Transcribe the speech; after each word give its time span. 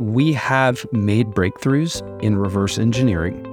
we 0.00 0.32
have 0.32 0.86
made 0.92 1.30
breakthroughs 1.30 2.02
in 2.22 2.36
reverse 2.36 2.78
engineering 2.78 3.44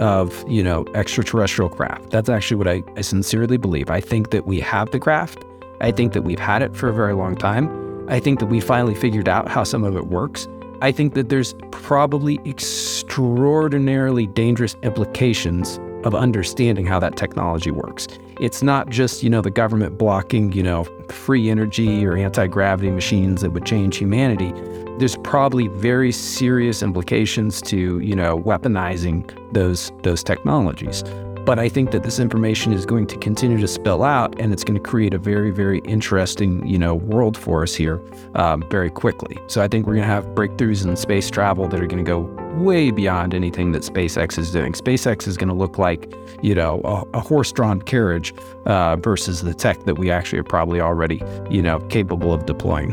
of, 0.00 0.44
you 0.48 0.62
know, 0.62 0.84
extraterrestrial 0.94 1.68
craft. 1.68 2.10
That's 2.10 2.28
actually 2.28 2.56
what 2.56 2.68
I, 2.68 2.82
I 2.96 3.00
sincerely 3.00 3.56
believe. 3.56 3.90
I 3.90 4.00
think 4.00 4.30
that 4.30 4.46
we 4.46 4.60
have 4.60 4.90
the 4.90 5.00
craft. 5.00 5.44
I 5.80 5.90
think 5.90 6.12
that 6.12 6.22
we've 6.22 6.38
had 6.38 6.62
it 6.62 6.76
for 6.76 6.88
a 6.88 6.94
very 6.94 7.14
long 7.14 7.36
time. 7.36 7.68
I 8.08 8.20
think 8.20 8.38
that 8.40 8.46
we 8.46 8.60
finally 8.60 8.94
figured 8.94 9.28
out 9.28 9.48
how 9.48 9.64
some 9.64 9.84
of 9.84 9.96
it 9.96 10.06
works. 10.06 10.48
I 10.80 10.92
think 10.92 11.14
that 11.14 11.28
there's 11.28 11.54
probably 11.72 12.40
extraordinarily 12.46 14.26
dangerous 14.28 14.76
implications 14.82 15.80
of 16.04 16.14
understanding 16.14 16.86
how 16.86 17.00
that 17.00 17.16
technology 17.16 17.72
works. 17.72 18.06
It's 18.40 18.62
not 18.62 18.88
just, 18.88 19.24
you 19.24 19.28
know, 19.28 19.40
the 19.40 19.50
government 19.50 19.98
blocking, 19.98 20.52
you 20.52 20.62
know, 20.62 20.84
free 21.08 21.50
energy 21.50 22.06
or 22.06 22.16
anti-gravity 22.16 22.92
machines 22.92 23.40
that 23.40 23.50
would 23.50 23.66
change 23.66 23.96
humanity. 23.96 24.52
There's 24.98 25.16
probably 25.18 25.68
very 25.68 26.10
serious 26.10 26.82
implications 26.82 27.62
to, 27.62 28.00
you 28.00 28.16
know, 28.16 28.40
weaponizing 28.40 29.30
those 29.52 29.92
those 30.02 30.24
technologies. 30.24 31.04
But 31.46 31.58
I 31.58 31.68
think 31.70 31.92
that 31.92 32.02
this 32.02 32.18
information 32.18 32.74
is 32.74 32.84
going 32.84 33.06
to 33.06 33.16
continue 33.16 33.58
to 33.58 33.68
spill 33.68 34.02
out, 34.02 34.38
and 34.38 34.52
it's 34.52 34.64
going 34.64 34.74
to 34.74 34.82
create 34.82 35.14
a 35.14 35.18
very, 35.18 35.50
very 35.50 35.78
interesting, 35.84 36.66
you 36.66 36.78
know, 36.78 36.94
world 36.94 37.38
for 37.38 37.62
us 37.62 37.74
here 37.74 38.02
um, 38.34 38.62
very 38.68 38.90
quickly. 38.90 39.38
So 39.46 39.62
I 39.62 39.68
think 39.68 39.86
we're 39.86 39.94
going 39.94 40.06
to 40.06 40.12
have 40.12 40.26
breakthroughs 40.34 40.84
in 40.84 40.94
space 40.96 41.30
travel 41.30 41.66
that 41.68 41.80
are 41.80 41.86
going 41.86 42.04
to 42.04 42.10
go 42.10 42.20
way 42.62 42.90
beyond 42.90 43.32
anything 43.32 43.72
that 43.72 43.82
SpaceX 43.82 44.36
is 44.36 44.50
doing. 44.50 44.72
SpaceX 44.72 45.26
is 45.26 45.38
going 45.38 45.48
to 45.48 45.54
look 45.54 45.78
like, 45.78 46.12
you 46.42 46.54
know, 46.54 46.82
a, 46.84 47.18
a 47.18 47.20
horse-drawn 47.20 47.80
carriage 47.80 48.34
uh, 48.66 48.96
versus 48.96 49.40
the 49.40 49.54
tech 49.54 49.84
that 49.84 49.96
we 49.96 50.10
actually 50.10 50.40
are 50.40 50.44
probably 50.44 50.82
already, 50.82 51.22
you 51.48 51.62
know, 51.62 51.78
capable 51.88 52.34
of 52.34 52.44
deploying. 52.44 52.92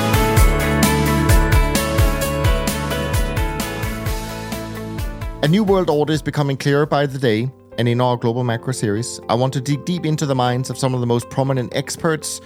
A 5.43 5.47
new 5.47 5.63
world 5.63 5.89
order 5.89 6.13
is 6.13 6.21
becoming 6.21 6.55
clearer 6.55 6.85
by 6.85 7.07
the 7.07 7.17
day, 7.17 7.51
and 7.79 7.87
in 7.87 7.99
our 7.99 8.15
Global 8.15 8.43
Macro 8.43 8.73
series, 8.73 9.19
I 9.27 9.33
want 9.33 9.53
to 9.53 9.61
dig 9.61 9.85
deep 9.85 10.05
into 10.05 10.27
the 10.27 10.35
minds 10.35 10.69
of 10.69 10.77
some 10.77 10.93
of 10.93 10.99
the 10.99 11.07
most 11.07 11.31
prominent 11.31 11.75
experts 11.75 12.41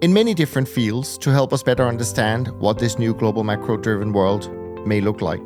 in 0.00 0.12
many 0.12 0.32
different 0.32 0.68
fields 0.68 1.18
to 1.18 1.30
help 1.30 1.52
us 1.52 1.64
better 1.64 1.88
understand 1.88 2.46
what 2.60 2.78
this 2.78 3.00
new 3.00 3.14
global 3.14 3.42
macro 3.42 3.76
driven 3.76 4.12
world 4.12 4.48
may 4.86 5.00
look 5.00 5.22
like. 5.22 5.42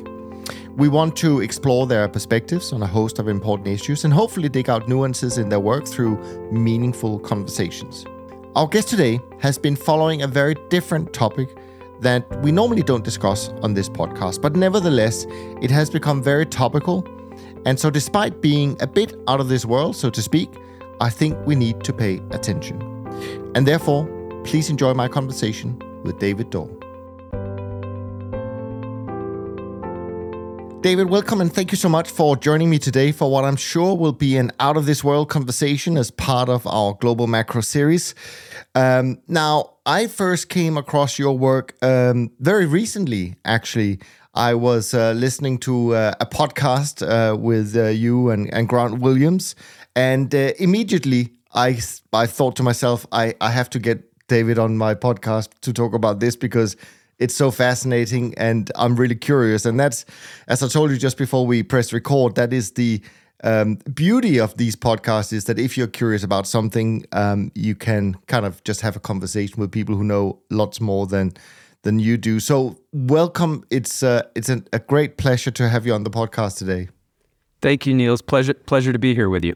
We 0.76 0.88
want 0.88 1.16
to 1.16 1.41
explore 1.41 1.86
their 1.86 2.06
perspectives 2.06 2.70
on 2.70 2.82
a 2.82 2.86
host 2.86 3.19
of 3.19 3.28
important 3.28 3.69
issues 3.69 4.04
and 4.04 4.12
hopefully 4.12 4.50
dig 4.50 4.69
out 4.69 4.86
nuances 4.86 5.38
in 5.38 5.48
their 5.48 5.58
work 5.58 5.86
through 5.86 6.19
meaningful 6.52 7.19
conversations. 7.20 8.04
Our 8.56 8.69
guest 8.69 8.88
today 8.88 9.20
has 9.38 9.56
been 9.56 9.75
following 9.75 10.20
a 10.20 10.26
very 10.26 10.54
different 10.69 11.14
topic 11.14 11.48
that 12.00 12.25
we 12.43 12.53
normally 12.53 12.83
don't 12.83 13.05
discuss 13.05 13.49
on 13.62 13.75
this 13.75 13.88
podcast, 13.88 14.41
but 14.41 14.56
nevertheless, 14.56 15.27
it 15.61 15.71
has 15.71 15.91
become 15.91 16.22
very 16.22 16.47
topical. 16.47 17.06
And 17.66 17.78
so, 17.78 17.91
despite 17.91 18.41
being 18.41 18.77
a 18.81 18.87
bit 18.87 19.15
out 19.28 19.41
of 19.41 19.49
this 19.49 19.65
world, 19.65 19.97
so 19.97 20.11
to 20.11 20.22
speak, 20.22 20.50
I 21.00 21.11
think 21.11 21.37
we 21.47 21.55
need 21.55 21.84
to 21.84 21.93
pay 21.93 22.21
attention. 22.31 22.81
And 23.55 23.66
therefore, 23.66 24.06
please 24.44 24.71
enjoy 24.71 24.94
my 24.94 25.09
conversation 25.09 25.78
with 26.05 26.19
David 26.19 26.50
Dawe. 26.50 26.79
David, 30.82 31.10
welcome 31.10 31.42
and 31.42 31.52
thank 31.52 31.72
you 31.72 31.76
so 31.76 31.91
much 31.91 32.10
for 32.10 32.36
joining 32.36 32.70
me 32.70 32.78
today 32.78 33.12
for 33.12 33.30
what 33.30 33.44
I'm 33.44 33.56
sure 33.56 33.94
will 33.94 34.14
be 34.14 34.38
an 34.38 34.50
out 34.58 34.78
of 34.78 34.86
this 34.86 35.04
world 35.04 35.28
conversation 35.28 35.98
as 35.98 36.10
part 36.10 36.48
of 36.48 36.66
our 36.66 36.94
Global 36.94 37.26
Macro 37.26 37.60
series. 37.60 38.14
Um, 38.74 39.20
now, 39.28 39.74
I 39.84 40.06
first 40.06 40.48
came 40.48 40.78
across 40.78 41.19
your 41.19 41.36
work 41.36 41.76
um, 41.82 42.30
very 42.40 42.64
recently, 42.64 43.36
actually. 43.44 44.00
I 44.32 44.54
was 44.54 44.94
uh, 44.94 45.12
listening 45.12 45.58
to 45.58 45.94
uh, 45.94 46.14
a 46.19 46.24
podcast 46.24 47.06
uh, 47.06 47.36
with 47.36 47.76
uh, 47.76 47.88
you 47.88 48.30
and, 48.30 48.50
and, 48.50 48.66
Grant 48.66 49.00
Williams, 49.00 49.56
and 49.94 50.34
uh, 50.34 50.52
immediately 50.58 51.34
I, 51.52 51.78
I 52.14 52.24
thought 52.24 52.56
to 52.56 52.62
myself, 52.62 53.06
I, 53.12 53.34
I 53.42 53.50
have 53.50 53.69
to 53.70 53.78
get 53.78 54.10
David 54.28 54.58
on 54.58 54.78
my 54.78 54.94
podcast 54.94 55.50
to 55.60 55.74
talk 55.74 55.92
about 55.92 56.20
this 56.20 56.36
because 56.36 56.74
it's 57.20 57.34
so 57.34 57.50
fascinating 57.50 58.34
and 58.36 58.72
I'm 58.75 58.97
really 58.97 59.14
curious. 59.14 59.64
And 59.66 59.78
that's, 59.78 60.04
as 60.48 60.62
I 60.62 60.69
told 60.69 60.91
you 60.91 60.97
just 60.97 61.19
before 61.19 61.47
we 61.47 61.62
press 61.62 61.92
record, 61.92 62.34
that 62.34 62.53
is 62.53 62.72
the 62.72 63.00
um, 63.44 63.76
beauty 63.94 64.38
of 64.38 64.56
these 64.56 64.75
podcasts 64.75 65.32
is 65.32 65.44
that 65.44 65.58
if 65.58 65.76
you're 65.76 65.86
curious 65.86 66.25
about 66.25 66.47
something, 66.47 67.04
um, 67.12 67.53
you 67.54 67.75
can 67.75 68.14
kind 68.26 68.44
of 68.44 68.64
just 68.64 68.81
have 68.81 68.97
a 68.97 69.00
conversation 69.00 69.60
with 69.60 69.70
people 69.70 69.94
who 69.94 70.04
know 70.04 70.41
lots 70.50 70.81
more 70.81 71.06
than 71.06 71.32
than 71.82 71.98
you 71.98 72.19
do. 72.19 72.41
So 72.41 72.78
welcome. 72.92 73.64
It's 73.70 74.02
uh, 74.02 74.22
it's 74.34 74.48
an, 74.48 74.66
a 74.72 74.78
great 74.78 75.16
pleasure 75.16 75.50
to 75.52 75.69
have 75.69 75.87
you 75.87 75.94
on 75.94 76.04
the 76.04 76.10
podcast 76.10 76.58
today. 76.58 76.88
Thank 77.62 77.87
you, 77.87 77.94
Niels. 77.94 78.20
Pleasure 78.20 78.54
pleasure 78.54 78.92
to 78.92 78.98
be 78.98 79.14
here 79.14 79.31
with 79.31 79.44
you. 79.44 79.54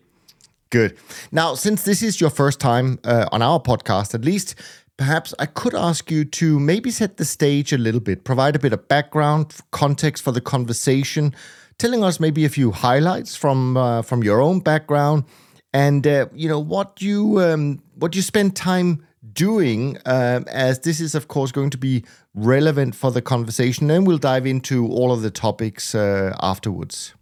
Good. 0.71 0.97
Now, 1.31 1.55
since 1.55 1.83
this 1.85 2.03
is 2.03 2.21
your 2.21 2.31
first 2.31 2.59
time 2.59 2.99
uh, 3.05 3.27
on 3.31 3.43
our 3.43 3.61
podcast, 3.61 4.15
at 4.15 4.25
least 4.25 4.55
perhaps 4.97 5.35
I 5.39 5.47
could 5.47 5.75
ask 5.75 6.11
you 6.11 6.25
to 6.25 6.59
maybe 6.61 6.91
set 6.91 7.17
the 7.17 7.25
stage 7.25 7.73
a 7.73 7.79
little 7.79 8.01
bit, 8.01 8.25
provide 8.25 8.57
a 8.57 8.59
bit 8.59 8.73
of 8.73 8.87
background, 8.89 9.55
context 9.71 10.23
for 10.23 10.33
the 10.33 10.41
conversation, 10.41 11.35
telling 11.79 12.05
us 12.05 12.21
maybe 12.21 12.45
a 12.45 12.49
few 12.49 12.71
highlights 12.71 13.37
from 13.37 13.77
uh, 13.77 14.03
from 14.03 14.23
your 14.23 14.41
own 14.41 14.61
background, 14.61 15.25
and 15.73 16.07
uh, 16.07 16.27
you 16.35 16.49
know 16.49 16.61
what 16.61 17.03
you 17.03 17.41
um, 17.41 17.83
what 17.95 18.15
you 18.15 18.23
spend 18.23 18.57
time 18.57 19.05
doing, 19.33 19.99
um, 20.07 20.45
as 20.49 20.81
this 20.81 21.01
is 21.01 21.15
of 21.15 21.29
course 21.29 21.51
going 21.51 21.71
to 21.71 21.79
be 21.79 22.05
relevant 22.35 22.95
for 22.95 23.11
the 23.11 23.23
conversation. 23.23 23.91
And 23.91 24.07
we'll 24.07 24.19
dive 24.19 24.47
into 24.47 24.87
all 24.89 25.13
of 25.13 25.23
the 25.23 25.31
topics 25.31 25.95
uh, 25.95 26.37
afterwards. 26.41 27.15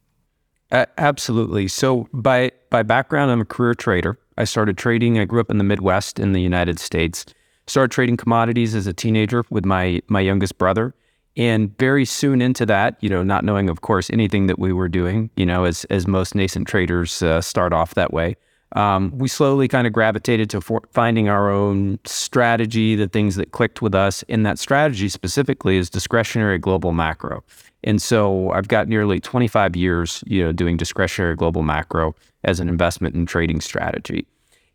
Uh, 0.70 0.86
absolutely. 0.98 1.68
So 1.68 2.08
by 2.12 2.50
by 2.70 2.82
background, 2.82 3.30
I'm 3.30 3.40
a 3.40 3.46
career 3.46 3.74
trader. 3.74 4.18
I 4.36 4.44
started 4.44 4.78
trading. 4.78 5.18
I 5.18 5.26
grew 5.26 5.40
up 5.40 5.50
in 5.50 5.58
the 5.58 5.64
Midwest 5.64 6.18
in 6.18 6.32
the 6.32 6.40
United 6.40 6.78
States 6.78 7.26
started 7.66 7.90
trading 7.90 8.16
commodities 8.16 8.74
as 8.74 8.86
a 8.86 8.92
teenager 8.92 9.44
with 9.50 9.64
my 9.64 10.00
my 10.08 10.20
youngest 10.20 10.58
brother. 10.58 10.94
And 11.34 11.76
very 11.78 12.04
soon 12.04 12.42
into 12.42 12.66
that 12.66 12.98
you 13.00 13.08
know 13.08 13.22
not 13.22 13.42
knowing 13.44 13.70
of 13.70 13.80
course 13.80 14.10
anything 14.10 14.48
that 14.48 14.58
we 14.58 14.72
were 14.72 14.88
doing 14.88 15.30
you 15.36 15.46
know 15.46 15.64
as 15.64 15.84
as 15.84 16.06
most 16.06 16.34
nascent 16.34 16.68
traders 16.68 17.22
uh, 17.22 17.40
start 17.40 17.72
off 17.72 17.94
that 17.94 18.12
way 18.12 18.36
um, 18.74 19.12
we 19.16 19.28
slowly 19.28 19.68
kind 19.68 19.86
of 19.86 19.92
gravitated 19.92 20.48
to 20.50 20.60
for- 20.60 20.82
finding 20.92 21.28
our 21.28 21.50
own 21.50 21.98
strategy 22.04 22.94
the 22.94 23.08
things 23.08 23.36
that 23.36 23.52
clicked 23.52 23.82
with 23.82 23.94
us. 23.94 24.22
And 24.28 24.46
that 24.46 24.58
strategy 24.58 25.08
specifically 25.08 25.76
is 25.76 25.90
discretionary 25.90 26.58
global 26.58 26.92
macro. 26.92 27.44
And 27.84 28.00
so 28.00 28.50
i've 28.52 28.68
got 28.68 28.86
nearly 28.86 29.18
25 29.18 29.74
years 29.74 30.22
you 30.26 30.44
know 30.44 30.52
doing 30.52 30.76
discretionary 30.76 31.34
global 31.34 31.62
macro 31.62 32.14
as 32.44 32.60
an 32.60 32.68
investment 32.68 33.14
and 33.14 33.26
trading 33.26 33.60
strategy. 33.60 34.26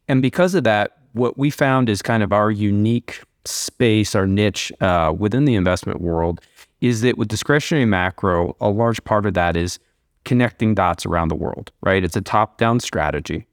And 0.07 0.21
because 0.21 0.55
of 0.55 0.63
that 0.63 0.97
what 1.17 1.37
we 1.37 1.49
found 1.49 1.89
is 1.89 2.01
kind 2.01 2.23
of 2.23 2.31
our 2.31 2.51
unique 2.51 3.21
space, 3.45 4.15
our 4.15 4.27
niche 4.27 4.71
uh, 4.81 5.13
within 5.17 5.45
the 5.45 5.55
investment 5.55 6.01
world 6.01 6.41
is 6.81 7.01
that 7.01 7.17
with 7.17 7.27
discretionary 7.27 7.85
macro, 7.85 8.55
a 8.61 8.69
large 8.69 9.03
part 9.03 9.25
of 9.25 9.33
that 9.33 9.57
is 9.57 9.79
connecting 10.25 10.75
dots 10.75 11.05
around 11.05 11.29
the 11.29 11.35
world, 11.35 11.71
right? 11.81 12.03
It's 12.03 12.15
a 12.15 12.21
top 12.21 12.57
down 12.57 12.79
strategy. 12.79 13.47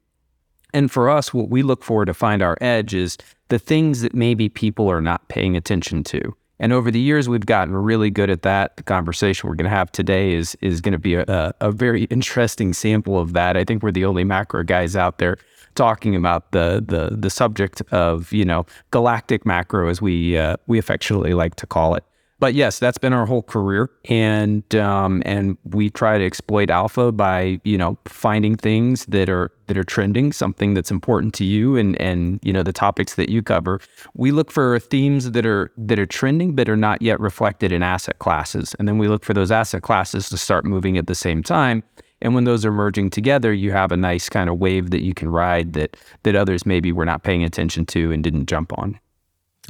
And 0.75 0.91
for 0.91 1.09
us, 1.09 1.33
what 1.33 1.49
we 1.49 1.63
look 1.63 1.85
for 1.85 2.05
to 2.05 2.13
find 2.13 2.43
our 2.43 2.59
edge 2.61 2.95
is 2.95 3.17
the 3.49 3.59
things 3.59 4.01
that 4.03 4.15
maybe 4.15 4.49
people 4.49 4.91
are 4.91 5.01
not 5.01 5.29
paying 5.29 5.57
attention 5.57 6.03
to. 6.05 6.37
And 6.59 6.73
over 6.73 6.91
the 6.91 7.01
years, 7.01 7.29
we've 7.29 7.47
gotten 7.47 7.75
really 7.75 8.11
good 8.11 8.31
at 8.31 8.43
that. 8.43 8.77
The 8.77 8.83
conversation 8.83 9.49
we're 9.49 9.57
going 9.57 9.71
to 9.71 9.77
have 9.77 9.91
today 9.91 10.35
is 10.35 10.57
is 10.61 10.81
going 10.81 10.93
to 10.93 10.99
be 10.99 11.15
a, 11.15 11.55
a 11.61 11.73
very 11.73 12.05
interesting 12.05 12.73
sample 12.73 13.19
of 13.19 13.33
that. 13.33 13.57
I 13.57 13.65
think 13.65 13.83
we're 13.83 13.93
the 13.93 14.05
only 14.05 14.25
macro 14.25 14.63
guys 14.63 14.95
out 14.97 15.19
there 15.19 15.37
talking 15.75 16.15
about 16.15 16.53
the 16.53 16.85
the 16.87 17.17
the 17.17 17.31
subject 17.31 17.83
of 17.91 18.33
you 18.33 18.45
know 18.45 18.67
galactic 18.91 19.45
macro 19.47 19.89
as 19.89 20.01
we 20.01 20.37
uh, 20.37 20.57
we 20.67 20.79
affectionately 20.79 21.35
like 21.35 21.55
to 21.57 21.67
call 21.67 21.95
it 21.95 22.05
but 22.41 22.53
yes, 22.53 22.79
that's 22.79 22.99
been 22.99 23.13
our 23.13 23.25
whole 23.27 23.43
career, 23.43 23.89
and 24.07 24.75
um, 24.75 25.23
and 25.25 25.57
we 25.65 25.89
try 25.89 26.19
to 26.19 26.27
exploit 26.27 26.69
alpha 26.69 27.13
by 27.13 27.61
you 27.65 27.79
know 27.79 27.97
finding 28.07 28.57
things 28.57 29.07
that 29.07 29.31
are 29.31 29.53
that 29.67 29.79
are 29.79 29.85
trending, 29.85 30.33
something 30.33 30.75
that's 30.75 30.91
important 30.91 31.33
to 31.35 31.45
you, 31.45 31.77
and 31.77 31.99
and 32.01 32.41
you 32.43 32.53
know 32.53 32.63
the 32.63 32.73
topics 32.73 33.15
that 33.15 33.31
you 33.31 33.41
cover. 33.41 33.81
We 34.15 34.31
look 34.31 34.51
for 34.51 34.79
themes 34.79 35.31
that 35.31 35.47
are 35.47 35.71
that 35.79 35.99
are 35.99 36.07
trending 36.07 36.55
but 36.55 36.69
are 36.69 36.77
not 36.77 37.01
yet 37.01 37.21
reflected 37.21 37.71
in 37.73 37.83
asset 37.83 38.19
classes, 38.19 38.75
and 38.79 38.89
then 38.89 38.99
we 38.99 39.09
look 39.09 39.25
for 39.25 39.33
those 39.33 39.51
asset 39.51 39.83
classes 39.83 40.29
to 40.29 40.37
start 40.37 40.65
moving 40.65 40.99
at 40.99 41.07
the 41.07 41.15
same 41.15 41.43
time. 41.43 41.85
And 42.23 42.35
when 42.35 42.45
those 42.45 42.65
are 42.65 42.73
merging 42.73 43.11
together, 43.11 43.53
you 43.53 43.73
have 43.73 43.93
a 43.93 43.97
nice 43.97 44.29
kind 44.29 44.49
of 44.49 44.59
wave 44.59 44.91
that 44.91 45.03
you 45.03 45.15
can 45.15 45.29
ride 45.29 45.75
that 45.75 45.97
that 46.23 46.35
others 46.35 46.65
maybe 46.65 46.93
were 46.93 47.05
not 47.05 47.23
paying 47.23 47.45
attention 47.45 47.85
to 47.87 48.13
and 48.13 48.25
didn't 48.25 48.47
jump 48.47 48.73
on. 48.79 48.99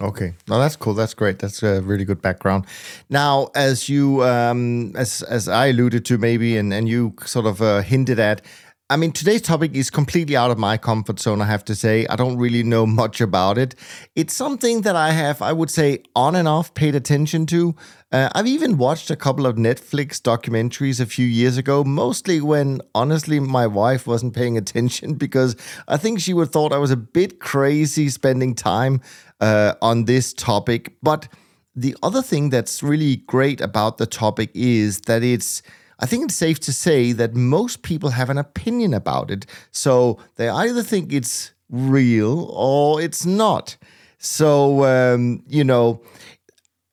Okay, 0.00 0.34
no, 0.48 0.58
that's 0.58 0.74
cool. 0.74 0.94
That's 0.94 1.14
great. 1.14 1.38
That's 1.38 1.62
a 1.62 1.80
really 1.82 2.04
good 2.04 2.20
background. 2.20 2.66
Now, 3.10 3.50
as 3.54 3.88
you, 3.88 4.24
um, 4.24 4.94
as 4.96 5.22
as 5.22 5.46
I 5.46 5.66
alluded 5.66 6.04
to, 6.06 6.18
maybe, 6.18 6.56
and 6.56 6.74
and 6.74 6.88
you 6.88 7.14
sort 7.24 7.46
of 7.46 7.62
uh, 7.62 7.80
hinted 7.82 8.18
at, 8.18 8.42
I 8.90 8.96
mean, 8.96 9.12
today's 9.12 9.40
topic 9.40 9.74
is 9.74 9.88
completely 9.88 10.36
out 10.36 10.50
of 10.50 10.58
my 10.58 10.76
comfort 10.76 11.18
zone. 11.18 11.40
I 11.40 11.46
have 11.46 11.64
to 11.64 11.74
say, 11.74 12.06
I 12.08 12.16
don't 12.16 12.36
really 12.36 12.62
know 12.62 12.84
much 12.86 13.22
about 13.22 13.56
it. 13.56 13.74
It's 14.14 14.34
something 14.34 14.82
that 14.82 14.94
I 14.94 15.12
have, 15.12 15.40
I 15.40 15.54
would 15.54 15.70
say, 15.70 16.02
on 16.14 16.36
and 16.36 16.46
off 16.46 16.74
paid 16.74 16.94
attention 16.94 17.46
to. 17.46 17.74
Uh, 18.12 18.28
I've 18.34 18.46
even 18.46 18.76
watched 18.76 19.10
a 19.10 19.16
couple 19.16 19.46
of 19.46 19.56
Netflix 19.56 20.20
documentaries 20.20 21.00
a 21.00 21.06
few 21.06 21.24
years 21.24 21.56
ago, 21.56 21.82
mostly 21.82 22.42
when 22.42 22.82
honestly 22.94 23.40
my 23.40 23.66
wife 23.66 24.06
wasn't 24.06 24.34
paying 24.34 24.58
attention 24.58 25.14
because 25.24 25.56
I 25.88 25.96
think 25.96 26.20
she 26.20 26.34
would 26.34 26.48
have 26.48 26.52
thought 26.52 26.74
I 26.74 26.78
was 26.78 26.90
a 26.90 26.96
bit 26.96 27.40
crazy 27.40 28.10
spending 28.10 28.54
time 28.54 29.00
uh, 29.40 29.76
on 29.80 30.04
this 30.04 30.34
topic. 30.34 30.94
But 31.02 31.26
the 31.74 31.96
other 32.02 32.20
thing 32.20 32.50
that's 32.50 32.82
really 32.82 33.16
great 33.16 33.62
about 33.62 33.96
the 33.96 34.06
topic 34.06 34.50
is 34.52 35.00
that 35.06 35.22
it's 35.22 35.62
I 36.00 36.06
think 36.06 36.24
it's 36.24 36.34
safe 36.34 36.60
to 36.60 36.72
say 36.72 37.12
that 37.12 37.34
most 37.34 37.82
people 37.82 38.10
have 38.10 38.30
an 38.30 38.38
opinion 38.38 38.94
about 38.94 39.30
it. 39.30 39.46
So 39.70 40.18
they 40.36 40.48
either 40.48 40.82
think 40.82 41.12
it's 41.12 41.52
real 41.70 42.50
or 42.50 43.00
it's 43.00 43.24
not. 43.24 43.76
So, 44.18 44.84
um, 44.84 45.42
you 45.46 45.64
know, 45.64 46.00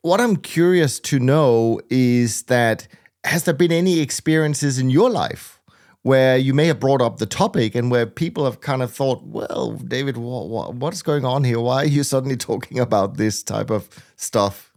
what 0.01 0.19
I'm 0.19 0.35
curious 0.35 0.99
to 1.01 1.19
know 1.19 1.79
is 1.89 2.43
that 2.43 2.87
has 3.23 3.43
there 3.43 3.53
been 3.53 3.71
any 3.71 3.99
experiences 3.99 4.79
in 4.79 4.89
your 4.89 5.09
life 5.09 5.59
where 6.03 6.37
you 6.37 6.53
may 6.53 6.65
have 6.65 6.79
brought 6.79 7.01
up 7.01 7.17
the 7.17 7.25
topic 7.25 7.75
and 7.75 7.91
where 7.91 8.07
people 8.07 8.45
have 8.45 8.61
kind 8.61 8.81
of 8.81 8.91
thought, 8.91 9.23
well, 9.23 9.73
David, 9.73 10.17
what's 10.17 11.03
going 11.03 11.25
on 11.25 11.43
here? 11.43 11.59
Why 11.59 11.83
are 11.83 11.85
you 11.87 12.03
suddenly 12.03 12.37
talking 12.49 12.79
about 12.79 13.17
this 13.17 13.43
type 13.43 13.69
of 13.69 13.87
stuff? 14.15 14.70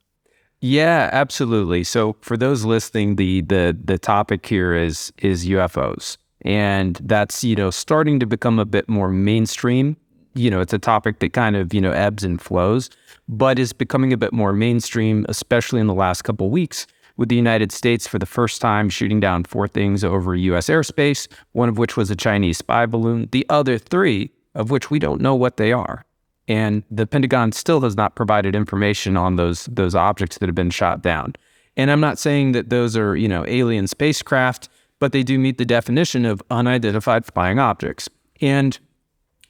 Yeah, 0.66 1.11
absolutely. 1.12 1.84
So 1.84 2.16
for 2.22 2.38
those 2.38 2.64
listening, 2.64 3.16
the 3.16 3.43
the 3.43 3.76
the 3.84 3.99
topic 3.99 4.46
here 4.46 4.75
is 4.75 5.12
is 5.19 5.44
UFOs. 5.44 6.16
And 6.40 6.99
that's, 7.02 7.44
you 7.44 7.55
know, 7.55 7.70
starting 7.70 8.19
to 8.20 8.26
become 8.26 8.58
a 8.58 8.64
bit 8.64 8.88
more 8.88 9.11
mainstream. 9.11 9.99
You 10.34 10.50
know, 10.50 10.62
it's 10.62 10.72
a 10.72 10.78
topic 10.78 11.19
that 11.19 11.34
kind 11.34 11.55
of, 11.55 11.75
you 11.75 11.82
know, 11.82 11.90
ebbs 11.90 12.25
and 12.25 12.40
flows, 12.40 12.88
but 13.28 13.58
is 13.58 13.75
becoming 13.75 14.14
a 14.14 14.16
bit 14.16 14.32
more 14.32 14.55
mainstream, 14.55 15.26
especially 15.28 15.81
in 15.81 15.87
the 15.87 15.94
last 15.94 16.22
couple 16.22 16.49
weeks 16.49 16.87
with 17.19 17.28
the 17.28 17.37
United 17.37 17.70
States 17.70 18.06
for 18.06 18.19
the 18.19 18.26
first 18.26 18.62
time 18.62 18.88
shooting 18.88 19.20
down 19.20 19.44
four 19.44 19.69
things 19.69 20.02
over 20.02 20.34
U.S. 20.34 20.69
airspace, 20.69 21.28
one 21.52 21.69
of 21.69 21.76
which 21.76 21.94
was 21.99 22.11
a 22.11 22.16
Chinese 22.16 22.56
spy 22.56 22.87
balloon, 22.87 23.28
the 23.32 23.44
other 23.50 23.76
three 23.76 24.31
of 24.55 24.70
which 24.70 24.90
we 24.90 24.99
don't 24.99 25.20
know 25.20 25.34
what 25.34 25.58
they 25.58 25.72
are. 25.72 26.06
And 26.46 26.82
the 26.91 27.06
Pentagon 27.06 27.52
still 27.52 27.81
has 27.82 27.96
not 27.96 28.17
provided 28.17 28.55
information 28.55 29.17
on 29.17 29.37
those 29.37 29.64
those 29.67 29.94
objects 29.94 30.38
that 30.38 30.49
have 30.49 30.55
been 30.55 30.70
shot 30.70 31.02
down. 31.02 31.35
And 31.76 31.91
I'm 31.91 32.00
not 32.00 32.19
saying 32.19 32.52
that 32.52 32.70
those 32.70 32.96
are, 32.96 33.17
you 33.17 33.29
know, 33.29 33.44
alien 33.49 33.87
spacecraft, 33.87 34.69
but 35.00 35.12
they 35.12 35.23
do 35.23 35.38
meet 35.38 35.58
the 35.58 35.64
definition 35.64 36.25
of 36.25 36.43
unidentified 36.50 37.25
flying 37.26 37.58
objects. 37.58 38.08
And 38.41 38.79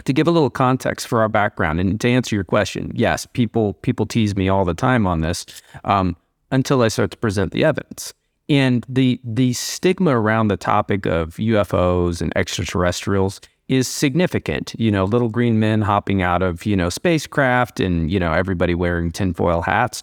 to 0.04 0.12
give 0.12 0.26
a 0.26 0.30
little 0.30 0.50
context 0.50 1.06
for 1.06 1.20
our 1.20 1.28
background 1.28 1.80
and 1.80 2.00
to 2.00 2.08
answer 2.08 2.34
your 2.34 2.44
question, 2.44 2.92
yes, 2.94 3.26
people 3.26 3.74
people 3.74 4.06
tease 4.06 4.36
me 4.36 4.48
all 4.48 4.64
the 4.64 4.74
time 4.74 5.06
on 5.06 5.20
this. 5.20 5.44
Um, 5.84 6.16
until 6.54 6.82
I 6.82 6.88
start 6.88 7.10
to 7.10 7.16
present 7.16 7.52
the 7.52 7.64
evidence. 7.64 8.14
And 8.48 8.84
the 8.88 9.20
the 9.24 9.52
stigma 9.54 10.18
around 10.18 10.48
the 10.48 10.56
topic 10.56 11.06
of 11.06 11.36
UFOs 11.36 12.20
and 12.22 12.32
extraterrestrials 12.36 13.40
is 13.68 13.88
significant. 13.88 14.74
You 14.78 14.90
know, 14.90 15.04
little 15.04 15.28
green 15.28 15.58
men 15.58 15.82
hopping 15.82 16.22
out 16.22 16.42
of, 16.42 16.66
you 16.66 16.76
know, 16.76 16.88
spacecraft 16.88 17.80
and, 17.80 18.10
you 18.10 18.20
know, 18.20 18.32
everybody 18.32 18.74
wearing 18.74 19.10
tinfoil 19.10 19.62
hats. 19.62 20.02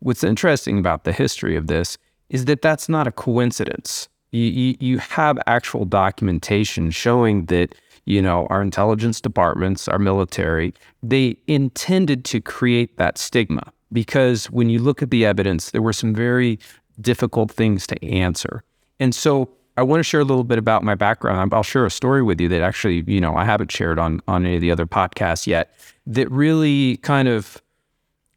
What's 0.00 0.22
interesting 0.22 0.78
about 0.78 1.04
the 1.04 1.12
history 1.12 1.56
of 1.56 1.66
this 1.66 1.98
is 2.28 2.44
that 2.44 2.62
that's 2.62 2.88
not 2.88 3.06
a 3.06 3.12
coincidence. 3.12 4.08
You, 4.30 4.44
you, 4.44 4.76
you 4.80 4.98
have 4.98 5.38
actual 5.46 5.84
documentation 5.84 6.90
showing 6.90 7.46
that, 7.46 7.74
you 8.04 8.20
know, 8.20 8.46
our 8.50 8.60
intelligence 8.60 9.20
departments, 9.20 9.88
our 9.88 9.98
military, 9.98 10.74
they 11.02 11.36
intended 11.46 12.24
to 12.26 12.40
create 12.40 12.98
that 12.98 13.16
stigma 13.16 13.72
because 13.92 14.50
when 14.50 14.68
you 14.68 14.78
look 14.78 15.02
at 15.02 15.10
the 15.10 15.24
evidence, 15.24 15.70
there 15.70 15.82
were 15.82 15.94
some 15.94 16.14
very 16.14 16.58
difficult 17.00 17.50
things 17.50 17.86
to 17.86 18.04
answer. 18.04 18.62
And 19.00 19.14
so 19.14 19.48
I 19.78 19.82
want 19.82 20.00
to 20.00 20.04
share 20.04 20.18
a 20.18 20.24
little 20.24 20.42
bit 20.42 20.58
about 20.58 20.82
my 20.82 20.96
background. 20.96 21.54
I'll 21.54 21.62
share 21.62 21.86
a 21.86 21.90
story 21.90 22.20
with 22.20 22.40
you 22.40 22.48
that 22.48 22.62
actually, 22.62 23.04
you 23.06 23.20
know, 23.20 23.36
I 23.36 23.44
haven't 23.44 23.70
shared 23.70 23.96
on 24.00 24.20
on 24.26 24.44
any 24.44 24.56
of 24.56 24.60
the 24.60 24.72
other 24.72 24.86
podcasts 24.86 25.46
yet. 25.46 25.72
That 26.04 26.28
really 26.32 26.96
kind 26.96 27.28
of 27.28 27.62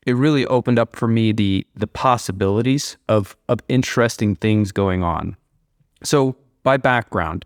it 0.06 0.14
really 0.14 0.46
opened 0.46 0.78
up 0.78 0.96
for 0.96 1.08
me 1.08 1.32
the 1.32 1.66
the 1.74 1.88
possibilities 1.88 2.96
of 3.10 3.36
of 3.50 3.60
interesting 3.70 4.36
things 4.36 4.72
going 4.72 5.02
on. 5.02 5.36
So, 6.04 6.36
by 6.62 6.78
background, 6.78 7.44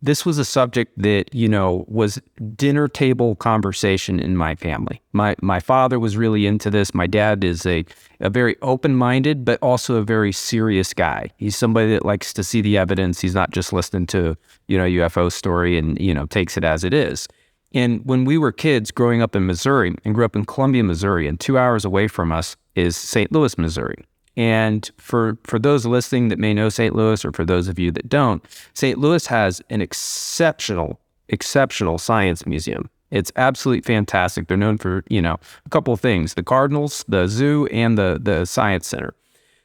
this 0.00 0.24
was 0.24 0.38
a 0.38 0.44
subject 0.44 0.92
that 0.96 1.34
you 1.34 1.48
know 1.48 1.84
was 1.88 2.20
dinner 2.54 2.88
table 2.88 3.36
conversation 3.36 4.20
in 4.20 4.36
my 4.36 4.54
family. 4.54 5.00
My 5.12 5.34
my 5.42 5.60
father 5.60 5.98
was 5.98 6.16
really 6.16 6.46
into 6.46 6.70
this. 6.70 6.94
My 6.94 7.06
dad 7.06 7.44
is 7.44 7.66
a 7.66 7.84
a 8.20 8.30
very 8.30 8.56
open 8.62 8.94
minded 8.96 9.44
but 9.44 9.58
also 9.62 9.96
a 9.96 10.02
very 10.02 10.32
serious 10.32 10.94
guy. 10.94 11.30
He's 11.36 11.56
somebody 11.56 11.92
that 11.92 12.04
likes 12.04 12.32
to 12.34 12.44
see 12.44 12.60
the 12.60 12.78
evidence. 12.78 13.20
He's 13.20 13.34
not 13.34 13.50
just 13.50 13.72
listening 13.72 14.06
to 14.08 14.36
you 14.68 14.78
know 14.78 14.84
UFO 14.84 15.32
story 15.32 15.76
and 15.78 16.00
you 16.00 16.14
know 16.14 16.26
takes 16.26 16.56
it 16.56 16.64
as 16.64 16.84
it 16.84 16.94
is. 16.94 17.28
And 17.74 18.04
when 18.06 18.24
we 18.24 18.38
were 18.38 18.52
kids 18.52 18.90
growing 18.90 19.20
up 19.20 19.36
in 19.36 19.46
Missouri 19.46 19.94
and 20.04 20.14
grew 20.14 20.24
up 20.24 20.34
in 20.34 20.46
Columbia, 20.46 20.82
Missouri, 20.84 21.28
and 21.28 21.38
two 21.38 21.58
hours 21.58 21.84
away 21.84 22.08
from 22.08 22.32
us 22.32 22.56
is 22.74 22.96
St. 22.96 23.30
Louis, 23.30 23.58
Missouri. 23.58 24.04
And 24.38 24.88
for 24.98 25.36
for 25.42 25.58
those 25.58 25.84
listening 25.84 26.28
that 26.28 26.38
may 26.38 26.54
know 26.54 26.68
St. 26.68 26.94
Louis, 26.94 27.24
or 27.24 27.32
for 27.32 27.44
those 27.44 27.66
of 27.66 27.76
you 27.76 27.90
that 27.90 28.08
don't, 28.08 28.42
St. 28.72 28.96
Louis 28.96 29.26
has 29.26 29.60
an 29.68 29.82
exceptional, 29.82 31.00
exceptional 31.28 31.98
science 31.98 32.46
museum. 32.46 32.88
It's 33.10 33.32
absolutely 33.34 33.80
fantastic. 33.82 34.46
They're 34.46 34.56
known 34.56 34.78
for 34.78 35.02
you 35.10 35.20
know 35.20 35.38
a 35.66 35.68
couple 35.70 35.92
of 35.92 36.00
things: 36.00 36.34
the 36.34 36.44
Cardinals, 36.44 37.04
the 37.08 37.26
zoo, 37.26 37.66
and 37.72 37.98
the 37.98 38.20
the 38.22 38.44
Science 38.44 38.86
Center. 38.86 39.12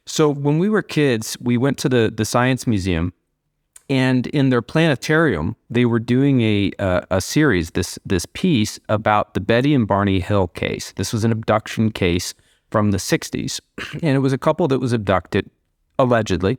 So 0.06 0.28
when 0.28 0.58
we 0.58 0.68
were 0.68 0.82
kids, 0.82 1.36
we 1.40 1.56
went 1.56 1.78
to 1.78 1.88
the 1.88 2.12
the 2.12 2.24
science 2.24 2.66
museum, 2.66 3.12
and 3.88 4.26
in 4.26 4.50
their 4.50 4.60
planetarium, 4.60 5.54
they 5.70 5.84
were 5.84 6.00
doing 6.00 6.40
a 6.40 6.72
a, 6.80 7.06
a 7.12 7.20
series 7.20 7.70
this 7.70 7.96
this 8.04 8.26
piece 8.32 8.80
about 8.88 9.34
the 9.34 9.40
Betty 9.40 9.72
and 9.72 9.86
Barney 9.86 10.18
Hill 10.18 10.48
case. 10.48 10.92
This 10.96 11.12
was 11.12 11.22
an 11.22 11.30
abduction 11.30 11.92
case 11.92 12.34
from 12.74 12.90
the 12.90 12.98
60s. 12.98 13.60
And 14.02 14.16
it 14.16 14.18
was 14.18 14.32
a 14.32 14.36
couple 14.36 14.66
that 14.66 14.80
was 14.80 14.92
abducted, 14.92 15.48
allegedly. 15.96 16.58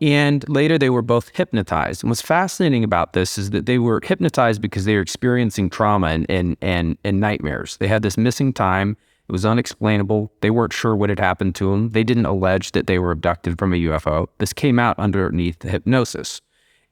And 0.00 0.48
later 0.48 0.78
they 0.78 0.88
were 0.88 1.02
both 1.02 1.28
hypnotized. 1.36 2.02
And 2.02 2.08
what's 2.08 2.22
fascinating 2.22 2.82
about 2.82 3.12
this 3.12 3.36
is 3.36 3.50
that 3.50 3.66
they 3.66 3.78
were 3.78 4.00
hypnotized 4.02 4.62
because 4.62 4.86
they 4.86 4.94
were 4.94 5.02
experiencing 5.02 5.68
trauma 5.68 6.06
and, 6.06 6.24
and, 6.30 6.56
and, 6.62 6.96
and 7.04 7.20
nightmares. 7.20 7.76
They 7.76 7.88
had 7.88 8.00
this 8.00 8.16
missing 8.16 8.54
time. 8.54 8.96
It 9.28 9.32
was 9.32 9.44
unexplainable. 9.44 10.32
They 10.40 10.48
weren't 10.48 10.72
sure 10.72 10.96
what 10.96 11.10
had 11.10 11.20
happened 11.20 11.54
to 11.56 11.70
them. 11.70 11.90
They 11.90 12.04
didn't 12.04 12.24
allege 12.24 12.72
that 12.72 12.86
they 12.86 12.98
were 12.98 13.10
abducted 13.10 13.58
from 13.58 13.74
a 13.74 13.76
UFO. 13.76 14.28
This 14.38 14.54
came 14.54 14.78
out 14.78 14.98
underneath 14.98 15.58
the 15.58 15.68
hypnosis. 15.68 16.40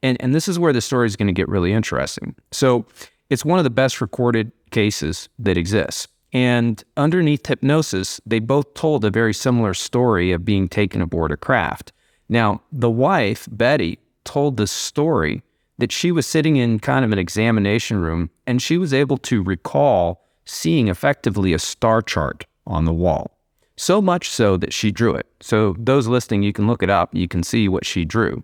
And, 0.02 0.20
and 0.20 0.34
this 0.34 0.46
is 0.46 0.58
where 0.58 0.74
the 0.74 0.82
story 0.82 1.06
is 1.06 1.16
going 1.16 1.28
to 1.28 1.32
get 1.32 1.48
really 1.48 1.72
interesting. 1.72 2.34
So 2.52 2.84
it's 3.30 3.46
one 3.46 3.58
of 3.58 3.64
the 3.64 3.70
best 3.70 4.02
recorded 4.02 4.52
cases 4.72 5.30
that 5.38 5.56
exists. 5.56 6.06
And 6.32 6.82
underneath 6.96 7.46
hypnosis, 7.46 8.20
they 8.26 8.38
both 8.38 8.74
told 8.74 9.04
a 9.04 9.10
very 9.10 9.32
similar 9.32 9.74
story 9.74 10.32
of 10.32 10.44
being 10.44 10.68
taken 10.68 11.00
aboard 11.00 11.32
a 11.32 11.36
craft. 11.36 11.92
Now, 12.28 12.60
the 12.70 12.90
wife, 12.90 13.48
Betty, 13.50 13.98
told 14.24 14.56
the 14.56 14.66
story 14.66 15.42
that 15.78 15.92
she 15.92 16.12
was 16.12 16.26
sitting 16.26 16.56
in 16.56 16.80
kind 16.80 17.04
of 17.04 17.12
an 17.12 17.18
examination 17.18 17.98
room 17.98 18.30
and 18.46 18.60
she 18.60 18.76
was 18.76 18.92
able 18.92 19.16
to 19.18 19.42
recall 19.42 20.22
seeing 20.44 20.88
effectively 20.88 21.52
a 21.52 21.58
star 21.58 22.02
chart 22.02 22.44
on 22.66 22.84
the 22.84 22.92
wall. 22.92 23.38
So 23.76 24.02
much 24.02 24.28
so 24.28 24.56
that 24.56 24.72
she 24.72 24.90
drew 24.90 25.14
it. 25.14 25.26
So, 25.40 25.76
those 25.78 26.08
listening, 26.08 26.42
you 26.42 26.52
can 26.52 26.66
look 26.66 26.82
it 26.82 26.90
up, 26.90 27.14
you 27.14 27.28
can 27.28 27.44
see 27.44 27.68
what 27.68 27.86
she 27.86 28.04
drew. 28.04 28.42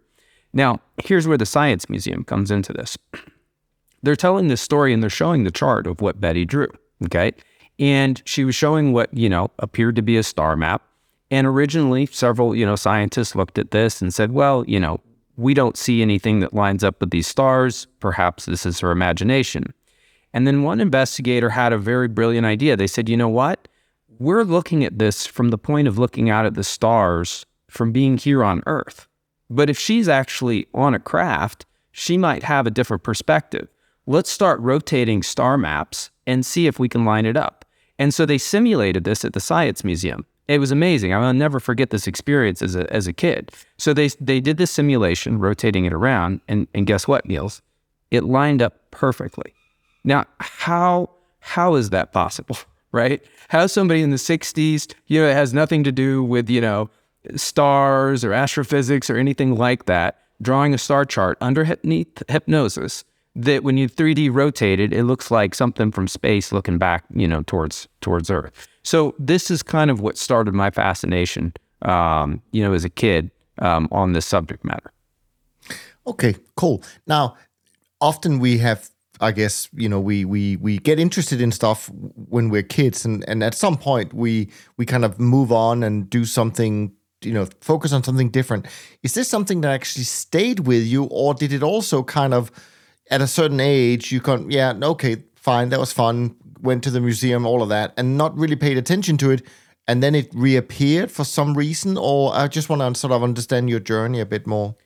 Now, 0.53 0.81
here's 1.03 1.27
where 1.27 1.37
the 1.37 1.45
Science 1.45 1.91
Museum 1.91 2.23
comes 2.23 2.53
into 2.53 2.73
this. 2.73 2.97
they're 4.03 4.15
telling 4.15 4.47
this 4.47 4.61
story 4.61 4.93
and 4.93 5.03
they're 5.03 5.11
showing 5.11 5.43
the 5.43 5.51
chart 5.51 5.89
of 5.89 6.01
what 6.01 6.21
Betty 6.21 6.45
drew. 6.45 6.69
Okay. 7.07 7.33
And 7.79 8.23
she 8.25 8.45
was 8.45 8.55
showing 8.55 8.93
what, 8.93 9.13
you 9.13 9.29
know, 9.29 9.51
appeared 9.59 9.97
to 9.97 10.03
be 10.03 10.17
a 10.17 10.23
star 10.23 10.57
map. 10.57 10.83
And 11.31 11.47
originally, 11.47 12.07
several, 12.07 12.55
you 12.55 12.65
know, 12.65 12.77
scientists 12.77 13.35
looked 13.35 13.59
at 13.59 13.73
this 13.73 14.01
and 14.01 14.15
said, 14.15 14.33
well, 14.33 14.65
you 14.69 14.79
know, 14.79 15.01
we 15.37 15.55
don't 15.55 15.77
see 15.77 16.01
anything 16.01 16.41
that 16.41 16.55
lines 16.55 16.85
up 16.85 17.01
with 17.01 17.11
these 17.11 17.27
stars. 17.27 17.87
Perhaps 17.99 18.47
this 18.47 18.65
is 18.65 18.81
her 18.81 18.91
imagination. 18.91 19.75
And 20.33 20.47
then 20.47 20.63
one 20.63 20.81
investigator 20.81 21.51
had 21.51 21.73
a 21.73 21.79
very 21.79 22.09
brilliant 22.09 22.47
idea. 22.47 22.77
They 22.77 22.87
said, 22.87 23.09
you 23.09 23.17
know 23.17 23.29
what? 23.29 23.67
We're 24.19 24.45
looking 24.45 24.85
at 24.85 24.99
this 24.99 25.27
from 25.27 25.51
the 25.51 25.59
point 25.59 25.89
of 25.89 25.99
looking 25.99 26.31
out 26.31 26.47
at 26.47 26.55
the 26.55 26.65
stars 26.65 27.45
from 27.69 27.91
being 27.91 28.17
here 28.17 28.45
on 28.45 28.63
Earth. 28.67 29.09
But 29.51 29.69
if 29.69 29.79
she's 29.79 30.09
actually 30.09 30.67
on 30.73 30.95
a 30.95 31.01
craft, 31.01 31.67
she 31.91 32.17
might 32.17 32.45
have 32.45 32.67
a 32.67 32.71
different 32.71 33.03
perspective. 33.03 33.69
Let's 34.07 34.31
start 34.31 34.61
rotating 34.61 35.23
star 35.23 35.57
maps 35.59 36.11
and 36.27 36.45
see 36.45 36.67
if 36.67 36.79
we 36.79 36.89
can 36.89 37.05
line 37.05 37.27
it 37.27 37.37
up. 37.37 37.64
And 37.99 38.13
so 38.13 38.27
they 38.27 38.39
simulated 38.39 39.05
this 39.05 39.25
at 39.25 39.33
the 39.33 39.41
Science 39.41 39.85
Museum. 39.85 40.27
It 40.47 40.59
was 40.59 40.71
amazing. 40.71 41.15
I'll 41.15 41.33
never 41.33 41.59
forget 41.59 41.91
this 41.91 42.07
experience 42.07 42.61
as 42.61 42.75
a, 42.75 42.93
as 42.93 43.07
a 43.07 43.13
kid. 43.13 43.51
So 43.79 43.95
they, 43.95 44.09
they 44.21 44.41
did 44.41 44.59
this 44.59 44.71
simulation, 44.71 45.39
rotating 45.39 45.85
it 45.85 45.93
around, 45.93 46.41
and, 46.49 46.69
and 46.75 46.87
guess 46.87 47.09
what, 47.09 47.25
Niels? 47.27 47.63
It 48.11 48.25
lined 48.25 48.61
up 48.61 48.91
perfectly. 48.91 49.55
Now, 50.05 50.27
how 50.39 51.11
how 51.41 51.75
is 51.75 51.91
that 51.91 52.13
possible, 52.13 52.57
right? 52.93 53.23
How 53.49 53.67
somebody 53.67 54.03
in 54.03 54.11
the 54.11 54.17
60s, 54.17 54.95
you 55.07 55.21
know, 55.21 55.29
it 55.29 55.35
has 55.35 55.53
nothing 55.53 55.85
to 55.85 55.93
do 55.93 56.23
with, 56.23 56.49
you 56.49 56.61
know, 56.61 56.91
stars 57.37 58.25
or 58.25 58.33
astrophysics 58.33 59.11
or 59.11 59.17
anything 59.17 59.57
like 59.57 59.87
that, 59.87 60.19
drawing 60.41 60.75
a 60.75 60.79
star 60.79 61.05
chart 61.05 61.39
under 61.41 61.65
hypnosis 61.65 63.05
that 63.37 63.65
when 63.65 63.77
you 63.77 63.89
3D 63.89 64.33
rotate 64.33 64.81
it, 64.81 64.93
it 64.93 65.05
looks 65.05 65.31
like 65.31 65.55
something 65.55 65.91
from 65.91 66.07
space 66.07 66.53
looking 66.53 66.79
back, 66.79 67.05
you 67.15 67.27
know, 67.27 67.43
towards 67.43 67.89
towards 68.01 68.31
Earth. 68.31 68.69
So 68.83 69.15
this 69.19 69.51
is 69.51 69.63
kind 69.63 69.91
of 69.91 70.01
what 70.01 70.17
started 70.17 70.55
my 70.55 70.71
fascination, 70.71 71.53
um, 71.83 72.43
you 72.53 72.63
know, 72.63 72.73
as 72.73 72.85
a 72.85 72.91
kid 72.91 73.31
um, 73.59 73.89
on 73.91 74.13
this 74.13 74.27
subject 74.27 74.65
matter. 74.65 74.93
Okay, 76.07 76.37
cool. 76.57 76.83
Now, 77.07 77.37
often 78.01 78.39
we 78.39 78.59
have 78.59 78.91
I 79.21 79.33
guess 79.33 79.69
you 79.73 79.89
know 79.89 80.01
we 80.01 80.25
we 80.25 80.57
we 80.57 80.79
get 80.79 80.99
interested 80.99 81.41
in 81.41 81.53
stuff 81.53 81.91
when 82.29 82.51
we're 82.51 82.63
kids, 82.63 83.05
and 83.05 83.27
and 83.29 83.43
at 83.43 83.55
some 83.55 83.77
point 83.77 84.13
we 84.13 84.51
we 84.77 84.85
kind 84.85 85.05
of 85.05 85.19
move 85.19 85.53
on 85.53 85.83
and 85.83 86.11
do 86.11 86.25
something 86.25 86.93
you 87.23 87.33
know 87.33 87.47
focus 87.61 87.93
on 87.93 88.03
something 88.03 88.29
different. 88.29 88.67
Is 89.03 89.15
this 89.15 89.29
something 89.29 89.61
that 89.63 89.73
actually 89.73 90.05
stayed 90.05 90.61
with 90.61 90.85
you, 90.85 91.05
or 91.05 91.33
did 91.33 91.53
it 91.53 91.63
also 91.63 92.03
kind 92.03 92.35
of 92.35 92.51
at 93.11 93.21
a 93.21 93.27
certain 93.27 93.61
age 93.61 94.13
you 94.13 94.21
can 94.21 94.51
yeah 94.51 94.73
okay 94.83 95.23
fine 95.37 95.69
that 95.69 95.81
was 95.81 95.93
fun 95.93 96.35
went 96.61 96.83
to 96.83 96.91
the 96.91 97.01
museum 97.01 97.47
all 97.47 97.63
of 97.63 97.69
that 97.69 97.93
and 97.97 98.17
not 98.17 98.37
really 98.37 98.57
paid 98.57 98.79
attention 98.79 99.17
to 99.17 99.31
it 99.31 99.43
and 99.87 100.03
then 100.03 100.15
it 100.15 100.31
reappeared 100.35 101.11
for 101.11 101.25
some 101.25 101.55
reason 101.55 101.97
or 101.99 102.35
I 102.35 102.49
just 102.49 102.69
want 102.69 102.81
to 102.83 102.99
sort 102.99 103.13
of 103.13 103.23
understand 103.23 103.69
your 103.69 103.81
journey 103.81 104.21
a 104.21 104.27
bit 104.27 104.47
more. 104.47 104.77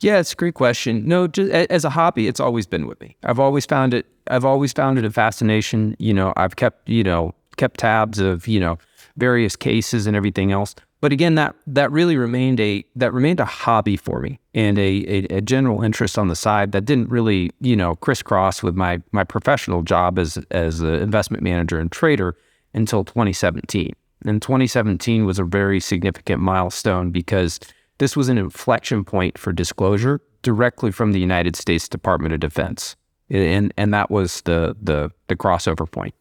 Yeah, 0.00 0.18
it's 0.18 0.32
a 0.32 0.36
great 0.36 0.54
question. 0.54 1.06
No, 1.06 1.26
just 1.26 1.50
as 1.50 1.84
a 1.84 1.90
hobby, 1.90 2.26
it's 2.26 2.40
always 2.40 2.66
been 2.66 2.86
with 2.86 2.98
me. 3.00 3.16
I've 3.22 3.38
always 3.38 3.66
found 3.66 3.92
it. 3.92 4.06
I've 4.28 4.46
always 4.46 4.72
found 4.72 4.98
it 4.98 5.04
a 5.04 5.10
fascination. 5.10 5.94
You 5.98 6.14
know, 6.14 6.32
I've 6.36 6.56
kept 6.56 6.88
you 6.88 7.04
know 7.04 7.34
kept 7.58 7.80
tabs 7.80 8.18
of 8.18 8.48
you 8.48 8.60
know 8.60 8.78
various 9.18 9.56
cases 9.56 10.06
and 10.06 10.16
everything 10.16 10.52
else. 10.52 10.74
But 11.00 11.12
again, 11.12 11.34
that 11.36 11.56
that 11.66 11.90
really 11.90 12.16
remained 12.16 12.60
a 12.60 12.84
that 12.96 13.12
remained 13.12 13.40
a 13.40 13.44
hobby 13.44 13.96
for 13.96 14.20
me 14.20 14.38
and 14.54 14.78
a, 14.78 15.04
a, 15.08 15.36
a 15.36 15.40
general 15.40 15.82
interest 15.82 16.18
on 16.18 16.28
the 16.28 16.36
side 16.36 16.72
that 16.72 16.84
didn't 16.84 17.08
really 17.08 17.50
you 17.60 17.74
know 17.74 17.96
crisscross 17.96 18.62
with 18.62 18.74
my 18.74 19.00
my 19.12 19.24
professional 19.24 19.82
job 19.82 20.18
as 20.18 20.38
as 20.50 20.80
an 20.80 20.94
investment 20.94 21.42
manager 21.42 21.78
and 21.78 21.90
trader 21.90 22.36
until 22.74 23.04
2017. 23.04 23.92
And 24.26 24.42
2017 24.42 25.24
was 25.24 25.38
a 25.38 25.44
very 25.44 25.80
significant 25.80 26.42
milestone 26.42 27.10
because 27.10 27.58
this 27.98 28.16
was 28.16 28.28
an 28.28 28.38
inflection 28.38 29.04
point 29.04 29.38
for 29.38 29.52
disclosure 29.52 30.20
directly 30.42 30.90
from 30.90 31.12
the 31.12 31.20
United 31.20 31.56
States 31.56 31.88
Department 31.88 32.34
of 32.34 32.40
Defense. 32.40 32.96
And, 33.30 33.72
and 33.76 33.94
that 33.94 34.10
was 34.10 34.40
the, 34.42 34.76
the, 34.80 35.10
the 35.28 35.36
crossover 35.36 35.90
point. 35.90 36.14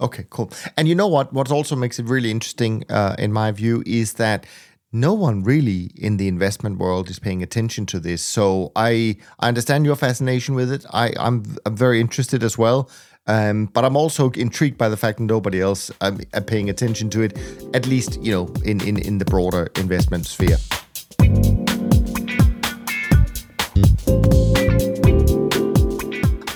Okay, 0.00 0.24
cool. 0.30 0.50
And 0.76 0.86
you 0.86 0.94
know 0.94 1.08
what? 1.08 1.32
What 1.32 1.50
also 1.50 1.74
makes 1.74 1.98
it 1.98 2.06
really 2.06 2.30
interesting, 2.30 2.84
uh, 2.88 3.16
in 3.18 3.32
my 3.32 3.50
view, 3.50 3.82
is 3.84 4.14
that 4.14 4.46
no 4.92 5.12
one 5.12 5.42
really 5.42 5.90
in 5.96 6.16
the 6.16 6.28
investment 6.28 6.78
world 6.78 7.10
is 7.10 7.18
paying 7.18 7.42
attention 7.42 7.84
to 7.86 8.00
this. 8.00 8.22
So 8.22 8.72
I 8.76 9.16
I 9.40 9.48
understand 9.48 9.84
your 9.84 9.96
fascination 9.96 10.54
with 10.54 10.72
it. 10.72 10.86
I 10.92 11.12
I'm, 11.18 11.42
I'm 11.66 11.76
very 11.76 12.00
interested 12.00 12.42
as 12.42 12.56
well. 12.56 12.88
Um, 13.26 13.66
but 13.66 13.84
I'm 13.84 13.94
also 13.94 14.30
intrigued 14.30 14.78
by 14.78 14.88
the 14.88 14.96
fact 14.96 15.18
that 15.18 15.24
nobody 15.24 15.60
else 15.60 15.90
um, 16.00 16.20
are 16.32 16.40
paying 16.40 16.70
attention 16.70 17.10
to 17.10 17.20
it, 17.20 17.38
at 17.74 17.86
least 17.86 18.22
you 18.22 18.32
know 18.32 18.46
in 18.64 18.80
in 18.80 18.98
in 18.98 19.18
the 19.18 19.26
broader 19.26 19.68
investment 19.76 20.26
sphere. 20.26 20.56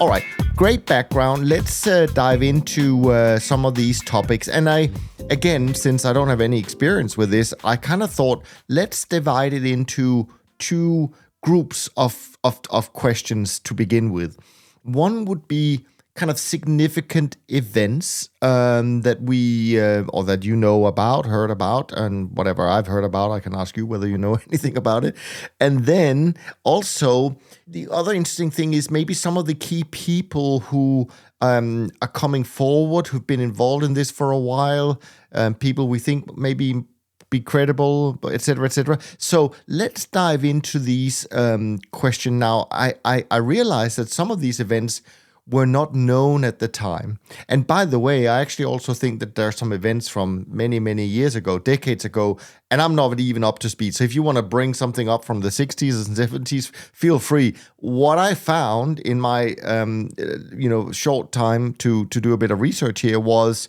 All 0.01 0.09
right, 0.09 0.25
great 0.57 0.87
background. 0.87 1.49
Let's 1.49 1.87
uh, 1.87 2.07
dive 2.15 2.43
into 2.43 3.11
uh, 3.11 3.39
some 3.39 3.65
of 3.65 3.75
these 3.75 4.03
topics. 4.03 4.49
And 4.49 4.69
I, 4.69 4.91
again, 5.31 5.75
since 5.75 6.05
I 6.05 6.13
don't 6.13 6.29
have 6.29 6.41
any 6.41 6.59
experience 6.59 7.17
with 7.17 7.31
this, 7.31 7.55
I 7.65 7.77
kind 7.77 8.03
of 8.03 8.11
thought 8.11 8.45
let's 8.69 9.05
divide 9.05 9.53
it 9.53 9.65
into 9.65 10.29
two 10.59 11.13
groups 11.43 11.89
of, 11.97 12.37
of, 12.45 12.61
of 12.71 12.93
questions 12.93 13.59
to 13.61 13.75
begin 13.75 14.13
with. 14.13 14.39
One 14.83 15.25
would 15.25 15.49
be 15.49 15.87
kind 16.15 16.31
of 16.31 16.39
significant 16.39 17.39
events 17.49 18.29
um, 18.43 19.01
that 19.01 19.23
we 19.23 19.81
uh, 19.81 20.05
or 20.13 20.25
that 20.25 20.45
you 20.45 20.55
know 20.55 20.87
about, 20.87 21.25
heard 21.25 21.51
about, 21.51 21.91
and 21.93 22.37
whatever 22.37 22.69
I've 22.69 22.87
heard 22.87 23.05
about, 23.05 23.31
I 23.31 23.41
can 23.41 23.55
ask 23.55 23.77
you 23.77 23.87
whether 23.87 24.07
you 24.07 24.19
know 24.19 24.35
anything 24.49 24.77
about 24.77 25.05
it. 25.05 25.17
And 25.59 25.87
then 25.87 26.37
also 26.65 27.39
the 27.67 27.89
other 27.91 28.13
interesting 28.13 28.51
thing 28.51 28.75
is 28.75 28.91
maybe 28.91 29.15
some 29.15 29.39
of 29.39 29.47
the 29.47 29.55
key 29.55 29.85
people 29.85 30.61
who 30.61 31.09
um, 31.41 31.91
are 32.03 32.09
coming 32.09 32.45
forward, 32.45 33.07
who've 33.07 33.27
been 33.27 33.41
involved 33.41 33.85
in 33.85 33.95
this 33.95 34.11
for 34.11 34.31
a 34.31 34.39
while, 34.39 35.01
um, 35.33 35.55
people 35.55 35.89
we 35.89 35.99
think 35.99 36.37
maybe 36.37 36.85
be 37.31 37.41
credible, 37.41 38.19
etc., 38.31 38.67
etc. 38.67 38.99
So 39.17 39.55
let's 39.67 40.05
dive 40.05 40.45
into 40.45 40.79
these 40.79 41.27
um, 41.33 41.79
questions 41.91 42.39
now. 42.39 42.69
I, 42.71 42.95
I 43.07 43.25
I 43.31 43.39
realize 43.39 43.97
that 43.97 44.11
some 44.11 44.31
of 44.31 44.41
these 44.41 44.61
events 44.61 45.01
were 45.47 45.67
not 45.67 45.95
known 45.95 46.45
at 46.45 46.61
the 46.61 46.69
time. 46.69 47.19
And 47.49 47.67
by 47.67 47.85
the 47.85 47.99
way, 47.99 48.29
I 48.29 48.41
actually 48.41 48.65
also 48.65 48.95
think 48.95 49.19
that 49.21 49.35
there 49.35 49.49
are 49.49 49.53
some 49.53 49.73
events 49.73 50.09
from 50.09 50.47
many, 50.49 50.79
many 50.79 51.05
years 51.05 51.35
ago, 51.35 51.59
decades 51.59 52.05
ago, 52.05 52.39
and 52.71 52.81
I'm 52.81 52.95
not 52.95 53.19
even 53.19 53.43
up 53.43 53.59
to 53.61 53.69
speed. 53.69 53.95
So 53.95 54.05
if 54.05 54.15
you 54.15 54.23
want 54.23 54.37
to 54.37 54.43
bring 54.43 54.73
something 54.73 55.09
up 55.09 55.25
from 55.25 55.41
the 55.41 55.49
60s 55.49 56.07
and 56.07 56.17
70s, 56.17 56.71
feel 56.75 57.19
free. 57.19 57.57
What 57.77 58.19
I 58.19 58.35
found 58.35 59.01
in 59.01 59.21
my 59.21 59.55
um, 59.65 60.11
you 60.57 60.69
know 60.69 60.93
short 60.93 61.33
time 61.33 61.75
to 61.75 62.07
to 62.07 62.21
do 62.21 62.33
a 62.33 62.37
bit 62.37 62.51
of 62.51 62.61
research 62.61 63.01
here 63.01 63.19
was 63.19 63.69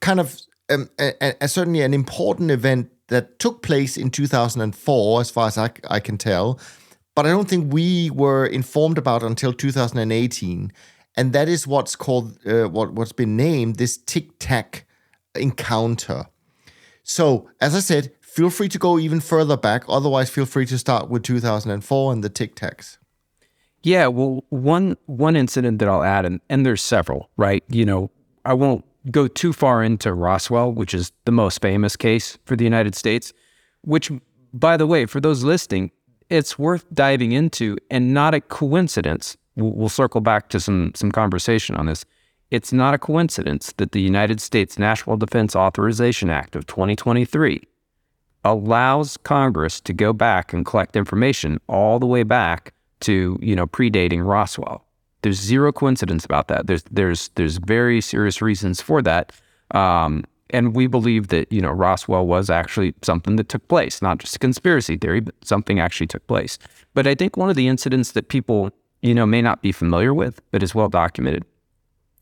kind 0.00 0.20
of 0.20 0.40
um, 0.70 0.88
a, 1.00 1.34
a, 1.40 1.48
certainly 1.48 1.82
an 1.82 1.92
important 1.92 2.50
event 2.50 2.90
that 3.08 3.40
took 3.40 3.62
place 3.62 3.96
in 3.96 4.10
2004, 4.10 5.20
as 5.20 5.30
far 5.30 5.48
as 5.48 5.58
I, 5.58 5.70
I 5.90 5.98
can 6.00 6.16
tell 6.16 6.58
but 7.14 7.26
I 7.26 7.30
don't 7.30 7.48
think 7.48 7.72
we 7.72 8.10
were 8.10 8.46
informed 8.46 8.98
about 8.98 9.22
until 9.22 9.52
2018 9.52 10.72
and 11.16 11.32
that 11.32 11.48
is 11.48 11.66
what's 11.66 11.96
called 11.96 12.38
uh, 12.46 12.64
what 12.64 12.92
what's 12.92 13.12
been 13.12 13.36
named 13.36 13.76
this 13.76 13.96
tic 13.96 14.38
tac 14.38 14.86
encounter. 15.34 16.26
So, 17.04 17.48
as 17.60 17.74
I 17.74 17.80
said, 17.80 18.12
feel 18.20 18.50
free 18.50 18.68
to 18.68 18.78
go 18.78 18.98
even 18.98 19.20
further 19.20 19.56
back. 19.56 19.84
Otherwise, 19.88 20.30
feel 20.30 20.46
free 20.46 20.66
to 20.66 20.78
start 20.78 21.08
with 21.08 21.22
2004 21.24 22.12
and 22.12 22.24
the 22.24 22.28
tic 22.28 22.54
tacs. 22.54 22.98
Yeah, 23.82 24.06
well, 24.06 24.44
one 24.50 24.96
one 25.06 25.36
incident 25.36 25.80
that 25.80 25.88
I'll 25.88 26.04
add, 26.04 26.24
and, 26.24 26.40
and 26.48 26.64
there's 26.64 26.82
several, 26.82 27.30
right? 27.36 27.64
You 27.68 27.84
know, 27.84 28.10
I 28.44 28.54
won't 28.54 28.84
go 29.10 29.26
too 29.26 29.52
far 29.52 29.82
into 29.82 30.14
Roswell, 30.14 30.72
which 30.72 30.94
is 30.94 31.12
the 31.24 31.32
most 31.32 31.60
famous 31.60 31.96
case 31.96 32.38
for 32.44 32.56
the 32.56 32.64
United 32.64 32.94
States. 32.94 33.32
Which, 33.82 34.12
by 34.54 34.76
the 34.76 34.86
way, 34.86 35.06
for 35.06 35.20
those 35.20 35.42
listening, 35.42 35.90
it's 36.32 36.58
worth 36.58 36.84
diving 36.92 37.32
into, 37.32 37.76
and 37.90 38.14
not 38.14 38.34
a 38.34 38.40
coincidence 38.40 39.36
we'll 39.56 39.88
circle 39.88 40.20
back 40.20 40.48
to 40.50 40.60
some 40.60 40.92
some 40.94 41.12
conversation 41.12 41.76
on 41.76 41.86
this. 41.86 42.04
It's 42.50 42.72
not 42.72 42.94
a 42.94 42.98
coincidence 42.98 43.72
that 43.78 43.92
the 43.92 44.00
United 44.00 44.40
States 44.40 44.78
National 44.78 45.16
Defense 45.16 45.56
Authorization 45.56 46.28
Act 46.28 46.54
of 46.54 46.66
2023 46.66 47.62
allows 48.44 49.16
Congress 49.18 49.80
to 49.80 49.92
go 49.92 50.12
back 50.12 50.52
and 50.52 50.66
collect 50.66 50.96
information 50.96 51.58
all 51.66 51.98
the 51.98 52.06
way 52.06 52.24
back 52.24 52.74
to, 53.00 53.38
you 53.40 53.56
know, 53.56 53.66
predating 53.66 54.26
Roswell. 54.26 54.84
There's 55.22 55.40
zero 55.40 55.72
coincidence 55.72 56.24
about 56.24 56.48
that. 56.48 56.66
There's 56.66 56.82
there's 56.90 57.28
there's 57.36 57.58
very 57.58 58.00
serious 58.00 58.42
reasons 58.42 58.80
for 58.80 59.00
that. 59.02 59.32
Um, 59.70 60.24
and 60.52 60.74
we 60.74 60.86
believe 60.86 61.28
that, 61.28 61.50
you 61.52 61.60
know, 61.60 61.70
Roswell 61.70 62.26
was 62.26 62.50
actually 62.50 62.94
something 63.02 63.36
that 63.36 63.48
took 63.48 63.66
place, 63.68 64.02
not 64.02 64.18
just 64.18 64.36
a 64.36 64.38
conspiracy 64.38 64.96
theory, 64.96 65.20
but 65.20 65.34
something 65.42 65.80
actually 65.80 66.06
took 66.06 66.26
place. 66.26 66.58
But 66.94 67.06
I 67.06 67.14
think 67.14 67.36
one 67.36 67.50
of 67.50 67.56
the 67.56 67.68
incidents 67.68 68.12
that 68.12 68.28
people 68.28 68.72
you 69.02 69.14
know, 69.14 69.26
may 69.26 69.42
not 69.42 69.60
be 69.60 69.72
familiar 69.72 70.14
with, 70.14 70.40
but 70.50 70.62
is 70.62 70.74
well 70.74 70.88
documented, 70.88 71.44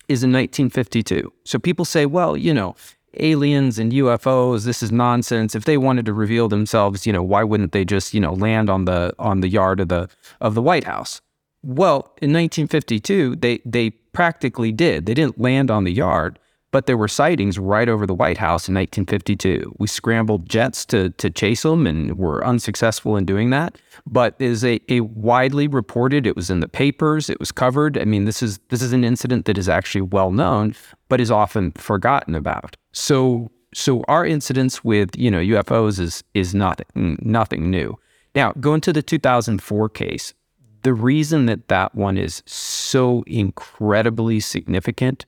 is 0.08 0.24
in 0.24 0.32
1952. 0.32 1.32
So 1.44 1.58
people 1.58 1.84
say, 1.84 2.06
well, 2.06 2.36
you 2.36 2.52
know, 2.52 2.74
aliens 3.18 3.78
and 3.78 3.92
UFOs, 3.92 4.64
this 4.64 4.82
is 4.82 4.90
nonsense. 4.90 5.54
If 5.54 5.66
they 5.66 5.76
wanted 5.76 6.06
to 6.06 6.12
reveal 6.12 6.48
themselves, 6.48 7.06
you 7.06 7.12
know, 7.12 7.22
why 7.22 7.44
wouldn't 7.44 7.72
they 7.72 7.84
just, 7.84 8.14
you 8.14 8.20
know, 8.20 8.32
land 8.32 8.70
on 8.70 8.86
the 8.86 9.14
on 9.18 9.40
the 9.40 9.48
yard 9.48 9.78
of 9.80 9.88
the 9.88 10.08
of 10.40 10.54
the 10.54 10.62
White 10.62 10.84
House? 10.84 11.20
Well, 11.62 12.14
in 12.22 12.32
1952, 12.32 13.36
they 13.36 13.60
they 13.66 13.90
practically 13.90 14.72
did. 14.72 15.04
They 15.04 15.14
didn't 15.14 15.38
land 15.38 15.70
on 15.70 15.84
the 15.84 15.92
yard, 15.92 16.38
but 16.72 16.86
there 16.86 16.96
were 16.96 17.08
sightings 17.08 17.58
right 17.58 17.88
over 17.88 18.06
the 18.06 18.14
White 18.14 18.38
House 18.38 18.68
in 18.68 18.74
1952. 18.74 19.74
We 19.78 19.86
scrambled 19.86 20.48
jets 20.48 20.84
to 20.86 21.10
to 21.10 21.30
chase 21.30 21.62
them 21.62 21.86
and 21.86 22.16
were 22.16 22.44
unsuccessful 22.44 23.16
in 23.16 23.24
doing 23.24 23.50
that. 23.50 23.78
But 24.06 24.36
is 24.38 24.64
a, 24.64 24.80
a 24.88 25.00
widely 25.00 25.66
reported. 25.68 26.26
It 26.26 26.36
was 26.36 26.50
in 26.50 26.60
the 26.60 26.68
papers. 26.68 27.28
It 27.28 27.40
was 27.40 27.52
covered. 27.52 27.98
I 27.98 28.04
mean, 28.04 28.24
this 28.24 28.42
is 28.42 28.58
this 28.68 28.82
is 28.82 28.92
an 28.92 29.04
incident 29.04 29.46
that 29.46 29.58
is 29.58 29.68
actually 29.68 30.02
well 30.02 30.30
known, 30.30 30.74
but 31.08 31.20
is 31.20 31.30
often 31.30 31.72
forgotten 31.72 32.34
about. 32.34 32.76
So 32.92 33.50
so 33.74 34.04
our 34.08 34.24
incidents 34.24 34.84
with 34.84 35.16
you 35.16 35.30
know 35.30 35.38
UFOs 35.38 35.98
is 35.98 36.22
is 36.34 36.54
nothing 36.54 37.18
nothing 37.22 37.70
new. 37.70 37.98
Now 38.34 38.52
going 38.52 38.80
to 38.82 38.92
the 38.92 39.02
2004 39.02 39.88
case, 39.88 40.34
the 40.82 40.94
reason 40.94 41.46
that 41.46 41.68
that 41.68 41.94
one 41.94 42.16
is 42.16 42.42
so 42.46 43.24
incredibly 43.26 44.40
significant 44.40 45.26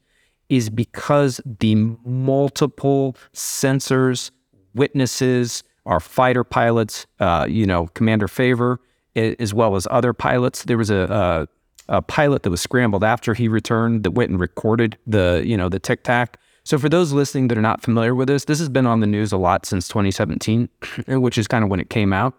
is 0.53 0.69
because 0.69 1.41
the 1.47 1.75
multiple 2.05 3.17
sensors, 3.33 4.31
witnesses, 4.75 5.65
our 5.87 5.99
fighter 5.99 6.45
pilots, 6.45 7.07
uh, 7.21 7.47
you 7.49 7.65
know, 7.65 7.87
Commander 7.95 8.29
Fravor, 8.29 8.77
as 9.17 9.55
well 9.55 9.77
as 9.77 9.89
other 9.91 10.13
pilots. 10.13 10.65
There 10.65 10.77
was 10.77 10.91
a, 10.91 11.49
a, 11.89 11.97
a 11.97 12.03
pilot 12.03 12.43
that 12.43 12.51
was 12.51 12.61
scrambled 12.61 13.03
after 13.03 13.33
he 13.33 13.49
returned 13.49 14.05
that 14.05 14.11
went 14.11 14.31
and 14.31 14.39
recorded 14.39 14.99
the, 15.07 15.43
you 15.43 15.57
know, 15.57 15.71
the 15.71 15.79
tic 15.79 16.05
tac. 16.05 16.39
So 16.65 16.79
for 16.79 16.91
those 16.91 17.15
listening 17.15 17.49
that 17.49 17.57
are 17.57 17.63
not 17.63 17.81
familiar 17.81 18.15
with 18.15 18.29
this, 18.29 18.45
this 18.45 18.59
has 18.59 18.69
been 18.69 18.87
on 18.87 19.01
the 19.01 19.07
news 19.07 19.33
a 19.33 19.39
lot 19.39 19.65
since 19.65 19.89
2017, 19.89 20.69
which 21.09 21.39
is 21.39 21.49
kind 21.49 21.65
of 21.65 21.71
when 21.71 21.81
it 21.81 21.89
came 21.89 22.13
out. 22.13 22.35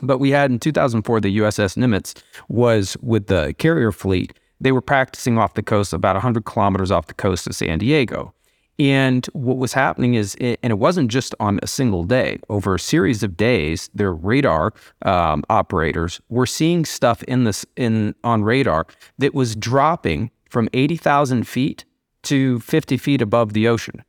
But 0.00 0.18
we 0.18 0.30
had 0.30 0.52
in 0.52 0.60
2004, 0.60 1.20
the 1.20 1.38
USS 1.38 1.76
Nimitz 1.76 2.14
was 2.48 2.96
with 3.02 3.26
the 3.26 3.52
carrier 3.58 3.90
fleet. 3.90 4.32
They 4.62 4.72
were 4.72 4.80
practicing 4.80 5.38
off 5.38 5.54
the 5.54 5.62
coast, 5.62 5.92
about 5.92 6.14
100 6.14 6.44
kilometers 6.44 6.90
off 6.90 7.08
the 7.08 7.14
coast 7.14 7.46
of 7.46 7.54
San 7.54 7.78
Diego. 7.78 8.32
And 8.78 9.26
what 9.32 9.58
was 9.58 9.74
happening 9.74 10.14
is, 10.14 10.34
and 10.40 10.56
it 10.62 10.78
wasn't 10.78 11.10
just 11.10 11.34
on 11.38 11.60
a 11.62 11.66
single 11.66 12.04
day, 12.04 12.38
over 12.48 12.74
a 12.74 12.80
series 12.80 13.22
of 13.22 13.36
days, 13.36 13.90
their 13.94 14.14
radar 14.14 14.72
um, 15.02 15.44
operators 15.50 16.20
were 16.30 16.46
seeing 16.46 16.84
stuff 16.84 17.22
in 17.24 17.44
this 17.44 17.66
in 17.76 18.14
on 18.24 18.42
radar 18.42 18.86
that 19.18 19.34
was 19.34 19.54
dropping 19.54 20.30
from 20.48 20.68
80,000 20.72 21.46
feet 21.46 21.84
to 22.22 22.60
50 22.60 22.96
feet 22.96 23.20
above 23.20 23.52
the 23.52 23.68
ocean. 23.68 24.02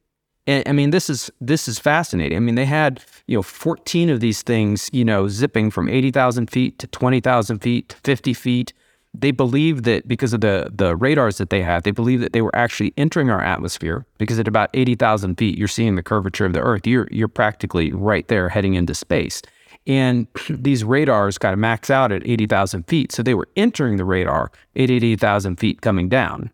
And, 0.46 0.68
I 0.68 0.72
mean, 0.72 0.92
this 0.92 1.10
is 1.10 1.32
this 1.42 1.68
is 1.68 1.80
fascinating. 1.80 2.38
I 2.38 2.40
mean, 2.40 2.56
they 2.56 2.66
had 2.66 3.04
you 3.28 3.38
know 3.38 3.44
14 3.44 4.10
of 4.10 4.20
these 4.20 4.42
things, 4.42 4.90
you 4.94 5.06
know, 5.06 5.28
zipping 5.28 5.72
from 5.72 5.90
80,000 5.90 6.50
feet 6.50 6.80
to 6.80 6.88
20,000 6.88 7.60
feet 7.60 7.90
to 7.90 7.96
50 8.04 8.34
feet. 8.34 8.74
They 9.14 9.32
believe 9.32 9.84
that 9.84 10.08
because 10.08 10.34
of 10.34 10.42
the 10.42 10.72
the 10.74 10.96
radars 10.96 11.38
that 11.38 11.50
they 11.50 11.62
had, 11.62 11.84
they 11.84 11.92
believe 11.92 12.20
that 12.22 12.34
they 12.34 12.42
were 12.42 12.56
actually 12.56 12.94
entering 12.98 13.30
our 13.30 13.42
atmosphere 13.42 14.06
because 14.18 14.40
at 14.40 14.48
about 14.48 14.70
80,000 14.74 15.36
feet, 15.36 15.58
you're 15.58 15.68
seeing 15.68 15.96
the 15.96 16.04
curvature 16.04 16.46
of 16.46 16.54
the 16.54 16.62
Earth. 16.62 16.88
You're 16.88 17.08
you're 17.12 17.28
practically 17.28 17.92
right 17.92 18.28
there, 18.28 18.50
heading 18.50 18.74
into 18.74 18.96
space. 18.96 19.42
And 19.86 20.28
these 20.50 20.84
radars 20.84 21.38
kind 21.38 21.54
of 21.54 21.60
max 21.60 21.90
out 21.90 22.12
at 22.12 22.28
80,000 22.28 22.84
feet, 22.88 23.12
so 23.12 23.22
they 23.24 23.34
were 23.34 23.48
entering 23.56 23.98
the 23.98 24.06
radar 24.06 24.52
at 24.76 24.90
80,000 24.90 25.58
feet, 25.58 25.82
coming 25.82 26.10
down. 26.10 26.52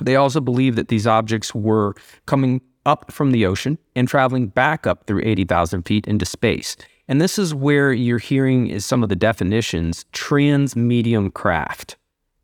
They 0.00 0.16
also 0.16 0.40
believe 0.40 0.76
that 0.76 0.88
these 0.88 1.06
objects 1.06 1.54
were 1.54 1.94
coming 2.26 2.60
up 2.86 3.10
from 3.10 3.32
the 3.32 3.44
ocean 3.44 3.78
and 3.96 4.08
traveling 4.08 4.46
back 4.46 4.86
up 4.86 5.06
through 5.06 5.22
80,000 5.24 5.82
feet 5.82 6.06
into 6.06 6.24
space. 6.24 6.76
And 7.08 7.20
this 7.20 7.38
is 7.38 7.54
where 7.54 7.92
you're 7.92 8.18
hearing 8.18 8.68
is 8.68 8.84
some 8.84 9.02
of 9.02 9.08
the 9.08 9.16
definitions 9.16 10.04
trans 10.12 10.76
medium 10.76 11.30
craft. 11.30 11.96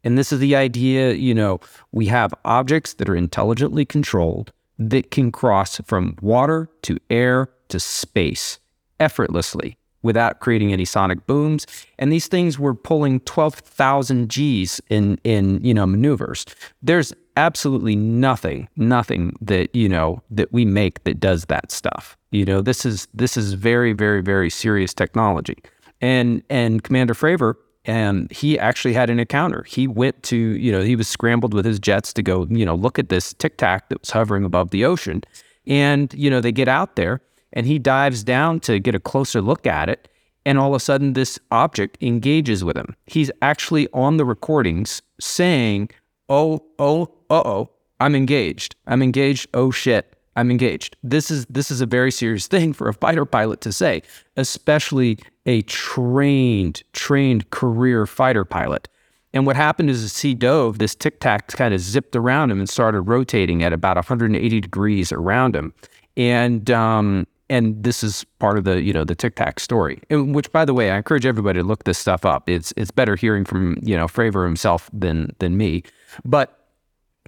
And 0.03 0.19
this 0.19 0.33
is 0.33 0.41
the 0.41 0.57
idea, 0.57 1.13
you 1.13 1.35
know, 1.35 1.61
we 1.93 2.07
have 2.07 2.35
objects 2.45 2.95
that 2.95 3.09
are 3.09 3.17
intelligently 3.17 3.85
controlled 3.85 4.53
that 4.79 5.11
can 5.11 5.31
cross 5.31 5.81
from 5.85 6.17
water 6.21 6.69
to 6.83 6.99
air 7.11 7.51
to 7.69 7.79
space 7.79 8.59
effortlessly 9.01 9.77
without 10.03 10.41
creating 10.41 10.73
any 10.73 10.85
sonic 10.85 11.27
booms. 11.27 11.67
And 11.99 12.13
these 12.13 12.29
things 12.29 12.59
were 12.59 12.75
pulling 12.75 13.21
12,000 13.21 14.29
Gs 14.29 14.81
in, 14.91 15.19
in, 15.25 15.65
you 15.65 15.73
know, 15.73 15.87
maneuvers. 15.87 16.45
There's 16.83 17.13
absolutely 17.37 17.97
nothing, 17.97 18.69
nothing 18.77 19.35
that, 19.41 19.75
you 19.75 19.89
know, 19.89 20.23
that 20.31 20.53
we 20.53 20.67
make 20.67 21.03
that 21.05 21.19
does 21.19 21.47
that 21.47 21.73
stuff. 21.73 22.19
You 22.35 22.45
know, 22.45 22.61
this 22.63 22.85
is, 22.85 23.07
this 23.15 23.37
is 23.37 23.53
very, 23.53 23.93
very, 23.93 24.21
very 24.21 24.51
serious 24.51 24.93
technology. 24.93 25.57
And, 26.01 26.43
and 26.51 26.83
Commander 26.83 27.15
Fravor, 27.15 27.55
and 27.85 28.29
he 28.33 28.59
actually 28.59 28.93
had 28.93 29.09
an 29.09 29.21
encounter. 29.21 29.63
He 29.69 29.87
went 29.87 30.21
to, 30.25 30.37
you 30.37 30.73
know, 30.73 30.83
he 30.83 30.97
was 30.97 31.07
scrambled 31.07 31.55
with 31.55 31.65
his 31.65 31.79
jets 31.79 32.13
to 32.15 32.25
go, 32.25 32.49
you 32.51 32.67
know, 32.67 32.75
look 32.75 32.99
at 32.99 33.09
this 33.09 33.35
tic 33.35 33.57
tac 33.57 33.89
that 33.89 34.01
was 34.01 34.11
hovering 34.11 34.45
above 34.45 34.71
the 34.71 34.85
ocean. 34.85 35.23
And, 35.69 36.13
you 36.13 36.29
know, 36.29 36.41
they 36.41 36.51
get 36.51 36.67
out 36.67 36.97
there 36.97 37.21
and 37.53 37.67
he 37.67 37.79
dives 37.79 38.25
down 38.25 38.59
to 38.61 38.81
get 38.81 38.97
a 38.97 39.01
closer 39.01 39.41
look 39.41 39.65
at 39.65 39.89
it. 39.89 40.09
And 40.45 40.59
all 40.59 40.75
of 40.75 40.77
a 40.77 40.81
sudden, 40.81 41.13
this 41.13 41.39
object 41.53 41.99
engages 42.01 42.65
with 42.65 42.77
him. 42.77 42.97
He's 43.07 43.31
actually 43.43 43.87
on 43.93 44.17
the 44.17 44.25
recordings 44.25 45.03
saying, 45.21 45.91
Oh, 46.29 46.65
oh, 46.81 47.13
uh 47.31 47.43
oh, 47.45 47.71
I'm 48.01 48.17
engaged. 48.17 48.75
I'm 48.89 49.03
engaged. 49.03 49.49
Oh 49.55 49.71
shit, 49.71 50.14
I'm 50.37 50.51
engaged. 50.51 50.97
This 51.03 51.31
is 51.31 51.47
this 51.47 51.71
is 51.71 51.81
a 51.81 51.87
very 51.87 52.11
serious 52.11 52.47
thing 52.47 52.73
for 52.73 52.89
a 52.89 52.95
fighter 52.95 53.25
pilot 53.25 53.61
to 53.63 53.73
say, 53.73 54.03
especially 54.37 55.19
a 55.47 55.63
trained, 55.63 56.83
trained 56.93 57.51
career 57.51 58.07
fighter 58.07 58.45
pilot. 58.45 58.89
And 59.33 59.47
what 59.47 59.57
happened 59.57 59.91
is 59.91 60.03
as 60.05 60.21
he 60.21 60.35
dove, 60.35 60.79
this 60.79 60.95
tic 60.95 61.21
tac 61.21 61.49
kind 61.49 61.75
of 61.75 61.81
zipped 61.81 62.15
around 62.15 62.51
him 62.51 62.61
and 62.61 62.69
started 62.69 63.03
rotating 63.03 63.63
at 63.65 63.73
about 63.73 63.97
180 63.97 64.61
degrees 64.61 65.11
around 65.11 65.57
him. 65.57 65.75
And 66.17 66.71
um, 66.71 67.27
and 67.51 67.83
this 67.83 68.03
is 68.03 68.25
part 68.39 68.57
of 68.59 68.65
the 68.65 68.83
you 68.83 68.93
know 68.93 69.05
the 69.05 69.15
tic 69.15 69.37
tac 69.37 69.61
story 69.61 70.01
and 70.11 70.35
which 70.35 70.51
by 70.53 70.65
the 70.65 70.75
way 70.75 70.91
i 70.91 70.97
encourage 70.97 71.27
everybody 71.27 71.61
to 71.61 71.67
look 71.67 71.85
this 71.85 71.99
stuff 71.99 72.25
up 72.25 72.49
it's 72.49 72.73
it's 72.77 72.91
better 72.91 73.17
hearing 73.17 73.45
from 73.45 73.77
you 73.83 73.97
know 73.97 74.07
fravor 74.07 74.45
himself 74.45 74.89
than 74.93 75.35
than 75.39 75.57
me 75.57 75.83
but 76.25 76.69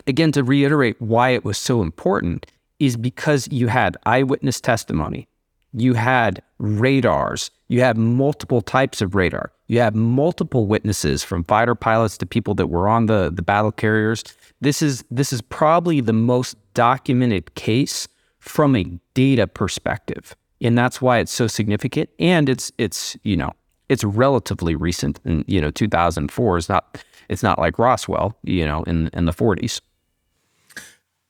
again 0.06 0.32
to 0.32 0.42
reiterate 0.42 1.00
why 1.00 1.30
it 1.30 1.44
was 1.44 1.58
so 1.58 1.82
important 1.82 2.46
is 2.78 2.96
because 2.96 3.48
you 3.50 3.68
had 3.68 3.96
eyewitness 4.06 4.60
testimony 4.60 5.28
you 5.72 5.94
had 5.94 6.42
radars 6.58 7.50
you 7.68 7.80
had 7.80 7.96
multiple 7.96 8.62
types 8.62 9.00
of 9.02 9.14
radar 9.14 9.52
you 9.66 9.78
have 9.80 9.94
multiple 9.94 10.66
witnesses 10.66 11.24
from 11.24 11.44
fighter 11.44 11.74
pilots 11.74 12.16
to 12.16 12.24
people 12.24 12.54
that 12.54 12.68
were 12.68 12.88
on 12.88 13.06
the 13.06 13.30
the 13.34 13.42
battle 13.42 13.72
carriers 13.72 14.22
this 14.60 14.82
is 14.82 15.04
this 15.10 15.32
is 15.32 15.42
probably 15.42 16.00
the 16.00 16.12
most 16.12 16.56
documented 16.74 17.54
case 17.54 18.08
from 18.46 18.76
a 18.76 18.84
data 19.14 19.46
perspective. 19.46 20.34
And 20.60 20.78
that's 20.78 21.02
why 21.02 21.18
it's 21.18 21.32
so 21.32 21.46
significant. 21.46 22.08
And 22.18 22.48
it's 22.48 22.72
it's, 22.78 23.16
you 23.22 23.36
know, 23.36 23.52
it's 23.88 24.04
relatively 24.04 24.74
recent. 24.74 25.20
And, 25.24 25.44
you 25.46 25.60
know, 25.60 25.70
2004 25.70 26.56
is 26.56 26.68
not 26.68 27.04
it's 27.28 27.42
not 27.42 27.58
like 27.58 27.78
Roswell, 27.78 28.36
you 28.44 28.64
know, 28.64 28.82
in 28.84 29.10
in 29.12 29.26
the 29.26 29.32
40s. 29.32 29.80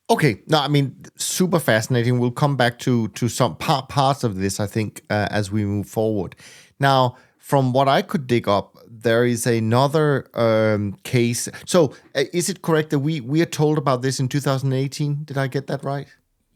Okay, 0.09 0.41
no, 0.47 0.61
I 0.61 0.69
mean, 0.69 0.97
super 1.17 1.59
fascinating. 1.59 2.21
We'll 2.21 2.31
come 2.31 2.57
back 2.57 2.79
to 2.81 3.09
to 3.09 3.29
some 3.29 3.57
part, 3.57 3.89
parts 3.89 4.23
of 4.23 4.37
this, 4.37 4.61
I 4.61 4.67
think, 4.67 5.03
uh, 5.11 5.27
as 5.31 5.51
we 5.51 5.65
move 5.65 5.89
forward. 5.89 6.37
Now, 6.79 7.17
from 7.39 7.73
what 7.73 7.89
I 7.89 8.03
could 8.03 8.27
dig 8.27 8.49
up, 8.49 8.77
there 8.89 9.25
is 9.25 9.47
another 9.47 10.27
um, 10.35 10.97
case. 11.03 11.49
So, 11.65 11.93
uh, 12.15 12.25
is 12.33 12.49
it 12.49 12.63
correct 12.63 12.91
that 12.91 13.01
we 13.01 13.21
we 13.21 13.43
are 13.43 13.47
told 13.47 13.79
about 13.79 14.03
this 14.03 14.21
in 14.21 14.29
2018? 14.29 15.25
Did 15.25 15.39
I 15.39 15.49
get 15.49 15.67
that 15.67 15.83
right? 15.83 16.07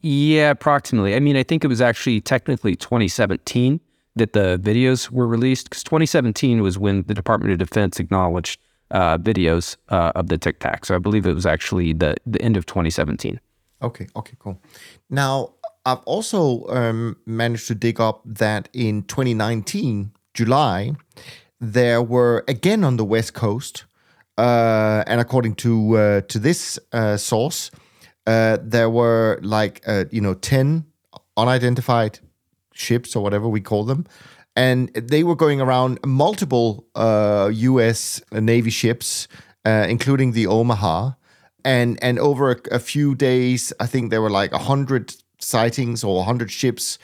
Yeah, 0.00 0.50
approximately. 0.50 1.14
I 1.14 1.20
mean, 1.20 1.36
I 1.36 1.42
think 1.42 1.64
it 1.64 1.68
was 1.68 1.80
actually 1.80 2.20
technically 2.20 2.76
2017 2.76 3.80
that 4.16 4.32
the 4.32 4.58
videos 4.62 5.10
were 5.10 5.26
released 5.26 5.70
because 5.70 5.82
2017 5.82 6.62
was 6.62 6.78
when 6.78 7.02
the 7.02 7.14
Department 7.14 7.52
of 7.52 7.58
Defense 7.58 7.98
acknowledged 7.98 8.60
uh, 8.90 9.18
videos 9.18 9.76
uh, 9.88 10.12
of 10.14 10.29
the 10.29 10.38
Tic 10.38 10.59
Tac. 10.59 10.85
So 10.85 10.94
I 10.94 10.98
believe 10.98 11.26
it 11.26 11.35
was 11.35 11.46
actually 11.46 11.92
the 11.92 12.16
the 12.26 12.40
end 12.42 12.57
of 12.57 12.66
2017. 12.66 13.40
Okay. 13.83 14.07
Okay. 14.16 14.37
Cool. 14.38 14.61
Now 15.09 15.55
I've 15.87 16.03
also 16.05 16.66
um, 16.68 17.16
managed 17.26 17.66
to 17.68 17.74
dig 17.74 18.00
up 18.00 18.22
that 18.24 18.68
in 18.72 19.03
2019 19.05 20.12
July 20.35 20.92
there 21.61 22.03
were 22.03 22.44
again 22.48 22.85
on 22.85 22.96
the 22.96 23.05
West 23.05 23.35
Coast, 23.35 23.85
uh, 24.38 25.05
and 25.07 25.20
according 25.20 25.55
to 25.57 25.96
uh, 25.96 26.20
to 26.22 26.38
this 26.38 26.79
uh, 26.92 27.16
source 27.16 27.70
uh, 28.26 28.59
there 28.62 28.90
were 28.90 29.38
like 29.42 29.83
you 30.11 30.20
know 30.20 30.35
10 30.35 30.85
unidentified 31.37 32.18
ships 32.72 33.16
or 33.16 33.22
whatever 33.22 33.48
we 33.48 33.61
call 33.61 33.85
them 33.85 34.07
and 34.56 34.92
they 34.94 35.22
were 35.22 35.36
going 35.36 35.60
around 35.60 35.98
multiple 36.04 36.86
uh, 36.94 37.50
us 37.50 38.20
navy 38.32 38.70
ships 38.70 39.28
uh, 39.64 39.86
including 39.88 40.32
the 40.32 40.46
Omaha, 40.46 41.12
and 41.64 41.98
and 42.02 42.18
over 42.18 42.52
a, 42.52 42.56
a 42.72 42.78
few 42.78 43.14
days, 43.14 43.72
I 43.78 43.86
think 43.86 44.10
there 44.10 44.22
were 44.22 44.30
like 44.30 44.52
hundred 44.52 45.14
sightings 45.38 46.02
or 46.02 46.24
hundred 46.24 46.50
ships. 46.50 46.98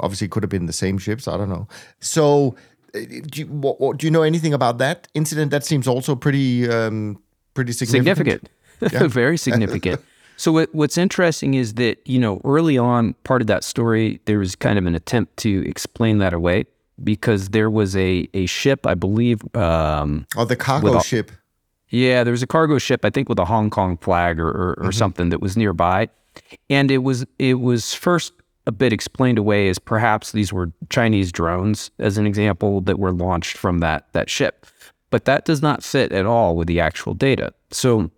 Obviously, 0.00 0.28
could 0.28 0.42
have 0.42 0.50
been 0.50 0.66
the 0.66 0.72
same 0.72 0.98
ships. 0.98 1.28
I 1.28 1.36
don't 1.36 1.48
know. 1.48 1.68
So, 2.00 2.56
uh, 2.94 3.00
do 3.00 3.40
you, 3.40 3.46
what, 3.46 3.80
what, 3.80 3.98
do 3.98 4.06
you 4.06 4.10
know 4.10 4.22
anything 4.22 4.54
about 4.54 4.78
that 4.78 5.08
incident? 5.14 5.50
That 5.50 5.64
seems 5.64 5.86
also 5.86 6.16
pretty 6.16 6.68
um, 6.68 7.20
pretty 7.54 7.72
significant. 7.72 8.48
Significant, 8.80 9.12
very 9.12 9.36
significant. 9.36 10.00
So 10.36 10.52
what, 10.52 10.74
what's 10.74 10.96
interesting 10.96 11.54
is 11.54 11.74
that 11.74 11.98
you 12.06 12.18
know 12.18 12.40
early 12.44 12.76
on, 12.76 13.14
part 13.24 13.40
of 13.40 13.46
that 13.46 13.62
story, 13.62 14.20
there 14.24 14.38
was 14.38 14.56
kind 14.56 14.78
of 14.78 14.86
an 14.86 14.96
attempt 14.96 15.36
to 15.38 15.68
explain 15.68 16.18
that 16.18 16.32
away 16.32 16.64
because 17.02 17.50
there 17.50 17.70
was 17.70 17.96
a 17.96 18.28
a 18.34 18.46
ship, 18.46 18.86
I 18.86 18.94
believe. 18.94 19.42
Um, 19.56 20.26
oh, 20.36 20.44
the 20.44 20.56
cargo 20.56 20.98
a, 20.98 21.02
ship. 21.02 21.30
Yeah, 21.88 22.24
there 22.24 22.32
was 22.32 22.42
a 22.42 22.46
cargo 22.46 22.78
ship, 22.78 23.04
I 23.04 23.10
think, 23.10 23.28
with 23.28 23.38
a 23.38 23.44
Hong 23.44 23.68
Kong 23.68 23.96
flag 23.96 24.38
or, 24.38 24.48
or, 24.48 24.70
or 24.70 24.76
mm-hmm. 24.76 24.90
something 24.90 25.30
that 25.30 25.40
was 25.40 25.56
nearby, 25.56 26.08
and 26.68 26.90
it 26.90 26.98
was 26.98 27.26
it 27.38 27.54
was 27.54 27.94
first 27.94 28.32
a 28.66 28.72
bit 28.72 28.92
explained 28.92 29.38
away 29.38 29.68
as 29.68 29.78
perhaps 29.78 30.32
these 30.32 30.52
were 30.52 30.70
Chinese 30.90 31.32
drones, 31.32 31.90
as 31.98 32.18
an 32.18 32.26
example, 32.26 32.80
that 32.82 32.98
were 32.98 33.12
launched 33.12 33.56
from 33.56 33.78
that 33.80 34.06
that 34.12 34.30
ship. 34.30 34.66
But 35.10 35.24
that 35.24 35.44
does 35.44 35.60
not 35.60 35.82
fit 35.82 36.12
at 36.12 36.24
all 36.24 36.54
with 36.54 36.68
the 36.68 36.78
actual 36.78 37.14
data. 37.14 37.52
So 37.72 38.10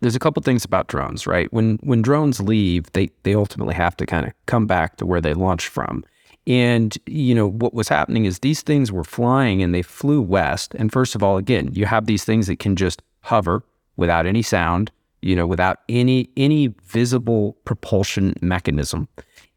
there's 0.00 0.16
a 0.16 0.18
couple 0.18 0.42
things 0.42 0.64
about 0.64 0.88
drones, 0.88 1.26
right? 1.26 1.52
When 1.52 1.78
when 1.82 2.02
drones 2.02 2.40
leave, 2.40 2.90
they 2.92 3.10
they 3.22 3.34
ultimately 3.34 3.74
have 3.74 3.96
to 3.98 4.06
kind 4.06 4.26
of 4.26 4.32
come 4.46 4.66
back 4.66 4.96
to 4.96 5.06
where 5.06 5.20
they 5.20 5.34
launched 5.34 5.68
from. 5.68 6.04
And 6.46 6.96
you 7.06 7.34
know 7.34 7.48
what 7.48 7.74
was 7.74 7.88
happening 7.88 8.24
is 8.24 8.38
these 8.38 8.62
things 8.62 8.92
were 8.92 9.04
flying 9.04 9.62
and 9.62 9.74
they 9.74 9.82
flew 9.82 10.20
west. 10.20 10.74
And 10.76 10.92
first 10.92 11.14
of 11.14 11.22
all, 11.22 11.36
again, 11.36 11.70
you 11.72 11.86
have 11.86 12.06
these 12.06 12.24
things 12.24 12.46
that 12.46 12.58
can 12.58 12.76
just 12.76 13.02
hover 13.20 13.64
without 13.96 14.26
any 14.26 14.42
sound, 14.42 14.92
you 15.22 15.34
know, 15.34 15.46
without 15.46 15.80
any 15.88 16.30
any 16.36 16.68
visible 16.84 17.56
propulsion 17.64 18.34
mechanism. 18.40 19.08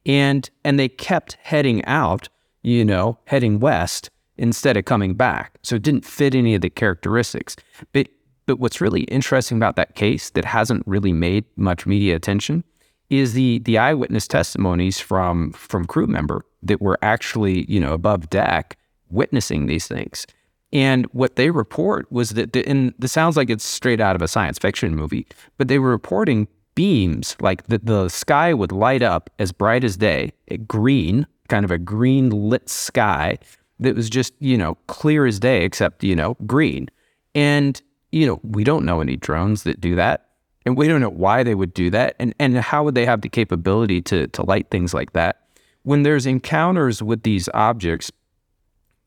And 0.05 0.49
and 0.63 0.79
they 0.79 0.89
kept 0.89 1.37
heading 1.43 1.85
out, 1.85 2.27
you 2.63 2.83
know, 2.83 3.19
heading 3.25 3.59
west 3.59 4.09
instead 4.37 4.77
of 4.77 4.85
coming 4.85 5.13
back. 5.13 5.59
So 5.61 5.75
it 5.75 5.83
didn't 5.83 6.05
fit 6.05 6.33
any 6.33 6.55
of 6.55 6.61
the 6.61 6.69
characteristics. 6.69 7.55
But 7.93 8.07
but 8.47 8.59
what's 8.59 8.81
really 8.81 9.01
interesting 9.03 9.57
about 9.57 9.75
that 9.75 9.93
case 9.93 10.31
that 10.31 10.43
hasn't 10.43 10.87
really 10.87 11.13
made 11.13 11.45
much 11.55 11.85
media 11.85 12.15
attention 12.15 12.63
is 13.11 13.33
the 13.33 13.59
the 13.59 13.77
eyewitness 13.77 14.27
testimonies 14.27 14.99
from 14.99 15.51
from 15.51 15.85
crew 15.85 16.07
member 16.07 16.41
that 16.63 16.81
were 16.81 16.97
actually 17.01 17.65
you 17.71 17.79
know 17.79 17.93
above 17.93 18.29
deck 18.29 18.77
witnessing 19.09 19.65
these 19.65 19.87
things. 19.87 20.27
And 20.71 21.05
what 21.07 21.35
they 21.35 21.49
report 21.49 22.11
was 22.11 22.31
that, 22.31 22.53
the, 22.53 22.63
and 22.67 22.93
this 22.99 23.11
sounds 23.11 23.35
like 23.35 23.49
it's 23.49 23.65
straight 23.65 23.99
out 23.99 24.15
of 24.15 24.21
a 24.21 24.27
science 24.27 24.59
fiction 24.59 24.95
movie, 24.95 25.25
but 25.57 25.67
they 25.67 25.79
were 25.79 25.89
reporting 25.89 26.47
beams, 26.75 27.35
like 27.39 27.65
the, 27.65 27.79
the 27.79 28.07
sky 28.07 28.53
would 28.53 28.71
light 28.71 29.01
up 29.01 29.31
as 29.39 29.51
bright 29.51 29.83
as 29.83 29.97
day, 29.97 30.31
green, 30.67 31.25
kind 31.47 31.65
of 31.65 31.71
a 31.71 31.79
green 31.79 32.29
lit 32.29 32.69
sky 32.69 33.39
that 33.79 33.95
was 33.95 34.11
just, 34.11 34.31
you 34.39 34.55
know, 34.59 34.75
clear 34.85 35.25
as 35.25 35.39
day, 35.39 35.63
except, 35.63 36.03
you 36.03 36.15
know, 36.15 36.37
green. 36.45 36.87
And 37.33 37.81
you 38.11 38.25
know, 38.25 38.39
we 38.43 38.63
don't 38.63 38.85
know 38.85 39.01
any 39.01 39.15
drones 39.15 39.63
that 39.63 39.79
do 39.79 39.95
that. 39.95 40.25
And 40.65 40.77
we 40.77 40.87
don't 40.87 41.01
know 41.01 41.09
why 41.09 41.43
they 41.43 41.55
would 41.55 41.73
do 41.73 41.89
that. 41.91 42.15
And, 42.19 42.35
and 42.39 42.57
how 42.57 42.83
would 42.83 42.95
they 42.95 43.05
have 43.05 43.21
the 43.21 43.29
capability 43.29 44.01
to, 44.03 44.27
to 44.27 44.43
light 44.43 44.69
things 44.69 44.93
like 44.93 45.13
that? 45.13 45.43
When 45.89 46.03
there's 46.03 46.27
encounters 46.27 47.01
with 47.01 47.23
these 47.23 47.49
objects, 47.55 48.11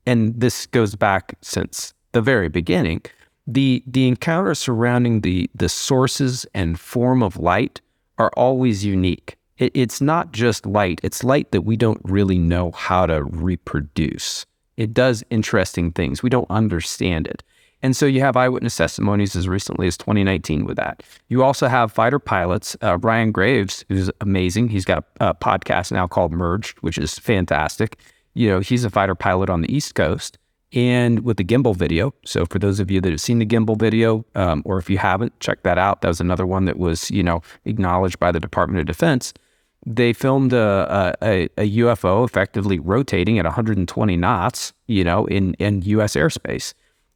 and 0.04 0.34
this 0.40 0.66
goes 0.66 0.96
back 0.96 1.36
since 1.40 1.94
the 2.10 2.20
very 2.20 2.48
beginning, 2.48 3.02
the, 3.46 3.84
the 3.86 4.08
encounters 4.08 4.58
surrounding 4.58 5.20
the, 5.20 5.48
the 5.54 5.68
sources 5.68 6.44
and 6.54 6.80
form 6.80 7.22
of 7.22 7.36
light 7.36 7.80
are 8.18 8.32
always 8.36 8.84
unique. 8.84 9.36
It, 9.58 9.70
it's 9.76 10.00
not 10.00 10.32
just 10.32 10.66
light, 10.66 11.00
it's 11.04 11.22
light 11.22 11.52
that 11.52 11.62
we 11.62 11.76
don't 11.76 12.00
really 12.02 12.38
know 12.38 12.72
how 12.72 13.06
to 13.06 13.22
reproduce. 13.22 14.44
It 14.76 14.92
does 14.92 15.22
interesting 15.30 15.92
things. 15.92 16.20
We 16.20 16.30
don't 16.30 16.50
understand 16.50 17.28
it. 17.28 17.44
And 17.82 17.96
so 17.96 18.06
you 18.06 18.20
have 18.20 18.36
eyewitness 18.36 18.76
testimonies 18.76 19.34
as 19.34 19.48
recently 19.48 19.88
as 19.88 19.96
2019 19.96 20.64
with 20.64 20.76
that. 20.76 21.02
You 21.28 21.42
also 21.42 21.66
have 21.66 21.90
fighter 21.90 22.20
pilots, 22.20 22.76
uh, 22.82 22.98
Ryan 22.98 23.32
Graves, 23.32 23.84
who's 23.88 24.10
amazing. 24.20 24.68
He's 24.68 24.84
got 24.84 25.04
a, 25.20 25.30
a, 25.30 25.34
podcast 25.34 25.90
now 25.90 26.06
called 26.06 26.32
Merged, 26.32 26.78
which 26.78 26.96
is 26.96 27.18
fantastic. 27.18 27.98
You 28.34 28.48
know, 28.48 28.60
he's 28.60 28.84
a 28.84 28.90
fighter 28.90 29.16
pilot 29.16 29.50
on 29.50 29.62
the 29.62 29.74
East 29.74 29.96
Coast 29.96 30.38
and 30.72 31.20
with 31.24 31.36
the 31.36 31.44
gimbal 31.44 31.76
video. 31.76 32.14
So 32.24 32.46
for 32.46 32.58
those 32.58 32.78
of 32.78 32.90
you 32.90 33.00
that 33.00 33.10
have 33.10 33.20
seen 33.20 33.40
the 33.40 33.46
gimbal 33.46 33.78
video, 33.78 34.24
um, 34.36 34.62
or 34.64 34.78
if 34.78 34.88
you 34.88 34.98
haven't, 34.98 35.38
check 35.40 35.64
that 35.64 35.76
out. 35.76 36.02
That 36.02 36.08
was 36.08 36.20
another 36.20 36.46
one 36.46 36.64
that 36.66 36.78
was, 36.78 37.10
you 37.10 37.22
know, 37.22 37.42
acknowledged 37.64 38.18
by 38.20 38.30
the 38.30 38.40
Department 38.40 38.80
of 38.80 38.86
Defense. 38.86 39.34
They 39.84 40.12
filmed 40.12 40.52
a, 40.52 41.16
a, 41.20 41.48
a 41.58 41.70
UFO 41.78 42.24
effectively 42.24 42.78
rotating 42.78 43.40
at 43.40 43.44
120 43.44 44.16
knots, 44.16 44.72
you 44.86 45.02
know, 45.02 45.26
in, 45.26 45.54
in 45.54 45.82
U.S. 45.82 46.14
airspace. 46.14 46.74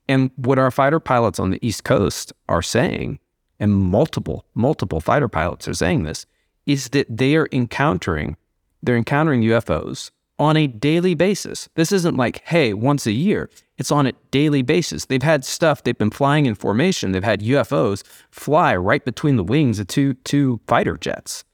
And 0.09 0.31
what 0.37 0.59
our 0.59 0.71
fighter 0.71 1.01
pilots 1.01 1.39
on 1.39 1.51
the 1.51 1.59
East 1.67 1.85
Coast 1.85 2.33
are 2.49 2.63
saying, 2.63 3.19
and 3.59 3.75
multiple, 3.75 4.45
multiple 4.55 5.01
fighter 5.01 5.29
pilots 5.29 5.67
are 5.67 5.75
saying 5.75 6.05
this, 6.05 6.27
is 6.67 6.91
that 6.91 7.07
they 7.15 7.37
are 7.37 7.49
encountering, 7.53 8.37
they're 8.83 8.97
encountering 8.97 9.43
UFOs 9.43 10.11
on 10.39 10.57
a 10.57 10.67
daily 10.67 11.15
basis. 11.15 11.69
This 11.75 11.93
isn't 11.93 12.17
like, 12.17 12.43
hey, 12.45 12.75
once 12.75 13.07
a 13.07 13.13
year. 13.13 13.49
It's 13.79 13.91
on 13.91 14.07
a 14.07 14.13
daily 14.31 14.63
basis. 14.63 15.07
They've 15.07 15.23
had 15.23 15.45
stuff, 15.45 15.83
they've 15.83 15.97
been 15.97 16.11
flying 16.11 16.47
in 16.47 16.55
formation. 16.55 17.13
They've 17.13 17.25
had 17.25 17.41
UFOs 17.41 18.03
fly 18.31 18.77
right 18.77 19.05
between 19.05 19.37
the 19.37 19.45
wings 19.45 19.79
of 19.79 19.87
two, 19.87 20.15
two 20.15 20.61
fighter 20.67 20.97
jets. 20.97 21.45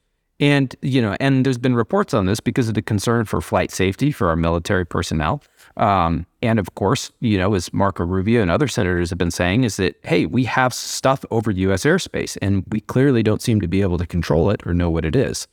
And, 0.40 0.74
you 0.82 1.00
know, 1.00 1.16
and 1.20 1.46
there's 1.46 1.58
been 1.58 1.76
reports 1.76 2.14
on 2.14 2.26
this 2.26 2.40
because 2.40 2.68
of 2.68 2.74
the 2.74 2.82
concern 2.82 3.24
for 3.24 3.40
flight 3.40 3.70
safety 3.70 4.10
for 4.10 4.28
our 4.28 4.36
military 4.36 4.84
personnel. 4.84 5.42
Um, 5.76 6.26
and 6.42 6.58
of 6.58 6.74
course, 6.74 7.12
you 7.20 7.38
know, 7.38 7.54
as 7.54 7.72
Marco 7.72 8.04
Rubio 8.04 8.42
and 8.42 8.50
other 8.50 8.68
senators 8.68 9.10
have 9.10 9.18
been 9.18 9.30
saying, 9.30 9.64
is 9.64 9.76
that, 9.76 9.98
hey, 10.02 10.26
we 10.26 10.44
have 10.44 10.74
stuff 10.74 11.24
over 11.30 11.50
US 11.50 11.84
airspace 11.84 12.36
and 12.42 12.64
we 12.68 12.80
clearly 12.80 13.22
don't 13.22 13.40
seem 13.40 13.60
to 13.60 13.68
be 13.68 13.80
able 13.82 13.98
to 13.98 14.06
control 14.06 14.50
it 14.50 14.66
or 14.66 14.74
know 14.74 14.90
what 14.90 15.04
it 15.04 15.14
is. 15.14 15.46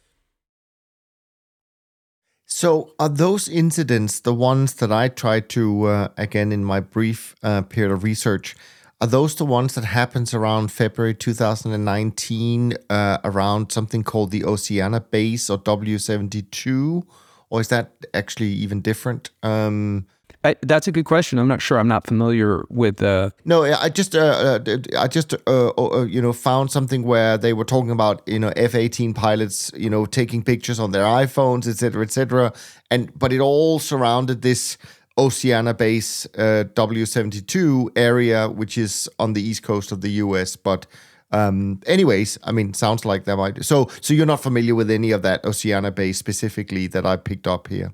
So, 2.51 2.93
are 2.97 3.09
those 3.09 3.47
incidents 3.47 4.19
the 4.19 4.33
ones 4.33 4.73
that 4.75 4.91
I 4.91 5.07
tried 5.07 5.49
to, 5.49 5.85
uh, 5.85 6.07
again, 6.17 6.51
in 6.51 6.65
my 6.65 6.79
brief 6.79 7.35
uh, 7.43 7.61
period 7.61 7.93
of 7.93 8.03
research, 8.03 8.55
are 8.99 9.07
those 9.07 9.35
the 9.35 9.45
ones 9.45 9.75
that 9.75 9.85
happens 9.85 10.33
around 10.33 10.71
February 10.71 11.13
2019 11.13 12.73
uh, 12.89 13.17
around 13.23 13.71
something 13.71 14.03
called 14.03 14.31
the 14.31 14.43
Oceana 14.43 14.99
Base 14.99 15.49
or 15.49 15.59
W72? 15.59 17.03
Or 17.51 17.61
is 17.61 17.69
that 17.69 17.93
actually 18.13 18.49
even 18.49 18.81
different? 18.81 19.29
Um, 19.41 20.07
I, 20.43 20.55
that's 20.61 20.87
a 20.87 20.91
good 20.91 21.03
question. 21.03 21.37
I'm 21.37 21.49
not 21.49 21.61
sure. 21.61 21.77
I'm 21.77 21.89
not 21.89 22.07
familiar 22.07 22.63
with. 22.69 23.03
Uh... 23.03 23.31
No, 23.43 23.63
I 23.63 23.89
just, 23.89 24.15
uh, 24.15 24.59
uh 24.67 24.77
I 24.97 25.07
just, 25.07 25.33
uh, 25.33 25.71
uh, 25.77 26.05
you 26.05 26.21
know, 26.21 26.31
found 26.31 26.71
something 26.71 27.03
where 27.03 27.37
they 27.37 27.51
were 27.51 27.65
talking 27.65 27.91
about, 27.91 28.21
you 28.25 28.39
know, 28.39 28.53
F-18 28.55 29.13
pilots, 29.15 29.69
you 29.75 29.89
know, 29.89 30.05
taking 30.05 30.41
pictures 30.41 30.79
on 30.79 30.91
their 30.91 31.03
iPhones, 31.03 31.67
etc., 31.67 32.03
etc. 32.03 32.53
And 32.89 33.11
but 33.19 33.33
it 33.33 33.39
all 33.41 33.79
surrounded 33.79 34.41
this 34.41 34.77
Oceana 35.17 35.73
Base 35.73 36.25
uh, 36.37 36.63
W72 36.73 37.89
area, 37.97 38.47
which 38.49 38.77
is 38.77 39.09
on 39.19 39.33
the 39.33 39.41
east 39.41 39.63
coast 39.63 39.91
of 39.91 39.99
the 39.99 40.11
US. 40.23 40.55
But 40.55 40.85
um, 41.31 41.81
anyways, 41.85 42.39
I 42.43 42.53
mean, 42.53 42.73
sounds 42.73 43.03
like 43.03 43.25
that 43.25 43.35
might. 43.35 43.63
So, 43.65 43.89
so 43.99 44.13
you're 44.13 44.25
not 44.25 44.41
familiar 44.41 44.73
with 44.73 44.89
any 44.89 45.11
of 45.11 45.21
that 45.23 45.43
Oceana 45.43 45.91
Base 45.91 46.17
specifically 46.17 46.87
that 46.87 47.05
I 47.05 47.17
picked 47.17 47.45
up 47.45 47.67
here. 47.67 47.93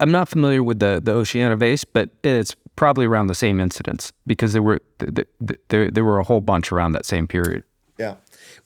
I'm 0.00 0.10
not 0.10 0.28
familiar 0.28 0.62
with 0.62 0.80
the 0.80 1.00
the 1.02 1.12
Oceana 1.12 1.56
Base, 1.56 1.84
but 1.84 2.10
it's 2.22 2.56
probably 2.76 3.06
around 3.06 3.28
the 3.28 3.34
same 3.34 3.60
incidents 3.60 4.12
because 4.26 4.52
there 4.52 4.62
were 4.62 4.80
there 5.68 5.90
there 5.90 6.04
were 6.04 6.18
a 6.18 6.24
whole 6.24 6.40
bunch 6.40 6.72
around 6.72 6.92
that 6.92 7.06
same 7.06 7.26
period. 7.26 7.64
Yeah. 7.98 8.16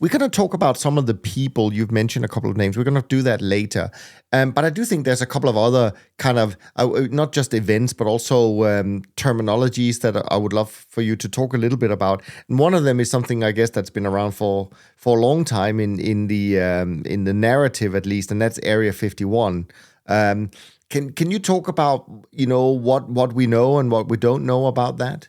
We're 0.00 0.08
going 0.08 0.22
to 0.22 0.28
talk 0.28 0.54
about 0.54 0.78
some 0.78 0.96
of 0.96 1.06
the 1.06 1.14
people 1.14 1.72
you've 1.72 1.90
mentioned 1.90 2.24
a 2.24 2.28
couple 2.28 2.50
of 2.50 2.56
names. 2.56 2.76
We're 2.78 2.84
going 2.84 3.00
to 3.00 3.06
do 3.08 3.20
that 3.22 3.42
later. 3.42 3.90
Um, 4.32 4.52
but 4.52 4.64
I 4.64 4.70
do 4.70 4.84
think 4.84 5.04
there's 5.04 5.20
a 5.20 5.26
couple 5.26 5.50
of 5.50 5.56
other 5.56 5.92
kind 6.16 6.38
of 6.38 6.56
uh, 6.76 6.90
uh, 6.90 7.08
not 7.10 7.32
just 7.32 7.52
events, 7.52 7.92
but 7.92 8.06
also 8.06 8.64
um, 8.64 9.02
terminologies 9.16 10.00
that 10.00 10.16
I 10.32 10.36
would 10.36 10.52
love 10.52 10.70
for 10.70 11.02
you 11.02 11.14
to 11.16 11.28
talk 11.28 11.52
a 11.52 11.58
little 11.58 11.76
bit 11.76 11.90
about. 11.90 12.22
And 12.48 12.58
one 12.58 12.74
of 12.74 12.84
them 12.84 13.00
is 13.00 13.10
something 13.10 13.44
I 13.44 13.52
guess 13.52 13.70
that's 13.70 13.90
been 13.90 14.06
around 14.06 14.32
for 14.32 14.70
for 14.96 15.18
a 15.18 15.20
long 15.20 15.44
time 15.44 15.78
in 15.78 15.98
in 15.98 16.28
the 16.28 16.60
um, 16.60 17.02
in 17.04 17.24
the 17.24 17.34
narrative 17.34 17.94
at 17.94 18.06
least, 18.06 18.30
and 18.30 18.40
that's 18.40 18.58
Area 18.62 18.92
51. 18.92 19.68
Can 20.90 21.12
can 21.12 21.30
you 21.30 21.38
talk 21.38 21.68
about 21.68 22.08
you 22.32 22.46
know 22.46 22.66
what 22.66 23.08
what 23.08 23.32
we 23.34 23.46
know 23.46 23.78
and 23.78 23.90
what 23.90 24.08
we 24.08 24.16
don't 24.16 24.44
know 24.44 24.66
about 24.66 24.96
that? 24.98 25.28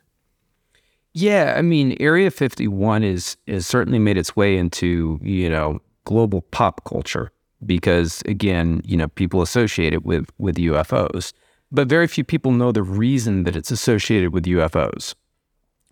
Yeah, 1.14 1.56
I 1.58 1.62
mean, 1.62 1.98
Area 2.00 2.32
51 2.32 3.04
is 3.04 3.38
is 3.48 3.68
certainly 3.68 4.00
made 4.00 4.18
its 4.18 4.36
way 4.36 4.58
into, 4.58 5.20
you 5.22 5.50
know, 5.50 5.80
global 6.06 6.42
pop 6.42 6.84
culture 6.86 7.32
because 7.66 8.22
again, 8.26 8.82
you 8.86 8.96
know, 8.96 9.08
people 9.08 9.42
associate 9.42 9.94
it 9.94 10.06
with 10.06 10.30
with 10.38 10.56
UFOs. 10.56 11.34
But 11.72 11.88
very 11.88 12.08
few 12.08 12.24
people 12.24 12.52
know 12.52 12.72
the 12.72 12.84
reason 12.84 13.44
that 13.44 13.56
it's 13.56 13.70
associated 13.72 14.34
with 14.34 14.46
UFOs. 14.46 15.14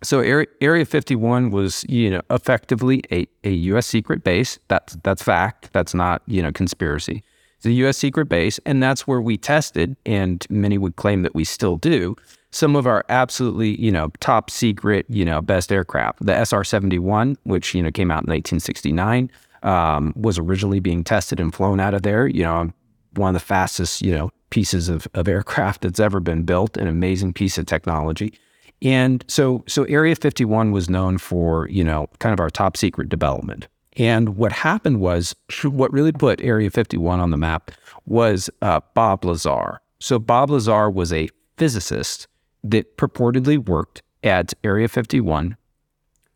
So 0.02 0.20
Area, 0.20 0.46
Area 0.60 0.84
51 0.84 1.50
was, 1.50 1.84
you 1.88 2.10
know, 2.10 2.22
effectively 2.30 3.02
a, 3.12 3.26
a 3.44 3.50
U.S. 3.50 3.86
secret 3.86 4.22
base. 4.24 4.58
That's 4.68 4.96
that's 5.02 5.22
fact. 5.22 5.72
That's 5.72 5.94
not, 5.94 6.22
you 6.26 6.42
know, 6.42 6.52
conspiracy. 6.52 7.22
A 7.66 7.70
U.S. 7.70 7.98
secret 7.98 8.26
base, 8.28 8.60
and 8.66 8.82
that's 8.82 9.06
where 9.06 9.20
we 9.20 9.36
tested, 9.36 9.96
and 10.06 10.46
many 10.48 10.78
would 10.78 10.96
claim 10.96 11.22
that 11.22 11.34
we 11.34 11.44
still 11.44 11.76
do 11.76 12.16
some 12.50 12.76
of 12.76 12.86
our 12.86 13.04
absolutely, 13.08 13.80
you 13.80 13.92
know, 13.92 14.10
top 14.20 14.50
secret, 14.50 15.06
you 15.08 15.24
know, 15.24 15.40
best 15.42 15.70
aircraft. 15.70 16.24
The 16.24 16.32
SR-71, 16.32 17.36
which 17.44 17.74
you 17.74 17.82
know 17.82 17.90
came 17.90 18.10
out 18.10 18.24
in 18.24 18.30
1969, 18.30 19.30
um, 19.62 20.12
was 20.16 20.38
originally 20.38 20.80
being 20.80 21.04
tested 21.04 21.40
and 21.40 21.54
flown 21.54 21.80
out 21.80 21.94
of 21.94 22.02
there. 22.02 22.26
You 22.26 22.44
know, 22.44 22.72
one 23.14 23.34
of 23.34 23.40
the 23.40 23.46
fastest, 23.46 24.02
you 24.02 24.12
know, 24.12 24.30
pieces 24.50 24.88
of, 24.88 25.06
of 25.14 25.28
aircraft 25.28 25.82
that's 25.82 26.00
ever 26.00 26.20
been 26.20 26.44
built. 26.44 26.76
An 26.76 26.86
amazing 26.86 27.32
piece 27.32 27.58
of 27.58 27.66
technology. 27.66 28.32
And 28.80 29.24
so, 29.26 29.64
so 29.66 29.82
Area 29.84 30.14
51 30.14 30.70
was 30.70 30.88
known 30.88 31.18
for, 31.18 31.68
you 31.68 31.82
know, 31.82 32.08
kind 32.20 32.32
of 32.32 32.38
our 32.38 32.48
top 32.48 32.76
secret 32.76 33.08
development. 33.08 33.66
And 33.98 34.36
what 34.36 34.52
happened 34.52 35.00
was, 35.00 35.34
what 35.64 35.92
really 35.92 36.12
put 36.12 36.40
Area 36.40 36.70
51 36.70 37.20
on 37.20 37.30
the 37.30 37.36
map 37.36 37.70
was 38.06 38.48
uh, 38.62 38.80
Bob 38.94 39.24
Lazar. 39.24 39.80
So 39.98 40.18
Bob 40.18 40.50
Lazar 40.50 40.88
was 40.88 41.12
a 41.12 41.28
physicist 41.56 42.28
that 42.64 42.96
purportedly 42.96 43.58
worked 43.58 44.02
at 44.22 44.54
Area 44.64 44.88
51 44.88 45.56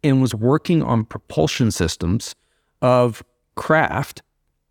and 0.05 0.21
was 0.21 0.35
working 0.35 0.83
on 0.83 1.05
propulsion 1.05 1.71
systems 1.71 2.35
of 2.81 3.23
craft 3.55 4.23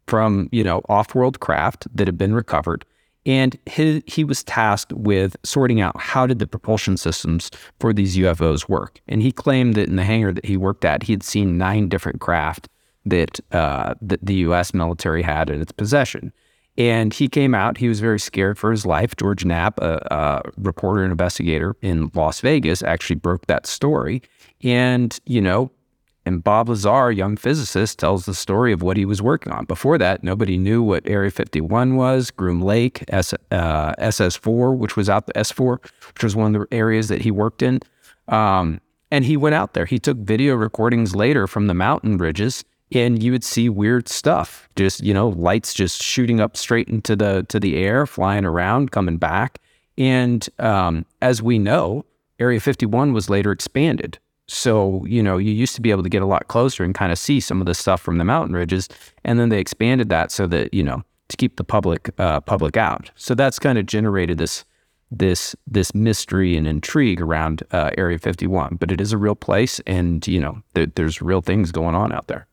from, 0.07 0.49
you 0.51 0.63
know, 0.63 0.81
off-world 0.89 1.39
craft 1.39 1.87
that 1.95 2.07
had 2.07 2.17
been 2.17 2.33
recovered 2.33 2.85
and 3.25 3.57
he, 3.67 4.03
he 4.07 4.23
was 4.23 4.43
tasked 4.43 4.91
with 4.93 5.35
sorting 5.43 5.79
out 5.79 5.99
how 5.99 6.25
did 6.25 6.39
the 6.39 6.47
propulsion 6.47 6.97
systems 6.97 7.51
for 7.79 7.93
these 7.93 8.17
UFOs 8.17 8.67
work. 8.67 8.99
And 9.07 9.21
he 9.21 9.31
claimed 9.31 9.75
that 9.75 9.87
in 9.87 9.95
the 9.95 10.03
hangar 10.03 10.33
that 10.33 10.45
he 10.45 10.57
worked 10.57 10.85
at, 10.85 11.03
he 11.03 11.13
had 11.13 11.23
seen 11.23 11.57
nine 11.57 11.87
different 11.87 12.19
craft 12.19 12.67
that, 13.05 13.39
uh, 13.51 13.95
that 14.01 14.25
the 14.25 14.35
U.S. 14.35 14.73
military 14.73 15.21
had 15.21 15.49
in 15.49 15.61
its 15.61 15.71
possession. 15.71 16.31
And 16.77 17.13
he 17.13 17.27
came 17.27 17.53
out, 17.53 17.77
he 17.77 17.89
was 17.89 17.99
very 17.99 18.19
scared 18.19 18.57
for 18.57 18.71
his 18.71 18.85
life. 18.85 19.15
George 19.17 19.43
Knapp, 19.43 19.79
a, 19.81 20.07
a 20.09 20.49
reporter 20.57 21.03
and 21.03 21.11
investigator 21.11 21.75
in 21.81 22.09
Las 22.13 22.39
Vegas, 22.39 22.81
actually 22.81 23.17
broke 23.17 23.47
that 23.47 23.67
story. 23.67 24.21
And, 24.63 25.19
you 25.25 25.41
know, 25.41 25.71
and 26.25 26.43
Bob 26.43 26.69
Lazar, 26.69 27.09
a 27.09 27.15
young 27.15 27.35
physicist, 27.35 27.97
tells 27.97 28.25
the 28.25 28.35
story 28.35 28.71
of 28.71 28.81
what 28.81 28.95
he 28.95 29.05
was 29.05 29.21
working 29.21 29.51
on. 29.51 29.65
Before 29.65 29.97
that, 29.97 30.23
nobody 30.23 30.57
knew 30.57 30.83
what 30.83 31.07
Area 31.07 31.31
51 31.31 31.95
was, 31.95 32.29
Groom 32.29 32.61
Lake, 32.61 33.03
S, 33.07 33.33
uh, 33.51 33.93
SS4, 33.95 34.77
which 34.77 34.95
was 34.95 35.09
out 35.09 35.25
the 35.25 35.33
S4, 35.33 35.83
which 36.13 36.23
was 36.23 36.35
one 36.35 36.55
of 36.55 36.61
the 36.61 36.75
areas 36.75 37.07
that 37.07 37.21
he 37.21 37.31
worked 37.31 37.63
in. 37.63 37.79
Um, 38.27 38.79
and 39.09 39.25
he 39.25 39.35
went 39.35 39.55
out 39.55 39.73
there. 39.73 39.85
He 39.85 39.99
took 39.99 40.17
video 40.17 40.55
recordings 40.55 41.15
later 41.15 41.47
from 41.47 41.67
the 41.67 41.73
mountain 41.73 42.17
ridges, 42.17 42.63
and 42.93 43.21
you 43.21 43.31
would 43.31 43.43
see 43.43 43.69
weird 43.69 44.07
stuff. 44.07 44.69
Just 44.75 45.01
you 45.01 45.13
know, 45.13 45.29
lights 45.29 45.73
just 45.73 46.01
shooting 46.01 46.39
up 46.39 46.57
straight 46.57 46.89
into 46.89 47.15
the 47.15 47.45
to 47.49 47.59
the 47.59 47.77
air, 47.77 48.05
flying 48.05 48.45
around, 48.45 48.91
coming 48.91 49.17
back. 49.17 49.59
And 49.97 50.47
um, 50.59 51.05
as 51.21 51.41
we 51.41 51.59
know, 51.59 52.05
Area 52.39 52.59
51 52.59 53.13
was 53.13 53.29
later 53.29 53.51
expanded 53.51 54.17
so, 54.51 55.05
you 55.05 55.23
know, 55.23 55.37
you 55.37 55.51
used 55.51 55.75
to 55.75 55.81
be 55.81 55.91
able 55.91 56.03
to 56.03 56.09
get 56.09 56.21
a 56.21 56.25
lot 56.25 56.49
closer 56.49 56.83
and 56.83 56.93
kind 56.93 57.11
of 57.11 57.17
see 57.17 57.39
some 57.39 57.61
of 57.61 57.67
the 57.67 57.73
stuff 57.73 58.01
from 58.01 58.17
the 58.17 58.25
mountain 58.25 58.53
ridges. 58.53 58.89
And 59.23 59.39
then 59.39 59.47
they 59.47 59.59
expanded 59.59 60.09
that 60.09 60.29
so 60.29 60.45
that, 60.47 60.73
you 60.73 60.83
know, 60.83 61.03
to 61.29 61.37
keep 61.37 61.55
the 61.55 61.63
public 61.63 62.09
uh, 62.19 62.41
public 62.41 62.75
out. 62.75 63.11
So 63.15 63.33
that's 63.33 63.59
kind 63.59 63.77
of 63.77 63.85
generated 63.85 64.37
this 64.37 64.65
this 65.09 65.55
this 65.67 65.95
mystery 65.95 66.57
and 66.57 66.67
intrigue 66.67 67.21
around 67.21 67.63
uh, 67.71 67.91
Area 67.97 68.19
51. 68.19 68.75
But 68.77 68.91
it 68.91 68.99
is 68.99 69.13
a 69.13 69.17
real 69.17 69.35
place, 69.35 69.79
and 69.87 70.27
you 70.27 70.41
know, 70.41 70.61
th- 70.75 70.91
there's 70.95 71.21
real 71.21 71.41
things 71.41 71.71
going 71.71 71.95
on 71.95 72.11
out 72.11 72.27
there. 72.27 72.45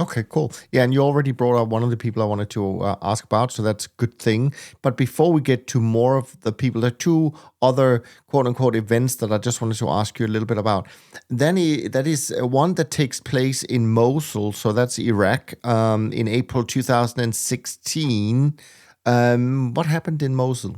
Okay, 0.00 0.24
cool. 0.26 0.50
Yeah, 0.72 0.82
and 0.82 0.94
you 0.94 1.02
already 1.02 1.30
brought 1.30 1.60
up 1.60 1.68
one 1.68 1.82
of 1.82 1.90
the 1.90 1.96
people 1.96 2.22
I 2.22 2.24
wanted 2.24 2.48
to 2.50 2.80
uh, 2.80 2.96
ask 3.02 3.22
about, 3.22 3.52
so 3.52 3.62
that's 3.62 3.84
a 3.84 3.90
good 3.98 4.18
thing. 4.18 4.54
But 4.80 4.96
before 4.96 5.30
we 5.30 5.42
get 5.42 5.66
to 5.68 5.80
more 5.80 6.16
of 6.16 6.40
the 6.40 6.52
people, 6.52 6.80
there 6.80 6.88
are 6.88 7.02
two 7.08 7.34
other 7.60 8.02
quote 8.28 8.46
unquote 8.46 8.74
events 8.74 9.16
that 9.16 9.30
I 9.30 9.36
just 9.36 9.60
wanted 9.60 9.76
to 9.76 9.90
ask 9.90 10.18
you 10.18 10.24
a 10.24 10.28
little 10.28 10.46
bit 10.46 10.56
about. 10.56 10.86
Then 11.28 11.56
that 11.90 12.06
is 12.06 12.32
uh, 12.32 12.46
one 12.46 12.74
that 12.74 12.90
takes 12.90 13.20
place 13.20 13.62
in 13.62 13.88
Mosul, 13.88 14.52
so 14.52 14.72
that's 14.72 14.98
Iraq, 14.98 15.52
um, 15.66 16.14
in 16.14 16.26
April 16.28 16.64
2016. 16.64 18.58
Um, 19.04 19.74
what 19.74 19.84
happened 19.84 20.22
in 20.22 20.34
Mosul? 20.34 20.76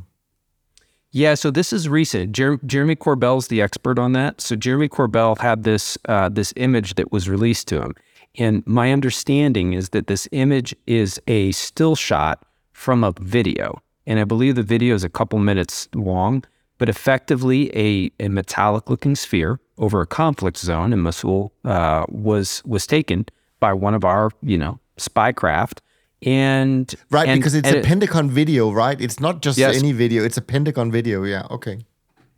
Yeah, 1.13 1.35
so 1.35 1.53
this 1.53 1.73
is 1.73 1.89
recent. 1.89 2.33
Jer- 2.33 2.59
Jeremy 2.67 2.97
Corbell's 2.97 3.47
the 3.49 3.63
expert 3.63 4.01
on 4.01 4.15
that. 4.15 4.41
So 4.41 4.57
Jeremy 4.57 4.89
Corbell 4.89 5.39
had 5.39 5.63
this 5.63 5.97
uh, 6.09 6.29
this 6.29 6.53
image 6.57 6.95
that 6.95 7.13
was 7.13 7.29
released 7.29 7.69
to 7.69 7.83
him 7.83 7.95
and 8.39 8.67
my 8.67 8.93
understanding 8.93 9.73
is 9.73 9.91
that 9.91 10.07
this 10.07 10.29
image 10.33 10.75
is 10.87 11.21
a 11.27 11.53
still 11.53 11.95
shot 11.95 12.45
from 12.73 13.05
a 13.05 13.13
video. 13.21 13.81
And 14.07 14.19
I 14.19 14.25
believe 14.25 14.55
the 14.55 14.63
video 14.63 14.95
is 14.95 15.05
a 15.05 15.09
couple 15.09 15.39
minutes 15.39 15.89
long, 15.95 16.45
but 16.79 16.89
effectively 16.89 17.71
a, 17.77 18.11
a 18.25 18.29
metallic 18.29 18.91
looking 18.91 19.15
sphere 19.15 19.61
over 19.79 20.01
a 20.01 20.07
conflict 20.07 20.59
zone 20.59 20.93
in 20.93 21.01
Mosul 21.01 21.53
uh, 21.65 22.05
was 22.09 22.63
was 22.65 22.87
taken 22.87 23.27
by 23.61 23.73
one 23.73 23.95
of 23.95 24.05
our, 24.05 24.31
you 24.43 24.59
know, 24.59 24.81
spy 24.97 25.33
craft. 25.33 25.83
And 26.25 26.93
right, 27.11 27.29
and, 27.29 27.41
because 27.41 27.55
it's 27.55 27.69
a 27.69 27.79
it, 27.79 27.85
Pentagon 27.85 28.31
video, 28.31 28.71
right? 28.71 29.01
It's 29.01 29.21
not 29.21 29.43
just 29.43 29.59
yes, 29.59 29.77
any 29.77 29.93
video, 29.93 30.25
it's 30.25 30.37
a 30.37 30.43
Pentagon 30.43 30.91
video. 30.91 31.25
Yeah, 31.25 31.47
okay. 31.51 31.81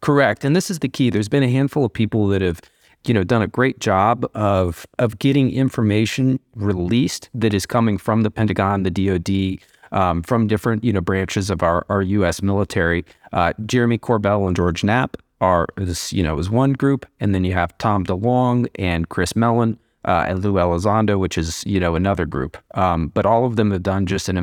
Correct. 0.00 0.44
And 0.44 0.54
this 0.54 0.70
is 0.70 0.80
the 0.80 0.88
key. 0.88 1.09
There's 1.11 1.28
been 1.28 1.42
a 1.42 1.50
handful 1.50 1.85
of 1.85 1.92
people 1.92 2.26
that 2.28 2.42
have 2.42 2.61
you 3.06 3.14
know, 3.14 3.24
done 3.24 3.42
a 3.42 3.46
great 3.46 3.80
job 3.80 4.28
of 4.34 4.86
of 4.98 5.18
getting 5.18 5.52
information 5.52 6.40
released 6.54 7.28
that 7.34 7.54
is 7.54 7.66
coming 7.66 7.98
from 7.98 8.22
the 8.22 8.30
Pentagon, 8.30 8.82
the 8.82 8.90
DoD, 8.90 9.58
um, 9.92 10.22
from 10.22 10.46
different 10.46 10.84
you 10.84 10.92
know 10.92 11.00
branches 11.00 11.50
of 11.50 11.62
our 11.62 11.84
our 11.88 12.02
U.S. 12.02 12.42
military. 12.42 13.04
Uh, 13.32 13.52
Jeremy 13.66 13.98
Corbell 13.98 14.46
and 14.46 14.56
George 14.56 14.84
Knapp 14.84 15.16
are 15.40 15.66
this 15.76 16.12
you 16.12 16.22
know 16.22 16.38
is 16.38 16.50
one 16.50 16.72
group, 16.72 17.06
and 17.20 17.34
then 17.34 17.44
you 17.44 17.52
have 17.52 17.76
Tom 17.78 18.04
DeLonge 18.04 18.68
and 18.76 19.08
Chris 19.08 19.36
Mellon 19.36 19.78
uh, 20.04 20.24
and 20.28 20.42
Lou 20.42 20.54
Elizondo, 20.54 21.18
which 21.18 21.38
is 21.38 21.64
you 21.66 21.80
know 21.80 21.94
another 21.94 22.26
group. 22.26 22.56
Um, 22.74 23.08
but 23.08 23.26
all 23.26 23.44
of 23.46 23.56
them 23.56 23.70
have 23.70 23.82
done 23.82 24.06
just 24.06 24.28
an 24.28 24.36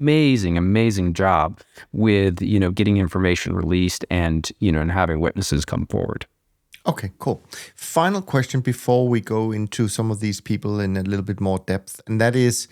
amazing, 0.00 0.56
amazing 0.56 1.14
job 1.14 1.60
with 1.92 2.40
you 2.42 2.58
know 2.58 2.70
getting 2.70 2.96
information 2.96 3.54
released 3.54 4.04
and 4.10 4.50
you 4.60 4.72
know 4.72 4.80
and 4.80 4.90
having 4.90 5.20
witnesses 5.20 5.64
come 5.64 5.86
forward. 5.86 6.26
Okay, 6.86 7.10
cool. 7.18 7.44
Final 7.74 8.22
question 8.22 8.60
before 8.60 9.06
we 9.06 9.20
go 9.20 9.52
into 9.52 9.86
some 9.88 10.10
of 10.10 10.20
these 10.20 10.40
people 10.40 10.80
in 10.80 10.96
a 10.96 11.02
little 11.02 11.24
bit 11.24 11.40
more 11.40 11.58
depth, 11.58 12.00
and 12.06 12.20
that 12.20 12.34
is 12.34 12.68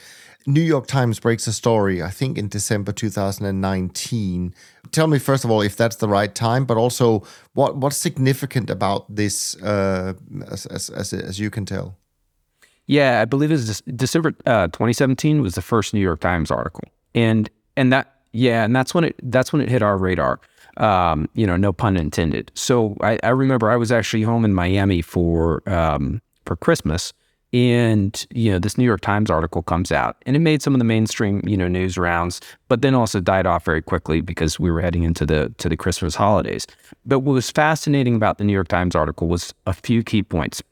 New 0.47 0.62
York 0.62 0.87
Times 0.87 1.21
breaks 1.21 1.47
a 1.47 1.53
story, 1.53 2.03
I 2.03 2.09
think 2.09 2.38
in 2.38 2.49
December 2.49 2.92
2019. 2.92 4.55
Tell 4.92 5.07
me, 5.07 5.18
first 5.18 5.44
of 5.44 5.51
all, 5.51 5.61
if 5.61 5.77
that's 5.77 5.97
the 5.97 6.09
right 6.09 6.35
time, 6.35 6.64
but 6.64 6.79
also 6.79 7.23
what, 7.53 7.77
what's 7.77 7.99
significant 7.99 8.71
about 8.71 9.14
this 9.14 9.61
uh, 9.62 10.14
as, 10.51 10.64
as, 10.66 10.88
as, 10.88 11.12
as 11.12 11.38
you 11.38 11.51
can 11.51 11.66
tell? 11.66 11.99
Yeah, 12.87 13.21
I 13.21 13.27
believe 13.27 13.51
it 13.51 13.55
was 13.55 13.83
December 13.83 14.33
uh, 14.47 14.68
2017 14.68 15.42
was 15.42 15.55
the 15.55 15.61
first 15.61 15.92
New 15.92 16.01
York 16.01 16.21
Times 16.21 16.51
article, 16.51 16.85
and 17.14 17.51
and 17.77 17.92
that 17.92 18.14
yeah, 18.33 18.64
and 18.64 18.75
that's 18.75 18.94
when 18.94 19.05
it 19.05 19.16
that's 19.25 19.53
when 19.53 19.61
it 19.61 19.68
hit 19.68 19.83
our 19.83 19.99
radar 19.99 20.40
um, 20.78 21.28
you 21.34 21.46
know, 21.46 21.56
no 21.56 21.72
pun 21.72 21.96
intended. 21.96 22.50
So 22.54 22.96
I, 23.00 23.18
I, 23.22 23.30
remember 23.30 23.70
I 23.70 23.76
was 23.76 23.92
actually 23.92 24.22
home 24.22 24.44
in 24.44 24.54
Miami 24.54 25.02
for 25.02 25.62
um, 25.68 26.22
for 26.44 26.56
Christmas, 26.56 27.12
and 27.52 28.26
you 28.32 28.52
know, 28.52 28.58
this 28.58 28.78
New 28.78 28.84
York 28.84 29.00
Times 29.00 29.30
article 29.30 29.62
comes 29.62 29.90
out, 29.90 30.16
and 30.24 30.36
it 30.36 30.38
made 30.40 30.62
some 30.62 30.74
of 30.74 30.78
the 30.78 30.84
mainstream 30.84 31.42
you 31.46 31.56
know 31.56 31.68
news 31.68 31.98
rounds, 31.98 32.40
but 32.68 32.82
then 32.82 32.94
also 32.94 33.20
died 33.20 33.46
off 33.46 33.64
very 33.64 33.82
quickly 33.82 34.20
because 34.20 34.60
we 34.60 34.70
were 34.70 34.80
heading 34.80 35.02
into 35.02 35.26
the 35.26 35.52
to 35.58 35.68
the 35.68 35.76
Christmas 35.76 36.14
holidays. 36.14 36.66
But 37.04 37.20
what 37.20 37.32
was 37.32 37.50
fascinating 37.50 38.14
about 38.14 38.38
the 38.38 38.44
New 38.44 38.52
York 38.52 38.68
Times 38.68 38.94
article 38.94 39.28
was 39.28 39.52
a 39.66 39.72
few 39.72 40.02
key 40.02 40.22
points. 40.22 40.62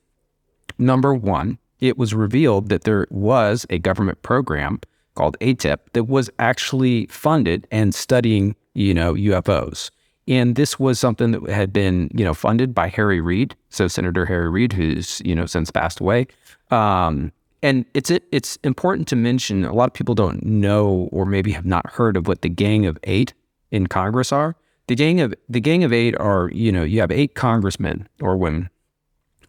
Number 0.79 1.15
one, 1.15 1.59
it 1.81 1.99
was 1.99 2.15
revealed 2.15 2.69
that 2.69 2.85
there 2.85 3.07
was 3.11 3.67
a 3.71 3.79
government 3.79 4.23
program 4.23 4.81
called 5.15 5.37
AATIP 5.41 5.79
that 5.95 6.05
was 6.05 6.31
actually 6.39 7.07
funded 7.07 7.67
and 7.71 7.95
studying, 7.95 8.55
you 8.75 8.95
know, 8.95 9.15
UFOs. 9.15 9.91
And 10.29 10.57
this 10.57 10.79
was 10.79 10.99
something 10.99 11.33
that 11.33 11.49
had 11.49 11.73
been, 11.73 12.11
you 12.13 12.25
know, 12.25 12.35
funded 12.35 12.75
by 12.75 12.89
Harry 12.89 13.21
Reid, 13.21 13.55
so 13.71 13.87
Senator 13.87 14.27
Harry 14.27 14.51
Reid, 14.51 14.73
who's 14.73 15.23
you 15.25 15.35
know 15.35 15.47
since 15.47 15.71
passed 15.71 16.01
away. 16.01 16.27
Um, 16.71 17.33
and 17.63 17.85
it's 17.95 18.11
it, 18.11 18.25
it's 18.33 18.57
important 18.65 19.09
to 19.09 19.17
mention. 19.17 19.65
A 19.65 19.73
lot 19.73 19.89
of 19.89 19.95
people 19.95 20.15
don't 20.15 20.45
know, 20.45 21.09
or 21.13 21.27
maybe 21.27 21.53
have 21.53 21.67
not 21.67 21.89
heard 21.91 22.17
of 22.17 22.27
what 22.27 22.43
the 22.43 22.49
Gang 22.49 22.87
of 22.87 22.99
Eight 23.05 23.35
in 23.71 23.87
Congress 23.87 24.33
are. 24.33 24.57
The 24.89 24.95
Gang 24.95 25.21
of 25.21 25.35
the 25.49 25.61
Gang 25.61 25.85
of 25.85 25.93
Eight 25.93 26.17
are, 26.19 26.51
you 26.53 26.73
know, 26.73 26.83
you 26.83 27.01
have 27.01 27.11
eight 27.11 27.35
congressmen 27.35 28.09
or 28.21 28.37
women 28.37 28.71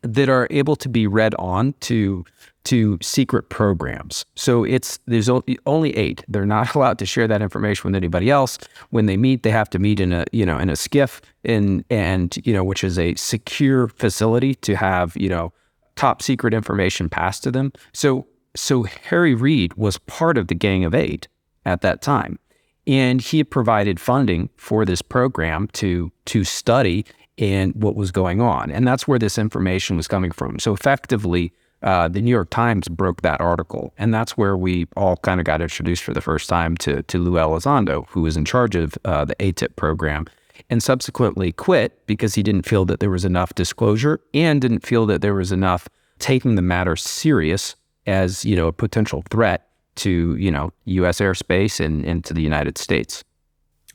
that 0.02 0.30
are 0.30 0.48
able 0.50 0.76
to 0.78 0.90
be 0.90 1.08
read 1.08 1.36
on 1.36 1.74
to 1.82 2.26
to 2.68 2.98
secret 3.02 3.50
programs. 3.50 4.26
So 4.36 4.66
it's 4.66 5.00
there's 5.06 5.30
only 5.30 5.96
eight. 5.96 6.24
They're 6.28 6.46
not 6.46 6.76
allowed 6.76 7.00
to 7.00 7.06
share 7.06 7.28
that 7.28 7.42
information 7.42 7.88
with 7.88 7.96
anybody 7.96 8.30
else. 8.30 8.58
When 8.90 9.06
they 9.06 9.16
meet, 9.16 9.44
they 9.44 9.52
have 9.52 9.70
to 9.70 9.80
meet 9.80 10.00
in 10.00 10.12
a 10.12 10.26
you 10.32 10.46
know 10.46 10.58
in 10.58 10.70
a 10.70 10.74
SCIF 10.74 11.22
in 11.44 11.86
and 11.90 12.38
you 12.46 12.54
know 12.54 12.64
which 12.64 12.84
is 12.84 13.00
a 13.00 13.16
secure 13.16 13.88
facility 13.88 14.54
to 14.56 14.76
have 14.76 15.16
you 15.16 15.30
know 15.30 15.54
top 15.96 16.22
secret 16.22 16.54
information 16.54 17.10
passed 17.10 17.44
to 17.44 17.52
them. 17.52 17.72
So 17.94 18.28
so 18.56 18.84
Harry 18.84 19.34
Reid 19.36 19.74
was 19.76 19.98
part 20.00 20.38
of 20.38 20.48
the 20.48 20.56
Gang 20.56 20.84
of 20.84 20.94
Eight 20.94 21.28
at 21.66 21.82
that 21.82 22.02
time, 22.02 22.38
and 22.86 23.22
he 23.22 23.44
provided 23.44 24.00
funding 24.00 24.50
for 24.58 24.84
this 24.84 25.02
program 25.02 25.68
to 25.74 26.12
to 26.26 26.44
study 26.44 27.06
and 27.38 27.74
what 27.76 27.96
was 27.96 28.12
going 28.12 28.42
on, 28.42 28.72
and 28.72 28.88
that's 28.88 29.08
where 29.08 29.20
this 29.20 29.38
information 29.38 29.96
was 29.96 30.08
coming 30.08 30.32
from. 30.32 30.60
So 30.60 30.74
effectively 30.74 31.54
uh, 31.84 32.08
the 32.08 32.22
New 32.22 32.32
York 32.32 32.50
Times 32.50 32.88
broke 32.88 33.22
that 33.22 33.40
article, 33.40 33.94
and 33.98 34.14
that's 34.14 34.36
where 34.36 34.58
we 34.58 34.88
all 34.96 35.18
kind 35.18 35.40
of 35.40 35.46
got 35.46 35.62
introduced 35.62 36.04
for 36.04 36.14
the 36.14 36.22
first 36.22 36.50
time 36.50 36.76
to 36.78 37.04
to 37.04 37.20
Lou 37.20 37.34
Elizondo, 37.34 38.08
who 38.10 38.22
was 38.22 38.36
in 38.36 38.46
charge 38.46 38.76
of 38.76 38.98
uh, 39.06 39.26
the 39.26 39.36
AATIP 39.36 39.76
program, 39.76 40.26
and 40.70 40.82
subsequently 40.82 41.52
quit 41.52 42.06
because 42.08 42.34
he 42.36 42.42
didn't 42.42 42.66
feel 42.66 42.86
that 42.86 43.00
there 43.00 43.12
was 43.12 43.26
enough 43.26 43.54
disclosure 43.54 44.20
and 44.34 44.60
didn't 44.60 44.86
feel 44.86 45.06
that 45.06 45.22
there 45.22 45.36
was 45.36 45.52
enough 45.52 45.88
taking 46.20 46.56
the 46.56 46.62
matter 46.64 46.96
serious 46.96 47.76
as 48.08 48.44
you 48.44 48.56
know 48.56 48.68
a 48.68 48.74
potential 48.74 49.24
threat 49.30 49.68
to 49.96 50.36
you 50.38 50.50
know 50.50 50.72
U.S. 50.86 51.20
airspace 51.20 51.84
and, 51.84 52.04
and 52.06 52.26
to 52.26 52.34
the 52.34 52.42
United 52.42 52.80
States. 52.80 53.24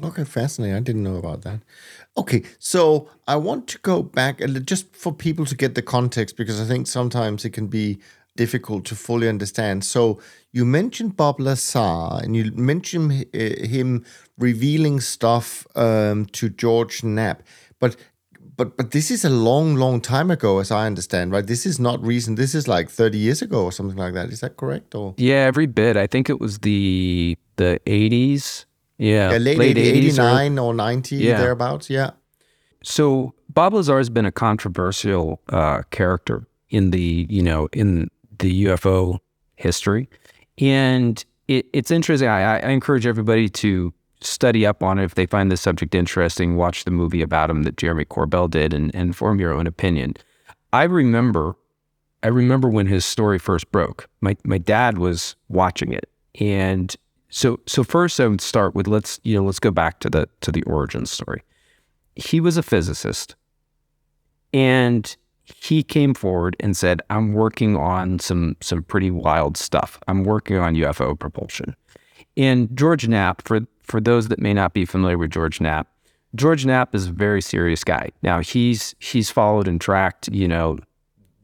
Okay, 0.03 0.25
fascinating. 0.25 0.77
I 0.77 0.81
didn't 0.81 1.03
know 1.03 1.17
about 1.17 1.43
that. 1.43 1.61
Okay, 2.16 2.42
so 2.59 3.09
I 3.27 3.37
want 3.37 3.68
to 3.68 3.79
go 3.79 4.03
back 4.03 4.40
and 4.40 4.66
just 4.66 4.94
for 4.94 5.12
people 5.12 5.46
to 5.46 5.57
get 5.57 5.75
the 5.75 5.83
context 5.83 6.37
because 6.37 6.61
I 6.61 6.64
think 6.64 6.87
sometimes 6.87 7.44
it 7.44 7.51
can 7.51 7.68
be 7.68 7.98
difficult 8.37 8.85
to 8.87 8.94
fully 8.94 9.29
understand. 9.29 9.85
So 9.85 10.20
you 10.53 10.64
mentioned 10.64 11.16
Bob 11.16 11.40
Lazar 11.40 12.20
and 12.22 12.37
you 12.37 12.53
mentioned 12.53 13.27
uh, 13.35 13.66
him 13.66 14.05
revealing 14.38 15.01
stuff 15.01 15.66
um, 15.75 16.27
to 16.27 16.51
George 16.51 17.03
Knapp, 17.03 17.42
but 17.79 17.96
but 18.57 18.77
but 18.77 18.90
this 18.90 19.11
is 19.11 19.25
a 19.25 19.31
long, 19.31 19.77
long 19.77 20.01
time 20.01 20.31
ago, 20.31 20.59
as 20.59 20.70
I 20.70 20.87
understand, 20.87 21.33
right? 21.33 21.46
This 21.46 21.64
is 21.64 21.81
not 21.81 22.05
recent. 22.05 22.37
This 22.37 22.55
is 22.55 22.68
like 22.68 22.90
thirty 22.90 23.18
years 23.18 23.40
ago 23.40 23.64
or 23.64 23.72
something 23.72 23.96
like 23.96 24.12
that. 24.14 24.29
Is 24.31 24.40
that 24.40 24.57
correct? 24.59 24.94
Or 24.94 25.14
yeah, 25.16 25.46
every 25.46 25.66
bit. 25.66 25.96
I 25.96 26.07
think 26.07 26.29
it 26.29 26.38
was 26.38 26.59
the 26.59 27.38
the 27.57 27.81
eighties 27.87 28.66
yeah, 29.03 29.33
yeah 29.33 29.38
late, 29.38 29.59
late 29.59 29.79
89 29.79 30.59
or, 30.59 30.67
or 30.67 30.75
90, 30.75 31.17
yeah. 31.17 31.38
thereabouts. 31.38 31.91
Yeah. 31.91 32.12
So 32.85 33.35
Bob 33.49 33.75
Lazar 33.75 33.99
has 33.99 34.11
been 34.11 34.27
a 34.27 34.33
controversial 34.33 35.41
uh, 35.49 35.83
character 35.91 36.47
in 36.71 36.91
the, 36.91 37.27
you 37.29 37.43
know, 37.43 37.69
in 37.73 38.11
the 38.38 38.65
UFO 38.67 39.19
history. 39.57 40.09
And 40.59 41.25
it, 41.49 41.67
it's 41.73 41.91
interesting. 41.91 42.29
I, 42.29 42.61
I 42.61 42.69
encourage 42.69 43.07
everybody 43.07 43.49
to 43.49 43.93
study 44.21 44.65
up 44.65 44.83
on 44.83 44.99
it 44.99 45.05
if 45.05 45.15
they 45.17 45.27
find 45.27 45.51
the 45.51 45.57
subject 45.57 45.95
interesting. 45.95 46.57
Watch 46.57 46.85
the 46.85 46.91
movie 46.91 47.23
about 47.23 47.51
him 47.51 47.65
that 47.65 47.77
Jeremy 47.77 48.05
Corbell 48.05 48.49
did 48.49 48.73
and, 48.73 48.95
and 48.95 49.17
form 49.17 49.41
your 49.41 49.53
own 49.53 49.67
opinion. 49.67 50.15
I 50.73 50.85
remember, 50.85 51.57
I 52.23 52.29
remember 52.29 52.69
when 52.69 52.87
his 52.87 53.05
story 53.05 53.38
first 53.38 53.71
broke. 53.73 54.09
My 54.21 54.37
my 54.45 54.59
dad 54.59 54.97
was 54.99 55.37
watching 55.49 55.93
it, 55.93 56.09
and 56.41 56.95
so 57.33 57.59
so 57.66 57.83
first 57.83 58.21
I 58.21 58.29
would 58.29 58.42
start 58.42 58.75
with 58.75 58.87
let's 58.87 59.18
you 59.25 59.35
know 59.35 59.45
let's 59.45 59.59
go 59.59 59.71
back 59.71 60.01
to 60.01 60.11
the 60.11 60.29
to 60.42 60.53
the 60.53 60.62
origin 60.64 61.07
story. 61.07 61.42
He 62.14 62.40
was 62.40 62.59
a 62.59 62.62
physicist 62.62 63.35
and 64.53 65.16
he 65.45 65.83
came 65.83 66.12
forward 66.14 66.57
and 66.61 66.77
said, 66.77 67.01
I'm 67.09 67.33
working 67.33 67.75
on 67.75 68.18
some 68.18 68.57
some 68.61 68.83
pretty 68.83 69.11
wild 69.11 69.57
stuff. 69.57 69.99
I'm 70.07 70.25
working 70.25 70.59
on 70.59 70.75
UFO 70.75 71.18
propulsion. 71.18 71.75
And 72.37 72.68
George 72.77 73.09
Knapp, 73.09 73.42
for 73.49 73.61
for 73.83 74.01
those 74.01 74.29
that 74.29 74.38
may 74.38 74.53
not 74.53 74.75
be 74.75 74.85
familiar 74.85 75.16
with 75.16 75.31
George 75.31 75.59
Knapp, 75.59 75.88
George 76.35 76.66
Knapp 76.66 76.95
is 76.95 77.09
a 77.09 77.12
very 77.12 77.40
serious 77.40 77.83
guy. 77.83 78.11
Now 78.23 78.40
he's 78.40 78.95
he's 78.99 79.31
followed 79.31 79.66
and 79.66 79.81
tracked, 79.81 80.29
you 80.29 80.49
know, 80.49 80.79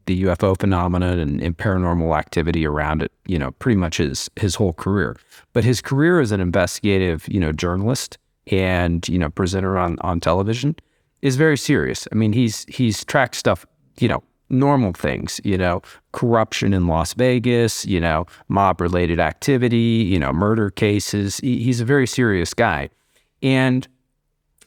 the 0.09 0.23
UFO 0.23 0.59
phenomenon 0.59 1.19
and, 1.19 1.39
and, 1.39 1.55
paranormal 1.55 2.17
activity 2.17 2.65
around 2.65 3.03
it, 3.03 3.11
you 3.27 3.37
know, 3.37 3.51
pretty 3.51 3.75
much 3.75 3.97
his 3.97 4.27
his 4.35 4.55
whole 4.55 4.73
career. 4.73 5.15
But 5.53 5.63
his 5.63 5.81
career 5.81 6.19
as 6.19 6.31
an 6.31 6.41
investigative, 6.41 7.27
you 7.29 7.39
know, 7.39 7.51
journalist 7.51 8.17
and 8.47 9.07
you 9.07 9.19
know 9.19 9.29
presenter 9.29 9.77
on 9.77 9.97
on 10.01 10.19
television 10.19 10.75
is 11.21 11.35
very 11.35 11.57
serious. 11.57 12.07
I 12.11 12.15
mean, 12.15 12.33
he's 12.33 12.65
he's 12.67 13.05
tracked 13.05 13.35
stuff, 13.35 13.67
you 13.99 14.07
know, 14.07 14.23
normal 14.49 14.93
things, 14.93 15.39
you 15.43 15.59
know, 15.59 15.83
corruption 16.11 16.73
in 16.73 16.87
Las 16.87 17.13
Vegas, 17.13 17.85
you 17.85 17.99
know, 17.99 18.25
mob 18.47 18.81
related 18.81 19.19
activity, 19.19 20.07
you 20.09 20.17
know, 20.17 20.33
murder 20.33 20.71
cases. 20.71 21.37
He, 21.37 21.61
he's 21.63 21.81
a 21.81 21.85
very 21.85 22.07
serious 22.07 22.55
guy, 22.55 22.89
and 23.43 23.87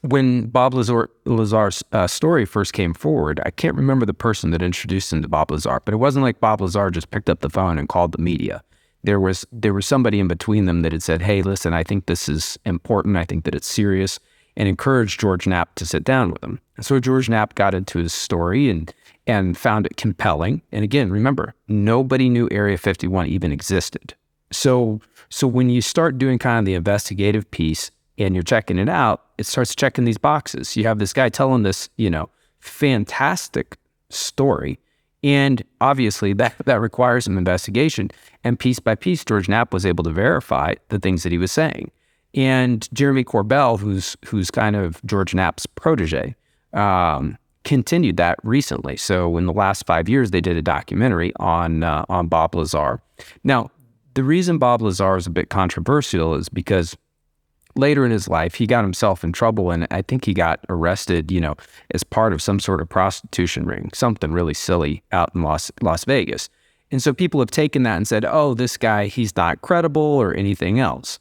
when 0.02 0.46
Bob 0.46 0.74
Lazar, 0.74 1.08
Lazar's 1.24 1.82
uh, 1.92 2.06
story 2.06 2.44
first 2.44 2.72
came 2.72 2.92
forward, 2.92 3.40
I 3.46 3.50
can't 3.50 3.76
remember 3.76 4.04
the 4.04 4.14
person 4.14 4.50
that 4.50 4.60
introduced 4.62 5.12
him 5.12 5.22
to 5.22 5.28
Bob 5.28 5.50
Lazar, 5.50 5.80
but 5.84 5.94
it 5.94 5.98
wasn't 5.98 6.24
like 6.24 6.40
Bob 6.40 6.60
Lazar 6.60 6.90
just 6.90 7.10
picked 7.10 7.30
up 7.30 7.40
the 7.40 7.50
phone 7.50 7.78
and 7.78 7.88
called 7.88 8.12
the 8.12 8.18
media. 8.18 8.62
There 9.04 9.20
was 9.20 9.46
there 9.50 9.74
was 9.74 9.86
somebody 9.86 10.20
in 10.20 10.28
between 10.28 10.66
them 10.66 10.82
that 10.82 10.92
had 10.92 11.02
said, 11.02 11.22
"Hey, 11.22 11.42
listen, 11.42 11.72
I 11.72 11.82
think 11.82 12.06
this 12.06 12.28
is 12.28 12.58
important. 12.64 13.16
I 13.16 13.24
think 13.24 13.44
that 13.44 13.54
it's 13.54 13.66
serious," 13.66 14.20
and 14.56 14.68
encouraged 14.68 15.20
George 15.20 15.46
Knapp 15.46 15.74
to 15.76 15.86
sit 15.86 16.04
down 16.04 16.30
with 16.30 16.42
him. 16.42 16.60
And 16.76 16.86
so 16.86 17.00
George 17.00 17.28
Knapp 17.28 17.54
got 17.54 17.74
into 17.74 17.98
his 17.98 18.12
story 18.12 18.70
and 18.70 18.92
and 19.26 19.56
found 19.56 19.86
it 19.86 19.96
compelling. 19.96 20.62
And 20.72 20.84
again, 20.84 21.10
remember, 21.10 21.54
nobody 21.68 22.28
knew 22.28 22.48
Area 22.50 22.78
51 22.78 23.26
even 23.26 23.52
existed. 23.52 24.14
So 24.52 25.00
so 25.28 25.46
when 25.48 25.68
you 25.68 25.80
start 25.80 26.18
doing 26.18 26.38
kind 26.38 26.60
of 26.60 26.64
the 26.64 26.74
investigative 26.74 27.50
piece 27.50 27.90
and 28.18 28.34
you're 28.34 28.42
checking 28.42 28.78
it 28.78 28.88
out, 28.88 29.22
it 29.38 29.46
starts 29.46 29.74
checking 29.74 30.04
these 30.04 30.18
boxes. 30.18 30.76
You 30.76 30.84
have 30.84 30.98
this 30.98 31.12
guy 31.12 31.28
telling 31.28 31.62
this, 31.62 31.88
you 31.96 32.10
know, 32.10 32.28
fantastic 32.60 33.76
story. 34.10 34.78
And 35.24 35.62
obviously 35.80 36.32
that, 36.34 36.54
that 36.64 36.80
requires 36.80 37.24
some 37.24 37.38
investigation. 37.38 38.10
And 38.44 38.58
piece 38.58 38.80
by 38.80 38.94
piece, 38.94 39.24
George 39.24 39.48
Knapp 39.48 39.72
was 39.72 39.86
able 39.86 40.04
to 40.04 40.10
verify 40.10 40.74
the 40.88 40.98
things 40.98 41.22
that 41.22 41.32
he 41.32 41.38
was 41.38 41.52
saying. 41.52 41.90
And 42.34 42.88
Jeremy 42.92 43.24
Corbell, 43.24 43.78
who's 43.78 44.16
who's 44.24 44.50
kind 44.50 44.74
of 44.74 45.04
George 45.04 45.34
Knapp's 45.34 45.66
protege, 45.66 46.34
um, 46.72 47.36
continued 47.64 48.16
that 48.16 48.38
recently. 48.42 48.96
So 48.96 49.36
in 49.36 49.46
the 49.46 49.52
last 49.52 49.86
five 49.86 50.08
years, 50.08 50.30
they 50.30 50.40
did 50.40 50.56
a 50.56 50.62
documentary 50.62 51.32
on 51.36 51.82
uh, 51.82 52.06
on 52.08 52.28
Bob 52.28 52.54
Lazar. 52.54 53.02
Now, 53.44 53.70
the 54.14 54.24
reason 54.24 54.58
Bob 54.58 54.80
Lazar 54.80 55.16
is 55.16 55.26
a 55.26 55.30
bit 55.30 55.50
controversial 55.50 56.34
is 56.34 56.48
because 56.48 56.96
later 57.74 58.04
in 58.04 58.10
his 58.10 58.28
life, 58.28 58.54
he 58.54 58.66
got 58.66 58.84
himself 58.84 59.24
in 59.24 59.32
trouble, 59.32 59.70
and 59.70 59.86
I 59.90 60.02
think 60.02 60.24
he 60.24 60.34
got 60.34 60.60
arrested, 60.68 61.30
you 61.30 61.40
know, 61.40 61.56
as 61.92 62.04
part 62.04 62.32
of 62.32 62.42
some 62.42 62.60
sort 62.60 62.80
of 62.80 62.88
prostitution 62.88 63.64
ring, 63.66 63.90
something 63.94 64.32
really 64.32 64.54
silly 64.54 65.02
out 65.12 65.30
in 65.34 65.42
Las 65.42 65.70
Las 65.80 66.04
Vegas. 66.04 66.48
And 66.90 67.02
so 67.02 67.12
people 67.12 67.40
have 67.40 67.50
taken 67.50 67.84
that 67.84 67.96
and 67.96 68.06
said, 68.06 68.24
"Oh, 68.24 68.54
this 68.54 68.76
guy, 68.76 69.06
he's 69.06 69.34
not 69.36 69.62
credible 69.62 70.02
or 70.02 70.34
anything 70.34 70.78
else." 70.78 71.18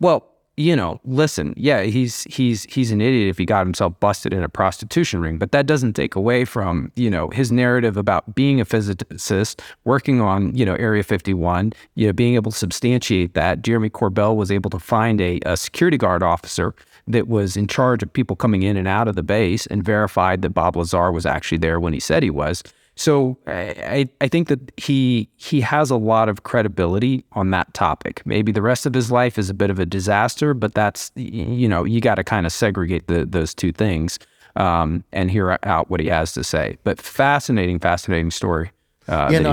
Well, 0.00 0.26
you 0.56 0.74
know, 0.74 1.00
listen, 1.04 1.52
yeah, 1.56 1.82
he's 1.82 2.24
he's 2.24 2.64
he's 2.64 2.90
an 2.90 3.02
idiot 3.02 3.28
if 3.28 3.36
he 3.36 3.44
got 3.44 3.66
himself 3.66 3.98
busted 4.00 4.32
in 4.32 4.42
a 4.42 4.48
prostitution 4.48 5.20
ring, 5.20 5.36
but 5.36 5.52
that 5.52 5.66
doesn't 5.66 5.92
take 5.92 6.14
away 6.14 6.46
from, 6.46 6.90
you 6.96 7.10
know, 7.10 7.28
his 7.28 7.52
narrative 7.52 7.98
about 7.98 8.34
being 8.34 8.58
a 8.58 8.64
physicist, 8.64 9.60
working 9.84 10.20
on, 10.22 10.56
you 10.56 10.64
know, 10.64 10.74
Area 10.76 11.02
51, 11.02 11.74
you 11.94 12.06
know, 12.06 12.12
being 12.14 12.36
able 12.36 12.50
to 12.50 12.56
substantiate 12.56 13.34
that. 13.34 13.60
Jeremy 13.60 13.90
Corbell 13.90 14.34
was 14.34 14.50
able 14.50 14.70
to 14.70 14.78
find 14.78 15.20
a, 15.20 15.40
a 15.44 15.58
security 15.58 15.98
guard 15.98 16.22
officer 16.22 16.74
that 17.06 17.28
was 17.28 17.56
in 17.56 17.66
charge 17.66 18.02
of 18.02 18.10
people 18.10 18.34
coming 18.34 18.62
in 18.62 18.78
and 18.78 18.88
out 18.88 19.08
of 19.08 19.14
the 19.14 19.22
base 19.22 19.66
and 19.66 19.84
verified 19.84 20.40
that 20.40 20.50
Bob 20.50 20.74
Lazar 20.74 21.12
was 21.12 21.26
actually 21.26 21.58
there 21.58 21.78
when 21.78 21.92
he 21.92 22.00
said 22.00 22.22
he 22.22 22.30
was. 22.30 22.62
So 22.96 23.36
I, 23.46 24.08
I 24.22 24.28
think 24.28 24.48
that 24.48 24.72
he 24.78 25.28
he 25.36 25.60
has 25.60 25.90
a 25.90 25.96
lot 25.96 26.30
of 26.30 26.44
credibility 26.44 27.24
on 27.32 27.50
that 27.50 27.72
topic. 27.74 28.22
Maybe 28.24 28.52
the 28.52 28.62
rest 28.62 28.86
of 28.86 28.94
his 28.94 29.10
life 29.10 29.38
is 29.38 29.50
a 29.50 29.54
bit 29.54 29.68
of 29.68 29.78
a 29.78 29.84
disaster, 29.86 30.54
but 30.54 30.72
that's 30.72 31.12
you 31.14 31.68
know 31.68 31.84
you 31.84 32.00
got 32.00 32.14
to 32.14 32.24
kind 32.24 32.46
of 32.46 32.52
segregate 32.52 33.06
the, 33.06 33.26
those 33.26 33.54
two 33.54 33.70
things 33.70 34.18
um, 34.56 35.04
and 35.12 35.30
hear 35.30 35.58
out 35.62 35.90
what 35.90 36.00
he 36.00 36.06
has 36.06 36.32
to 36.32 36.42
say. 36.42 36.78
But 36.84 37.00
fascinating, 37.00 37.78
fascinating 37.78 38.30
story. 38.30 38.70
Uh, 39.08 39.28
yeah, 39.30 39.38
no, 39.38 39.52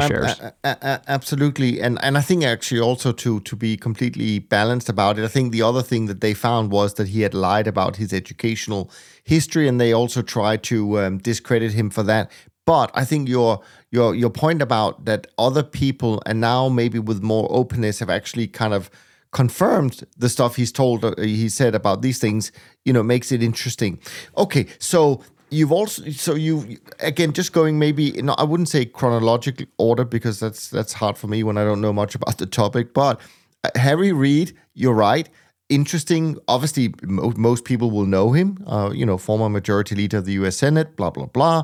absolutely, 0.64 1.80
and 1.80 2.00
and 2.02 2.18
I 2.18 2.22
think 2.22 2.44
actually 2.44 2.80
also 2.80 3.12
to 3.12 3.40
to 3.42 3.56
be 3.56 3.78
completely 3.78 4.40
balanced 4.40 4.90
about 4.90 5.20
it, 5.20 5.26
I 5.26 5.28
think 5.28 5.52
the 5.52 5.62
other 5.62 5.84
thing 5.84 6.08
that 6.08 6.22
they 6.22 6.34
found 6.34 6.72
was 6.72 6.96
that 6.96 7.10
he 7.10 7.22
had 7.22 7.36
lied 7.36 7.68
about 7.68 7.98
his 7.98 8.14
educational 8.14 8.90
history, 9.26 9.68
and 9.68 9.80
they 9.80 9.94
also 9.94 10.24
tried 10.24 10.64
to 10.64 11.00
um, 11.00 11.18
discredit 11.20 11.74
him 11.74 11.92
for 11.92 12.02
that. 12.04 12.32
But 12.66 12.92
I 12.94 13.06
think 13.06 13.28
your 13.28 13.62
your 13.92 14.16
your 14.16 14.30
point 14.30 14.62
about 14.62 15.06
that 15.06 15.28
other 15.38 15.64
people 15.64 16.22
and 16.26 16.40
now 16.40 16.70
maybe 16.70 17.00
with 17.00 17.22
more 17.22 17.48
openness 17.50 18.00
have 18.00 18.10
actually 18.10 18.48
kind 18.48 18.74
of 18.74 18.90
confirmed 19.32 20.04
the 20.16 20.30
stuff 20.30 20.56
he's 20.56 20.72
told 20.72 21.04
uh, 21.04 21.16
he 21.18 21.50
said 21.50 21.74
about 21.74 22.04
these 22.04 22.20
things 22.20 22.52
you 22.86 22.94
know 22.94 23.02
makes 23.02 23.32
it 23.32 23.42
interesting 23.42 24.00
okay 24.38 24.68
so 24.78 25.24
you've 25.54 25.72
also 25.72 26.10
so 26.10 26.36
you 26.36 26.78
again 27.00 27.32
just 27.32 27.54
going 27.54 27.80
maybe 27.80 28.12
no, 28.22 28.34
I 28.34 28.44
wouldn't 28.44 28.70
say 28.70 28.86
chronological 28.86 29.66
order 29.78 30.04
because 30.04 30.40
that's 30.40 30.70
that's 30.70 30.94
hard 30.94 31.18
for 31.18 31.28
me 31.28 31.44
when 31.44 31.58
I 31.58 31.64
don't 31.64 31.82
know 31.82 31.94
much 31.94 32.16
about 32.16 32.38
the 32.38 32.46
topic. 32.46 32.94
But 32.94 33.22
uh, 33.64 33.70
Harry 33.76 34.12
Reid, 34.12 34.56
you're 34.74 34.94
right. 34.94 35.30
Interesting. 35.70 36.38
Obviously, 36.48 36.94
mo- 37.04 37.34
most 37.38 37.66
people 37.66 37.90
will 37.90 38.06
know 38.06 38.32
him. 38.32 38.64
Uh, 38.68 38.92
you 38.94 39.06
know, 39.06 39.18
former 39.18 39.50
majority 39.50 39.96
leader 39.96 40.18
of 40.18 40.26
the 40.26 40.34
U.S. 40.34 40.58
Senate. 40.58 40.96
Blah 40.96 41.12
blah 41.12 41.26
blah. 41.28 41.64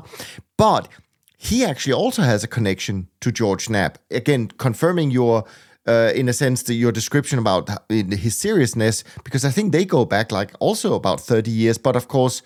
But 0.56 0.88
he 1.36 1.64
actually 1.64 1.94
also 1.94 2.22
has 2.22 2.44
a 2.44 2.48
connection 2.48 3.08
to 3.20 3.32
George 3.32 3.70
Knapp. 3.70 3.98
Again, 4.10 4.48
confirming 4.48 5.10
your 5.10 5.44
uh, 5.86 6.12
in 6.14 6.28
a 6.28 6.32
sense, 6.32 6.62
the, 6.64 6.74
your 6.74 6.92
description 6.92 7.38
about 7.38 7.68
his 7.88 8.36
seriousness, 8.36 9.02
because 9.24 9.44
I 9.44 9.50
think 9.50 9.72
they 9.72 9.84
go 9.84 10.04
back 10.04 10.30
like 10.30 10.52
also 10.60 10.94
about 10.94 11.20
30 11.20 11.50
years. 11.50 11.78
But 11.78 11.96
of 11.96 12.08
course, 12.08 12.42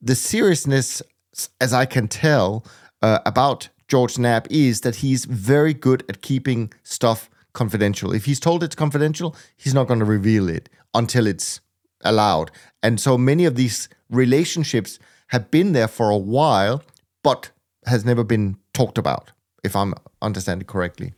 the 0.00 0.14
seriousness, 0.14 1.02
as 1.60 1.72
I 1.72 1.84
can 1.84 2.08
tell, 2.08 2.64
uh, 3.02 3.18
about 3.26 3.68
George 3.88 4.18
Knapp 4.18 4.46
is 4.50 4.80
that 4.82 4.96
he's 4.96 5.24
very 5.24 5.74
good 5.74 6.04
at 6.08 6.22
keeping 6.22 6.72
stuff 6.82 7.28
confidential. 7.52 8.12
If 8.12 8.24
he's 8.24 8.40
told 8.40 8.62
it's 8.62 8.74
confidential, 8.74 9.34
he's 9.56 9.74
not 9.74 9.88
going 9.88 10.00
to 10.00 10.04
reveal 10.06 10.48
it 10.48 10.68
until 10.96 11.26
it's 11.26 11.60
allowed. 12.02 12.50
And 12.82 13.00
so 13.00 13.16
many 13.16 13.44
of 13.44 13.54
these 13.54 13.88
relationships 14.10 14.98
have 15.28 15.50
been 15.50 15.72
there 15.72 15.88
for 15.88 16.10
a 16.10 16.16
while, 16.16 16.82
but 17.22 17.50
has 17.86 18.04
never 18.04 18.24
been 18.24 18.56
talked 18.72 18.98
about, 18.98 19.30
if 19.62 19.76
I'm 19.76 19.94
understanding 20.22 20.66
correctly. 20.66 21.14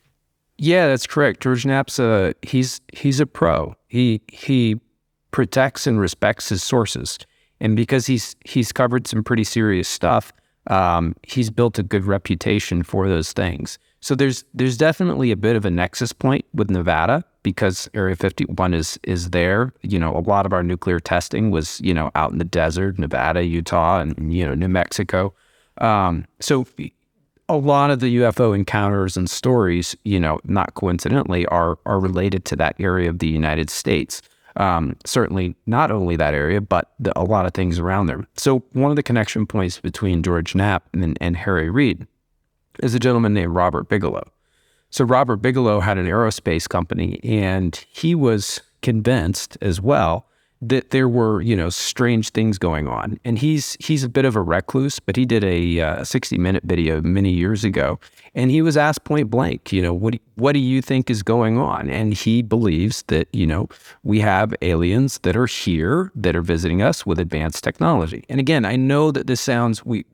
Yeah, 0.59 0.89
that's 0.89 1.07
correct. 1.07 1.41
George 1.41 1.65
Knapp's 1.65 1.99
a 1.99 2.35
he's 2.43 2.81
he's 2.93 3.21
a 3.21 3.27
pro. 3.27 3.77
He 3.87 4.21
he 4.29 4.81
protects 5.31 5.87
and 5.87 6.01
respects 6.01 6.49
his 6.49 6.63
sources, 6.63 7.19
and 7.61 7.77
because 7.77 8.07
he's 8.07 8.35
he's 8.45 8.73
covered 8.73 9.07
some 9.07 9.23
pretty 9.23 9.45
serious 9.45 9.89
stuff, 9.89 10.33
um, 10.67 11.15
he's 11.23 11.51
built 11.51 11.79
a 11.79 11.85
good 11.85 12.05
reputation 12.05 12.83
for 12.83 13.09
those 13.09 13.33
things. 13.33 13.79
So 14.01 14.15
there's 14.15 14.45
there's 14.55 14.77
definitely 14.77 15.31
a 15.31 15.37
bit 15.37 15.57
of 15.57 15.65
a 15.65 15.71
nexus 15.71 16.13
point 16.13 16.45
with 16.55 16.71
Nevada 16.71 17.25
because 17.43 17.89
Area 17.95 18.17
51 18.17 18.75
is 18.75 18.99
is 19.03 19.31
there. 19.31 19.73
You 19.83 19.99
know, 19.99 20.17
a 20.17 20.21
lot 20.21 20.47
of 20.47 20.53
our 20.53 20.63
nuclear 20.63 21.01
testing 21.01 21.51
was 21.51 21.81
you 21.81 21.95
know 21.95 22.11
out 22.15 22.31
in 22.31 22.39
the 22.39 22.45
desert, 22.45 22.99
Nevada, 22.99 23.45
Utah, 23.45 24.01
and 24.01 24.33
you 24.33 24.47
know 24.47 24.55
New 24.55 24.69
Mexico. 24.69 25.35
Um, 25.79 26.27
so 26.41 26.67
a 27.49 27.57
lot 27.57 27.91
of 27.91 28.01
the 28.01 28.17
UFO 28.19 28.55
encounters 28.55 29.17
and 29.17 29.29
stories, 29.29 29.97
you 30.05 30.21
know, 30.21 30.39
not 30.45 30.75
coincidentally, 30.75 31.47
are 31.47 31.79
are 31.87 31.99
related 31.99 32.45
to 32.47 32.57
that 32.57 32.77
area 32.79 33.09
of 33.09 33.19
the 33.19 33.29
United 33.29 33.71
States. 33.71 34.23
Um, 34.57 34.97
certainly, 35.05 35.55
not 35.67 35.91
only 35.91 36.17
that 36.17 36.35
area, 36.35 36.61
but 36.61 36.93
the, 36.99 37.17
a 37.19 37.23
lot 37.23 37.47
of 37.47 37.55
things 37.55 37.79
around 37.79 38.07
there. 38.07 38.27
So, 38.37 38.65
one 38.73 38.91
of 38.91 38.97
the 38.97 39.03
connection 39.03 39.47
points 39.47 39.81
between 39.81 40.23
George 40.23 40.55
Knapp 40.55 40.89
and, 40.93 41.17
and 41.21 41.37
Harry 41.37 41.71
Reid 41.71 42.07
is 42.83 42.95
a 42.95 42.99
gentleman 42.99 43.35
named 43.35 43.55
Robert 43.55 43.89
Bigelow. 43.89 44.31
So, 44.91 45.05
Robert 45.05 45.37
Bigelow 45.37 45.81
had 45.81 45.99
an 45.99 46.07
aerospace 46.07 46.69
company, 46.69 47.21
and 47.23 47.85
he 47.91 48.15
was 48.15 48.61
convinced 48.81 49.59
as 49.61 49.81
well 49.81 50.29
that 50.61 50.91
there 50.91 51.09
were 51.09 51.41
you 51.41 51.55
know 51.55 51.69
strange 51.69 52.31
things 52.31 52.59
going 52.59 52.89
on. 52.89 53.19
And 53.25 53.39
he's 53.39 53.77
he's 53.81 54.03
a 54.03 54.09
bit 54.09 54.25
of 54.25 54.35
a 54.35 54.43
recluse 54.43 54.99
but 54.99 55.17
he 55.17 55.25
did 55.25 55.45
a 55.45 55.81
uh, 55.81 56.05
60 56.05 56.37
minute 56.39 56.65
video 56.65 57.01
many 57.01 57.31
years 57.31 57.65
ago 57.65 57.99
and 58.35 58.51
he 58.51 58.61
was 58.63 58.77
asked 58.77 59.05
point 59.05 59.31
blank 59.31 59.73
you 59.73 59.81
know 59.81 59.93
what 59.95 60.15
do, 60.15 60.19
what 60.35 60.53
do 60.53 60.59
you 60.59 60.83
think 60.83 61.11
is 61.11 61.23
going 61.23 61.59
on? 61.59 61.89
And 61.89 62.13
he 62.15 62.43
believes 62.43 63.03
that 63.07 63.29
you 63.33 63.47
know 63.47 63.69
we 64.03 64.21
have 64.21 64.55
aliens 64.63 65.19
that 65.21 65.37
are 65.37 65.47
here 65.47 66.11
that 66.15 66.35
are 66.35 66.43
visiting 66.43 66.83
us 66.83 67.07
with 67.07 67.19
advanced 67.19 67.63
technology. 67.63 68.25
And 68.29 68.41
again 68.41 68.65
i 68.65 68.77
know 68.77 69.11
that 69.13 69.27
this 69.27 69.41
sounds 69.41 69.85
we 69.85 70.05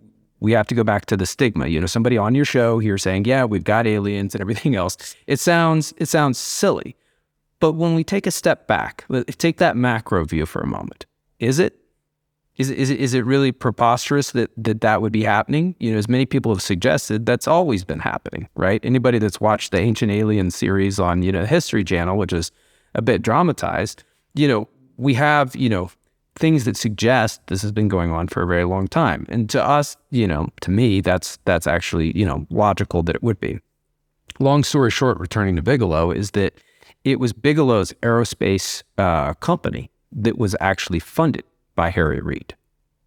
we 0.45 0.53
have 0.53 0.67
to 0.67 0.75
go 0.75 0.85
back 0.85 1.07
to 1.07 1.17
the 1.17 1.27
stigma 1.27 1.67
you 1.67 1.81
know 1.81 1.87
somebody 1.87 2.19
on 2.19 2.35
your 2.35 2.45
show 2.45 2.79
here 2.79 2.99
saying 2.99 3.25
yeah 3.25 3.45
we've 3.45 3.65
got 3.65 3.87
aliens 3.87 4.35
and 4.35 4.41
everything 4.41 4.75
else 4.77 5.17
it 5.27 5.41
sounds 5.41 5.93
it 5.99 6.07
sounds 6.07 6.39
silly 6.39 6.97
but 7.65 7.73
when 7.77 7.95
we 7.95 8.05
take 8.05 8.27
a 8.27 8.31
step 8.31 8.67
back, 8.67 9.07
take 9.39 9.57
that 9.57 9.75
macro 9.75 10.23
view 10.27 10.45
for 10.45 10.61
a 10.61 10.67
moment. 10.67 11.07
Is 11.39 11.59
it 11.59 11.79
is 12.57 12.69
it, 12.69 12.77
is 12.77 12.91
it, 12.91 13.01
is 13.01 13.15
it 13.15 13.25
really 13.25 13.53
preposterous 13.53 14.33
that, 14.33 14.51
that 14.59 14.83
that 14.83 15.01
would 15.01 15.13
be 15.13 15.25
happening? 15.25 15.75
You 15.81 15.93
know, 15.93 15.97
as 15.97 16.07
many 16.07 16.27
people 16.27 16.53
have 16.53 16.61
suggested, 16.61 17.25
that's 17.25 17.49
always 17.49 17.83
been 17.83 18.01
happening, 18.01 18.51
right? 18.55 18.85
Anybody 18.85 19.19
that's 19.19 19.41
watched 19.41 19.73
the 19.73 19.79
Ancient 19.79 20.13
Alien 20.13 20.51
series 20.51 21.01
on, 21.01 21.23
you 21.23 21.33
know, 21.33 21.47
History 21.47 21.83
Channel, 21.83 22.19
which 22.19 22.35
is 22.35 22.53
a 22.95 23.01
bit 23.01 23.23
dramatized, 23.23 24.05
you 24.35 24.47
know, 24.47 24.69
we 24.99 25.15
have, 25.15 25.57
you 25.57 25.71
know, 25.71 25.91
things 26.37 26.65
that 26.65 26.77
suggest 26.77 27.47
this 27.47 27.63
has 27.63 27.73
been 27.73 27.89
going 27.89 28.11
on 28.11 28.29
for 28.29 28.43
a 28.43 28.47
very 28.47 28.65
long 28.65 28.89
time. 28.89 29.27
And 29.29 29.49
to 29.51 29.63
us, 29.63 29.97
you 30.11 30.27
know, 30.27 30.49
to 30.63 30.71
me, 30.71 31.01
that's 31.01 31.39
that's 31.45 31.67
actually, 31.67 32.17
you 32.17 32.27
know, 32.27 32.47
logical 32.51 33.03
that 33.05 33.17
it 33.17 33.23
would 33.23 33.41
be. 33.41 33.61
Long 34.41 34.65
story 34.65 34.91
short, 34.91 35.19
returning 35.19 35.57
to 35.57 35.63
Bigelow 35.63 36.11
is 36.11 36.33
that 36.33 36.55
it 37.05 37.21
was 37.21 37.33
Bigelow's 37.33 37.93
aerospace 38.03 38.83
uh, 38.99 39.35
company 39.35 39.91
that 40.11 40.39
was 40.39 40.57
actually 40.61 40.99
funded 40.99 41.45
by 41.75 41.91
Harry 41.91 42.21
Reid. 42.21 42.55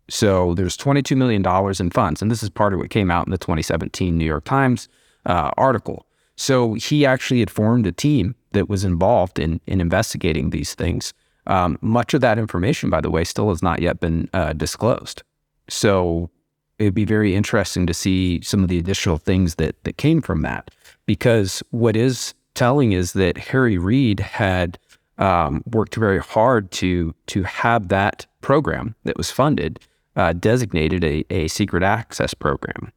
So 0.09 0.53
there's 0.53 0.77
$22 0.77 1.17
million 1.17 1.45
in 1.79 1.89
funds. 1.89 2.21
And 2.21 2.31
this 2.31 2.43
is 2.43 2.49
part 2.49 2.73
of 2.73 2.79
what 2.79 2.89
came 2.89 3.11
out 3.11 3.27
in 3.27 3.31
the 3.31 3.37
2017 3.37 4.17
New 4.17 4.25
York 4.25 4.45
Times 4.45 4.87
uh, 5.25 5.51
article. 5.57 6.05
So 6.35 6.75
he 6.75 7.05
actually 7.05 7.39
had 7.39 7.49
formed 7.49 7.87
a 7.87 7.91
team 7.91 8.35
that 8.51 8.69
was 8.69 8.83
involved 8.83 9.39
in, 9.39 9.59
in 9.67 9.81
investigating 9.81 10.51
these 10.51 10.75
things. 10.75 11.13
Um, 11.47 11.77
much 11.81 12.13
of 12.13 12.21
that 12.21 12.37
information, 12.37 12.89
by 12.89 13.01
the 13.01 13.09
way, 13.09 13.23
still 13.23 13.49
has 13.49 13.63
not 13.63 13.81
yet 13.81 13.99
been 13.99 14.29
uh, 14.33 14.53
disclosed. 14.53 15.23
So 15.69 16.29
it'd 16.77 16.93
be 16.93 17.05
very 17.05 17.35
interesting 17.35 17.87
to 17.87 17.93
see 17.93 18.41
some 18.41 18.61
of 18.63 18.69
the 18.69 18.77
additional 18.77 19.17
things 19.17 19.55
that, 19.55 19.83
that 19.83 19.97
came 19.97 20.21
from 20.21 20.41
that. 20.43 20.69
Because 21.05 21.63
what 21.71 21.95
is 21.95 22.33
telling 22.53 22.91
is 22.91 23.13
that 23.13 23.37
Harry 23.37 23.77
Reid 23.77 24.19
had 24.19 24.77
um, 25.17 25.63
worked 25.71 25.95
very 25.95 26.19
hard 26.19 26.69
to 26.71 27.15
to 27.27 27.43
have 27.43 27.87
that 27.87 28.27
program 28.41 28.95
that 29.03 29.17
was 29.17 29.31
funded 29.31 29.79
uh, 30.15 30.33
designated 30.33 31.03
a, 31.03 31.23
a 31.29 31.47
secret 31.47 31.83
access 31.83 32.33
program. 32.33 32.91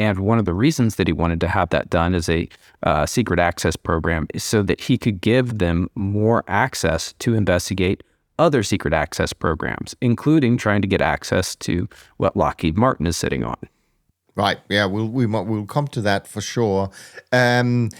And 0.00 0.20
one 0.20 0.38
of 0.38 0.46
the 0.46 0.54
reasons 0.54 0.94
that 0.94 1.06
he 1.06 1.12
wanted 1.12 1.42
to 1.42 1.48
have 1.48 1.68
that 1.70 1.90
done 1.90 2.14
as 2.14 2.30
a 2.30 2.48
uh, 2.84 3.04
secret 3.04 3.38
access 3.38 3.76
program 3.76 4.26
is 4.32 4.42
so 4.42 4.62
that 4.62 4.80
he 4.80 4.96
could 4.96 5.20
give 5.20 5.58
them 5.58 5.90
more 5.94 6.42
access 6.48 7.12
to 7.18 7.34
investigate 7.34 8.02
other 8.38 8.62
secret 8.62 8.94
access 8.94 9.34
programs, 9.34 9.94
including 10.00 10.56
trying 10.56 10.80
to 10.80 10.88
get 10.88 11.02
access 11.02 11.54
to 11.56 11.86
what 12.16 12.34
Lockheed 12.34 12.78
Martin 12.78 13.06
is 13.06 13.18
sitting 13.18 13.44
on. 13.44 13.58
Right. 14.34 14.58
Yeah. 14.70 14.86
We'll 14.86 15.06
we, 15.06 15.26
we'll 15.26 15.66
come 15.66 15.86
to 15.88 16.00
that 16.00 16.26
for 16.26 16.40
sure. 16.40 16.90
Um, 17.30 17.90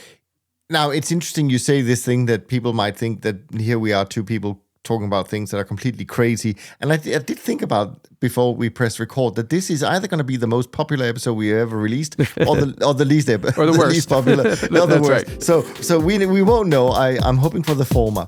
now, 0.70 0.88
it's 0.88 1.12
interesting 1.12 1.50
you 1.50 1.58
say 1.58 1.82
this 1.82 2.02
thing 2.02 2.24
that 2.26 2.48
people 2.48 2.72
might 2.72 2.96
think 2.96 3.20
that 3.22 3.36
here 3.58 3.78
we 3.78 3.92
are, 3.92 4.06
two 4.06 4.24
people 4.24 4.62
talking 4.82 5.06
about 5.06 5.28
things 5.28 5.50
that 5.50 5.58
are 5.58 5.64
completely 5.64 6.04
crazy. 6.04 6.56
And 6.80 6.92
I, 6.92 6.96
th- 6.96 7.14
I 7.14 7.18
did 7.22 7.38
think 7.38 7.62
about 7.62 8.06
before 8.20 8.54
we 8.54 8.70
press 8.70 8.98
record 8.98 9.34
that 9.36 9.50
this 9.50 9.70
is 9.70 9.82
either 9.82 10.06
going 10.08 10.18
to 10.18 10.24
be 10.24 10.36
the 10.36 10.46
most 10.46 10.72
popular 10.72 11.06
episode 11.06 11.34
we 11.34 11.52
ever 11.52 11.76
released, 11.76 12.18
or 12.46 12.56
the 12.56 12.76
or 12.84 12.94
the 12.94 13.04
least 13.04 13.28
ep- 13.28 13.44
or 13.58 13.66
the, 13.66 13.72
the 13.72 13.78
worst. 13.78 13.94
least 13.94 14.08
popular, 14.08 14.44
no, 14.70 14.86
the 14.86 15.00
worst. 15.00 15.28
Right. 15.28 15.42
So 15.42 15.62
so 15.80 15.98
we 15.98 16.24
we 16.26 16.42
won't 16.42 16.68
know. 16.68 16.88
I 16.88 17.18
I'm 17.22 17.36
hoping 17.36 17.62
for 17.62 17.74
the 17.74 17.84
former. 17.84 18.26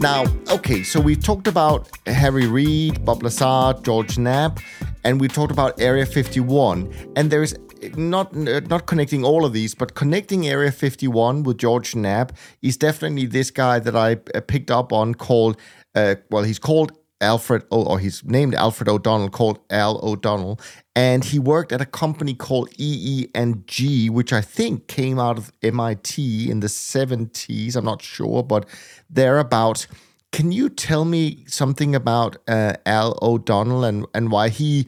Now, 0.00 0.24
okay, 0.50 0.82
so 0.82 0.98
we 0.98 1.14
talked 1.14 1.46
about 1.46 1.90
Harry 2.06 2.46
Reid, 2.46 3.04
Bob 3.04 3.22
Lazar, 3.22 3.74
George 3.82 4.16
Knapp, 4.16 4.58
and 5.04 5.20
we 5.20 5.28
talked 5.28 5.52
about 5.52 5.80
Area 5.80 6.06
51. 6.06 6.92
And 7.16 7.30
there's 7.30 7.54
not 7.96 8.34
not 8.34 8.86
connecting 8.86 9.24
all 9.24 9.44
of 9.44 9.52
these, 9.52 9.74
but 9.74 9.94
connecting 9.94 10.46
Area 10.46 10.72
51 10.72 11.42
with 11.42 11.58
George 11.58 11.94
Knapp 11.94 12.32
is 12.62 12.76
definitely 12.76 13.26
this 13.26 13.50
guy 13.50 13.78
that 13.78 13.96
I 13.96 14.18
uh, 14.34 14.40
picked 14.40 14.70
up 14.70 14.92
on 14.92 15.14
called, 15.14 15.56
uh, 15.94 16.16
well, 16.30 16.42
he's 16.42 16.58
called 16.58 16.92
Alfred, 17.20 17.64
o- 17.70 17.84
or 17.84 17.98
he's 17.98 18.24
named 18.24 18.54
Alfred 18.54 18.88
O'Donnell, 18.88 19.30
called 19.30 19.58
Al 19.70 20.00
O'Donnell, 20.02 20.58
and 20.94 21.24
he 21.24 21.38
worked 21.38 21.72
at 21.72 21.80
a 21.80 21.86
company 21.86 22.34
called 22.34 22.68
EG&G, 22.78 24.10
which 24.10 24.32
I 24.32 24.40
think 24.40 24.86
came 24.86 25.18
out 25.18 25.38
of 25.38 25.52
MIT 25.62 26.50
in 26.50 26.60
the 26.60 26.66
70s. 26.66 27.76
I'm 27.76 27.84
not 27.84 28.02
sure, 28.02 28.42
but 28.42 28.66
they're 29.08 29.38
about. 29.38 29.86
Can 30.32 30.52
you 30.52 30.68
tell 30.68 31.04
me 31.04 31.44
something 31.46 31.94
about 31.94 32.36
uh, 32.46 32.74
Al 32.86 33.18
O'Donnell 33.20 33.84
and, 33.84 34.06
and 34.14 34.30
why 34.30 34.48
he 34.48 34.86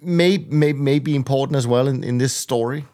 may, 0.00 0.38
may, 0.48 0.72
may 0.72 0.98
be 0.98 1.14
important 1.14 1.56
as 1.56 1.66
well 1.66 1.88
in, 1.88 2.02
in 2.02 2.18
this 2.18 2.32
story? 2.32 2.86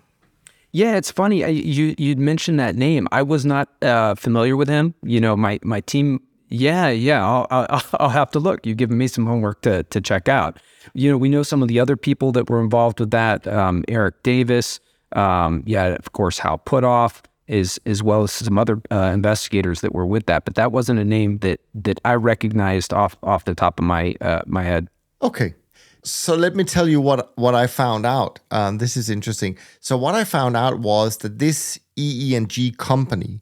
Yeah, 0.72 0.97
it's 0.97 1.11
funny. 1.11 1.45
I, 1.45 1.49
you 1.49 1.95
you 1.97 2.14
mentioned 2.16 2.61
that 2.61 2.76
name. 2.76 3.09
I 3.11 3.22
was 3.22 3.47
not 3.47 3.70
uh, 3.83 4.14
familiar 4.16 4.55
with 4.55 4.68
him. 4.68 4.95
You 5.03 5.18
know, 5.18 5.35
my 5.35 5.59
my 5.62 5.81
team 5.81 6.20
yeah, 6.51 6.89
yeah. 6.89 7.26
I'll, 7.26 7.47
I'll, 7.51 7.83
I'll 8.01 8.09
have 8.09 8.31
to 8.33 8.39
look. 8.39 8.66
You've 8.66 8.76
given 8.76 8.99
me 8.99 9.07
some 9.07 9.26
homework 9.26 9.62
to 9.62 9.83
to 9.85 10.01
check 10.01 10.29
out. 10.29 10.59
You 10.95 11.11
know, 11.11 11.18
we 11.18 11.29
know 11.29 11.43
some 11.43 11.62
of 11.62 11.68
the 11.68 11.81
other 11.81 11.97
people 11.97 12.33
that 12.33 12.49
were 12.49 12.61
involved 12.61 13.01
with 13.01 13.11
that. 13.11 13.47
Um, 13.47 13.85
Eric 13.89 14.22
Davis. 14.22 14.81
Um, 15.12 15.62
yeah, 15.66 15.87
of 15.87 16.12
course, 16.12 16.39
Hal 16.39 16.59
Puthoff. 16.59 17.22
As 17.49 17.81
as 17.87 18.03
well 18.03 18.23
as 18.23 18.33
some 18.33 18.59
other 18.59 18.81
uh, 18.91 19.11
investigators 19.15 19.81
that 19.81 19.95
were 19.95 20.07
with 20.07 20.27
that. 20.27 20.45
But 20.45 20.55
that 20.57 20.71
wasn't 20.71 21.01
a 21.01 21.05
name 21.05 21.39
that 21.39 21.61
that 21.75 21.99
I 22.05 22.15
recognized 22.15 22.93
off 22.93 23.17
off 23.23 23.45
the 23.45 23.55
top 23.55 23.79
of 23.79 23.85
my 23.85 24.15
uh, 24.21 24.43
my 24.47 24.63
head. 24.63 24.89
Okay, 25.23 25.55
so 26.03 26.35
let 26.35 26.55
me 26.55 26.65
tell 26.65 26.89
you 26.89 27.01
what 27.01 27.33
what 27.37 27.55
I 27.55 27.67
found 27.67 28.07
out. 28.07 28.41
Um, 28.51 28.79
this 28.79 28.97
is 28.97 29.11
interesting. 29.11 29.57
So 29.81 29.97
what 29.97 30.15
I 30.15 30.25
found 30.25 30.57
out 30.57 30.79
was 30.79 31.19
that 31.19 31.39
this 31.39 31.79
EG&G 31.97 32.73
company 32.73 33.41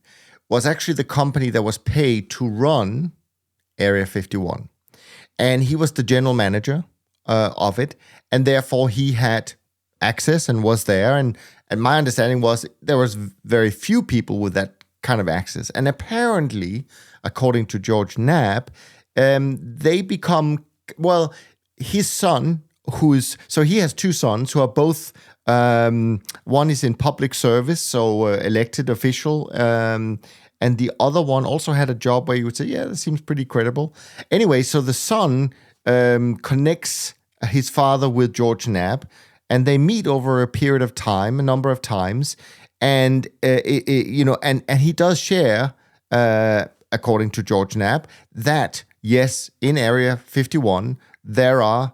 was 0.49 0.67
actually 0.67 0.95
the 0.95 1.05
company 1.05 1.51
that 1.51 1.63
was 1.63 1.79
paid 1.79 2.31
to 2.31 2.49
run 2.49 3.13
Area 3.79 4.07
51, 4.07 4.69
and 5.39 5.65
he 5.65 5.77
was 5.77 5.93
the 5.93 6.03
general 6.03 6.35
manager 6.35 6.85
uh, 7.27 7.53
of 7.57 7.79
it, 7.79 7.97
and 8.31 8.47
therefore 8.47 8.89
he 8.89 9.13
had 9.13 9.53
access 10.01 10.49
and 10.49 10.63
was 10.63 10.85
there. 10.85 11.17
And 11.17 11.37
and 11.69 11.81
my 11.81 11.99
understanding 11.99 12.41
was 12.41 12.67
there 12.83 12.99
was 12.99 13.15
very 13.45 13.71
few 13.71 14.03
people 14.03 14.39
with 14.39 14.55
that 14.55 14.85
kind 15.03 15.21
of 15.21 15.29
access, 15.29 15.71
and 15.71 15.89
apparently, 15.89 16.85
according 17.25 17.67
to 17.67 17.79
George 17.79 18.19
Knapp, 18.19 18.71
um, 19.17 19.59
they 19.61 20.03
become 20.03 20.65
well 20.99 21.35
his 21.77 22.09
son, 22.11 22.63
who's 22.95 23.37
so 23.49 23.63
he 23.63 23.79
has 23.79 23.93
two 23.93 24.13
sons 24.13 24.53
who 24.53 24.61
are 24.61 24.69
both. 24.69 25.13
Um, 25.49 26.23
one 26.43 26.71
is 26.71 26.83
in 26.83 26.95
public 26.95 27.33
service, 27.33 27.81
so 27.81 28.27
uh, 28.27 28.39
elected 28.43 28.91
official, 28.91 29.49
um, 29.55 30.19
and 30.61 30.77
the 30.79 30.91
other 30.99 31.23
one 31.23 31.45
also 31.45 31.73
had 31.73 31.89
a 31.89 31.95
job 31.95 32.27
where 32.27 32.37
you 32.37 32.45
would 32.45 32.57
say, 32.57 32.65
"Yeah, 32.65 32.85
that 32.87 32.97
seems 32.97 33.21
pretty 33.21 33.45
credible." 33.45 33.95
Anyway, 34.31 34.63
so 34.63 34.81
the 34.81 34.93
son 34.93 35.53
um, 35.87 36.37
connects 36.37 37.15
his 37.45 37.71
father 37.71 38.09
with 38.09 38.33
George 38.33 38.67
Knapp, 38.67 39.05
and 39.49 39.67
they 39.67 39.79
meet 39.79 40.07
over 40.07 40.43
a 40.43 40.49
period 40.49 40.83
of 40.83 40.95
time, 40.95 41.39
a 41.39 41.43
number 41.43 41.71
of 41.71 41.81
times, 41.81 42.37
and 42.81 43.27
uh, 43.43 43.61
it, 43.65 43.89
it, 43.89 44.07
you 44.07 44.25
know, 44.25 44.39
and 44.43 44.63
and 44.69 44.81
he 44.81 44.93
does 44.93 45.19
share, 45.19 45.75
uh, 46.11 46.67
according 46.93 47.31
to 47.31 47.43
George 47.43 47.77
Knapp, 47.77 48.09
that 48.33 48.85
yes, 49.03 49.51
in 49.61 49.79
Area 49.79 50.17
51 50.17 50.99
there 51.25 51.61
are 51.61 51.93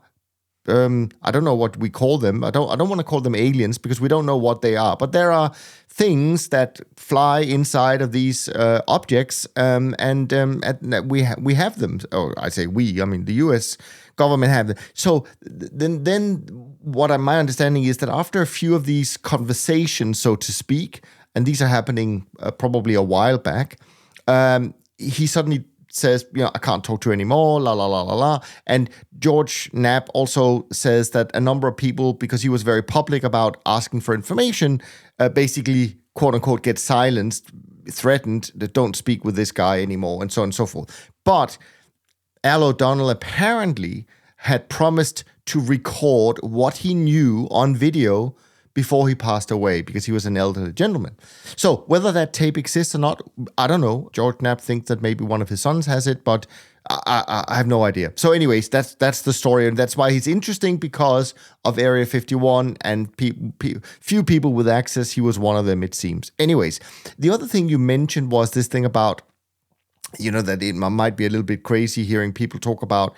um, 0.68 1.10
I 1.22 1.30
don't 1.30 1.44
know 1.44 1.54
what 1.54 1.76
we 1.76 1.90
call 1.90 2.18
them. 2.18 2.44
I 2.44 2.50
don't 2.50 2.70
I 2.70 2.76
don't 2.76 2.88
want 2.88 3.00
to 3.00 3.04
call 3.04 3.20
them 3.20 3.34
aliens 3.34 3.78
because 3.78 4.00
we 4.00 4.08
don't 4.08 4.26
know 4.26 4.36
what 4.36 4.60
they 4.60 4.76
are. 4.76 4.96
But 4.96 5.12
there 5.12 5.32
are 5.32 5.52
things 5.88 6.48
that 6.48 6.80
fly 6.96 7.40
inside 7.40 8.00
of 8.00 8.12
these 8.12 8.48
uh, 8.48 8.80
objects, 8.88 9.46
um, 9.56 9.94
and, 9.98 10.32
um, 10.32 10.62
and 10.64 11.10
we 11.10 11.24
ha- 11.24 11.34
we 11.38 11.54
have 11.54 11.78
them. 11.78 12.00
Or 12.12 12.34
I 12.38 12.48
say 12.48 12.66
we. 12.66 13.02
I 13.02 13.04
mean 13.04 13.24
the 13.24 13.34
U.S. 13.34 13.76
government 14.16 14.52
have 14.52 14.68
them. 14.68 14.76
So 14.94 15.26
then 15.40 16.04
then 16.04 16.71
what 16.82 17.10
I, 17.10 17.16
my 17.16 17.38
understanding 17.38 17.84
is 17.84 17.98
that 17.98 18.08
after 18.08 18.42
a 18.42 18.46
few 18.46 18.74
of 18.74 18.86
these 18.86 19.16
conversations, 19.16 20.18
so 20.18 20.36
to 20.36 20.52
speak, 20.52 21.04
and 21.34 21.46
these 21.46 21.62
are 21.62 21.68
happening 21.68 22.26
uh, 22.40 22.50
probably 22.50 22.94
a 22.94 23.02
while 23.02 23.38
back, 23.38 23.78
um, 24.28 24.74
he 24.98 25.26
suddenly 25.26 25.64
says, 25.90 26.24
you 26.34 26.42
know, 26.42 26.50
I 26.54 26.58
can't 26.58 26.82
talk 26.82 27.02
to 27.02 27.10
you 27.10 27.12
anymore, 27.12 27.60
la 27.60 27.72
la 27.72 27.86
la 27.86 28.02
la 28.02 28.14
la. 28.14 28.40
And 28.66 28.88
George 29.18 29.70
Knapp 29.72 30.08
also 30.14 30.66
says 30.72 31.10
that 31.10 31.30
a 31.34 31.40
number 31.40 31.68
of 31.68 31.76
people, 31.76 32.14
because 32.14 32.42
he 32.42 32.48
was 32.48 32.62
very 32.62 32.82
public 32.82 33.22
about 33.22 33.60
asking 33.66 34.00
for 34.00 34.14
information, 34.14 34.80
uh, 35.18 35.28
basically 35.28 35.98
quote 36.14 36.34
unquote 36.34 36.62
get 36.62 36.78
silenced, 36.78 37.50
threatened 37.90 38.50
that 38.54 38.72
don't 38.72 38.96
speak 38.96 39.24
with 39.24 39.36
this 39.36 39.52
guy 39.52 39.82
anymore, 39.82 40.22
and 40.22 40.32
so 40.32 40.42
on 40.42 40.46
and 40.46 40.54
so 40.54 40.66
forth. 40.66 41.10
But 41.24 41.58
Al 42.42 42.62
O'Donnell 42.62 43.10
apparently 43.10 44.06
had 44.42 44.68
promised 44.68 45.22
to 45.46 45.60
record 45.60 46.38
what 46.42 46.78
he 46.78 46.94
knew 46.94 47.46
on 47.50 47.76
video 47.76 48.34
before 48.74 49.08
he 49.08 49.14
passed 49.14 49.50
away 49.52 49.82
because 49.82 50.06
he 50.06 50.12
was 50.12 50.26
an 50.26 50.36
elderly 50.36 50.72
gentleman. 50.72 51.16
So 51.56 51.84
whether 51.86 52.10
that 52.10 52.32
tape 52.32 52.58
exists 52.58 52.94
or 52.94 52.98
not, 52.98 53.22
I 53.56 53.68
don't 53.68 53.80
know. 53.80 54.10
George 54.12 54.40
Knapp 54.40 54.60
thinks 54.60 54.88
that 54.88 55.00
maybe 55.00 55.24
one 55.24 55.42
of 55.42 55.48
his 55.48 55.60
sons 55.60 55.86
has 55.86 56.08
it, 56.08 56.24
but 56.24 56.46
I, 56.90 56.98
I, 57.06 57.44
I, 57.46 57.56
have 57.56 57.68
no 57.68 57.84
idea. 57.84 58.12
So, 58.16 58.32
anyways, 58.32 58.68
that's 58.68 58.96
that's 58.96 59.22
the 59.22 59.32
story, 59.32 59.68
and 59.68 59.76
that's 59.76 59.96
why 59.96 60.10
he's 60.10 60.26
interesting 60.26 60.78
because 60.78 61.32
of 61.64 61.78
Area 61.78 62.04
51 62.04 62.76
and 62.80 63.16
pe- 63.16 63.38
pe- 63.60 63.76
few 64.00 64.24
people 64.24 64.52
with 64.52 64.66
access. 64.66 65.12
He 65.12 65.20
was 65.20 65.38
one 65.38 65.56
of 65.56 65.64
them, 65.64 65.84
it 65.84 65.94
seems. 65.94 66.32
Anyways, 66.40 66.80
the 67.16 67.30
other 67.30 67.46
thing 67.46 67.68
you 67.68 67.78
mentioned 67.78 68.32
was 68.32 68.50
this 68.50 68.66
thing 68.66 68.84
about, 68.84 69.22
you 70.18 70.32
know, 70.32 70.42
that 70.42 70.60
it 70.60 70.74
might 70.74 71.16
be 71.16 71.24
a 71.24 71.30
little 71.30 71.44
bit 71.44 71.62
crazy 71.62 72.02
hearing 72.02 72.32
people 72.32 72.58
talk 72.58 72.82
about 72.82 73.14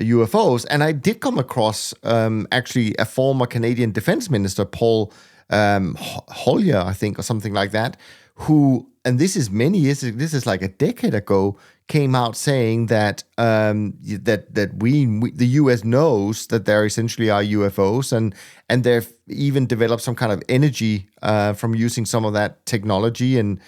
UFOs. 0.00 0.66
And 0.70 0.82
I 0.82 0.92
did 0.92 1.20
come 1.20 1.38
across 1.38 1.94
um, 2.02 2.46
actually 2.52 2.94
a 2.98 3.04
former 3.04 3.46
Canadian 3.46 3.92
defense 3.92 4.30
minister, 4.30 4.64
Paul 4.64 5.12
um, 5.50 5.96
Hellyer, 6.30 6.78
I 6.78 6.92
think, 6.92 7.18
or 7.18 7.22
something 7.22 7.52
like 7.52 7.72
that, 7.72 7.96
who, 8.34 8.88
and 9.04 9.18
this 9.18 9.36
is 9.36 9.50
many 9.50 9.78
years, 9.78 10.00
this 10.00 10.34
is 10.34 10.46
like 10.46 10.62
a 10.62 10.68
decade 10.68 11.14
ago, 11.14 11.56
came 11.88 12.14
out 12.14 12.36
saying 12.36 12.86
that 12.86 13.24
um, 13.38 13.94
that 14.02 14.54
that 14.54 14.74
we, 14.82 15.06
we, 15.06 15.30
the 15.30 15.46
U.S. 15.62 15.82
knows 15.84 16.46
that 16.48 16.66
there 16.66 16.84
essentially 16.84 17.30
are 17.30 17.42
UFOs, 17.42 18.12
and 18.12 18.34
and 18.68 18.84
they've 18.84 19.10
even 19.26 19.66
developed 19.66 20.02
some 20.02 20.14
kind 20.14 20.30
of 20.30 20.42
energy 20.48 21.08
uh, 21.22 21.54
from 21.54 21.74
using 21.74 22.04
some 22.04 22.24
of 22.24 22.34
that 22.34 22.64
technology, 22.66 23.38
and 23.38 23.58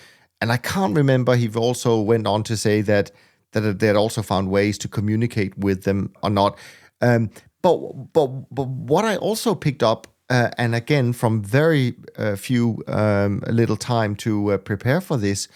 and 0.41 0.53
I 0.53 0.59
can't 0.59 0.95
remember. 0.95 1.35
He 1.35 1.49
also 1.49 2.01
went 2.01 2.27
on 2.27 2.43
to 2.45 2.57
say 2.57 2.83
that 2.83 3.11
that 3.53 3.79
they 3.79 3.87
had 3.87 3.97
also 3.97 4.23
found 4.23 4.51
ways 4.51 4.79
to 4.79 4.89
communicate 4.89 5.57
with 5.59 5.85
them 5.85 6.13
or 6.23 6.31
not. 6.31 6.59
Um, 7.01 7.31
but 7.63 8.13
but 8.13 8.27
but 8.55 8.69
what 8.69 9.05
I 9.05 9.17
also 9.17 9.55
picked 9.55 9.83
up, 9.83 10.07
uh, 10.29 10.51
and 10.57 10.75
again 10.75 11.13
from 11.13 11.43
very 11.43 11.95
uh, 12.17 12.37
few 12.37 12.83
um, 12.87 13.43
little 13.49 13.77
time 13.77 14.15
to 14.17 14.53
uh, 14.53 14.59
prepare 14.59 15.01
for 15.01 15.17
this, 15.17 15.49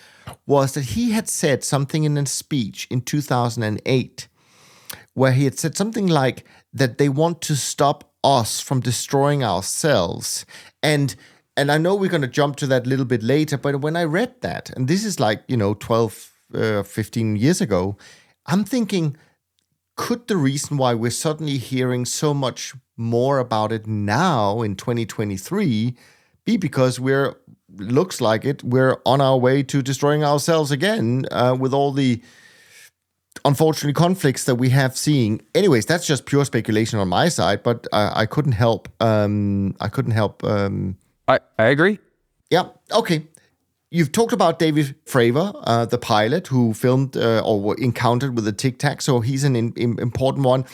was 0.46 0.74
that 0.74 0.84
he 0.84 1.12
had 1.12 1.28
said 1.28 1.64
something 1.64 2.04
in 2.04 2.16
a 2.18 2.26
speech 2.26 2.86
in 2.90 3.00
2008, 3.00 4.28
where 5.14 5.32
he 5.32 5.44
had 5.44 5.58
said 5.58 5.76
something 5.76 6.06
like 6.06 6.44
that 6.72 6.98
they 6.98 7.08
want 7.08 7.40
to 7.42 7.56
stop 7.56 8.12
us 8.22 8.60
from 8.60 8.80
destroying 8.80 9.44
ourselves, 9.44 10.44
and 10.82 11.16
and 11.56 11.70
I 11.70 11.78
know 11.78 11.94
we're 11.94 12.10
going 12.10 12.22
to 12.22 12.28
jump 12.28 12.56
to 12.56 12.66
that 12.66 12.84
a 12.84 12.88
little 12.88 13.04
bit 13.04 13.22
later, 13.22 13.56
but 13.56 13.80
when 13.80 13.96
I 13.96 14.04
read 14.04 14.40
that, 14.40 14.70
and 14.70 14.88
this 14.88 15.04
is 15.04 15.20
like 15.20 15.42
you 15.48 15.56
know 15.56 15.74
12 15.74 16.33
uh, 16.54 16.82
15 16.82 17.36
years 17.36 17.60
ago, 17.60 17.96
I'm 18.46 18.64
thinking, 18.64 19.16
could 19.96 20.26
the 20.26 20.36
reason 20.36 20.76
why 20.76 20.94
we're 20.94 21.10
suddenly 21.10 21.58
hearing 21.58 22.04
so 22.04 22.34
much 22.34 22.74
more 22.96 23.38
about 23.38 23.72
it 23.72 23.86
now 23.86 24.62
in 24.62 24.76
2023 24.76 25.94
be 26.44 26.56
because 26.56 27.00
we're 27.00 27.36
looks 27.76 28.20
like 28.20 28.44
it 28.44 28.62
we're 28.62 28.98
on 29.04 29.20
our 29.20 29.36
way 29.36 29.62
to 29.62 29.82
destroying 29.82 30.22
ourselves 30.22 30.70
again 30.70 31.24
uh, 31.32 31.56
with 31.58 31.74
all 31.74 31.90
the 31.90 32.22
unfortunately 33.44 33.92
conflicts 33.92 34.44
that 34.44 34.54
we 34.54 34.70
have 34.70 34.96
seeing? 34.96 35.40
Anyways 35.54 35.86
that's 35.86 36.06
just 36.06 36.26
pure 36.26 36.44
speculation 36.44 36.98
on 36.98 37.08
my 37.08 37.28
side 37.28 37.62
but 37.62 37.86
i, 37.92 38.22
I 38.22 38.26
couldn't 38.26 38.52
help 38.52 38.88
um, 39.00 39.74
i 39.80 39.88
couldn't 39.88 40.12
help 40.12 40.44
um, 40.44 40.96
I, 41.26 41.40
I 41.58 41.64
agree. 41.66 41.98
Yeah 42.50 42.68
okay 42.92 43.26
You've 43.94 44.10
talked 44.10 44.32
about 44.32 44.58
David 44.58 44.96
Fravor, 45.06 45.54
uh, 45.62 45.84
the 45.84 45.98
pilot 45.98 46.48
who 46.48 46.74
filmed 46.74 47.16
uh, 47.16 47.44
or 47.46 47.78
encountered 47.78 48.34
with 48.34 48.44
the 48.44 48.50
Tic 48.50 48.80
Tac, 48.80 49.00
so 49.00 49.20
he's 49.20 49.44
an 49.44 49.54
in, 49.54 49.72
in, 49.76 50.00
important 50.00 50.44
one. 50.44 50.64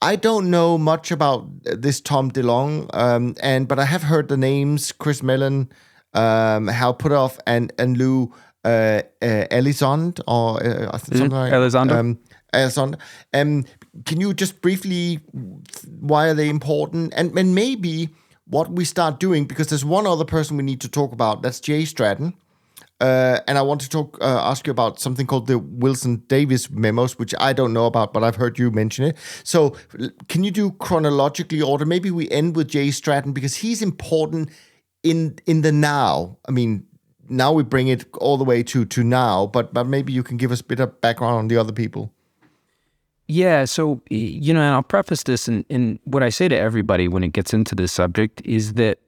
I 0.00 0.16
don't 0.16 0.48
know 0.48 0.78
much 0.78 1.10
about 1.10 1.46
this 1.62 2.00
Tom 2.00 2.30
DeLonge, 2.30 2.88
um, 2.94 3.34
and 3.42 3.68
but 3.68 3.78
I 3.78 3.84
have 3.84 4.04
heard 4.04 4.28
the 4.28 4.38
names 4.38 4.92
Chris 4.92 5.22
Mellon, 5.22 5.68
um, 6.14 6.68
Hal 6.68 6.94
Puthoff, 6.94 7.38
and 7.46 7.70
and 7.78 7.98
Lou 7.98 8.32
uh, 8.64 9.02
uh, 9.20 9.44
Elizondo 9.50 10.22
or 10.26 10.64
uh, 10.64 10.96
something 10.96 11.28
mm, 11.28 11.32
like 11.32 11.52
Elizondo. 11.52 11.92
Um, 11.92 12.18
Elizondo. 12.54 12.98
Um, 13.34 13.66
can 14.06 14.22
you 14.22 14.32
just 14.32 14.62
briefly 14.62 15.20
why 16.00 16.28
are 16.28 16.34
they 16.34 16.48
important 16.48 17.12
and 17.14 17.38
and 17.38 17.54
maybe 17.54 18.08
what 18.46 18.70
we 18.70 18.84
start 18.84 19.20
doing 19.20 19.44
because 19.44 19.68
there's 19.68 19.84
one 19.84 20.06
other 20.06 20.24
person 20.24 20.56
we 20.56 20.62
need 20.62 20.80
to 20.80 20.88
talk 20.88 21.12
about. 21.12 21.42
That's 21.42 21.60
Jay 21.60 21.84
Stratton. 21.84 22.34
Uh, 23.00 23.40
and 23.48 23.56
I 23.56 23.62
want 23.62 23.80
to 23.80 23.88
talk, 23.88 24.18
uh, 24.20 24.40
ask 24.42 24.66
you 24.66 24.70
about 24.70 25.00
something 25.00 25.26
called 25.26 25.46
the 25.46 25.58
Wilson 25.58 26.16
Davis 26.28 26.70
memos, 26.70 27.18
which 27.18 27.34
I 27.40 27.54
don't 27.54 27.72
know 27.72 27.86
about, 27.86 28.12
but 28.12 28.22
I've 28.22 28.36
heard 28.36 28.58
you 28.58 28.70
mention 28.70 29.06
it. 29.06 29.16
So, 29.42 29.76
can 30.28 30.44
you 30.44 30.50
do 30.50 30.72
chronologically 30.72 31.62
order? 31.62 31.86
Maybe 31.86 32.10
we 32.10 32.28
end 32.30 32.56
with 32.56 32.68
Jay 32.68 32.90
Stratton 32.90 33.32
because 33.32 33.56
he's 33.56 33.80
important 33.80 34.50
in 35.02 35.38
in 35.46 35.62
the 35.62 35.72
now. 35.72 36.36
I 36.46 36.50
mean, 36.50 36.86
now 37.28 37.52
we 37.52 37.62
bring 37.62 37.88
it 37.88 38.04
all 38.18 38.36
the 38.36 38.44
way 38.44 38.62
to 38.64 38.84
to 38.84 39.02
now, 39.02 39.46
but 39.46 39.72
but 39.72 39.86
maybe 39.86 40.12
you 40.12 40.22
can 40.22 40.36
give 40.36 40.52
us 40.52 40.60
a 40.60 40.64
bit 40.64 40.80
of 40.80 41.00
background 41.00 41.36
on 41.36 41.48
the 41.48 41.56
other 41.56 41.72
people. 41.72 42.12
Yeah, 43.28 43.64
so 43.64 44.02
you 44.10 44.52
know, 44.52 44.60
and 44.60 44.74
I'll 44.74 44.82
preface 44.82 45.22
this, 45.22 45.48
and, 45.48 45.64
and 45.70 46.00
what 46.04 46.22
I 46.22 46.30
say 46.30 46.48
to 46.48 46.56
everybody 46.56 47.06
when 47.06 47.22
it 47.22 47.32
gets 47.32 47.54
into 47.54 47.74
this 47.74 47.92
subject 47.92 48.42
is 48.44 48.74
that 48.74 48.98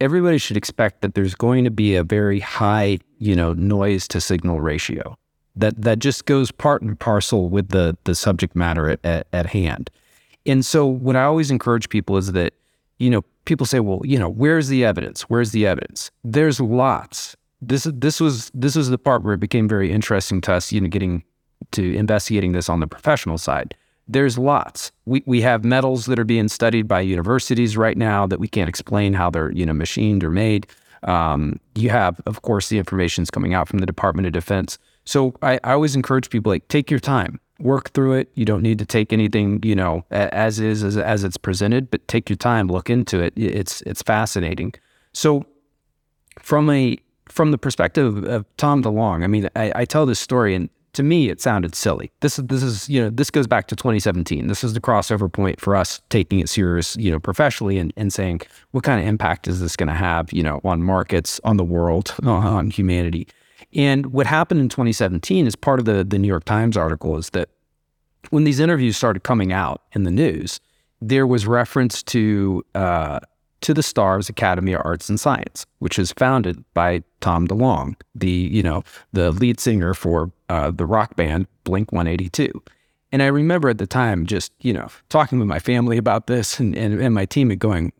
everybody 0.00 0.38
should 0.38 0.56
expect 0.56 1.00
that 1.02 1.14
there's 1.14 1.34
going 1.34 1.64
to 1.64 1.70
be 1.70 1.94
a 1.94 2.02
very 2.02 2.40
high, 2.40 2.98
you 3.18 3.34
know, 3.34 3.52
noise 3.54 4.08
to 4.08 4.20
signal 4.20 4.60
ratio. 4.60 5.16
That 5.56 5.80
that 5.82 5.98
just 6.00 6.26
goes 6.26 6.50
part 6.50 6.82
and 6.82 6.98
parcel 6.98 7.48
with 7.48 7.68
the 7.68 7.96
the 8.04 8.14
subject 8.14 8.54
matter 8.54 8.90
at, 8.90 9.00
at, 9.04 9.26
at 9.32 9.46
hand. 9.46 9.90
And 10.44 10.64
so 10.64 10.86
what 10.86 11.16
I 11.16 11.24
always 11.24 11.50
encourage 11.50 11.88
people 11.88 12.16
is 12.16 12.32
that, 12.32 12.54
you 12.98 13.10
know, 13.10 13.24
people 13.46 13.66
say, 13.66 13.80
well, 13.80 14.00
you 14.04 14.18
know, 14.18 14.28
where's 14.28 14.68
the 14.68 14.84
evidence? 14.84 15.22
Where's 15.22 15.50
the 15.50 15.66
evidence? 15.66 16.10
There's 16.22 16.60
lots 16.60 17.36
this 17.60 17.84
this 17.92 18.20
was 18.20 18.50
this 18.54 18.76
was 18.76 18.90
the 18.90 18.98
part 18.98 19.22
where 19.22 19.34
it 19.34 19.40
became 19.40 19.68
very 19.68 19.90
interesting 19.90 20.40
to 20.42 20.52
us, 20.52 20.72
you 20.72 20.80
know, 20.80 20.88
getting 20.88 21.24
to 21.72 21.94
investigating 21.96 22.52
this 22.52 22.68
on 22.68 22.80
the 22.80 22.86
professional 22.86 23.38
side. 23.38 23.74
There's 24.08 24.38
lots. 24.38 24.92
We 25.04 25.22
we 25.26 25.40
have 25.42 25.64
metals 25.64 26.06
that 26.06 26.18
are 26.18 26.24
being 26.24 26.48
studied 26.48 26.86
by 26.86 27.00
universities 27.00 27.76
right 27.76 27.96
now 27.96 28.26
that 28.26 28.38
we 28.38 28.48
can't 28.48 28.68
explain 28.68 29.14
how 29.14 29.30
they're 29.30 29.50
you 29.52 29.66
know 29.66 29.72
machined 29.72 30.22
or 30.22 30.30
made. 30.30 30.66
Um, 31.02 31.60
you 31.74 31.90
have, 31.90 32.20
of 32.26 32.42
course, 32.42 32.68
the 32.68 32.78
information's 32.78 33.30
coming 33.30 33.54
out 33.54 33.68
from 33.68 33.78
the 33.78 33.86
Department 33.86 34.26
of 34.26 34.32
Defense. 34.32 34.78
So 35.04 35.34
I, 35.42 35.60
I 35.62 35.72
always 35.72 35.94
encourage 35.94 36.30
people 36.30 36.50
like 36.50 36.66
take 36.68 36.90
your 36.90 37.00
time, 37.00 37.38
work 37.60 37.90
through 37.90 38.14
it. 38.14 38.30
You 38.34 38.44
don't 38.44 38.62
need 38.62 38.78
to 38.78 38.86
take 38.86 39.12
anything 39.12 39.60
you 39.62 39.76
know 39.76 40.04
as 40.10 40.58
is 40.60 40.82
as, 40.82 40.96
as 40.96 41.24
it's 41.24 41.36
presented, 41.36 41.90
but 41.90 42.06
take 42.08 42.28
your 42.28 42.36
time, 42.36 42.68
look 42.68 42.90
into 42.90 43.20
it. 43.20 43.32
It's 43.36 43.82
it's 43.82 44.02
fascinating. 44.02 44.74
So 45.12 45.46
from 46.40 46.70
a 46.70 46.98
from 47.28 47.50
the 47.50 47.58
perspective 47.58 48.24
of 48.24 48.44
Tom 48.56 48.82
DeLonge, 48.82 49.24
I 49.24 49.26
mean, 49.26 49.48
I, 49.56 49.72
I, 49.74 49.84
tell 49.84 50.06
this 50.06 50.20
story, 50.20 50.54
and 50.54 50.70
to 50.96 51.02
me, 51.02 51.28
it 51.28 51.42
sounded 51.42 51.74
silly. 51.74 52.10
This 52.20 52.38
is 52.38 52.46
this 52.46 52.62
is 52.62 52.88
you 52.88 53.02
know 53.02 53.10
this 53.10 53.30
goes 53.30 53.46
back 53.46 53.68
to 53.68 53.76
2017. 53.76 54.46
This 54.46 54.64
is 54.64 54.72
the 54.72 54.80
crossover 54.80 55.30
point 55.30 55.60
for 55.60 55.76
us 55.76 56.00
taking 56.08 56.40
it 56.40 56.48
serious, 56.48 56.96
you 56.96 57.10
know, 57.10 57.20
professionally, 57.20 57.76
and, 57.76 57.92
and 57.98 58.10
saying 58.10 58.40
what 58.70 58.82
kind 58.82 58.98
of 59.00 59.06
impact 59.06 59.46
is 59.46 59.60
this 59.60 59.76
going 59.76 59.88
to 59.88 59.94
have, 59.94 60.32
you 60.32 60.42
know, 60.42 60.58
on 60.64 60.82
markets, 60.82 61.38
on 61.44 61.58
the 61.58 61.64
world, 61.64 62.14
on 62.24 62.70
humanity. 62.70 63.28
And 63.74 64.06
what 64.06 64.26
happened 64.26 64.60
in 64.60 64.70
2017 64.70 65.46
is 65.46 65.54
part 65.54 65.78
of 65.78 65.84
the 65.84 66.02
the 66.02 66.18
New 66.18 66.28
York 66.28 66.44
Times 66.44 66.78
article 66.78 67.18
is 67.18 67.30
that 67.30 67.50
when 68.30 68.44
these 68.44 68.58
interviews 68.58 68.96
started 68.96 69.22
coming 69.22 69.52
out 69.52 69.82
in 69.92 70.04
the 70.04 70.10
news, 70.10 70.60
there 71.02 71.26
was 71.26 71.46
reference 71.46 72.02
to 72.04 72.64
uh, 72.74 73.20
to 73.60 73.74
the 73.74 73.82
Stars 73.82 74.30
Academy 74.30 74.72
of 74.72 74.80
Arts 74.82 75.10
and 75.10 75.20
Science, 75.20 75.66
which 75.78 75.98
is 75.98 76.12
founded 76.12 76.64
by 76.72 77.02
Tom 77.20 77.46
DeLonge, 77.46 77.96
the 78.14 78.30
you 78.30 78.62
know 78.62 78.82
the 79.12 79.30
lead 79.30 79.60
singer 79.60 79.92
for 79.92 80.32
uh, 80.48 80.70
the 80.70 80.86
rock 80.86 81.16
band 81.16 81.46
Blink 81.64 81.92
182. 81.92 82.62
And 83.12 83.22
I 83.22 83.26
remember 83.26 83.68
at 83.68 83.78
the 83.78 83.86
time 83.86 84.26
just 84.26 84.52
you 84.60 84.72
know 84.72 84.88
talking 85.08 85.38
with 85.38 85.48
my 85.48 85.58
family 85.58 85.96
about 85.96 86.26
this 86.26 86.60
and, 86.60 86.76
and, 86.76 87.00
and 87.00 87.14
my 87.14 87.24
team 87.24 87.50
and 87.50 87.60
going, 87.60 87.92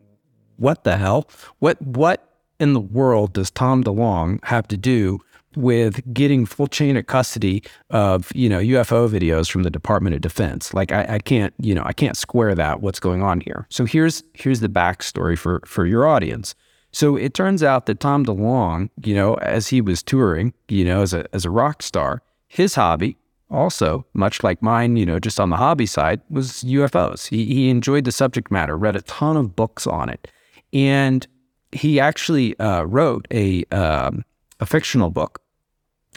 what 0.57 0.83
the 0.83 0.97
hell? 0.97 1.29
What 1.59 1.81
what 1.81 2.23
in 2.59 2.73
the 2.73 2.79
world 2.79 3.33
does 3.33 3.51
Tom 3.51 3.83
DeLonge 3.83 4.43
have 4.45 4.67
to 4.69 4.77
do 4.77 5.19
with 5.55 6.01
getting 6.13 6.45
full 6.45 6.67
chain 6.67 6.95
of 6.95 7.07
custody 7.07 7.63
of 7.89 8.31
you 8.35 8.47
know 8.47 8.59
UFO 8.59 9.09
videos 9.09 9.49
from 9.49 9.63
the 9.63 9.71
Department 9.71 10.15
of 10.15 10.21
Defense. 10.21 10.73
Like 10.73 10.91
I, 10.91 11.15
I, 11.15 11.19
can't 11.19 11.53
you 11.59 11.73
know 11.73 11.83
I 11.85 11.93
can't 11.93 12.15
square 12.15 12.53
that. 12.55 12.81
What's 12.81 12.99
going 12.99 13.23
on 13.23 13.41
here? 13.41 13.65
So 13.69 13.85
here's 13.85 14.23
here's 14.33 14.59
the 14.59 14.69
backstory 14.69 15.37
for 15.37 15.61
for 15.65 15.85
your 15.85 16.07
audience. 16.07 16.53
So 16.91 17.15
it 17.15 17.33
turns 17.33 17.63
out 17.63 17.85
that 17.87 17.99
Tom 17.99 18.25
DeLonge, 18.25 18.89
you 19.03 19.13
know, 19.13 19.35
as 19.35 19.67
he 19.67 19.81
was 19.81 20.01
touring, 20.01 20.53
you 20.69 20.85
know, 20.85 21.01
as 21.01 21.13
a 21.13 21.25
as 21.33 21.43
a 21.43 21.49
rock 21.49 21.81
star, 21.81 22.21
his 22.47 22.75
hobby 22.75 23.17
also, 23.49 24.05
much 24.13 24.43
like 24.43 24.61
mine, 24.61 24.97
you 24.97 25.05
know, 25.05 25.19
just 25.19 25.39
on 25.39 25.49
the 25.49 25.55
hobby 25.55 25.85
side, 25.85 26.21
was 26.29 26.63
UFOs. 26.63 27.27
He, 27.27 27.45
he 27.45 27.69
enjoyed 27.69 28.03
the 28.03 28.11
subject 28.11 28.51
matter, 28.51 28.77
read 28.77 28.95
a 28.95 29.01
ton 29.03 29.37
of 29.37 29.55
books 29.55 29.87
on 29.87 30.09
it, 30.09 30.27
and 30.73 31.25
he 31.71 31.99
actually 31.99 32.59
uh, 32.59 32.83
wrote 32.83 33.27
a 33.31 33.63
um, 33.71 34.25
a 34.59 34.65
fictional 34.65 35.09
book 35.09 35.41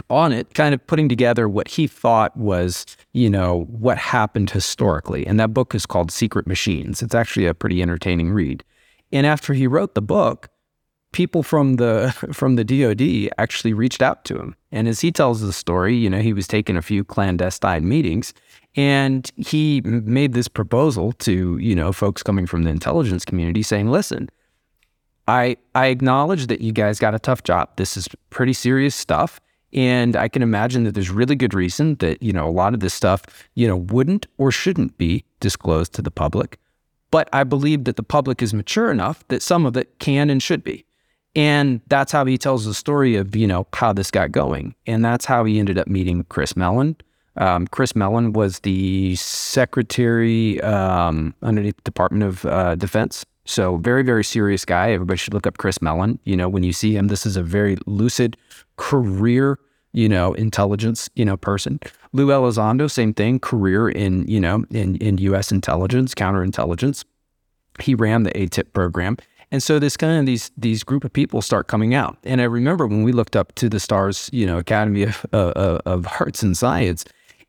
on 0.09 0.33
it, 0.33 0.55
kind 0.55 0.75
of 0.75 0.85
putting 0.87 1.09
together 1.09 1.49
what 1.49 1.69
he 1.69 1.87
thought 1.87 2.37
was, 2.37 2.97
you 3.13 3.29
know, 3.29 3.67
what 3.69 3.99
happened 3.99 4.51
historically. 4.51 5.27
And 5.27 5.39
that 5.39 5.53
book 5.53 5.75
is 5.75 5.85
called 5.85 6.11
Secret 6.11 6.47
Machines. 6.47 7.03
It's 7.03 7.15
actually 7.15 7.47
a 7.47 7.55
pretty 7.55 7.83
entertaining 7.83 8.31
read. 8.31 8.65
And 9.13 9.27
after 9.27 9.53
he 9.53 9.67
wrote 9.67 9.95
the 9.95 10.03
book, 10.03 10.49
people 11.13 11.43
from 11.43 11.77
the 11.77 12.15
from 12.33 12.57
the 12.57 12.65
DoD 12.65 13.33
actually 13.39 13.73
reached 13.73 14.03
out 14.03 14.25
to 14.27 14.39
him. 14.39 14.55
And 14.73 14.89
as 14.89 15.01
he 15.01 15.11
tells 15.13 15.41
the 15.41 15.53
story, 15.53 15.97
you 15.97 16.11
know, 16.11 16.21
he 16.21 16.33
was 16.33 16.47
taking 16.47 16.77
a 16.77 16.83
few 16.83 17.05
clandestine 17.05 17.89
meetings 17.89 18.33
and 18.77 19.31
he 19.37 19.81
made 19.83 20.33
this 20.33 20.49
proposal 20.49 21.13
to, 21.13 21.59
you 21.59 21.75
know, 21.75 21.93
folks 21.93 22.23
coming 22.23 22.47
from 22.47 22.63
the 22.63 22.71
intelligence 22.71 23.25
community 23.25 23.63
saying, 23.63 23.91
"Listen, 23.91 24.29
I 25.27 25.57
I 25.75 25.87
acknowledge 25.87 26.47
that 26.47 26.61
you 26.61 26.73
guys 26.73 26.99
got 26.99 27.15
a 27.15 27.19
tough 27.19 27.43
job. 27.43 27.71
This 27.77 27.97
is 27.97 28.09
pretty 28.31 28.53
serious 28.53 28.95
stuff." 28.95 29.41
And 29.73 30.17
I 30.17 30.29
can 30.29 30.43
imagine 30.43 30.83
that 30.85 30.95
there's 30.95 31.11
really 31.11 31.37
good 31.37 31.55
reason 31.55 31.95
that, 31.97 32.21
you 32.21 32.33
know, 32.33 32.49
a 32.49 32.51
lot 32.51 32.75
of 32.75 32.81
this 32.81 32.93
stuff, 32.93 33.23
you 33.55 33.69
know, 33.69 33.77
wouldn't 33.77 34.27
or 34.37 34.51
shouldn't 34.51 34.99
be 34.99 35.25
disclosed 35.39 35.93
to 35.95 36.03
the 36.03 36.11
public. 36.11 36.59
But 37.11 37.29
I 37.33 37.45
believe 37.45 37.85
that 37.85 37.97
the 37.97 38.03
public 38.03 38.43
is 38.43 38.53
mature 38.53 38.91
enough 38.91 39.27
that 39.29 39.43
some 39.43 39.67
of 39.67 39.77
it 39.77 39.99
can 39.99 40.29
and 40.29 40.43
should 40.43 40.65
be. 40.65 40.85
And 41.37 41.81
that's 41.89 42.11
how 42.11 42.25
he 42.25 42.37
tells 42.37 42.65
the 42.65 42.75
story 42.75 43.17
of, 43.17 43.37
you 43.37 43.47
know, 43.47 43.67
how 43.73 43.93
this 43.93 44.11
got 44.11 44.33
going. 44.33 44.75
And 44.87 45.05
that's 45.05 45.25
how 45.25 45.45
he 45.45 45.59
ended 45.59 45.79
up 45.79 45.87
meeting 45.87 46.25
Chris 46.25 46.57
Mellon. 46.57 46.97
Um, 47.37 47.67
Chris 47.69 47.95
Mellon 47.95 48.33
was 48.33 48.61
the 48.61 49.15
secretary 49.17 50.61
um, 50.63 51.35
underneath 51.43 51.77
the 51.77 51.83
Department 51.83 52.25
of 52.25 52.45
uh, 52.45 52.75
Defense. 52.75 53.25
So 53.45 53.77
very, 53.77 54.03
very 54.03 54.25
serious 54.25 54.65
guy. 54.65 54.91
Everybody 54.91 55.17
should 55.17 55.35
look 55.35 55.47
up 55.47 55.59
Chris 55.59 55.81
Mellon. 55.81 56.19
You 56.25 56.37
know, 56.37 56.49
when 56.49 56.63
you 56.63 56.73
see 56.73 56.97
him, 56.97 57.09
this 57.09 57.25
is 57.25 57.37
a 57.37 57.43
very 57.43 57.77
lucid, 57.87 58.37
career, 58.77 59.59
you 59.93 60.09
know, 60.09 60.35
intelligence, 60.35 61.09
you 61.15 61.25
know, 61.25 61.37
person. 61.37 61.81
Lou 62.13 62.29
Elizondo, 62.29 62.91
same 62.91 63.15
thing, 63.15 63.41
career 63.41 63.89
in, 63.89 64.27
you 64.27 64.41
know, 64.41 64.65
in, 64.71 64.97
in 64.97 65.19
U.S. 65.19 65.51
intelligence, 65.51 66.15
counterintelligence. 66.15 67.05
He 67.81 67.95
ran 67.95 68.25
the 68.25 68.33
AATIP 68.33 68.73
program. 68.73 69.17
And 69.53 69.63
so 69.63 69.79
this 69.79 69.97
kind 69.97 70.19
of 70.19 70.27
these 70.27 70.51
these 70.57 70.85
group 70.85 71.05
of 71.05 71.13
people 71.13 71.43
start 71.43 71.67
coming 71.67 71.95
out. 71.95 72.19
And 72.25 72.41
I 72.41 72.45
remember 72.45 72.87
when 72.87 73.03
we 73.03 73.13
looked 73.13 73.37
up 73.37 73.55
to 73.57 73.69
the 73.69 73.81
stars, 73.81 74.31
you 74.33 74.47
know, 74.47 74.59
Academy 74.59 75.05
of, 75.05 75.27
uh, 75.33 75.81
of 75.85 76.07
Arts 76.21 76.43
and 76.43 76.57
Science, 76.57 77.05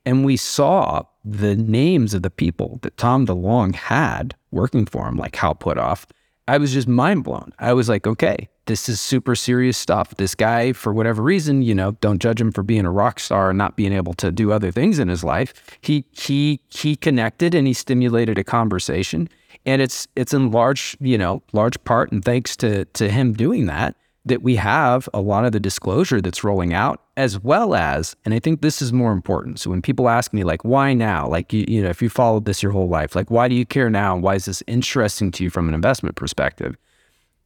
and 0.06 0.26
we 0.26 0.38
saw 0.38 1.04
the 1.24 1.56
names 1.56 2.14
of 2.14 2.24
the 2.24 2.32
people 2.32 2.80
that 2.82 2.98
Tom 2.98 3.28
DeLonge 3.28 3.76
had 3.76 4.36
working 4.50 4.86
for 4.86 5.08
him, 5.08 5.18
like 5.18 5.36
Hal 5.36 5.56
Puthoff. 5.56 6.06
I 6.48 6.58
was 6.58 6.74
just 6.74 6.88
mind 6.88 7.24
blown. 7.24 7.54
I 7.60 7.74
was 7.74 7.88
like, 7.88 8.08
okay, 8.08 8.50
this 8.66 8.90
is 8.90 9.00
super 9.00 9.36
serious 9.36 9.78
stuff. 9.78 10.16
This 10.16 10.34
guy, 10.34 10.74
for 10.74 10.92
whatever 10.92 11.22
reason, 11.22 11.62
you 11.62 11.76
know, 11.76 11.92
don't 12.02 12.20
judge 12.20 12.42
him 12.42 12.52
for 12.52 12.64
being 12.64 12.86
a 12.86 12.92
rock 12.92 13.20
star 13.20 13.50
and 13.50 13.58
not 13.58 13.76
being 13.76 13.94
able 13.94 14.14
to 14.16 14.32
do 14.32 14.52
other 14.52 14.72
things 14.72 14.98
in 14.98 15.08
his 15.08 15.24
life. 15.24 15.54
He 15.82 16.06
he 16.12 16.62
he 16.70 16.96
connected 16.96 17.54
and 17.54 17.68
he 17.68 17.74
stimulated 17.74 18.38
a 18.38 18.44
conversation. 18.44 19.30
And 19.66 19.82
it's 19.82 20.08
it's 20.16 20.34
in 20.34 20.52
large, 20.52 20.98
you 21.00 21.18
know, 21.18 21.44
large 21.54 21.82
part 21.84 22.12
and 22.12 22.24
thanks 22.24 22.56
to 22.58 22.86
to 22.86 23.10
him 23.10 23.34
doing 23.34 23.68
that 23.68 23.96
that 24.26 24.44
we 24.44 24.56
have 24.56 25.10
a 25.14 25.22
lot 25.22 25.46
of 25.46 25.52
the 25.52 25.60
disclosure 25.60 26.22
that's 26.22 26.44
rolling 26.44 26.74
out, 26.74 27.02
as 27.18 27.40
well 27.40 27.74
as, 27.74 28.16
and 28.24 28.34
I 28.34 28.40
think 28.40 28.62
this 28.62 28.82
is 28.82 28.94
more 28.94 29.12
important. 29.12 29.60
So 29.60 29.72
when 29.72 29.82
people 29.82 30.10
ask 30.10 30.32
me, 30.32 30.44
like, 30.44 30.64
why 30.64 30.94
now? 30.94 31.28
Like, 31.28 31.52
you, 31.52 31.66
you 31.68 31.82
know, 31.82 31.90
if 31.90 32.02
you 32.02 32.10
followed 32.10 32.46
this 32.46 32.62
your 32.62 32.72
whole 32.72 32.88
life, 32.88 33.16
like, 33.16 33.32
why 33.32 33.48
do 33.48 33.56
you 33.56 33.66
care 33.66 33.90
now? 33.90 34.16
Why 34.16 34.36
is 34.36 34.46
this 34.46 34.62
interesting 34.68 35.32
to 35.32 35.44
you 35.44 35.50
from 35.50 35.68
an 35.68 35.74
investment 35.74 36.16
perspective? 36.16 36.78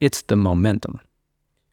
It's 0.02 0.24
the 0.24 0.36
momentum. 0.36 1.00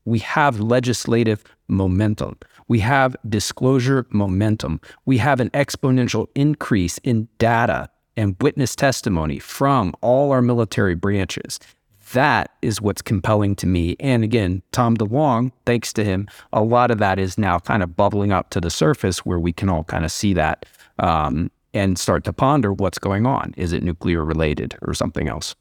We 0.04 0.20
have 0.20 0.60
legislative 0.60 1.42
momentum. 1.66 2.38
We 2.68 2.78
have 2.80 3.16
disclosure 3.28 4.06
momentum. 4.10 4.80
We 5.04 5.18
have 5.18 5.40
an 5.40 5.50
exponential 5.50 6.28
increase 6.34 6.98
in 6.98 7.28
data 7.38 7.88
and 8.16 8.36
witness 8.40 8.76
testimony 8.76 9.38
from 9.38 9.94
all 10.00 10.32
our 10.32 10.42
military 10.42 10.94
branches 10.94 11.58
that 12.12 12.50
is 12.62 12.80
what's 12.80 13.02
compelling 13.02 13.54
to 13.56 13.66
me. 13.66 13.96
And 14.00 14.22
again, 14.24 14.62
Tom 14.72 14.96
DeLonge, 14.96 15.52
thanks 15.66 15.92
to 15.94 16.04
him, 16.04 16.28
a 16.52 16.62
lot 16.62 16.90
of 16.90 16.98
that 16.98 17.18
is 17.18 17.38
now 17.38 17.58
kind 17.58 17.82
of 17.82 17.96
bubbling 17.96 18.32
up 18.32 18.50
to 18.50 18.60
the 18.60 18.70
surface 18.70 19.24
where 19.24 19.38
we 19.38 19.52
can 19.52 19.68
all 19.68 19.84
kind 19.84 20.04
of 20.04 20.12
see 20.12 20.34
that 20.34 20.66
um, 20.98 21.50
and 21.74 21.98
start 21.98 22.24
to 22.24 22.32
ponder 22.32 22.72
what's 22.72 22.98
going 22.98 23.26
on. 23.26 23.54
Is 23.56 23.72
it 23.72 23.82
nuclear 23.82 24.24
related 24.24 24.76
or 24.82 24.94
something 24.94 25.28
else? 25.28 25.54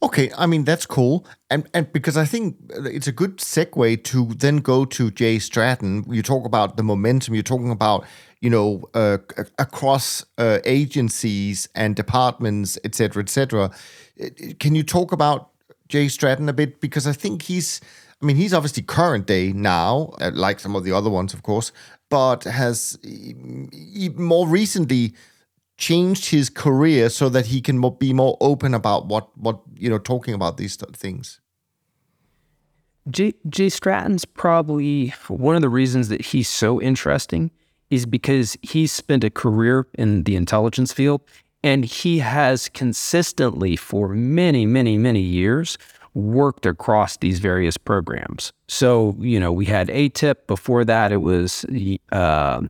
Okay, 0.00 0.30
I 0.38 0.46
mean 0.46 0.64
that's 0.64 0.86
cool, 0.86 1.26
and 1.50 1.68
and 1.74 1.92
because 1.92 2.16
I 2.16 2.24
think 2.24 2.56
it's 2.70 3.08
a 3.08 3.12
good 3.12 3.38
segue 3.38 4.04
to 4.04 4.26
then 4.26 4.58
go 4.58 4.84
to 4.84 5.10
Jay 5.10 5.40
Stratton. 5.40 6.04
You 6.08 6.22
talk 6.22 6.46
about 6.46 6.76
the 6.76 6.84
momentum. 6.84 7.34
You're 7.34 7.42
talking 7.42 7.72
about 7.72 8.06
you 8.40 8.48
know 8.48 8.88
uh, 8.94 9.18
across 9.58 10.24
uh, 10.38 10.60
agencies 10.64 11.68
and 11.74 11.96
departments, 11.96 12.78
etc., 12.84 13.24
etc. 13.24 13.72
Can 14.60 14.76
you 14.76 14.84
talk 14.84 15.10
about 15.10 15.50
Jay 15.88 16.08
Stratton 16.08 16.48
a 16.48 16.52
bit 16.52 16.80
because 16.80 17.06
I 17.06 17.12
think 17.12 17.42
he's, 17.42 17.80
I 18.22 18.26
mean, 18.26 18.36
he's 18.36 18.54
obviously 18.54 18.82
current 18.82 19.26
day 19.26 19.52
now, 19.52 20.14
uh, 20.20 20.30
like 20.34 20.60
some 20.60 20.76
of 20.76 20.84
the 20.84 20.92
other 20.92 21.10
ones, 21.10 21.34
of 21.34 21.42
course, 21.42 21.72
but 22.10 22.44
has 22.44 22.98
more 24.14 24.46
recently 24.46 25.14
changed 25.78 26.26
his 26.26 26.50
career 26.50 27.08
so 27.08 27.28
that 27.28 27.46
he 27.46 27.60
can 27.60 27.80
be 27.98 28.12
more 28.12 28.36
open 28.40 28.74
about 28.74 29.06
what 29.06 29.36
what 29.38 29.60
you 29.74 29.88
know 29.88 29.98
talking 29.98 30.34
about 30.34 30.56
these 30.56 30.76
things. 30.76 31.40
Jay 33.10 33.68
Stratton's 33.70 34.26
probably 34.26 35.14
one 35.28 35.56
of 35.56 35.62
the 35.62 35.70
reasons 35.70 36.08
that 36.08 36.20
he's 36.20 36.48
so 36.48 36.78
interesting 36.82 37.50
is 37.88 38.04
because 38.04 38.58
he's 38.60 38.92
spent 38.92 39.24
a 39.24 39.30
career 39.30 39.86
in 39.94 40.24
the 40.24 40.36
intelligence 40.36 40.92
field 40.92 41.22
and 41.62 41.84
he 41.84 42.18
has 42.18 42.68
consistently, 42.68 43.76
for 43.76 44.08
many, 44.10 44.66
many, 44.66 44.98
many 44.98 45.20
years, 45.20 45.78
worked 46.14 46.66
across 46.66 47.16
these 47.16 47.38
various 47.38 47.76
programs. 47.76 48.52
So, 48.68 49.16
you 49.18 49.40
know, 49.40 49.52
we 49.52 49.64
had 49.64 49.88
AATIP. 49.88 50.46
Before 50.46 50.84
that, 50.84 51.12
it 51.12 51.22
was 51.22 51.64
uh, 52.12 52.62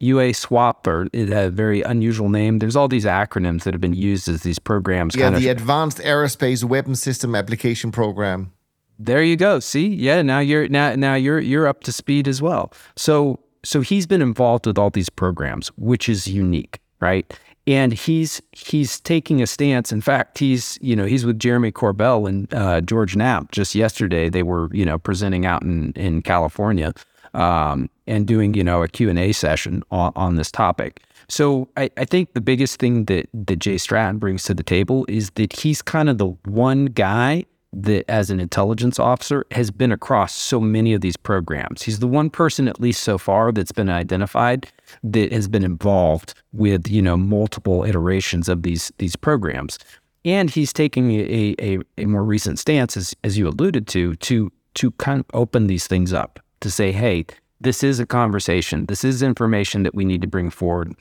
AAWSAP, 0.00 0.86
or 0.86 1.08
a 1.14 1.50
very 1.50 1.82
unusual 1.82 2.28
name. 2.28 2.58
There's 2.58 2.76
all 2.76 2.88
these 2.88 3.04
acronyms 3.04 3.62
that 3.62 3.74
have 3.74 3.80
been 3.80 3.94
used 3.94 4.28
as 4.28 4.42
these 4.42 4.58
programs. 4.58 5.16
Yeah, 5.16 5.30
the 5.30 5.48
of, 5.48 5.56
Advanced 5.58 5.98
Aerospace 5.98 6.64
Weapon 6.64 6.94
System 6.94 7.34
Application 7.34 7.92
Program. 7.92 8.52
There 8.98 9.22
you 9.22 9.36
go. 9.36 9.60
See, 9.60 9.88
yeah, 9.88 10.22
now 10.22 10.38
you're 10.38 10.68
now 10.68 10.94
now 10.94 11.14
you're 11.14 11.40
you're 11.40 11.66
up 11.66 11.82
to 11.84 11.92
speed 11.92 12.28
as 12.28 12.40
well. 12.40 12.72
So 12.96 13.40
so 13.64 13.80
he's 13.80 14.06
been 14.06 14.22
involved 14.22 14.66
with 14.66 14.78
all 14.78 14.90
these 14.90 15.08
programs, 15.08 15.68
which 15.76 16.08
is 16.08 16.28
unique, 16.28 16.80
right? 17.00 17.32
And 17.66 17.92
he's 17.92 18.42
he's 18.52 19.00
taking 19.00 19.42
a 19.42 19.46
stance. 19.46 19.90
In 19.90 20.00
fact, 20.00 20.38
he's 20.38 20.78
you 20.80 20.94
know 20.94 21.06
he's 21.06 21.24
with 21.24 21.38
Jeremy 21.38 21.72
Corbell 21.72 22.28
and 22.28 22.52
uh, 22.54 22.80
George 22.82 23.16
Knapp. 23.16 23.50
Just 23.52 23.74
yesterday, 23.74 24.28
they 24.28 24.42
were 24.42 24.68
you 24.72 24.84
know 24.84 24.98
presenting 24.98 25.46
out 25.46 25.62
in 25.62 25.92
in 25.92 26.22
California 26.22 26.92
um, 27.34 27.88
and 28.06 28.26
doing 28.26 28.54
you 28.54 28.64
know 28.64 28.82
a 28.82 28.88
Q 28.88 29.10
and 29.10 29.18
A 29.18 29.32
session 29.32 29.82
on, 29.90 30.12
on 30.16 30.36
this 30.36 30.50
topic. 30.50 31.02
So 31.28 31.68
I, 31.76 31.90
I 31.96 32.04
think 32.04 32.34
the 32.34 32.40
biggest 32.40 32.78
thing 32.78 33.06
that 33.06 33.28
that 33.32 33.56
Jay 33.56 33.78
Stratton 33.78 34.18
brings 34.18 34.44
to 34.44 34.54
the 34.54 34.62
table 34.62 35.04
is 35.08 35.30
that 35.30 35.52
he's 35.52 35.82
kind 35.82 36.08
of 36.08 36.18
the 36.18 36.28
one 36.44 36.86
guy 36.86 37.44
that 37.76 38.08
as 38.08 38.30
an 38.30 38.38
intelligence 38.40 38.98
officer 38.98 39.44
has 39.50 39.70
been 39.70 39.90
across 39.90 40.34
so 40.34 40.60
many 40.60 40.94
of 40.94 41.00
these 41.00 41.16
programs. 41.16 41.82
He's 41.82 41.98
the 41.98 42.06
one 42.06 42.30
person 42.30 42.68
at 42.68 42.80
least 42.80 43.02
so 43.02 43.18
far 43.18 43.50
that's 43.52 43.72
been 43.72 43.90
identified 43.90 44.70
that 45.02 45.32
has 45.32 45.48
been 45.48 45.64
involved 45.64 46.34
with, 46.52 46.88
you 46.88 47.02
know, 47.02 47.16
multiple 47.16 47.84
iterations 47.84 48.48
of 48.48 48.62
these 48.62 48.92
these 48.98 49.16
programs. 49.16 49.78
And 50.24 50.48
he's 50.48 50.72
taking 50.72 51.10
a, 51.10 51.54
a, 51.60 51.78
a 51.98 52.06
more 52.06 52.24
recent 52.24 52.58
stance, 52.58 52.96
as, 52.96 53.14
as 53.24 53.36
you 53.36 53.48
alluded 53.48 53.86
to, 53.88 54.14
to 54.16 54.50
to 54.74 54.90
kind 54.92 55.20
of 55.20 55.26
open 55.34 55.66
these 55.66 55.86
things 55.86 56.12
up, 56.12 56.40
to 56.64 56.70
say, 56.70 56.90
hey, 56.90 57.24
this 57.60 57.84
is 57.84 58.00
a 58.00 58.06
conversation. 58.06 58.86
This 58.86 59.04
is 59.04 59.22
information 59.22 59.84
that 59.84 59.94
we 59.94 60.04
need 60.04 60.20
to 60.22 60.26
bring 60.26 60.50
forward 60.50 60.94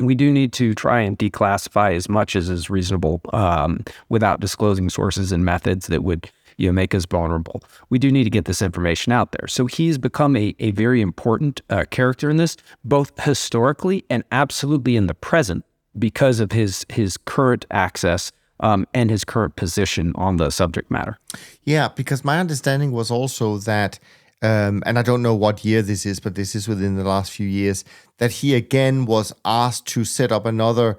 we 0.00 0.14
do 0.14 0.30
need 0.32 0.52
to 0.54 0.74
try 0.74 1.00
and 1.00 1.18
declassify 1.18 1.94
as 1.94 2.08
much 2.08 2.36
as 2.36 2.48
is 2.48 2.70
reasonable 2.70 3.20
um, 3.32 3.84
without 4.08 4.40
disclosing 4.40 4.88
sources 4.88 5.32
and 5.32 5.44
methods 5.44 5.86
that 5.88 6.04
would 6.04 6.30
you 6.56 6.68
know, 6.68 6.72
make 6.72 6.94
us 6.94 7.06
vulnerable. 7.06 7.62
We 7.88 7.98
do 7.98 8.10
need 8.10 8.24
to 8.24 8.30
get 8.30 8.44
this 8.44 8.62
information 8.62 9.12
out 9.12 9.32
there. 9.32 9.46
So 9.46 9.66
he's 9.66 9.98
become 9.98 10.36
a, 10.36 10.54
a 10.58 10.72
very 10.72 11.00
important 11.00 11.60
uh, 11.70 11.84
character 11.90 12.30
in 12.30 12.36
this, 12.36 12.56
both 12.84 13.18
historically 13.20 14.04
and 14.10 14.24
absolutely 14.32 14.96
in 14.96 15.06
the 15.06 15.14
present 15.14 15.64
because 15.98 16.40
of 16.40 16.52
his 16.52 16.84
his 16.90 17.16
current 17.16 17.64
access 17.70 18.30
um, 18.60 18.86
and 18.92 19.10
his 19.10 19.24
current 19.24 19.56
position 19.56 20.12
on 20.16 20.36
the 20.36 20.50
subject 20.50 20.90
matter. 20.90 21.18
Yeah, 21.62 21.88
because 21.88 22.24
my 22.24 22.40
understanding 22.40 22.92
was 22.92 23.10
also 23.10 23.58
that 23.58 23.98
um, 24.42 24.82
and 24.86 24.98
I 24.98 25.02
don't 25.02 25.22
know 25.22 25.34
what 25.34 25.64
year 25.64 25.82
this 25.82 26.06
is, 26.06 26.20
but 26.20 26.34
this 26.34 26.54
is 26.54 26.68
within 26.68 26.96
the 26.96 27.04
last 27.04 27.32
few 27.32 27.46
years, 27.46 27.84
that 28.18 28.30
he 28.30 28.54
again 28.54 29.04
was 29.04 29.32
asked 29.44 29.86
to 29.88 30.04
set 30.04 30.30
up 30.30 30.46
another 30.46 30.96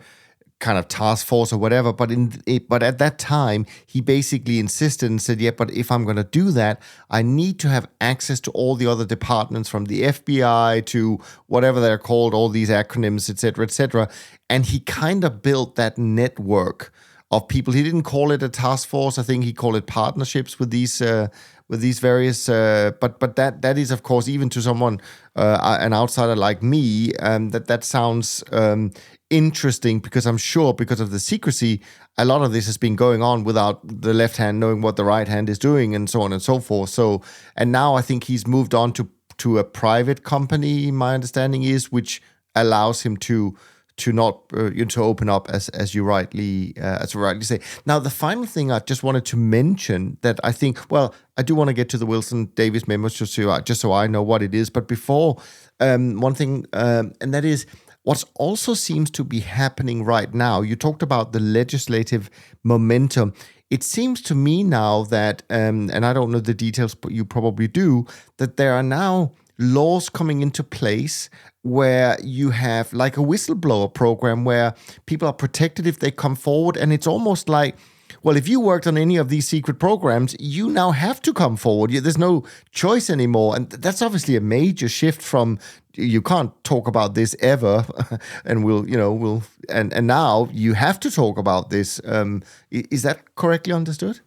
kind 0.59 0.77
of 0.77 0.89
task 0.89 1.25
force 1.25 1.53
or 1.53 1.57
whatever. 1.57 1.93
But 1.93 2.11
in 2.11 2.41
it, 2.45 2.67
but 2.67 2.83
at 2.83 2.97
that 2.97 3.17
time, 3.17 3.65
he 3.85 4.01
basically 4.01 4.59
insisted 4.59 5.09
and 5.09 5.21
said, 5.21 5.39
"Yeah, 5.39 5.51
but 5.51 5.71
if 5.71 5.89
I'm 5.91 6.03
going 6.03 6.17
to 6.17 6.23
do 6.23 6.51
that, 6.51 6.81
I 7.09 7.21
need 7.21 7.59
to 7.59 7.69
have 7.69 7.87
access 8.01 8.41
to 8.41 8.51
all 8.51 8.75
the 8.75 8.87
other 8.87 9.05
departments, 9.05 9.69
from 9.69 9.85
the 9.85 10.03
FBI 10.03 10.85
to 10.87 11.19
whatever 11.47 11.79
they're 11.79 11.97
called, 11.97 12.33
all 12.33 12.49
these 12.49 12.69
acronyms, 12.69 13.29
etc., 13.29 13.63
etc." 13.63 14.09
And 14.49 14.65
he 14.65 14.81
kind 14.81 15.23
of 15.23 15.41
built 15.41 15.75
that 15.75 15.97
network 15.97 16.91
of 17.31 17.47
people. 17.47 17.73
He 17.73 17.83
didn't 17.83 18.03
call 18.03 18.31
it 18.31 18.43
a 18.43 18.49
task 18.49 18.87
force. 18.87 19.17
I 19.17 19.23
think 19.23 19.43
he 19.43 19.53
called 19.53 19.75
it 19.75 19.85
partnerships 19.85 20.59
with 20.59 20.71
these 20.71 21.01
uh, 21.01 21.27
with 21.70 21.82
these 21.82 21.99
various 21.99 22.49
uh, 22.49 22.91
but 22.99 23.20
but 23.20 23.36
that 23.36 23.61
that 23.61 23.78
is 23.78 23.91
of 23.91 24.03
course 24.03 24.28
even 24.28 24.49
to 24.49 24.61
someone 24.61 24.99
uh, 25.36 25.78
an 25.80 25.93
outsider 25.93 26.36
like 26.36 26.61
me 26.61 27.13
um, 27.20 27.49
that 27.51 27.67
that 27.67 27.84
sounds 27.84 28.43
um, 28.51 28.91
interesting 29.30 29.99
because 29.99 30.26
I'm 30.26 30.38
sure 30.38 30.74
because 30.74 30.99
of 30.99 31.11
the 31.11 31.20
secrecy 31.20 31.82
a 32.17 32.26
lot 32.26 32.41
of 32.41 32.51
this 32.51 32.65
has 32.65 32.78
been 32.78 32.95
going 32.95 33.22
on 33.22 33.43
without 33.43 33.80
the 33.88 34.13
left 34.13 34.38
hand 34.38 34.59
knowing 34.59 34.82
what 34.82 34.95
the 34.95 35.05
right 35.05 35.28
hand 35.28 35.49
is 35.49 35.59
doing 35.59 35.95
and 35.95 36.09
so 36.09 36.22
on 36.22 36.34
and 36.34 36.41
so 36.41 36.59
forth. 36.59 36.89
So 36.89 37.22
and 37.55 37.72
now 37.72 37.95
I 37.95 38.01
think 38.01 38.26
he's 38.26 38.47
moved 38.47 38.74
on 38.74 38.91
to 38.93 39.09
to 39.38 39.57
a 39.57 39.63
private 39.63 40.24
company 40.24 40.91
my 40.91 41.13
understanding 41.13 41.63
is 41.63 41.91
which 41.91 42.22
allows 42.55 43.03
him 43.03 43.15
to 43.15 43.55
to 43.99 44.11
not 44.11 44.41
uh, 44.53 44.69
to 44.69 45.03
open 45.03 45.29
up 45.29 45.49
as 45.49 45.69
as 45.69 45.93
you 45.93 46.03
rightly 46.03 46.73
uh, 46.77 46.99
as 47.01 47.13
you 47.13 47.19
rightly 47.21 47.43
say. 47.43 47.59
Now, 47.85 47.99
the 47.99 48.09
final 48.09 48.45
thing 48.45 48.71
I 48.71 48.79
just 48.79 49.03
wanted 49.03 49.25
to 49.25 49.37
mention 49.37 50.17
that 50.21 50.39
I 50.43 50.51
think, 50.51 50.91
well, 50.91 51.13
I 51.37 51.43
do 51.43 51.55
want 51.55 51.69
to 51.69 51.73
get 51.73 51.89
to 51.89 51.97
the 51.97 52.05
Wilson 52.05 52.45
Davis 52.55 52.87
memos 52.87 53.13
just 53.13 53.33
so 53.33 53.59
just 53.61 53.81
so 53.81 53.91
I 53.91 54.07
know 54.07 54.23
what 54.23 54.41
it 54.41 54.53
is. 54.53 54.69
But 54.69 54.87
before, 54.87 55.41
um, 55.79 56.19
one 56.19 56.35
thing, 56.35 56.65
um, 56.73 57.13
and 57.21 57.33
that 57.33 57.45
is 57.45 57.65
what 58.03 58.23
also 58.35 58.73
seems 58.73 59.09
to 59.11 59.23
be 59.23 59.39
happening 59.39 60.03
right 60.03 60.33
now. 60.33 60.61
You 60.61 60.75
talked 60.75 61.03
about 61.03 61.31
the 61.31 61.39
legislative 61.39 62.29
momentum. 62.63 63.33
It 63.69 63.83
seems 63.83 64.21
to 64.23 64.35
me 64.35 64.63
now 64.63 65.03
that, 65.03 65.43
um, 65.49 65.91
and 65.93 66.05
I 66.05 66.13
don't 66.13 66.31
know 66.31 66.39
the 66.39 66.55
details, 66.55 66.95
but 66.95 67.11
you 67.11 67.23
probably 67.23 67.67
do, 67.67 68.05
that 68.37 68.57
there 68.57 68.73
are 68.73 68.83
now 68.83 69.33
laws 69.60 70.10
coming 70.10 70.41
into 70.41 70.64
place 70.64 71.30
where 71.64 72.18
you 72.24 72.51
have 72.51 72.91
like 72.93 73.18
a 73.18 73.20
whistleblower 73.20 73.93
program 73.93 74.45
where 74.45 74.74
people 75.05 75.28
are 75.28 75.34
protected 75.34 75.86
if 75.86 75.99
they 75.99 76.10
come 76.10 76.36
forward 76.36 76.78
and 76.78 76.93
it's 76.93 77.05
almost 77.05 77.49
like 77.49 77.76
well 78.24 78.38
if 78.38 78.47
you 78.47 78.62
worked 78.62 78.88
on 78.88 78.97
any 78.97 79.18
of 79.18 79.28
these 79.28 79.45
secret 79.47 79.78
programs 79.78 80.34
you 80.39 80.70
now 80.70 80.91
have 80.91 81.22
to 81.22 81.34
come 81.34 81.57
forward. 81.57 81.91
There's 81.91 82.18
no 82.18 82.45
choice 82.72 83.10
anymore. 83.10 83.55
And 83.57 83.70
that's 83.70 84.01
obviously 84.01 84.38
a 84.38 84.41
major 84.41 84.88
shift 84.88 85.22
from 85.22 85.60
you 85.93 86.22
can't 86.22 86.51
talk 86.64 86.88
about 86.88 87.14
this 87.14 87.36
ever 87.41 87.86
and 88.45 88.64
we'll 88.64 88.88
you 88.88 88.95
know 88.95 89.12
we'll 89.12 89.43
and 89.68 89.91
and 89.91 90.07
now 90.07 90.47
you 90.53 90.74
have 90.74 91.01
to 91.01 91.12
talk 91.12 91.38
about 91.38 91.70
this. 91.70 91.99
Um, 92.05 92.43
is 92.72 93.03
that 93.03 93.36
correctly 93.36 93.74
understood? 93.74 94.22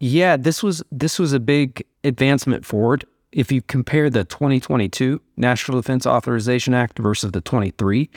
Yeah 0.00 0.36
this 0.36 0.60
was 0.60 0.82
this 0.90 1.20
was 1.20 1.32
a 1.32 1.40
big 1.40 1.84
advancement 2.02 2.66
forward 2.66 3.04
if 3.32 3.52
you 3.52 3.62
compare 3.62 4.10
the 4.10 4.24
2022 4.24 5.20
National 5.36 5.80
Defense 5.80 6.06
Authorization 6.06 6.74
Act 6.74 6.98
versus 6.98 7.32
the 7.32 7.40
23, 7.40 8.08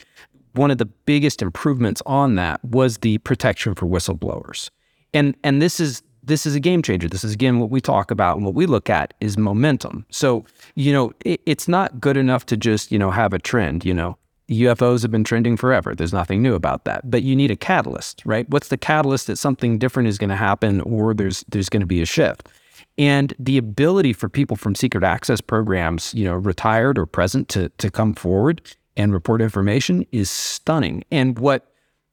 one 0.54 0.72
of 0.72 0.78
the 0.78 0.86
biggest 0.86 1.42
improvements 1.42 2.02
on 2.06 2.36
that 2.36 2.64
was 2.64 3.00
the 3.00 3.18
protection 3.20 3.76
for 3.76 3.86
whistleblowers. 3.86 4.70
And 5.14 5.36
and 5.44 5.62
this 5.62 5.80
is 5.80 6.04
this 6.24 6.46
is 6.46 6.56
a 6.56 6.60
game 6.60 6.82
changer. 6.82 7.08
This 7.08 7.24
is 7.24 7.34
again 7.34 7.60
what 7.60 7.70
we 7.70 7.82
talk 7.82 8.12
about 8.12 8.38
and 8.38 8.46
what 8.46 8.54
we 8.54 8.66
look 8.66 8.90
at 8.90 9.14
is 9.20 9.38
momentum. 9.38 10.06
So, 10.12 10.46
you 10.76 10.94
know, 10.94 11.12
it, 11.26 11.42
it's 11.46 11.68
not 11.68 12.00
good 12.00 12.18
enough 12.18 12.46
to 12.48 12.58
just, 12.58 12.92
you 12.92 13.00
know, 13.00 13.12
have 13.12 13.34
a 13.34 13.40
trend, 13.40 13.86
you 13.86 13.94
know. 13.94 14.18
UFOs 14.50 15.02
have 15.02 15.12
been 15.12 15.24
trending 15.24 15.56
forever. 15.56 15.96
There's 15.96 16.12
nothing 16.12 16.42
new 16.42 16.56
about 16.56 16.84
that. 16.84 17.10
But 17.10 17.24
you 17.24 17.38
need 17.38 17.52
a 17.52 17.56
catalyst, 17.56 18.22
right? 18.26 18.50
What's 18.50 18.68
the 18.68 18.78
catalyst 18.78 19.28
that 19.28 19.38
something 19.38 19.80
different 19.80 20.10
is 20.10 20.18
going 20.18 20.30
to 20.30 20.36
happen 20.36 20.82
or 20.82 21.14
there's 21.14 21.46
there's 21.48 21.70
going 21.70 21.82
to 21.82 21.88
be 21.88 22.02
a 22.02 22.06
shift? 22.06 22.50
And 22.98 23.34
the 23.40 23.58
ability 23.58 24.14
for 24.14 24.30
people 24.30 24.58
from 24.58 24.76
secret 24.76 25.04
access 25.04 25.42
programs, 25.42 26.14
you 26.14 26.26
know, 26.26 26.36
retired 26.36 27.00
or 27.00 27.06
present 27.06 27.50
to 27.50 27.70
to 27.70 27.90
come 27.90 28.14
forward 28.14 28.62
and 28.98 29.14
report 29.14 29.42
information 29.42 30.06
is 30.12 30.30
stunning. 30.30 31.04
And 31.12 31.40
what 31.40 31.68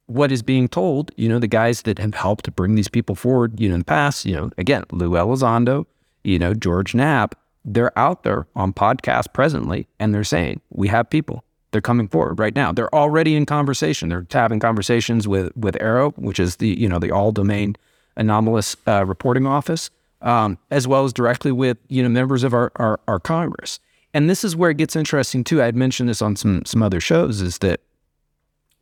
what 0.06 0.32
is 0.32 0.42
being 0.42 0.68
told, 0.68 1.10
you 1.16 1.28
know, 1.28 1.38
the 1.38 1.46
guys 1.46 1.82
that 1.82 1.98
have 1.98 2.14
helped 2.14 2.44
to 2.46 2.50
bring 2.50 2.74
these 2.76 2.88
people 2.88 3.14
forward, 3.14 3.60
you 3.60 3.68
know, 3.68 3.74
in 3.74 3.80
the 3.80 3.84
past, 3.84 4.24
you 4.24 4.34
know, 4.34 4.50
again, 4.56 4.84
Lou 4.90 5.10
Elizondo, 5.10 5.84
you 6.24 6.38
know, 6.38 6.54
George 6.54 6.94
Knapp, 6.94 7.34
they're 7.64 7.96
out 7.98 8.22
there 8.22 8.46
on 8.56 8.72
podcasts 8.72 9.30
presently 9.30 9.86
and 9.98 10.14
they're 10.14 10.24
saying, 10.24 10.62
we 10.70 10.88
have 10.88 11.10
people. 11.10 11.44
They're 11.70 11.82
coming 11.82 12.08
forward 12.08 12.38
right 12.38 12.56
now. 12.56 12.72
They're 12.72 12.94
already 12.94 13.36
in 13.36 13.44
conversation. 13.44 14.08
They're 14.08 14.26
having 14.30 14.60
conversations 14.60 15.28
with 15.28 15.54
with 15.54 15.74
AARO, 15.74 16.16
which 16.16 16.40
is 16.40 16.56
the, 16.56 16.68
you 16.68 16.88
know, 16.88 16.98
the 16.98 17.10
all 17.10 17.30
domain 17.30 17.76
anomalous 18.16 18.76
uh, 18.86 19.04
reporting 19.04 19.46
office 19.46 19.90
um, 20.22 20.58
as 20.70 20.86
well 20.88 21.04
as 21.04 21.12
directly 21.12 21.52
with 21.52 21.78
you 21.88 22.02
know 22.02 22.08
members 22.08 22.44
of 22.44 22.54
our, 22.54 22.72
our, 22.76 23.00
our 23.08 23.20
Congress. 23.20 23.80
And 24.14 24.28
this 24.28 24.42
is 24.42 24.56
where 24.56 24.70
it 24.70 24.78
gets 24.78 24.96
interesting 24.96 25.44
too. 25.44 25.60
I 25.60 25.66
had 25.66 25.76
mentioned 25.76 26.08
this 26.08 26.22
on 26.22 26.36
some 26.36 26.64
some 26.64 26.82
other 26.82 27.00
shows. 27.00 27.40
Is 27.40 27.58
that 27.58 27.80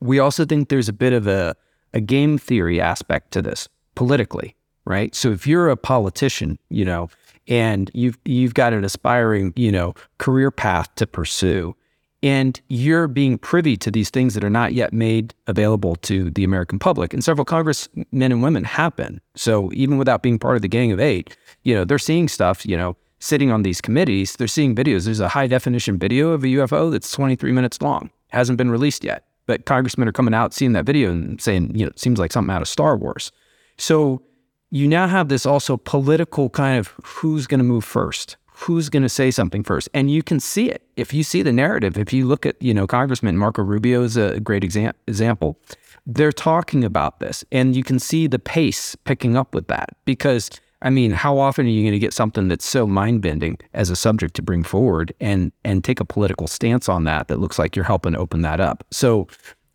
we 0.01 0.19
also 0.19 0.45
think 0.45 0.69
there's 0.69 0.89
a 0.89 0.93
bit 0.93 1.13
of 1.13 1.27
a 1.27 1.57
a 1.93 2.01
game 2.01 2.39
theory 2.39 2.81
aspect 2.81 3.33
to 3.33 3.43
this 3.43 3.69
politically, 3.95 4.55
right? 4.85 5.15
So 5.15 5.31
if 5.31 5.47
you're 5.47 5.69
a 5.69 5.77
politician, 5.77 6.59
you 6.69 6.85
know, 6.85 7.09
and 7.49 7.91
you've 7.95 8.19
you've 8.25 8.55
got 8.55 8.73
an 8.73 8.85
aspiring, 8.85 9.53
you 9.57 9.73
know, 9.73 9.95
career 10.19 10.51
path 10.51 10.95
to 10.97 11.07
pursue, 11.07 11.75
and 12.23 12.61
you're 12.69 13.09
being 13.09 13.39
privy 13.39 13.77
to 13.77 13.91
these 13.91 14.11
things 14.11 14.35
that 14.35 14.45
are 14.45 14.51
not 14.51 14.73
yet 14.73 14.93
made 14.93 15.35
available 15.47 15.97
to 15.97 16.31
the 16.31 16.45
American 16.45 16.79
public. 16.79 17.13
And 17.13 17.23
several 17.23 17.45
congressmen 17.45 18.07
and 18.13 18.43
women 18.43 18.65
have 18.65 18.97
been. 18.97 19.21
So 19.35 19.71
even 19.73 19.99
without 19.99 20.23
being 20.23 20.39
part 20.39 20.57
of 20.57 20.63
the 20.63 20.69
Gang 20.69 20.93
of 20.93 21.01
Eight, 21.01 21.37
you 21.63 21.75
know, 21.75 21.85
they're 21.85 21.99
seeing 21.99 22.29
stuff, 22.29 22.65
you 22.65 22.77
know, 22.77 22.97
sitting 23.19 23.51
on 23.51 23.63
these 23.63 23.81
committees, 23.81 24.37
they're 24.37 24.47
seeing 24.47 24.75
videos. 24.75 25.05
There's 25.05 25.21
a 25.21 25.29
high 25.29 25.47
definition 25.47 25.99
video 25.99 26.31
of 26.31 26.45
a 26.45 26.49
UFO 26.49 26.91
that's 26.91 27.11
23 27.13 27.53
minutes 27.53 27.81
long, 27.81 28.11
hasn't 28.29 28.59
been 28.59 28.71
released 28.71 29.05
yet. 29.05 29.25
But 29.47 29.65
congressmen 29.65 30.09
are 30.09 30.13
coming 30.13 30.35
out, 30.35 30.53
seeing 30.53 30.73
that 30.73 30.85
video 30.85 31.11
and 31.11 31.41
saying, 31.41 31.77
you 31.77 31.85
know, 31.85 31.91
it 31.91 32.01
seems 32.01 32.19
like 32.19 32.33
something 32.33 32.55
out 32.55 32.63
of 32.63 32.69
Star 32.69 32.97
Wars. 32.97 33.31
So 33.79 34.23
you 34.71 34.89
now 34.89 35.07
have 35.07 35.29
this 35.29 35.47
also 35.47 35.77
political 35.77 36.51
kind 36.51 36.79
of 36.79 36.93
who's 37.05 37.47
going 37.47 37.59
to 37.59 37.65
move 37.65 37.85
first, 37.85 38.37
who's 38.59 38.89
going 38.89 39.03
to 39.03 39.09
say 39.09 39.31
something 39.31 39.63
first, 39.63 39.89
and 39.93 40.11
you 40.11 40.23
can 40.23 40.41
see 40.41 40.71
it 40.71 40.83
if 40.97 41.13
you 41.13 41.23
see 41.23 41.43
the 41.43 41.53
narrative. 41.53 41.99
If 41.99 42.13
you 42.13 42.27
look 42.27 42.47
at 42.47 42.61
you 42.61 42.73
know 42.73 42.87
Congressman 42.87 43.37
Marco 43.37 43.63
Rubio 43.63 44.03
is 44.03 44.17
a 44.17 44.41
great 44.41 44.65
exam- 44.65 44.95
example. 45.07 45.59
They're 46.07 46.33
talking 46.33 46.85
about 46.85 47.21
this, 47.21 47.45
and 47.53 47.77
you 47.77 47.85
can 47.85 47.99
see 47.99 48.27
the 48.27 48.39
pace 48.39 48.97
picking 49.05 49.37
up 49.37 49.55
with 49.55 49.69
that 49.69 49.91
because. 50.05 50.51
I 50.83 50.91
mean, 50.91 51.11
how 51.11 51.39
often 51.39 51.65
are 51.65 51.71
you 51.71 51.83
going 51.83 51.95
to 51.95 51.99
get 51.99 52.13
something 52.13 52.49
that's 52.49 52.67
so 52.67 52.87
mind 52.87 53.23
bending 53.23 53.57
as 53.73 53.89
a 53.89 53.97
subject 53.97 54.37
to 54.37 54.43
bring 54.43 54.63
forward 54.63 55.11
and 55.21 55.51
and 55.65 55.83
take 55.83 56.01
a 56.01 56.05
political 56.05 56.47
stance 56.47 56.87
on 56.87 57.05
that 57.05 57.29
that 57.29 57.41
looks 57.41 57.59
like 57.59 57.75
you're 57.75 57.85
helping 57.87 58.15
open 58.15 58.43
that 58.43 58.61
up? 58.61 58.85
So 58.91 59.27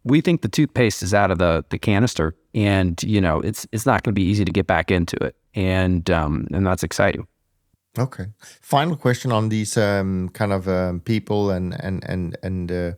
we 0.03 0.21
think 0.21 0.41
the 0.43 0.47
toothpaste 0.47 1.01
is 1.01 1.11
out 1.11 1.31
of 1.31 1.39
the 1.39 1.65
the 1.69 1.79
canister, 1.79 2.35
and 2.53 3.01
you 3.01 3.19
know 3.19 3.39
it's 3.41 3.67
it's 3.71 3.87
not 3.87 4.03
going 4.03 4.13
to 4.13 4.19
be 4.19 4.23
easy 4.23 4.45
to 4.45 4.51
get 4.51 4.67
back 4.67 4.91
into 4.91 5.17
it, 5.17 5.35
and 5.55 6.09
um, 6.11 6.47
and 6.53 6.65
that's 6.65 6.83
exciting. 6.83 7.27
Okay. 7.99 8.27
Final 8.61 8.95
question 8.95 9.33
on 9.33 9.49
these 9.49 9.75
um, 9.75 10.29
kind 10.29 10.53
of 10.53 10.67
um, 10.67 11.01
people 11.01 11.49
and 11.49 11.73
and 11.83 12.03
and 12.07 12.37
and 12.41 12.71
uh, 12.71 12.91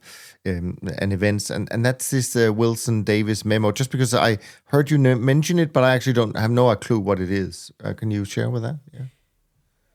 um, 0.46 0.78
and 1.00 1.12
events, 1.12 1.50
and 1.50 1.68
and 1.72 1.84
that's 1.84 2.12
this 2.12 2.36
uh, 2.36 2.54
Wilson 2.54 3.02
Davis 3.02 3.44
memo. 3.44 3.72
Just 3.72 3.90
because 3.90 4.14
I 4.14 4.38
heard 4.66 4.92
you 4.92 5.00
mention 5.00 5.58
it, 5.58 5.74
but 5.74 5.84
I 5.84 5.96
actually 5.96 6.14
don't 6.14 6.38
have 6.38 6.52
no 6.52 6.76
clue 6.76 7.00
what 7.00 7.20
it 7.20 7.32
is. 7.32 7.72
Uh, 7.84 7.94
can 7.94 8.12
you 8.12 8.24
share 8.24 8.52
with 8.52 8.62
that? 8.62 8.80
Yeah. 8.94 9.06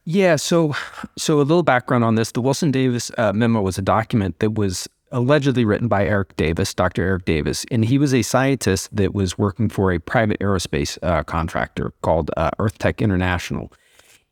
Yeah. 0.04 0.36
So, 0.36 0.74
so 1.16 1.36
a 1.36 1.42
little 1.42 1.62
background 1.62 2.02
on 2.02 2.16
this: 2.16 2.32
the 2.32 2.40
Wilson 2.40 2.72
Davis 2.72 3.12
uh, 3.16 3.32
memo 3.32 3.60
was 3.60 3.78
a 3.78 3.82
document 3.82 4.40
that 4.40 4.54
was 4.54 4.88
allegedly 5.12 5.64
written 5.64 5.86
by 5.86 6.06
Eric 6.06 6.34
Davis, 6.36 6.74
Dr. 6.74 7.04
Eric 7.04 7.24
Davis, 7.24 7.64
and 7.70 7.84
he 7.84 7.98
was 7.98 8.12
a 8.12 8.22
scientist 8.22 8.94
that 8.94 9.14
was 9.14 9.38
working 9.38 9.68
for 9.68 9.92
a 9.92 10.00
private 10.00 10.40
aerospace 10.40 10.98
uh, 11.02 11.22
contractor 11.22 11.92
called 12.02 12.32
uh, 12.36 12.50
EarthTech 12.58 12.98
International. 12.98 13.72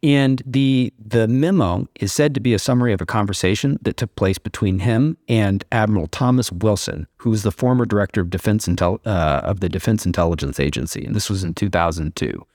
And 0.02 0.42
the 0.44 0.92
the 0.98 1.26
memo 1.26 1.88
is 1.96 2.12
said 2.12 2.34
to 2.34 2.40
be 2.40 2.54
a 2.54 2.58
summary 2.58 2.92
of 2.92 3.00
a 3.00 3.06
conversation 3.06 3.78
that 3.82 3.96
took 3.96 4.14
place 4.14 4.38
between 4.38 4.80
him 4.80 5.16
and 5.26 5.64
Admiral 5.72 6.06
Thomas 6.06 6.52
Wilson, 6.52 7.06
who 7.16 7.30
was 7.30 7.42
the 7.42 7.50
former 7.50 7.86
director 7.86 8.20
of 8.20 8.30
defense 8.30 8.68
intel, 8.68 9.00
uh, 9.06 9.40
of 9.42 9.60
the 9.60 9.68
Defense 9.68 10.04
Intelligence 10.04 10.60
Agency, 10.60 11.04
and 11.04 11.14
this 11.14 11.30
was 11.30 11.42
in 11.42 11.54
2002. 11.54 12.46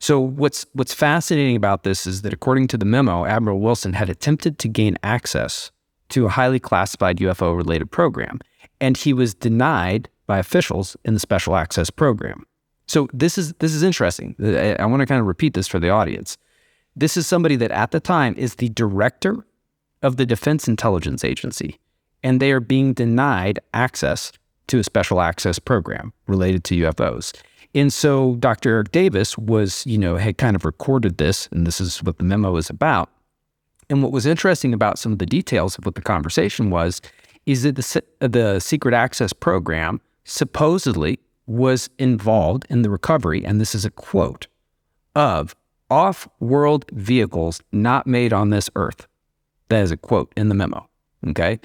So 0.00 0.20
what's 0.20 0.66
what's 0.72 0.92
fascinating 0.92 1.56
about 1.56 1.84
this 1.84 2.06
is 2.06 2.22
that 2.22 2.32
according 2.32 2.68
to 2.68 2.76
the 2.76 2.84
memo, 2.84 3.24
Admiral 3.24 3.60
Wilson 3.60 3.92
had 3.92 4.10
attempted 4.10 4.58
to 4.58 4.68
gain 4.68 4.96
access 5.02 5.70
to 6.10 6.26
a 6.26 6.30
highly 6.30 6.58
classified 6.58 7.18
UFO 7.18 7.56
related 7.56 7.90
program. 7.90 8.40
And 8.80 8.96
he 8.96 9.12
was 9.12 9.34
denied 9.34 10.08
by 10.26 10.38
officials 10.38 10.96
in 11.04 11.14
the 11.14 11.20
special 11.20 11.56
access 11.56 11.90
program. 11.90 12.46
So 12.86 13.08
this 13.12 13.36
is 13.38 13.52
this 13.54 13.74
is 13.74 13.82
interesting. 13.82 14.34
I, 14.42 14.76
I 14.78 14.86
want 14.86 15.00
to 15.00 15.06
kind 15.06 15.20
of 15.20 15.26
repeat 15.26 15.54
this 15.54 15.68
for 15.68 15.78
the 15.78 15.90
audience. 15.90 16.38
This 16.98 17.16
is 17.16 17.28
somebody 17.28 17.54
that 17.54 17.70
at 17.70 17.92
the 17.92 18.00
time 18.00 18.34
is 18.36 18.56
the 18.56 18.70
director 18.70 19.46
of 20.02 20.16
the 20.16 20.26
Defense 20.26 20.66
Intelligence 20.66 21.22
Agency, 21.22 21.78
and 22.24 22.40
they 22.40 22.50
are 22.50 22.58
being 22.58 22.92
denied 22.92 23.60
access 23.72 24.32
to 24.66 24.80
a 24.80 24.84
special 24.84 25.20
access 25.20 25.60
program 25.60 26.12
related 26.26 26.64
to 26.64 26.74
UFOs. 26.74 27.40
And 27.72 27.92
so 27.92 28.34
Dr. 28.40 28.70
Eric 28.70 28.90
Davis 28.90 29.38
was, 29.38 29.86
you 29.86 29.96
know, 29.96 30.16
had 30.16 30.38
kind 30.38 30.56
of 30.56 30.64
recorded 30.64 31.18
this, 31.18 31.48
and 31.52 31.64
this 31.64 31.80
is 31.80 32.02
what 32.02 32.18
the 32.18 32.24
memo 32.24 32.56
is 32.56 32.68
about. 32.68 33.10
And 33.88 34.02
what 34.02 34.10
was 34.10 34.26
interesting 34.26 34.74
about 34.74 34.98
some 34.98 35.12
of 35.12 35.20
the 35.20 35.26
details 35.26 35.78
of 35.78 35.86
what 35.86 35.94
the 35.94 36.02
conversation 36.02 36.68
was 36.68 37.00
is 37.46 37.62
that 37.62 37.76
the, 37.76 38.02
the 38.26 38.58
secret 38.58 38.92
access 38.92 39.32
program 39.32 40.00
supposedly 40.24 41.20
was 41.46 41.90
involved 41.98 42.66
in 42.68 42.82
the 42.82 42.90
recovery, 42.90 43.44
and 43.44 43.60
this 43.60 43.74
is 43.74 43.84
a 43.84 43.90
quote, 43.90 44.48
of 45.14 45.54
off 45.90 46.28
world 46.40 46.84
vehicles 46.92 47.62
not 47.72 48.06
made 48.06 48.32
on 48.32 48.50
this 48.50 48.68
earth. 48.76 49.06
That 49.68 49.82
is 49.82 49.90
a 49.90 49.96
quote 49.96 50.32
in 50.36 50.48
the 50.48 50.54
memo. 50.54 50.88
Okay. 51.28 51.58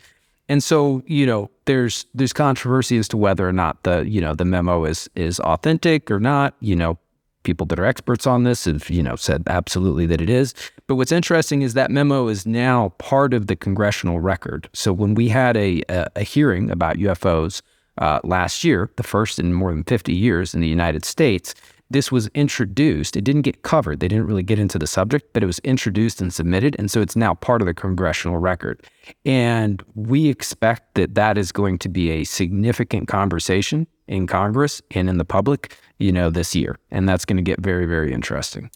And 0.50 0.62
so, 0.62 1.04
you 1.06 1.26
know, 1.26 1.50
there's 1.66 2.06
there's 2.14 2.34
controversy 2.34 2.98
as 2.98 3.08
to 3.10 3.18
whether 3.18 3.48
or 3.48 3.54
not 3.54 3.84
the, 3.84 4.08
you 4.08 4.20
know, 4.20 4.34
the 4.34 4.46
memo 4.46 4.86
is 4.86 5.10
is 5.16 5.40
authentic 5.40 6.12
or 6.12 6.20
not. 6.20 6.56
You 6.60 6.76
know, 6.76 7.00
people 7.44 7.66
that 7.68 7.80
are 7.80 7.86
experts 7.86 8.28
on 8.28 8.44
this 8.44 8.66
have, 8.66 8.90
you 8.90 9.04
know, 9.04 9.16
said 9.16 9.44
absolutely 9.48 10.06
that 10.08 10.22
it 10.22 10.30
is. 10.30 10.54
But 10.88 10.96
what's 10.96 11.12
interesting 11.12 11.62
is 11.62 11.76
that 11.76 11.92
memo 11.92 12.28
is 12.28 12.46
now 12.46 12.90
part 12.98 13.34
of 13.34 13.48
the 13.48 13.56
congressional 13.56 14.20
record. 14.20 14.70
So 14.74 14.92
when 14.92 15.14
we 15.14 15.30
had 15.30 15.56
a, 15.56 15.82
a, 15.88 16.08
a 16.18 16.24
hearing 16.24 16.70
about 16.70 16.98
UFOs 16.98 17.62
uh, 18.00 18.20
last 18.24 18.64
year, 18.64 18.92
the 18.98 19.04
first 19.04 19.40
in 19.40 19.54
more 19.54 19.72
than 19.72 19.84
50 19.84 20.14
years 20.14 20.54
in 20.54 20.62
the 20.62 20.68
United 20.68 21.06
States, 21.06 21.54
this 21.90 22.12
was 22.12 22.28
introduced. 22.30 23.16
It 23.16 23.24
didn't 23.24 23.44
get 23.44 23.62
covered. 23.62 24.00
They 24.00 24.08
didn't 24.08 24.26
really 24.26 24.44
get 24.44 24.60
into 24.60 24.80
the 24.80 24.88
subject, 24.88 25.32
but 25.34 25.44
it 25.44 25.46
was 25.46 25.60
introduced 25.60 26.22
and 26.22 26.34
submitted. 26.34 26.76
And 26.80 26.90
so 26.90 27.02
it's 27.02 27.16
now 27.16 27.36
part 27.36 27.62
of 27.62 27.68
the 27.68 27.74
congressional 27.74 28.38
record. 28.38 28.86
And 29.26 29.84
we 29.94 30.30
expect 30.30 30.96
that 30.96 31.16
that 31.16 31.38
is 31.38 31.52
going 31.52 31.78
to 31.80 31.90
be 31.90 32.10
a 32.10 32.24
significant 32.24 33.08
conversation 33.08 33.88
in 34.08 34.28
Congress 34.28 34.82
and 34.92 35.10
in 35.10 35.18
the 35.18 35.26
public, 35.26 35.78
you 36.00 36.12
know, 36.12 36.30
this 36.30 36.56
year. 36.56 36.78
And 36.92 37.08
that's 37.08 37.26
going 37.26 37.38
to 37.38 37.44
get 37.44 37.62
very, 37.62 37.86
very 37.86 38.14
interesting. 38.14 38.72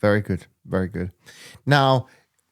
Very 0.00 0.20
good. 0.20 0.46
Very 0.66 0.88
good. 0.88 1.12
Now, 1.64 2.08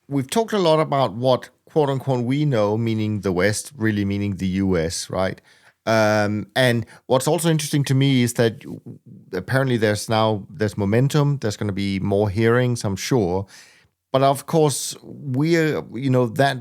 we've 0.09 0.31
talked 0.31 0.53
a 0.53 0.59
lot 0.59 0.81
about 0.81 1.15
what 1.15 1.51
quote 1.67 1.91
unquote 1.91 2.25
we 2.25 2.45
know, 2.45 2.79
meaning 2.79 3.21
the 3.21 3.33
West, 3.33 3.73
really 3.77 4.05
meaning 4.05 4.37
the 4.37 4.47
US, 4.47 5.11
right? 5.11 5.41
Um, 5.87 6.47
and 6.57 6.87
what's 7.07 7.29
also 7.29 7.51
interesting 7.51 7.85
to 7.85 7.95
me 7.95 8.23
is 8.23 8.35
that 8.35 8.65
apparently 9.33 9.77
there's 9.77 10.09
now 10.09 10.47
there's 10.51 10.79
momentum. 10.79 11.39
There's 11.39 11.57
going 11.57 11.69
to 11.69 11.75
be 11.75 12.01
more 12.01 12.31
hearings, 12.31 12.85
I'm 12.85 12.97
sure. 12.97 13.47
But 14.13 14.23
of 14.23 14.47
course, 14.47 14.97
we're 15.03 15.83
you 15.93 16.09
know 16.09 16.27
that 16.27 16.59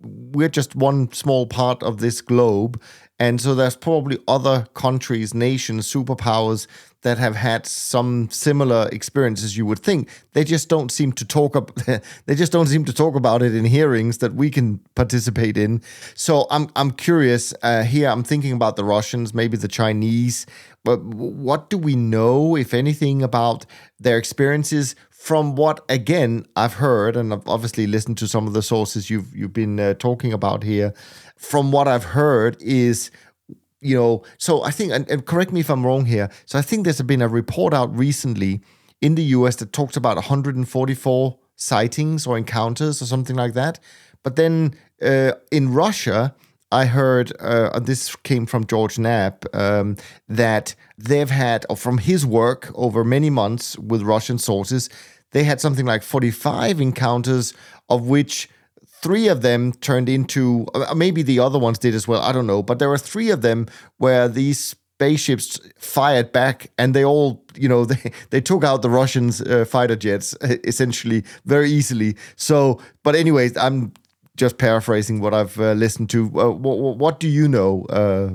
we're 0.00 0.48
just 0.48 0.74
one 0.74 1.12
small 1.12 1.46
part 1.46 1.82
of 1.82 1.98
this 1.98 2.20
globe, 2.22 2.80
and 3.18 3.40
so 3.40 3.54
there's 3.54 3.76
probably 3.76 4.18
other 4.28 4.66
countries, 4.74 5.32
nations, 5.32 5.90
superpowers 5.90 6.66
that 7.00 7.16
have 7.18 7.36
had 7.36 7.64
some 7.64 8.28
similar 8.30 8.88
experiences. 8.92 9.56
You 9.56 9.64
would 9.66 9.78
think 9.78 10.08
they 10.32 10.44
just 10.44 10.68
don't 10.68 10.90
seem 10.90 11.12
to 11.12 11.24
talk 11.24 11.56
up. 11.56 11.74
they 12.26 12.34
just 12.34 12.52
don't 12.52 12.66
seem 12.66 12.84
to 12.84 12.92
talk 12.92 13.14
about 13.14 13.42
it 13.42 13.54
in 13.54 13.64
hearings 13.64 14.18
that 14.18 14.34
we 14.34 14.50
can 14.50 14.80
participate 14.94 15.56
in. 15.56 15.82
So 16.14 16.46
I'm 16.50 16.68
I'm 16.76 16.90
curious 16.90 17.54
uh, 17.62 17.84
here. 17.84 18.08
I'm 18.10 18.24
thinking 18.24 18.52
about 18.52 18.76
the 18.76 18.84
Russians, 18.84 19.32
maybe 19.32 19.56
the 19.56 19.68
Chinese. 19.68 20.44
But 20.84 21.02
what 21.02 21.70
do 21.70 21.78
we 21.78 21.96
know, 21.96 22.54
if 22.54 22.74
anything, 22.74 23.22
about 23.22 23.66
their 23.98 24.18
experiences? 24.18 24.94
From 25.10 25.56
what 25.56 25.84
again 25.88 26.46
I've 26.54 26.74
heard, 26.74 27.16
and 27.16 27.32
I've 27.32 27.48
obviously 27.48 27.86
listened 27.86 28.18
to 28.18 28.28
some 28.28 28.46
of 28.46 28.52
the 28.52 28.62
sources 28.62 29.08
you've 29.10 29.34
you've 29.34 29.54
been 29.54 29.80
uh, 29.80 29.94
talking 29.94 30.32
about 30.32 30.62
here 30.62 30.92
from 31.36 31.72
what 31.72 31.88
I've 31.88 32.04
heard, 32.04 32.60
is 32.60 33.10
you 33.80 33.96
know, 33.96 34.22
so 34.38 34.64
I 34.64 34.70
think, 34.70 34.92
and, 34.92 35.08
and, 35.10 35.24
correct 35.24 35.52
me 35.52 35.60
if 35.60 35.70
I'm 35.70 35.84
wrong 35.84 36.06
here. 36.06 36.28
So 36.46 36.58
I 36.58 36.62
think 36.62 36.84
there's 36.84 37.00
been 37.02 37.22
a 37.22 37.28
report 37.28 37.74
out 37.74 37.96
recently 37.96 38.60
in 39.00 39.14
the 39.14 39.22
US 39.22 39.56
that 39.56 39.72
talks 39.72 39.96
about 39.96 40.16
144 40.16 41.38
sightings 41.56 42.26
or 42.26 42.36
encounters 42.38 43.02
or 43.02 43.06
something 43.06 43.36
like 43.36 43.54
that. 43.54 43.78
But 44.22 44.36
then 44.36 44.74
uh, 45.02 45.32
in 45.52 45.72
Russia, 45.72 46.34
I 46.72 46.86
heard 46.86 47.32
uh, 47.38 47.78
this 47.78 48.16
came 48.16 48.46
from 48.46 48.66
George 48.66 48.98
Knapp 48.98 49.44
um, 49.54 49.96
that 50.28 50.74
they've 50.98 51.30
had, 51.30 51.64
from 51.76 51.98
his 51.98 52.26
work 52.26 52.72
over 52.74 53.04
many 53.04 53.30
months 53.30 53.78
with 53.78 54.02
Russian 54.02 54.38
sources, 54.38 54.90
they 55.30 55.44
had 55.44 55.60
something 55.60 55.86
like 55.86 56.02
45 56.02 56.80
encounters, 56.80 57.54
of 57.88 58.08
which 58.08 58.48
three 59.02 59.28
of 59.28 59.42
them 59.42 59.72
turned 59.74 60.08
into 60.08 60.66
uh, 60.74 60.94
maybe 60.94 61.22
the 61.22 61.38
other 61.38 61.58
ones 61.58 61.78
did 61.78 61.94
as 61.94 62.08
well. 62.08 62.20
I 62.22 62.32
don't 62.32 62.46
know, 62.46 62.62
but 62.62 62.78
there 62.78 62.88
were 62.88 62.98
three 62.98 63.30
of 63.30 63.42
them 63.42 63.66
where 63.98 64.28
these 64.28 64.74
spaceships 64.96 65.60
fired 65.78 66.32
back 66.32 66.70
and 66.78 66.94
they 66.94 67.04
all 67.04 67.44
you 67.54 67.68
know 67.68 67.84
they, 67.92 68.10
they 68.30 68.40
took 68.40 68.64
out 68.64 68.80
the 68.80 68.88
russians 68.88 69.42
uh, 69.42 69.62
fighter 69.66 69.94
jets 69.94 70.34
essentially 70.64 71.22
very 71.44 71.70
easily. 71.70 72.16
So 72.36 72.80
but 73.02 73.14
anyways 73.14 73.56
i'm 73.58 73.92
just 74.36 74.56
paraphrasing 74.56 75.20
what 75.20 75.34
i've 75.34 75.58
uh, 75.60 75.72
listened 75.72 76.10
to. 76.10 76.24
Uh, 76.38 76.50
what, 76.50 76.96
what, 76.98 77.20
do 77.20 77.28
you 77.28 77.48
know 77.48 77.84
uh, 77.86 78.30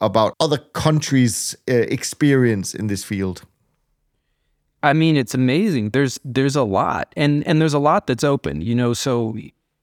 about 0.00 0.34
other 0.40 0.58
countries 0.58 1.54
uh, 1.68 1.74
experience 1.74 2.74
in 2.74 2.86
this 2.86 3.04
field? 3.04 3.42
I 4.82 4.94
mean 4.94 5.16
it's 5.16 5.34
amazing. 5.34 5.90
There's 5.90 6.18
there's 6.24 6.56
a 6.56 6.62
lot 6.62 7.12
and 7.16 7.46
and 7.46 7.60
there's 7.60 7.74
a 7.74 7.78
lot 7.78 8.06
that's 8.06 8.24
open 8.24 8.60
you 8.60 8.74
know 8.74 8.92
so 8.92 9.36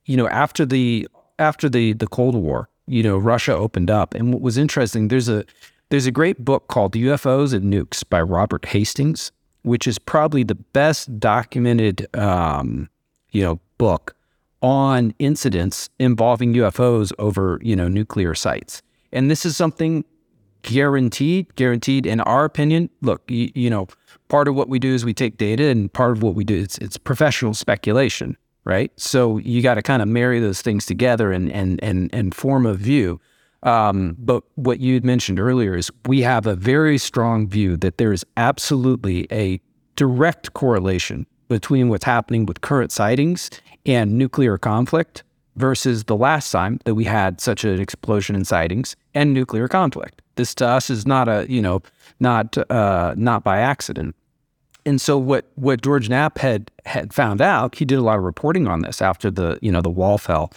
you 0.10 0.18
know, 0.18 0.28
after 0.30 0.66
the 0.66 1.08
after 1.38 1.70
the 1.70 1.94
the 1.94 2.08
Cold 2.08 2.34
War, 2.34 2.68
you 2.88 3.04
know, 3.04 3.16
Russia 3.16 3.54
opened 3.54 3.92
up, 3.92 4.16
and 4.16 4.34
what 4.34 4.42
was 4.42 4.58
interesting, 4.58 5.10
there's 5.10 5.30
a 5.30 5.46
there's 5.90 6.08
a 6.08 6.12
great 6.12 6.44
book 6.44 6.68
called 6.68 6.94
UFOs 6.94 7.54
and 7.54 7.72
Nukes 7.72 8.04
by 8.10 8.20
Robert 8.20 8.66
Hastings, 8.66 9.32
which 9.62 9.88
is 9.88 10.00
probably 10.00 10.42
the 10.42 10.56
best 10.56 11.20
documented, 11.20 12.08
um, 12.18 12.90
you 13.30 13.44
know, 13.44 13.60
book 13.78 14.16
on 14.64 15.14
incidents 15.20 15.92
involving 16.00 16.56
UFOs 16.56 17.12
over 17.20 17.60
you 17.62 17.76
know 17.76 17.88
nuclear 17.88 18.34
sites. 18.34 18.82
And 19.12 19.30
this 19.30 19.46
is 19.46 19.56
something 19.56 20.04
guaranteed, 20.64 21.54
guaranteed. 21.54 22.08
In 22.08 22.20
our 22.22 22.46
opinion, 22.46 22.90
look, 23.02 23.22
you, 23.30 23.52
you 23.54 23.70
know, 23.70 23.88
part 24.28 24.48
of 24.48 24.56
what 24.56 24.70
we 24.70 24.80
do 24.80 24.92
is 24.92 25.06
we 25.06 25.14
take 25.14 25.38
data, 25.38 25.66
and 25.66 25.94
part 25.94 26.14
of 26.14 26.24
what 26.24 26.34
we 26.34 26.44
do 26.44 26.60
it's 26.60 26.80
it's 26.80 26.98
professional 26.98 27.54
speculation, 27.54 28.38
right? 28.66 28.92
So 28.98 29.38
you 29.38 29.62
got 29.62 29.76
to 29.76 29.82
kind 29.82 30.02
of 30.02 30.08
marry 30.08 30.40
those 30.40 30.62
things 30.62 30.86
together 30.86 31.32
and 31.32 31.52
and 31.52 31.82
and 31.84 32.10
and 32.14 32.34
form 32.34 32.66
a 32.66 32.74
view. 32.74 33.20
Um, 33.64 34.16
but 34.18 34.44
what 34.56 34.80
you 34.80 34.94
had 34.94 35.04
mentioned 35.04 35.40
earlier 35.40 35.76
is 35.76 35.92
we 36.06 36.22
have 36.22 36.46
a 36.46 36.56
very 36.56 36.98
strong 36.98 37.48
view 37.48 37.76
that 37.78 37.98
there 37.98 38.14
is 38.14 38.26
absolutely 38.38 39.28
a 39.32 39.60
direct 39.96 40.54
correlation 40.54 41.26
between 41.50 41.90
what's 41.90 42.06
happening 42.06 42.46
with 42.46 42.62
current 42.62 42.92
sightings 42.92 43.50
and 43.86 44.18
nuclear 44.18 44.58
conflict 44.58 45.24
versus 45.56 46.06
the 46.06 46.16
last 46.16 46.52
time 46.52 46.80
that 46.86 46.96
we 46.96 47.04
had 47.04 47.42
such 47.42 47.66
an 47.66 47.82
explosion 47.82 48.36
in 48.36 48.46
sightings 48.46 48.96
and 49.14 49.34
nuclear 49.34 49.68
conflict. 49.68 50.22
This 50.36 50.56
to 50.56 50.68
us 50.68 50.90
is 50.90 51.06
not 51.06 51.28
a, 51.28 51.46
you 51.50 51.62
know, 51.62 51.82
not 52.22 52.58
uh, 52.72 53.14
not 53.18 53.44
by 53.44 53.60
accident. 53.60 54.16
And 54.90 55.00
so 55.00 55.20
what 55.20 55.46
what 55.54 55.84
George 55.84 56.10
Knapp 56.10 56.40
had 56.40 56.72
had 56.88 57.14
found 57.14 57.42
out, 57.42 57.76
he 57.76 57.86
did 57.86 58.00
a 58.00 58.02
lot 58.02 58.18
of 58.18 58.24
reporting 58.24 58.68
on 58.68 58.82
this 58.82 59.04
after 59.04 59.30
the, 59.30 59.60
you 59.62 59.72
know, 59.72 59.82
the 59.82 59.90
wall 59.90 60.18
fell. 60.18 60.52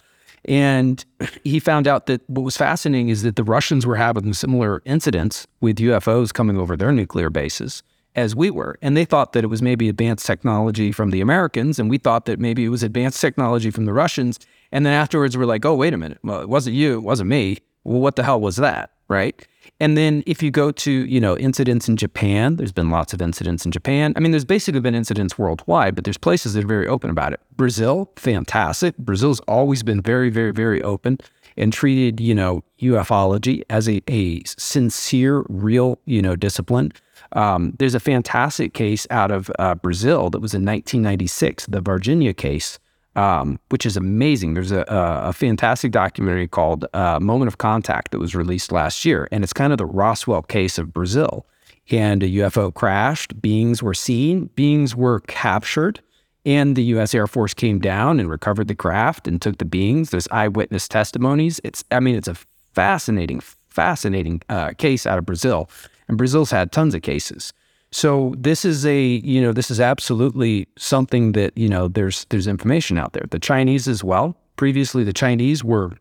And 0.47 1.05
he 1.45 1.61
found 1.61 1.87
out 1.87 2.07
that 2.07 2.22
what 2.30 2.41
was 2.41 2.57
fascinating 2.57 3.11
is 3.11 3.24
that 3.24 3.37
the 3.37 3.45
Russians 3.45 3.85
were 3.85 3.97
having 3.97 4.33
similar 4.33 4.80
incidents 4.87 5.47
with 5.61 5.76
UFOs 5.76 6.33
coming 6.33 6.57
over 6.57 6.78
their 6.78 6.93
nuclear 6.93 7.28
bases 7.28 7.83
as 8.16 8.35
we 8.35 8.49
were. 8.49 8.78
And 8.80 8.97
they 8.97 9.05
thought 9.05 9.35
that 9.35 9.45
it 9.45 9.49
was 9.49 9.61
maybe 9.61 9.91
advanced 9.91 10.24
technology 10.24 10.93
from 10.93 11.11
the 11.11 11.20
Americans, 11.20 11.78
and 11.78 11.91
we 11.91 11.99
thought 11.99 12.24
that 12.24 12.41
maybe 12.41 12.64
it 12.64 12.70
was 12.70 12.83
advanced 12.83 13.20
technology 13.20 13.70
from 13.70 13.85
the 13.85 13.93
Russians. 13.93 14.41
And 14.72 14.87
then 14.87 14.95
afterwards, 14.95 15.37
we're 15.37 15.45
like, 15.45 15.66
oh, 15.66 15.74
wait 15.74 15.93
a 15.93 15.99
minute. 15.99 16.20
Well, 16.24 16.41
it 16.41 16.49
wasn't 16.49 16.74
you, 16.74 16.95
it 16.95 17.03
wasn't 17.03 17.28
me. 17.28 17.59
Well, 17.85 18.01
what 18.01 18.16
the 18.16 18.24
hell 18.24 18.41
was 18.41 18.57
that? 18.57 18.93
Right. 19.09 19.47
And 19.80 19.96
then 19.96 20.22
if 20.26 20.42
you 20.42 20.50
go 20.50 20.70
to, 20.72 20.90
you 20.90 21.20
know, 21.20 21.36
incidents 21.36 21.88
in 21.88 21.96
Japan, 21.96 22.56
there's 22.56 22.72
been 22.72 22.90
lots 22.90 23.12
of 23.12 23.20
incidents 23.20 23.64
in 23.64 23.72
Japan. 23.72 24.12
I 24.16 24.20
mean, 24.20 24.30
there's 24.30 24.44
basically 24.44 24.80
been 24.80 24.94
incidents 24.94 25.38
worldwide, 25.38 25.94
but 25.94 26.04
there's 26.04 26.18
places 26.18 26.54
that 26.54 26.64
are 26.64 26.68
very 26.68 26.86
open 26.86 27.10
about 27.10 27.32
it. 27.32 27.40
Brazil, 27.56 28.10
fantastic. 28.16 28.96
Brazil's 28.98 29.40
always 29.40 29.82
been 29.82 30.00
very, 30.00 30.30
very, 30.30 30.52
very 30.52 30.82
open 30.82 31.18
and 31.56 31.72
treated, 31.72 32.20
you 32.20 32.34
know, 32.34 32.62
ufology 32.80 33.62
as 33.70 33.88
a, 33.88 34.02
a 34.08 34.42
sincere, 34.44 35.44
real, 35.48 35.98
you 36.06 36.22
know, 36.22 36.36
discipline. 36.36 36.92
Um, 37.32 37.74
there's 37.78 37.94
a 37.94 38.00
fantastic 38.00 38.74
case 38.74 39.06
out 39.10 39.30
of 39.30 39.50
uh, 39.58 39.74
Brazil 39.74 40.30
that 40.30 40.40
was 40.40 40.54
in 40.54 40.64
1996, 40.64 41.66
the 41.66 41.82
Varginha 41.82 42.36
case, 42.36 42.78
um, 43.16 43.58
which 43.68 43.84
is 43.84 43.96
amazing. 43.96 44.54
There's 44.54 44.72
a, 44.72 44.84
a, 44.88 45.32
fantastic 45.32 45.92
documentary 45.92 46.48
called 46.48 46.86
uh, 46.94 47.20
Moment 47.20 47.48
of 47.48 47.58
Contact 47.58 48.10
that 48.10 48.18
was 48.18 48.34
released 48.34 48.72
last 48.72 49.04
year, 49.04 49.28
and 49.30 49.44
it's 49.44 49.52
kind 49.52 49.72
of 49.72 49.78
the 49.78 49.86
Roswell 49.86 50.42
case 50.42 50.78
of 50.78 50.92
Brazil. 50.92 51.46
And 51.90 52.22
a 52.22 52.28
UFO 52.28 52.72
crashed, 52.72 53.42
beings 53.42 53.82
were 53.82 53.94
seen, 53.94 54.46
beings 54.54 54.96
were 54.96 55.20
captured, 55.20 56.00
and 56.46 56.74
the 56.74 56.84
U.S. 56.84 57.14
Air 57.14 57.26
Force 57.26 57.54
came 57.54 57.80
down 57.80 58.18
and 58.18 58.30
recovered 58.30 58.68
the 58.68 58.74
craft 58.74 59.28
and 59.28 59.42
took 59.42 59.58
the 59.58 59.64
beings. 59.64 60.10
There's 60.10 60.28
eyewitness 60.28 60.88
testimonies. 60.88 61.60
It's, 61.64 61.84
I 61.90 62.00
mean, 62.00 62.14
it's 62.14 62.28
a 62.28 62.36
fascinating, 62.72 63.40
fascinating 63.68 64.42
uh, 64.48 64.72
case 64.78 65.06
out 65.06 65.18
of 65.18 65.26
Brazil, 65.26 65.68
and 66.08 66.16
Brazil's 66.16 66.50
had 66.50 66.72
tons 66.72 66.94
of 66.94 67.02
cases. 67.02 67.52
So 67.93 68.34
this 68.38 68.64
is 68.64 68.86
a, 68.86 69.01
you 69.03 69.40
know, 69.40 69.53
this 69.53 69.70
is 69.70 69.78
absolutely 69.78 70.66
something 70.78 71.32
that, 71.32 71.57
you 71.57 71.68
know, 71.68 71.88
there's 71.88 72.24
there's 72.30 72.47
information 72.47 72.99
out 72.99 73.12
there. 73.12 73.26
The 73.30 73.38
Chinese 73.38 73.86
as 73.86 74.03
well. 74.03 74.36
Previously 74.57 75.05
the 75.05 75.12
Chinese 75.12 75.62
were 75.62 75.93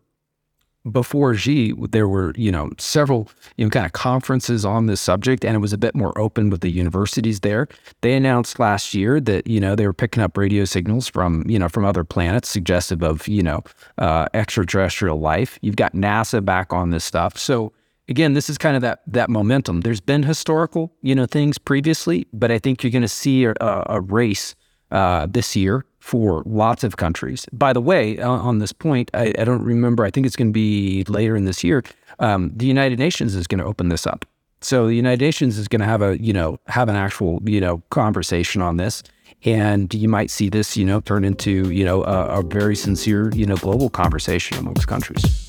before 0.90 1.34
Xi, 1.34 1.72
there 1.90 2.08
were, 2.08 2.32
you 2.36 2.50
know, 2.50 2.70
several, 2.78 3.28
you 3.56 3.64
know, 3.64 3.70
kind 3.70 3.86
of 3.86 3.92
conferences 3.92 4.64
on 4.64 4.86
this 4.86 5.00
subject, 5.00 5.44
and 5.44 5.54
it 5.54 5.60
was 5.60 5.72
a 5.72 5.78
bit 5.78 5.94
more 5.94 6.16
open 6.18 6.50
with 6.50 6.60
the 6.60 6.70
universities 6.70 7.40
there. 7.40 7.68
They 8.00 8.14
announced 8.14 8.58
last 8.58 8.92
year 8.92 9.20
that, 9.20 9.46
you 9.46 9.60
know, 9.60 9.76
they 9.76 9.86
were 9.86 9.92
picking 9.92 10.22
up 10.22 10.36
radio 10.36 10.64
signals 10.64 11.06
from, 11.06 11.44
you 11.48 11.58
know, 11.58 11.68
from 11.68 11.84
other 11.84 12.02
planets 12.02 12.48
suggestive 12.48 13.02
of, 13.02 13.28
you 13.28 13.42
know, 13.42 13.62
uh, 13.98 14.26
extraterrestrial 14.34 15.20
life. 15.20 15.58
You've 15.62 15.76
got 15.76 15.92
NASA 15.92 16.44
back 16.44 16.72
on 16.72 16.90
this 16.90 17.04
stuff. 17.04 17.38
So 17.38 17.72
again, 18.12 18.34
this 18.34 18.50
is 18.50 18.58
kind 18.58 18.76
of 18.76 18.82
that 18.82 19.00
that 19.06 19.28
momentum. 19.30 19.80
There's 19.80 20.04
been 20.12 20.22
historical, 20.22 20.92
you 21.00 21.14
know, 21.14 21.26
things 21.26 21.56
previously, 21.58 22.26
but 22.32 22.50
I 22.50 22.58
think 22.58 22.82
you're 22.82 22.92
going 22.98 23.08
to 23.10 23.16
see 23.24 23.44
a, 23.44 23.54
a 23.96 24.00
race 24.02 24.54
uh, 24.90 25.26
this 25.26 25.56
year 25.56 25.86
for 25.98 26.42
lots 26.44 26.84
of 26.84 26.98
countries. 26.98 27.46
By 27.52 27.72
the 27.72 27.80
way, 27.80 28.20
on 28.20 28.58
this 28.58 28.72
point, 28.72 29.10
I, 29.14 29.32
I 29.38 29.44
don't 29.44 29.64
remember. 29.64 30.04
I 30.04 30.10
think 30.10 30.26
it's 30.26 30.36
going 30.36 30.52
to 30.52 30.52
be 30.52 31.04
later 31.04 31.34
in 31.36 31.46
this 31.46 31.64
year. 31.64 31.82
Um, 32.18 32.52
the 32.54 32.66
United 32.66 32.98
Nations 32.98 33.34
is 33.34 33.46
going 33.46 33.60
to 33.60 33.64
open 33.64 33.88
this 33.88 34.06
up. 34.06 34.26
So 34.60 34.86
the 34.88 34.94
United 34.94 35.24
Nations 35.24 35.56
is 35.56 35.66
going 35.66 35.80
to 35.80 35.86
have 35.86 36.02
a 36.02 36.22
you 36.22 36.34
know 36.34 36.58
have 36.66 36.88
an 36.90 36.96
actual 36.96 37.40
you 37.44 37.60
know 37.60 37.82
conversation 37.88 38.60
on 38.60 38.76
this, 38.76 39.02
and 39.44 39.92
you 39.94 40.08
might 40.08 40.30
see 40.30 40.50
this 40.50 40.76
you 40.76 40.84
know 40.84 41.00
turn 41.00 41.24
into 41.24 41.70
you 41.70 41.84
know 41.84 42.04
a, 42.04 42.40
a 42.40 42.42
very 42.42 42.76
sincere 42.76 43.30
you 43.32 43.46
know 43.46 43.56
global 43.56 43.88
conversation 43.88 44.58
amongst 44.58 44.86
countries. 44.86 45.41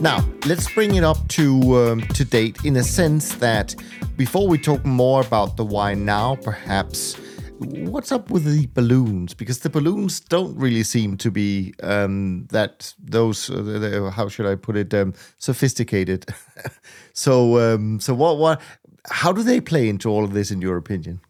Now, 0.00 0.26
let's 0.46 0.72
bring 0.72 0.94
it 0.94 1.04
up 1.04 1.28
to 1.28 1.76
um, 1.76 2.00
to 2.00 2.24
date 2.24 2.64
in 2.64 2.76
a 2.76 2.82
sense 2.82 3.34
that 3.34 3.74
before 4.16 4.48
we 4.48 4.56
talk 4.56 4.82
more 4.86 5.20
about 5.20 5.58
the 5.58 5.64
why 5.64 5.92
now, 5.92 6.36
perhaps 6.36 7.16
what's 7.58 8.10
up 8.10 8.30
with 8.30 8.44
the 8.44 8.66
balloons? 8.72 9.34
Because 9.34 9.58
the 9.58 9.68
balloons 9.68 10.18
don't 10.20 10.56
really 10.56 10.84
seem 10.84 11.18
to 11.18 11.30
be 11.30 11.74
um, 11.82 12.46
that 12.50 12.94
those 12.98 13.50
uh, 13.50 14.10
how 14.14 14.28
should 14.28 14.46
I 14.46 14.54
put 14.54 14.74
it 14.78 14.94
um, 14.94 15.12
sophisticated. 15.36 16.24
so 17.12 17.58
um, 17.58 18.00
so 18.00 18.14
what 18.14 18.38
what 18.38 18.62
how 19.10 19.32
do 19.32 19.42
they 19.42 19.60
play 19.60 19.86
into 19.86 20.08
all 20.08 20.24
of 20.24 20.32
this 20.32 20.50
in 20.50 20.62
your 20.62 20.78
opinion? 20.78 21.20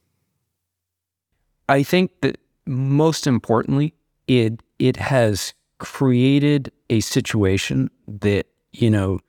I 1.68 1.82
think 1.82 2.12
that 2.20 2.38
most 2.66 3.26
importantly, 3.26 3.94
it 4.28 4.62
it 4.78 4.96
has 4.96 5.54
created 5.78 6.70
a 6.88 7.00
situation 7.00 7.90
that 8.06 8.46
you 8.72 8.90
know, 8.90 9.20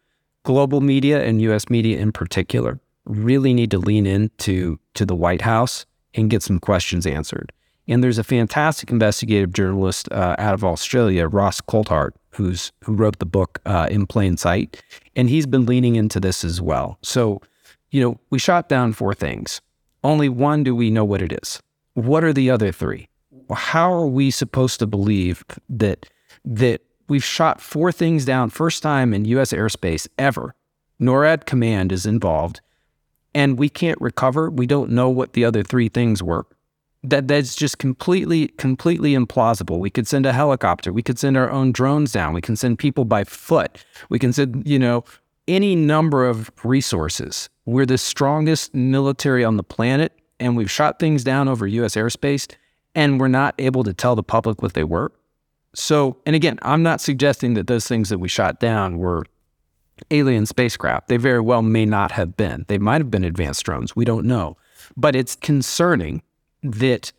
global 0.43 0.81
media 0.81 1.23
and 1.23 1.41
US 1.41 1.69
media 1.69 1.99
in 1.99 2.11
particular 2.11 2.79
really 3.05 3.53
need 3.53 3.71
to 3.71 3.77
lean 3.79 4.05
into 4.05 4.79
to 4.93 5.05
the 5.05 5.15
White 5.15 5.41
House 5.41 5.85
and 6.13 6.29
get 6.29 6.43
some 6.43 6.59
questions 6.59 7.05
answered. 7.05 7.51
And 7.87 8.03
there's 8.03 8.17
a 8.17 8.23
fantastic 8.23 8.91
investigative 8.91 9.53
journalist 9.53 10.11
uh, 10.11 10.35
out 10.37 10.53
of 10.53 10.63
Australia, 10.63 11.27
Ross 11.27 11.61
Coulthart, 11.61 12.11
who's 12.29 12.71
who 12.83 12.93
wrote 12.93 13.19
the 13.19 13.25
book 13.25 13.59
uh, 13.65 13.87
In 13.89 14.05
Plain 14.07 14.37
Sight, 14.37 14.81
and 15.15 15.29
he's 15.29 15.45
been 15.45 15.65
leaning 15.65 15.95
into 15.95 16.19
this 16.19 16.43
as 16.43 16.61
well. 16.61 16.97
So, 17.01 17.41
you 17.89 18.01
know, 18.01 18.19
we 18.29 18.39
shot 18.39 18.69
down 18.69 18.93
four 18.93 19.13
things. 19.13 19.61
Only 20.03 20.29
one 20.29 20.63
do 20.63 20.75
we 20.75 20.89
know 20.89 21.03
what 21.03 21.21
it 21.21 21.37
is. 21.41 21.61
What 21.93 22.23
are 22.23 22.33
the 22.33 22.49
other 22.49 22.71
three? 22.71 23.09
How 23.51 23.91
are 23.91 24.07
we 24.07 24.31
supposed 24.31 24.79
to 24.79 24.87
believe 24.87 25.43
that 25.67 26.05
that 26.45 26.81
We've 27.11 27.21
shot 27.21 27.59
four 27.59 27.91
things 27.91 28.23
down, 28.23 28.51
first 28.51 28.81
time 28.81 29.13
in 29.13 29.25
U.S. 29.25 29.51
airspace 29.51 30.07
ever. 30.17 30.55
NORAD 30.97 31.45
command 31.45 31.91
is 31.91 32.05
involved, 32.05 32.61
and 33.35 33.59
we 33.59 33.67
can't 33.67 33.99
recover. 33.99 34.49
We 34.49 34.65
don't 34.65 34.91
know 34.91 35.09
what 35.09 35.33
the 35.33 35.43
other 35.43 35.61
three 35.61 35.89
things 35.89 36.23
were. 36.23 36.45
That 37.03 37.27
that's 37.27 37.53
just 37.53 37.79
completely, 37.79 38.47
completely 38.47 39.11
implausible. 39.11 39.77
We 39.77 39.89
could 39.89 40.07
send 40.07 40.25
a 40.25 40.31
helicopter. 40.31 40.93
We 40.93 41.03
could 41.03 41.19
send 41.19 41.35
our 41.35 41.51
own 41.51 41.73
drones 41.73 42.13
down. 42.13 42.31
We 42.33 42.39
can 42.39 42.55
send 42.55 42.79
people 42.79 43.03
by 43.03 43.25
foot. 43.25 43.83
We 44.07 44.17
can 44.17 44.31
send, 44.31 44.65
you 44.65 44.79
know, 44.79 45.03
any 45.49 45.75
number 45.75 46.25
of 46.25 46.49
resources. 46.63 47.49
We're 47.65 47.85
the 47.85 47.97
strongest 47.97 48.73
military 48.73 49.43
on 49.43 49.57
the 49.57 49.63
planet, 49.63 50.17
and 50.39 50.55
we've 50.55 50.71
shot 50.71 50.97
things 50.97 51.25
down 51.25 51.49
over 51.49 51.67
U.S. 51.67 51.95
airspace, 51.95 52.47
and 52.95 53.19
we're 53.19 53.27
not 53.27 53.53
able 53.59 53.83
to 53.83 53.93
tell 53.93 54.15
the 54.15 54.23
public 54.23 54.61
what 54.61 54.75
they 54.75 54.85
were. 54.85 55.11
So, 55.73 56.17
and 56.25 56.35
again, 56.35 56.59
I'm 56.63 56.83
not 56.83 57.01
suggesting 57.01 57.53
that 57.53 57.67
those 57.67 57.87
things 57.87 58.09
that 58.09 58.19
we 58.19 58.27
shot 58.27 58.59
down 58.59 58.97
were 58.97 59.25
alien 60.09 60.45
spacecraft. 60.45 61.07
They 61.07 61.17
very 61.17 61.39
well 61.39 61.61
may 61.61 61.85
not 61.85 62.11
have 62.11 62.35
been. 62.35 62.65
They 62.67 62.77
might 62.77 63.01
have 63.01 63.11
been 63.11 63.23
advanced 63.23 63.63
drones. 63.63 63.95
We 63.95 64.05
don't 64.05 64.25
know. 64.25 64.57
But 64.97 65.15
it's 65.15 65.35
concerning 65.35 66.21
that 66.63 67.11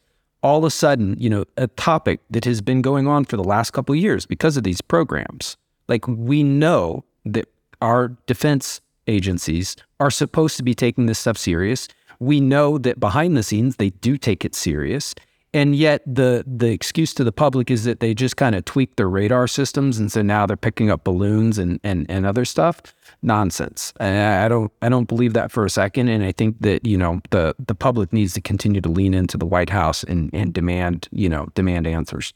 all 0.42 0.58
of 0.58 0.64
a 0.64 0.70
sudden, 0.70 1.16
you 1.18 1.30
know, 1.30 1.44
a 1.56 1.68
topic 1.68 2.20
that 2.30 2.44
has 2.44 2.60
been 2.60 2.82
going 2.82 3.06
on 3.06 3.24
for 3.24 3.36
the 3.36 3.44
last 3.44 3.70
couple 3.70 3.94
of 3.94 4.00
years 4.00 4.26
because 4.26 4.56
of 4.56 4.64
these 4.64 4.80
programs, 4.80 5.56
like 5.88 6.06
we 6.08 6.42
know 6.42 7.04
that 7.24 7.48
our 7.80 8.08
defense 8.26 8.80
agencies 9.06 9.76
are 10.00 10.10
supposed 10.10 10.56
to 10.56 10.62
be 10.62 10.74
taking 10.74 11.06
this 11.06 11.18
stuff 11.18 11.38
serious. 11.38 11.88
We 12.18 12.40
know 12.40 12.78
that 12.78 13.00
behind 13.00 13.36
the 13.36 13.42
scenes, 13.42 13.76
they 13.76 13.90
do 13.90 14.16
take 14.16 14.44
it 14.44 14.54
serious 14.54 15.14
and 15.54 15.76
yet 15.76 16.02
the 16.06 16.44
the 16.46 16.70
excuse 16.70 17.12
to 17.14 17.24
the 17.24 17.32
public 17.32 17.70
is 17.70 17.84
that 17.84 18.00
they 18.00 18.14
just 18.14 18.36
kind 18.36 18.54
of 18.54 18.64
tweak 18.64 18.96
their 18.96 19.08
radar 19.08 19.46
systems 19.46 19.98
and 19.98 20.10
so 20.10 20.22
now 20.22 20.46
they're 20.46 20.56
picking 20.56 20.90
up 20.90 21.04
balloons 21.04 21.58
and 21.58 21.80
and, 21.84 22.06
and 22.10 22.26
other 22.26 22.44
stuff. 22.44 22.80
Nonsense. 23.24 23.92
I, 24.00 24.44
I 24.44 24.48
don't 24.48 24.72
i 24.82 24.88
don't 24.88 25.06
believe 25.06 25.32
that 25.34 25.52
for 25.52 25.64
a 25.64 25.70
second 25.70 26.08
and 26.08 26.24
i 26.24 26.32
think 26.32 26.60
that 26.60 26.84
you 26.84 26.98
know 26.98 27.20
the 27.30 27.54
the 27.58 27.74
public 27.74 28.12
needs 28.12 28.34
to 28.34 28.40
continue 28.40 28.80
to 28.80 28.88
lean 28.88 29.14
into 29.14 29.36
the 29.36 29.46
white 29.46 29.70
house 29.70 30.02
and 30.02 30.30
and 30.32 30.52
demand 30.52 31.08
you 31.12 31.28
know 31.28 31.48
demand 31.54 31.86
answers. 31.86 32.34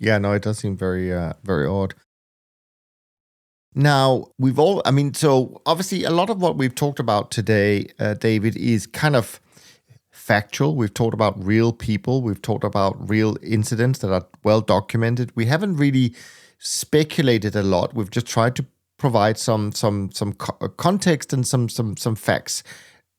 Yeah 0.00 0.18
no 0.18 0.32
it 0.32 0.42
does 0.42 0.58
seem 0.58 0.76
very 0.76 1.12
uh 1.12 1.34
very 1.44 1.66
odd. 1.66 1.94
Now, 3.74 4.26
we've 4.38 4.58
all, 4.58 4.82
I 4.84 4.90
mean, 4.90 5.14
so 5.14 5.62
obviously 5.64 6.04
a 6.04 6.10
lot 6.10 6.28
of 6.28 6.42
what 6.42 6.58
we've 6.58 6.74
talked 6.74 7.00
about 7.00 7.30
today, 7.30 7.86
uh, 7.98 8.12
David, 8.12 8.54
is 8.54 8.86
kind 8.86 9.16
of 9.16 9.40
factual. 10.22 10.76
We've 10.76 10.94
talked 10.94 11.14
about 11.14 11.44
real 11.44 11.72
people, 11.72 12.22
we've 12.22 12.40
talked 12.40 12.64
about 12.64 12.94
real 13.10 13.36
incidents 13.42 13.98
that 14.00 14.12
are 14.12 14.26
well 14.44 14.60
documented. 14.60 15.32
We 15.34 15.46
haven't 15.46 15.76
really 15.76 16.14
speculated 16.58 17.56
a 17.56 17.62
lot. 17.62 17.94
We've 17.94 18.10
just 18.10 18.26
tried 18.26 18.54
to 18.56 18.64
provide 18.98 19.36
some 19.36 19.72
some 19.72 20.12
some 20.12 20.32
co- 20.34 20.56
uh, 20.60 20.68
context 20.68 21.32
and 21.32 21.46
some 21.46 21.68
some 21.68 21.96
some 21.96 22.14
facts. 22.14 22.62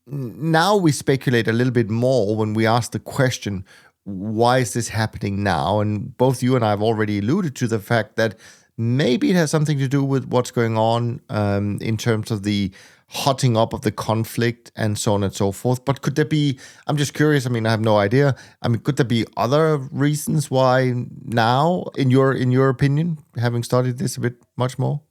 Now 0.08 0.78
we 0.78 0.92
speculate 0.94 1.48
a 1.50 1.54
little 1.54 1.74
bit 1.74 1.90
more 1.90 2.36
when 2.38 2.54
we 2.54 2.66
ask 2.66 2.92
the 2.92 3.00
question, 3.00 3.66
why 4.06 4.60
is 4.60 4.74
this 4.74 4.90
happening 4.90 5.44
now? 5.44 5.82
And 5.82 6.18
both 6.18 6.42
you 6.42 6.56
and 6.56 6.64
I 6.64 6.70
have 6.70 6.82
already 6.82 7.20
alluded 7.20 7.56
to 7.58 7.68
the 7.68 7.80
fact 7.80 8.16
that 8.16 8.36
maybe 8.78 9.30
it 9.30 9.36
has 9.36 9.52
something 9.52 9.78
to 9.80 9.88
do 9.88 10.04
with 10.04 10.26
what's 10.28 10.52
going 10.52 10.78
on 10.78 11.22
um, 11.30 11.78
in 11.82 11.98
terms 11.98 12.32
of 12.32 12.44
the 12.44 12.72
hotting 13.14 13.56
up 13.56 13.74
of 13.74 13.82
the 13.82 13.92
conflict 13.92 14.72
and 14.76 14.98
so 14.98 15.14
on 15.14 15.24
and 15.24 15.34
so 15.34 15.52
forth. 15.52 15.86
But 15.86 16.02
could 16.02 16.16
there 16.16 16.26
be? 16.26 16.60
I'm 16.88 16.98
just 16.98 17.14
curious. 17.14 17.46
I 17.46 17.50
mean, 17.50 17.66
I 17.68 17.72
have 17.72 17.82
no 17.82 17.98
idea. 17.98 18.36
I 18.64 18.68
mean, 18.68 18.80
could 18.80 18.98
there 18.98 19.06
be 19.06 19.26
other 19.38 19.78
reasons 19.92 20.50
why 20.50 20.94
now, 21.24 21.86
in 21.96 22.10
your 22.10 22.34
in 22.34 22.52
your 22.52 22.70
opinion, 22.70 23.20
having 23.38 23.64
studied 23.64 24.00
this 24.00 24.18
a 24.18 24.20
bit 24.20 24.36
much 24.58 24.80
more? 24.80 25.02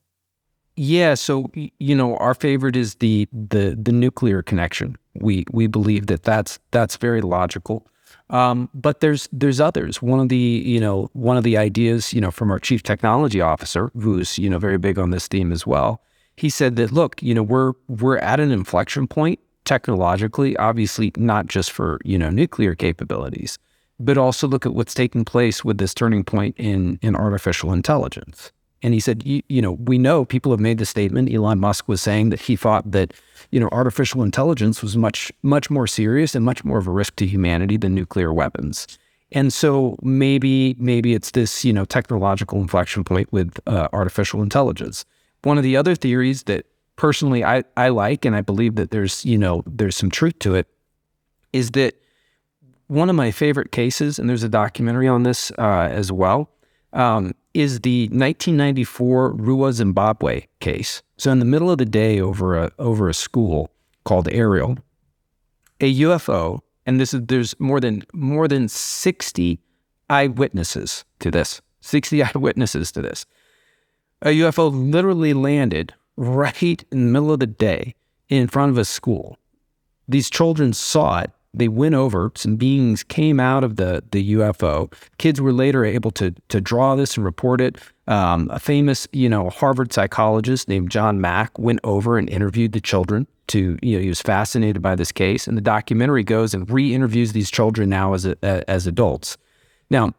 Yeah, 0.74 1.14
so 1.14 1.50
you 1.78 1.94
know, 1.94 2.16
our 2.16 2.34
favorite 2.34 2.76
is 2.76 2.96
the 2.96 3.28
the 3.32 3.78
the 3.80 3.92
nuclear 3.92 4.42
connection. 4.42 4.96
We 5.14 5.44
we 5.52 5.68
believe 5.68 6.06
that 6.06 6.24
that's 6.24 6.58
that's 6.72 6.96
very 6.96 7.20
logical. 7.20 7.86
Um, 8.30 8.68
but 8.74 9.00
there's 9.00 9.28
there's 9.30 9.60
others. 9.60 10.02
One 10.02 10.18
of 10.18 10.28
the 10.28 10.36
you 10.36 10.80
know 10.80 11.08
one 11.12 11.36
of 11.36 11.44
the 11.44 11.56
ideas 11.56 12.12
you 12.12 12.20
know 12.20 12.32
from 12.32 12.50
our 12.50 12.58
chief 12.58 12.82
technology 12.82 13.40
officer, 13.40 13.90
who's 13.94 14.38
you 14.38 14.50
know 14.50 14.58
very 14.58 14.78
big 14.78 14.98
on 14.98 15.10
this 15.10 15.28
theme 15.28 15.52
as 15.52 15.66
well. 15.66 16.02
He 16.42 16.50
said 16.50 16.74
that 16.74 16.90
look, 16.90 17.22
you 17.22 17.34
know 17.36 17.42
we're 17.44 17.74
we're 17.86 18.18
at 18.18 18.40
an 18.40 18.50
inflection 18.50 19.06
point 19.06 19.38
technologically, 19.64 20.56
obviously 20.56 21.12
not 21.16 21.46
just 21.46 21.70
for 21.70 22.00
you 22.04 22.18
know 22.18 22.30
nuclear 22.30 22.74
capabilities, 22.74 23.60
but 24.00 24.18
also 24.18 24.48
look 24.48 24.66
at 24.66 24.74
what's 24.74 24.92
taking 24.92 25.24
place 25.24 25.64
with 25.64 25.78
this 25.78 25.94
turning 25.94 26.24
point 26.24 26.56
in 26.58 26.98
in 27.00 27.14
artificial 27.14 27.72
intelligence. 27.72 28.50
And 28.82 28.92
he 28.92 28.98
said, 28.98 29.24
you, 29.24 29.42
you, 29.48 29.62
know, 29.62 29.74
we 29.74 29.96
know 29.96 30.24
people 30.24 30.50
have 30.50 30.58
made 30.58 30.78
the 30.78 30.84
statement. 30.84 31.32
Elon 31.32 31.60
Musk 31.60 31.86
was 31.86 32.02
saying 32.02 32.30
that 32.30 32.40
he 32.40 32.56
thought 32.56 32.90
that, 32.90 33.14
you 33.52 33.60
know, 33.60 33.68
artificial 33.70 34.24
intelligence 34.24 34.82
was 34.82 34.96
much, 34.96 35.30
much 35.44 35.70
more 35.70 35.86
serious 35.86 36.34
and 36.34 36.44
much 36.44 36.64
more 36.64 36.78
of 36.78 36.88
a 36.88 36.90
risk 36.90 37.14
to 37.16 37.24
humanity 37.24 37.76
than 37.76 37.94
nuclear 37.94 38.32
weapons. 38.32 38.98
And 39.30 39.52
so 39.52 39.94
maybe, 40.02 40.74
maybe 40.80 41.14
it's 41.14 41.30
this, 41.30 41.64
you 41.64 41.72
know, 41.72 41.84
technological 41.84 42.60
inflection 42.60 43.04
point 43.04 43.32
with 43.32 43.60
uh, 43.68 43.86
artificial 43.92 44.42
intelligence. 44.42 45.04
One 45.42 45.58
of 45.58 45.64
the 45.64 45.76
other 45.76 45.94
theories 45.94 46.44
that 46.44 46.66
personally 46.96 47.44
I, 47.44 47.64
I 47.76 47.88
like, 47.88 48.24
and 48.24 48.36
I 48.36 48.40
believe 48.40 48.76
that 48.76 48.90
there's, 48.90 49.24
you 49.24 49.38
know, 49.38 49.62
there's 49.66 49.96
some 49.96 50.10
truth 50.10 50.38
to 50.40 50.54
it, 50.54 50.68
is 51.52 51.72
that 51.72 51.94
one 52.86 53.08
of 53.08 53.16
my 53.16 53.30
favorite 53.30 53.72
cases, 53.72 54.18
and 54.18 54.28
there's 54.28 54.42
a 54.42 54.48
documentary 54.48 55.08
on 55.08 55.22
this 55.22 55.50
uh, 55.58 55.88
as 55.90 56.12
well, 56.12 56.50
um, 56.92 57.32
is 57.54 57.80
the 57.80 58.04
1994 58.08 59.34
Ruwa 59.34 59.72
Zimbabwe 59.72 60.46
case. 60.60 61.02
So 61.16 61.30
in 61.30 61.38
the 61.38 61.44
middle 61.44 61.70
of 61.70 61.78
the 61.78 61.86
day 61.86 62.20
over 62.20 62.56
a 62.56 62.70
over 62.78 63.08
a 63.08 63.14
school 63.14 63.70
called 64.04 64.28
Ariel, 64.30 64.78
a 65.80 66.00
UFO, 66.00 66.60
and 66.86 67.00
this 67.00 67.14
is 67.14 67.22
there's 67.26 67.58
more 67.60 67.80
than 67.80 68.04
more 68.12 68.48
than 68.48 68.68
60 68.68 69.60
eyewitnesses 70.10 71.04
to 71.20 71.30
this. 71.30 71.60
60 71.80 72.22
eyewitnesses 72.24 72.92
to 72.92 73.02
this. 73.02 73.26
A 74.22 74.28
UFO 74.40 74.70
literally 74.72 75.34
landed 75.34 75.94
right 76.16 76.84
in 76.90 77.06
the 77.06 77.12
middle 77.12 77.32
of 77.32 77.40
the 77.40 77.46
day 77.46 77.94
in 78.28 78.48
front 78.48 78.70
of 78.70 78.78
a 78.78 78.84
school. 78.84 79.38
These 80.08 80.30
children 80.30 80.72
saw 80.72 81.20
it 81.20 81.30
they 81.54 81.68
went 81.68 81.94
over, 81.94 82.32
some 82.34 82.56
beings 82.56 83.02
came 83.02 83.38
out 83.38 83.62
of 83.62 83.76
the, 83.76 84.02
the 84.10 84.34
UFO. 84.34 84.92
Kids 85.18 85.40
were 85.40 85.52
later 85.52 85.84
able 85.84 86.10
to, 86.12 86.34
to 86.48 86.60
draw 86.60 86.94
this 86.94 87.16
and 87.16 87.24
report 87.24 87.60
it. 87.60 87.76
Um, 88.06 88.48
a 88.50 88.58
famous, 88.58 89.06
you 89.12 89.28
know, 89.28 89.50
Harvard 89.50 89.92
psychologist 89.92 90.66
named 90.66 90.90
John 90.90 91.20
Mack 91.20 91.58
went 91.58 91.80
over 91.84 92.16
and 92.16 92.28
interviewed 92.30 92.72
the 92.72 92.80
children 92.80 93.26
to, 93.48 93.78
you 93.82 93.96
know, 93.96 94.02
he 94.02 94.08
was 94.08 94.22
fascinated 94.22 94.80
by 94.80 94.94
this 94.94 95.12
case. 95.12 95.46
And 95.46 95.56
the 95.56 95.62
documentary 95.62 96.24
goes 96.24 96.54
and 96.54 96.68
re-interviews 96.70 97.32
these 97.32 97.50
children 97.50 97.90
now 97.90 98.14
as, 98.14 98.24
a, 98.24 98.70
as 98.70 98.86
adults. 98.86 99.36
Now, 99.90 100.14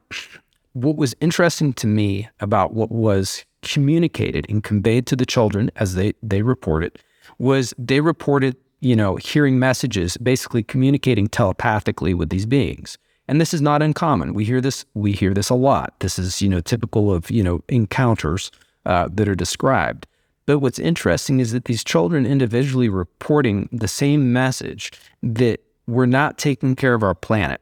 what 0.73 0.97
was 0.97 1.15
interesting 1.19 1.73
to 1.73 1.87
me 1.87 2.29
about 2.41 2.73
what 2.73 2.91
was 2.91 3.43
communicated 3.63 4.45
and 4.49 4.63
conveyed 4.63 5.07
to 5.07 5.15
the 5.15 5.25
children 5.25 5.71
as 5.75 5.95
they, 5.95 6.13
they 6.21 6.41
reported 6.41 6.99
was 7.39 7.73
they 7.77 7.99
reported 7.99 8.55
you 8.83 8.97
know, 8.97 9.15
hearing 9.15 9.57
messages, 9.57 10.17
basically 10.17 10.61
communicating 10.61 11.27
telepathically 11.27 12.13
with 12.13 12.29
these 12.29 12.45
beings. 12.45 12.97
And 13.29 13.39
this 13.39 13.53
is 13.53 13.61
not 13.61 13.81
uncommon. 13.81 14.33
We 14.33 14.43
hear 14.43 14.59
this. 14.59 14.83
We 14.93 15.13
hear 15.13 15.33
this 15.33 15.49
a 15.49 15.55
lot. 15.55 15.93
This 16.01 16.19
is, 16.19 16.41
you 16.41 16.49
know, 16.49 16.59
typical 16.59 17.13
of 17.13 17.31
you 17.31 17.41
know 17.41 17.63
encounters 17.69 18.51
uh, 18.85 19.07
that 19.13 19.29
are 19.29 19.35
described. 19.35 20.05
But 20.45 20.59
what's 20.59 20.79
interesting 20.79 21.39
is 21.39 21.53
that 21.53 21.63
these 21.65 21.85
children 21.85 22.25
individually 22.25 22.89
reporting 22.89 23.69
the 23.71 23.87
same 23.87 24.33
message 24.33 24.91
that 25.21 25.61
we're 25.87 26.05
not 26.05 26.37
taking 26.37 26.75
care 26.75 26.93
of 26.93 27.03
our 27.03 27.15
planet, 27.15 27.61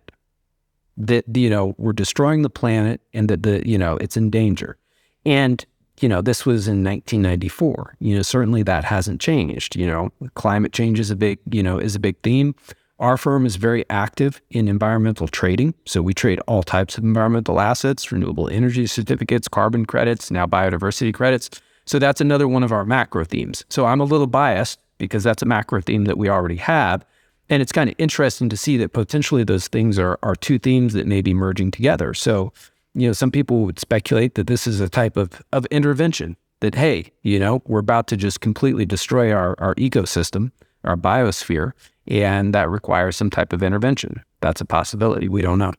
that 0.97 1.25
you 1.37 1.51
know 1.51 1.75
we're 1.77 1.93
destroying 1.93 2.41
the 2.41 2.49
planet, 2.49 2.99
and 3.13 3.29
that 3.29 3.43
the 3.43 3.61
you 3.63 3.77
know 3.77 3.97
it's 3.97 4.17
in 4.17 4.31
danger. 4.31 4.75
And 5.23 5.63
you 6.01 6.09
know, 6.09 6.21
this 6.21 6.45
was 6.45 6.67
in 6.67 6.83
1994. 6.83 7.95
You 7.99 8.15
know, 8.15 8.21
certainly 8.21 8.63
that 8.63 8.83
hasn't 8.83 9.21
changed. 9.21 9.75
You 9.75 9.87
know, 9.87 10.11
climate 10.35 10.73
change 10.73 10.99
is 10.99 11.11
a 11.11 11.15
big, 11.15 11.39
you 11.51 11.63
know, 11.63 11.77
is 11.77 11.95
a 11.95 11.99
big 11.99 12.17
theme. 12.23 12.55
Our 12.99 13.17
firm 13.17 13.45
is 13.45 13.55
very 13.55 13.83
active 13.89 14.41
in 14.51 14.67
environmental 14.67 15.27
trading. 15.27 15.73
So 15.85 16.01
we 16.01 16.13
trade 16.13 16.39
all 16.47 16.61
types 16.61 16.97
of 16.97 17.03
environmental 17.03 17.59
assets, 17.59 18.11
renewable 18.11 18.47
energy 18.49 18.85
certificates, 18.85 19.47
carbon 19.47 19.85
credits, 19.85 20.29
now 20.29 20.45
biodiversity 20.45 21.13
credits. 21.13 21.49
So 21.85 21.97
that's 21.97 22.21
another 22.21 22.47
one 22.47 22.61
of 22.61 22.71
our 22.71 22.85
macro 22.85 23.23
themes. 23.23 23.65
So 23.69 23.85
I'm 23.85 23.99
a 24.01 24.05
little 24.05 24.27
biased 24.27 24.79
because 24.99 25.23
that's 25.23 25.41
a 25.41 25.47
macro 25.47 25.81
theme 25.81 26.05
that 26.05 26.17
we 26.17 26.29
already 26.29 26.57
have. 26.57 27.03
And 27.49 27.61
it's 27.61 27.71
kind 27.71 27.89
of 27.89 27.95
interesting 27.97 28.49
to 28.49 28.55
see 28.55 28.77
that 28.77 28.93
potentially 28.93 29.43
those 29.43 29.67
things 29.67 29.97
are, 29.97 30.19
are 30.21 30.35
two 30.35 30.59
themes 30.59 30.93
that 30.93 31.07
may 31.07 31.21
be 31.21 31.33
merging 31.33 31.71
together. 31.71 32.13
So 32.13 32.53
you 32.93 33.07
know, 33.07 33.13
some 33.13 33.31
people 33.31 33.61
would 33.61 33.79
speculate 33.79 34.35
that 34.35 34.47
this 34.47 34.67
is 34.67 34.79
a 34.79 34.89
type 34.89 35.17
of, 35.17 35.41
of 35.51 35.65
intervention 35.67 36.35
that, 36.59 36.75
hey, 36.75 37.11
you 37.23 37.39
know, 37.39 37.61
we're 37.65 37.79
about 37.79 38.07
to 38.07 38.17
just 38.17 38.41
completely 38.41 38.85
destroy 38.85 39.31
our, 39.31 39.55
our 39.59 39.75
ecosystem, 39.75 40.51
our 40.83 40.95
biosphere, 40.95 41.71
and 42.07 42.53
that 42.53 42.69
requires 42.69 43.15
some 43.15 43.29
type 43.29 43.53
of 43.53 43.63
intervention. 43.63 44.23
That's 44.41 44.61
a 44.61 44.65
possibility. 44.65 45.27
We 45.27 45.41
don't 45.41 45.59
know. 45.59 45.73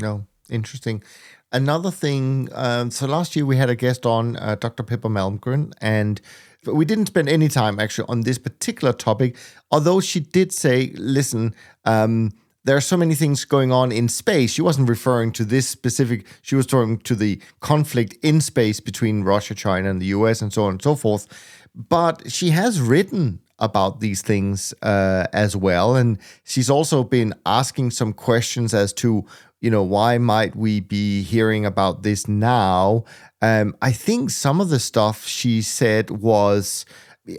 No, 0.00 0.26
interesting. 0.50 1.02
Another 1.50 1.90
thing, 1.90 2.48
um, 2.52 2.90
so 2.90 3.06
last 3.06 3.34
year 3.34 3.46
we 3.46 3.56
had 3.56 3.70
a 3.70 3.76
guest 3.76 4.04
on, 4.04 4.36
uh, 4.36 4.56
Dr. 4.56 4.82
Pippa 4.82 5.08
Malmgren, 5.08 5.72
and 5.80 6.20
we 6.66 6.84
didn't 6.84 7.06
spend 7.06 7.28
any 7.28 7.48
time 7.48 7.80
actually 7.80 8.06
on 8.08 8.22
this 8.22 8.38
particular 8.38 8.92
topic, 8.92 9.36
although 9.70 10.00
she 10.00 10.20
did 10.20 10.52
say, 10.52 10.92
listen, 10.96 11.54
um, 11.84 12.32
there 12.68 12.76
are 12.76 12.82
so 12.82 12.98
many 12.98 13.14
things 13.14 13.46
going 13.46 13.72
on 13.72 13.90
in 13.90 14.08
space. 14.08 14.52
She 14.52 14.60
wasn't 14.60 14.90
referring 14.90 15.32
to 15.32 15.44
this 15.44 15.66
specific, 15.66 16.26
she 16.42 16.54
was 16.54 16.66
talking 16.66 16.98
to 16.98 17.14
the 17.14 17.40
conflict 17.60 18.14
in 18.22 18.42
space 18.42 18.78
between 18.78 19.24
Russia, 19.24 19.54
China, 19.54 19.88
and 19.88 20.02
the 20.02 20.06
US, 20.06 20.42
and 20.42 20.52
so 20.52 20.64
on 20.64 20.72
and 20.72 20.82
so 20.82 20.94
forth. 20.94 21.26
But 21.74 22.30
she 22.30 22.50
has 22.50 22.78
written 22.78 23.40
about 23.58 24.00
these 24.00 24.20
things 24.20 24.74
uh, 24.82 25.26
as 25.32 25.56
well. 25.56 25.96
And 25.96 26.18
she's 26.44 26.68
also 26.68 27.02
been 27.02 27.32
asking 27.46 27.92
some 27.92 28.12
questions 28.12 28.74
as 28.74 28.92
to, 28.94 29.24
you 29.62 29.70
know, 29.70 29.82
why 29.82 30.18
might 30.18 30.54
we 30.54 30.80
be 30.80 31.22
hearing 31.22 31.64
about 31.64 32.02
this 32.02 32.28
now? 32.28 33.04
Um, 33.40 33.74
I 33.80 33.92
think 33.92 34.28
some 34.28 34.60
of 34.60 34.68
the 34.68 34.78
stuff 34.78 35.26
she 35.26 35.62
said 35.62 36.10
was 36.10 36.84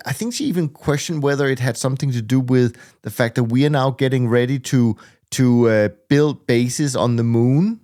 I 0.05 0.13
think 0.13 0.33
she 0.33 0.45
even 0.45 0.69
questioned 0.69 1.23
whether 1.23 1.47
it 1.47 1.59
had 1.59 1.77
something 1.77 2.11
to 2.11 2.21
do 2.21 2.39
with 2.39 2.77
the 3.01 3.09
fact 3.09 3.35
that 3.35 3.45
we 3.45 3.65
are 3.65 3.71
now 3.71 3.91
getting 3.91 4.27
ready 4.27 4.59
to 4.59 4.95
to 5.31 5.69
uh, 5.69 5.89
build 6.07 6.47
bases 6.47 6.95
on 6.95 7.15
the 7.15 7.23
moon 7.23 7.79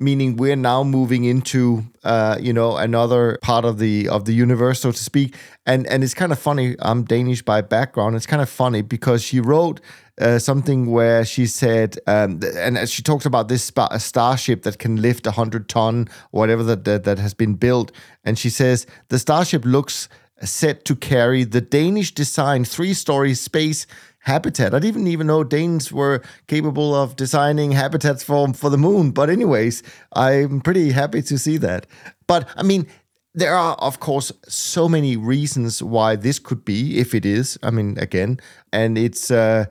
meaning 0.00 0.36
we're 0.36 0.56
now 0.56 0.82
moving 0.82 1.24
into 1.24 1.84
uh, 2.02 2.38
you 2.40 2.52
know 2.52 2.78
another 2.78 3.38
part 3.42 3.64
of 3.64 3.78
the 3.78 4.08
of 4.08 4.24
the 4.24 4.32
universe 4.32 4.80
so 4.80 4.90
to 4.90 4.98
speak. 4.98 5.36
And 5.66 5.86
and 5.86 6.02
it's 6.02 6.14
kind 6.14 6.32
of 6.32 6.38
funny 6.38 6.74
i'm 6.80 7.04
danish 7.04 7.42
by 7.42 7.60
background 7.60 8.16
it's 8.16 8.26
kind 8.26 8.42
of 8.42 8.48
funny 8.48 8.82
because 8.82 9.22
she 9.22 9.38
wrote 9.38 9.80
uh, 10.20 10.38
something 10.38 10.90
where 10.90 11.24
she 11.24 11.46
said 11.46 11.98
um, 12.06 12.40
and 12.56 12.88
she 12.88 13.02
talks 13.02 13.24
about 13.24 13.48
this 13.48 13.62
spa- 13.64 13.96
starship 13.98 14.62
that 14.62 14.78
can 14.78 15.00
lift 15.00 15.26
100 15.26 15.68
ton 15.68 16.08
whatever 16.30 16.62
that, 16.62 16.84
that 16.84 17.04
that 17.04 17.18
has 17.18 17.34
been 17.34 17.54
built. 17.54 17.92
And 18.24 18.38
she 18.38 18.50
says 18.50 18.86
the 19.08 19.18
starship 19.18 19.64
looks 19.64 20.08
set 20.42 20.84
to 20.86 20.96
carry 20.96 21.44
the 21.44 21.60
danish 21.60 22.12
design 22.14 22.64
three 22.64 22.94
story 22.94 23.34
space 23.34 23.86
habitat. 24.20 24.74
I 24.74 24.78
didn't 24.78 25.06
even 25.06 25.26
know 25.26 25.44
Danes 25.44 25.92
were 25.92 26.22
capable 26.46 26.94
of 26.94 27.16
designing 27.16 27.72
habitats 27.72 28.22
for 28.22 28.52
for 28.54 28.70
the 28.70 28.78
moon. 28.78 29.10
But 29.10 29.30
anyways, 29.30 29.82
I'm 30.12 30.60
pretty 30.60 30.92
happy 30.92 31.22
to 31.22 31.38
see 31.38 31.58
that. 31.58 31.86
But 32.26 32.48
I 32.56 32.62
mean, 32.62 32.86
there 33.34 33.54
are, 33.54 33.74
of 33.76 34.00
course, 34.00 34.32
so 34.48 34.88
many 34.88 35.16
reasons 35.16 35.82
why 35.82 36.16
this 36.16 36.38
could 36.38 36.64
be, 36.64 36.98
if 36.98 37.14
it 37.14 37.24
is. 37.24 37.58
I 37.62 37.70
mean, 37.70 37.96
again, 37.98 38.40
and 38.72 38.98
it's, 38.98 39.30
uh, 39.30 39.66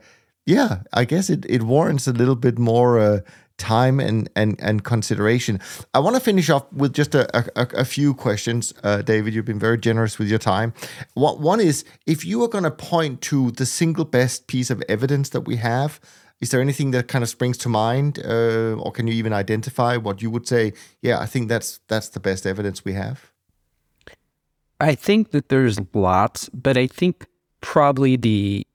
yeah, 0.46 0.82
I 0.92 1.04
guess 1.04 1.28
it, 1.28 1.44
it 1.48 1.62
warrants 1.62 2.06
a 2.06 2.12
little 2.12 2.36
bit 2.36 2.58
more 2.58 2.98
uh, 2.98 3.20
time 3.60 4.00
and, 4.00 4.28
and, 4.34 4.58
and 4.60 4.82
consideration. 4.82 5.60
I 5.94 6.00
want 6.00 6.16
to 6.16 6.20
finish 6.20 6.50
off 6.50 6.64
with 6.72 6.92
just 6.92 7.14
a, 7.14 7.24
a, 7.38 7.68
a 7.82 7.84
few 7.84 8.14
questions, 8.14 8.74
uh, 8.82 9.02
David. 9.02 9.34
You've 9.34 9.44
been 9.44 9.60
very 9.60 9.78
generous 9.78 10.18
with 10.18 10.28
your 10.28 10.40
time. 10.40 10.72
What 11.14 11.38
One 11.38 11.60
is 11.60 11.84
if 12.06 12.24
you 12.24 12.42
are 12.42 12.48
going 12.48 12.64
to 12.64 12.70
point 12.70 13.20
to 13.22 13.52
the 13.52 13.66
single 13.66 14.04
best 14.04 14.46
piece 14.46 14.70
of 14.70 14.82
evidence 14.88 15.28
that 15.28 15.42
we 15.42 15.56
have, 15.56 16.00
is 16.40 16.50
there 16.50 16.60
anything 16.60 16.90
that 16.92 17.06
kind 17.06 17.22
of 17.22 17.28
springs 17.28 17.58
to 17.58 17.68
mind, 17.68 18.18
uh, 18.24 18.72
or 18.72 18.90
can 18.92 19.06
you 19.06 19.12
even 19.12 19.32
identify 19.32 19.96
what 19.96 20.22
you 20.22 20.30
would 20.30 20.48
say? 20.48 20.72
Yeah, 21.02 21.20
I 21.20 21.26
think 21.26 21.48
that's 21.48 21.80
that's 21.86 22.08
the 22.08 22.20
best 22.20 22.46
evidence 22.46 22.82
we 22.84 22.94
have. 22.94 23.30
I 24.80 24.94
think 24.94 25.30
that 25.32 25.50
there's 25.50 25.78
lots, 25.92 26.48
but 26.48 26.78
I 26.78 26.86
think 26.86 27.26
probably 27.60 28.16
the 28.16 28.66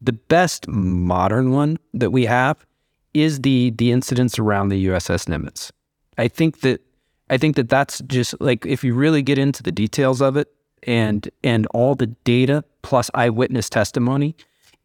the 0.00 0.12
best 0.12 0.68
modern 0.68 1.50
one 1.50 1.78
that 1.92 2.10
we 2.10 2.26
have 2.26 2.64
is 3.14 3.40
the 3.40 3.70
the 3.76 3.92
incidents 3.92 4.38
around 4.38 4.68
the 4.68 4.86
USS 4.86 5.26
Nimitz. 5.26 5.70
I 6.18 6.28
think 6.28 6.60
that 6.60 6.80
I 7.28 7.38
think 7.38 7.56
that 7.56 7.68
that's 7.68 8.00
just 8.06 8.34
like 8.40 8.66
if 8.66 8.84
you 8.84 8.94
really 8.94 9.22
get 9.22 9.38
into 9.38 9.62
the 9.62 9.72
details 9.72 10.20
of 10.20 10.36
it 10.36 10.48
and 10.82 11.28
and 11.44 11.66
all 11.68 11.94
the 11.94 12.08
data 12.08 12.64
plus 12.82 13.10
eyewitness 13.14 13.70
testimony, 13.70 14.34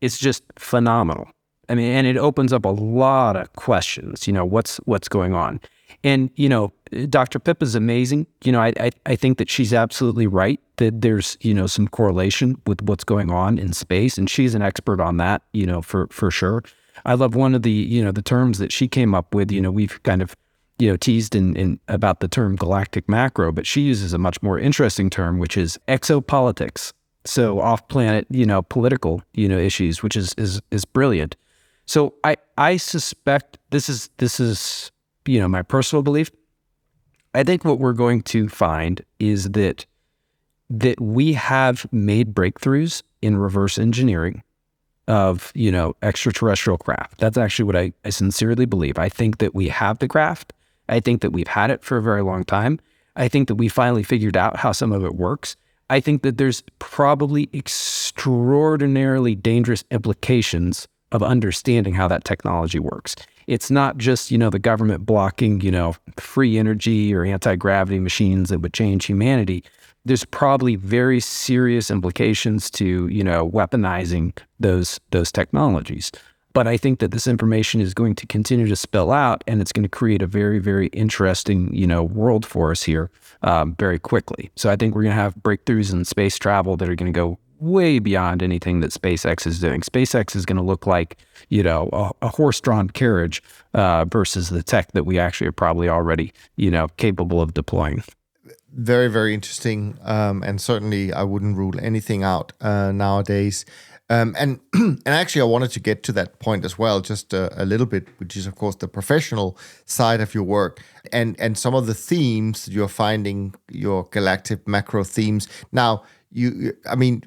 it's 0.02 0.18
just 0.18 0.44
phenomenal. 0.58 1.28
I 1.68 1.76
mean, 1.76 1.92
and 1.92 2.06
it 2.06 2.18
opens 2.18 2.54
up 2.54 2.66
a 2.66 2.70
lot 2.70 3.36
of 3.36 3.52
questions. 3.54 4.28
You 4.28 4.34
know, 4.34 4.46
what's 4.46 4.78
what's 4.86 5.08
going 5.08 5.34
on, 5.34 5.60
and 6.04 6.30
you 6.36 6.48
know, 6.48 6.72
Dr. 7.10 7.40
Pip 7.40 7.64
is 7.64 7.74
amazing. 7.74 8.28
You 8.44 8.52
know, 8.52 8.62
I, 8.62 8.74
I 8.80 8.92
I 9.06 9.16
think 9.16 9.40
that 9.40 9.50
she's 9.50 9.74
absolutely 9.74 10.28
right 10.28 10.60
that 10.78 11.02
there's 11.02 11.38
you 11.42 11.54
know 11.54 11.68
some 11.68 11.88
correlation 11.88 12.62
with 12.68 12.82
what's 12.84 13.04
going 13.04 13.32
on 13.32 13.58
in 13.58 13.74
space, 13.74 14.18
and 14.18 14.30
she's 14.30 14.54
an 14.54 14.62
expert 14.62 15.00
on 15.00 15.18
that. 15.18 15.42
You 15.54 15.66
know, 15.66 15.82
for 15.82 16.08
for 16.12 16.30
sure. 16.30 16.64
I 17.06 17.14
love 17.14 17.36
one 17.36 17.54
of 17.54 17.62
the 17.62 17.72
you 17.72 18.04
know 18.04 18.12
the 18.12 18.22
terms 18.22 18.58
that 18.58 18.72
she 18.72 18.88
came 18.88 19.14
up 19.14 19.34
with. 19.34 19.52
You 19.52 19.62
know, 19.62 19.72
we've 19.72 20.02
kind 20.04 20.22
of 20.22 20.36
you 20.80 20.90
know 20.90 20.98
teased 20.98 21.36
in, 21.36 21.56
in 21.56 21.80
about 21.88 22.20
the 22.20 22.28
term 22.28 22.56
galactic 22.56 23.08
macro, 23.08 23.52
but 23.52 23.68
she 23.68 23.82
uses 23.82 24.14
a 24.14 24.18
much 24.18 24.42
more 24.42 24.60
interesting 24.60 25.10
term, 25.10 25.40
which 25.40 25.58
is 25.58 25.78
exopolitics. 25.88 26.94
So 27.26 27.60
off 27.60 27.88
planet, 27.88 28.28
you 28.30 28.46
know, 28.46 28.62
political, 28.62 29.22
you 29.34 29.48
know, 29.48 29.58
issues, 29.58 30.04
which 30.04 30.16
is 30.16 30.34
is 30.38 30.62
is 30.72 30.86
brilliant. 30.86 31.36
So 31.86 32.16
I 32.24 32.38
I 32.58 32.78
suspect 32.78 33.58
this 33.70 33.90
is 33.90 34.10
this 34.18 34.40
is 34.40 34.92
you 35.26 35.40
know 35.40 35.48
my 35.48 35.62
personal 35.62 36.04
belief. 36.04 36.32
I 37.34 37.44
think 37.44 37.66
what 37.66 37.80
we're 37.80 37.94
going 37.94 38.22
to 38.24 38.48
find 38.48 39.04
is 39.20 39.50
that 39.52 39.86
that 40.70 41.00
we 41.00 41.34
have 41.34 41.86
made 41.92 42.34
breakthroughs 42.34 43.04
in 43.22 43.38
reverse 43.38 43.78
engineering 43.78 44.42
of 45.08 45.52
you 45.56 45.72
know 45.72 45.96
extraterrestrial 46.02 46.78
craft. 46.78 47.20
That's 47.20 47.38
actually 47.38 47.66
what 47.66 47.76
I, 47.76 47.94
I 48.04 48.10
sincerely 48.10 48.66
believe. 48.66 48.98
I 48.98 49.10
think 49.10 49.38
that 49.38 49.54
we 49.54 49.68
have 49.70 50.00
the 50.00 50.08
craft. 50.08 50.54
I 50.90 51.00
think 51.00 51.22
that 51.22 51.32
we've 51.32 51.48
had 51.48 51.72
it 51.72 51.84
for 51.84 51.98
a 51.98 52.02
very 52.02 52.24
long 52.24 52.44
time. 52.44 52.80
I 53.16 53.28
think 53.28 53.48
that 53.48 53.56
we 53.56 53.70
finally 53.70 54.04
figured 54.04 54.38
out 54.38 54.58
how 54.58 54.72
some 54.72 54.92
of 54.92 55.04
it 55.04 55.16
works. 55.16 55.56
I 55.90 56.00
think 56.00 56.24
that 56.24 56.38
there's 56.38 56.64
probably 56.80 57.50
extraordinarily 57.54 59.36
dangerous 59.36 59.84
implications 59.92 60.88
of 61.12 61.22
understanding 61.24 61.94
how 61.94 62.08
that 62.08 62.26
technology 62.26 62.80
works. 62.80 63.16
It's 63.48 63.70
not 63.70 63.98
just, 63.98 64.32
you 64.32 64.38
know, 64.38 64.50
the 64.50 64.60
government 64.60 65.06
blocking, 65.06 65.62
you 65.62 65.72
know, 65.72 65.96
free 66.18 66.58
energy 66.58 67.14
or 67.14 67.24
anti-gravity 67.24 68.00
machines 68.00 68.50
that 68.50 68.60
would 68.60 68.74
change 68.74 69.06
humanity. 69.06 69.64
There's 70.06 70.26
probably 70.26 70.76
very 70.76 71.20
serious 71.20 71.90
implications 71.90 72.70
to, 72.72 73.08
you 73.08 73.24
know, 73.24 73.50
weaponizing 73.50 74.38
those 74.60 75.00
those 75.12 75.32
technologies. 75.32 76.12
But 76.54 76.68
I 76.68 76.78
think 76.78 77.00
that 77.00 77.12
this 77.12 77.28
information 77.28 77.82
is 77.82 77.94
going 77.94 78.16
to 78.16 78.26
continue 78.28 78.68
to 78.68 78.78
spill 78.78 79.12
out, 79.12 79.44
and 79.46 79.62
it's 79.62 79.74
going 79.74 79.84
to 79.84 79.90
create 79.90 80.22
a 80.22 80.28
very, 80.28 80.58
very 80.58 80.88
interesting, 80.88 81.74
you 81.74 81.86
know, 81.86 82.02
world 82.02 82.46
for 82.46 82.72
us 82.72 82.84
here 82.84 83.10
um, 83.42 83.76
very 83.78 84.00
quickly. 84.00 84.52
So 84.56 84.70
I 84.70 84.78
think 84.78 84.96
we're 84.96 85.04
going 85.04 85.16
to 85.16 85.22
have 85.22 85.36
breakthroughs 85.36 85.92
in 85.92 86.06
space 86.06 86.38
travel 86.38 86.78
that 86.78 86.88
are 86.88 86.96
going 86.96 87.12
to 87.12 87.20
go 87.20 87.38
way 87.60 88.00
beyond 88.00 88.42
anything 88.42 88.80
that 88.82 88.92
SpaceX 88.92 89.46
is 89.46 89.60
doing. 89.60 89.82
SpaceX 89.82 90.34
is 90.34 90.46
going 90.46 90.58
to 90.58 90.64
look 90.64 90.88
like, 90.88 91.18
you 91.50 91.62
know, 91.62 91.90
a, 91.92 92.12
a 92.22 92.30
horse-drawn 92.30 92.90
carriage 92.90 93.44
uh, 93.74 94.06
versus 94.06 94.50
the 94.50 94.64
tech 94.64 94.92
that 94.94 95.04
we 95.04 95.20
actually 95.20 95.48
are 95.48 95.52
probably 95.54 95.90
already, 95.90 96.32
you 96.56 96.72
know, 96.72 96.88
capable 96.96 97.42
of 97.42 97.54
deploying. 97.54 98.02
Very, 98.78 99.08
very 99.08 99.34
interesting, 99.34 99.98
um, 100.04 100.44
and 100.44 100.60
certainly 100.60 101.14
I 101.14 101.24
wouldn't 101.24 101.58
rule 101.58 101.80
anything 101.82 102.24
out 102.24 102.52
uh, 102.60 102.92
nowadays. 102.92 103.66
Um, 104.10 104.36
and 104.38 104.60
and 104.74 105.08
actually, 105.08 105.42
I 105.42 105.46
wanted 105.46 105.72
to 105.72 105.80
get 105.80 106.04
to 106.04 106.12
that 106.12 106.40
point 106.40 106.66
as 106.66 106.78
well, 106.78 107.00
just 107.02 107.34
a, 107.34 107.50
a, 107.62 107.66
little 107.66 107.86
bit, 107.86 108.08
which 108.20 108.36
is 108.36 108.46
of 108.46 108.56
course 108.56 108.76
the 108.76 108.88
professional 108.88 109.58
side 109.86 110.22
of 110.22 110.36
your 110.36 110.44
work, 110.44 110.84
and 111.12 111.40
and 111.40 111.58
some 111.58 111.74
of 111.74 111.88
the 111.88 111.94
themes 111.94 112.68
you're 112.68 112.90
finding, 112.90 113.56
your 113.72 114.04
galactic 114.12 114.68
macro 114.68 115.04
themes. 115.04 115.48
Now, 115.72 116.04
you 116.36 116.74
i 116.86 116.96
mean 116.96 117.24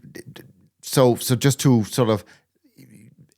so 0.82 1.16
so 1.16 1.34
just 1.34 1.58
to 1.58 1.82
sort 1.84 2.10
of 2.10 2.24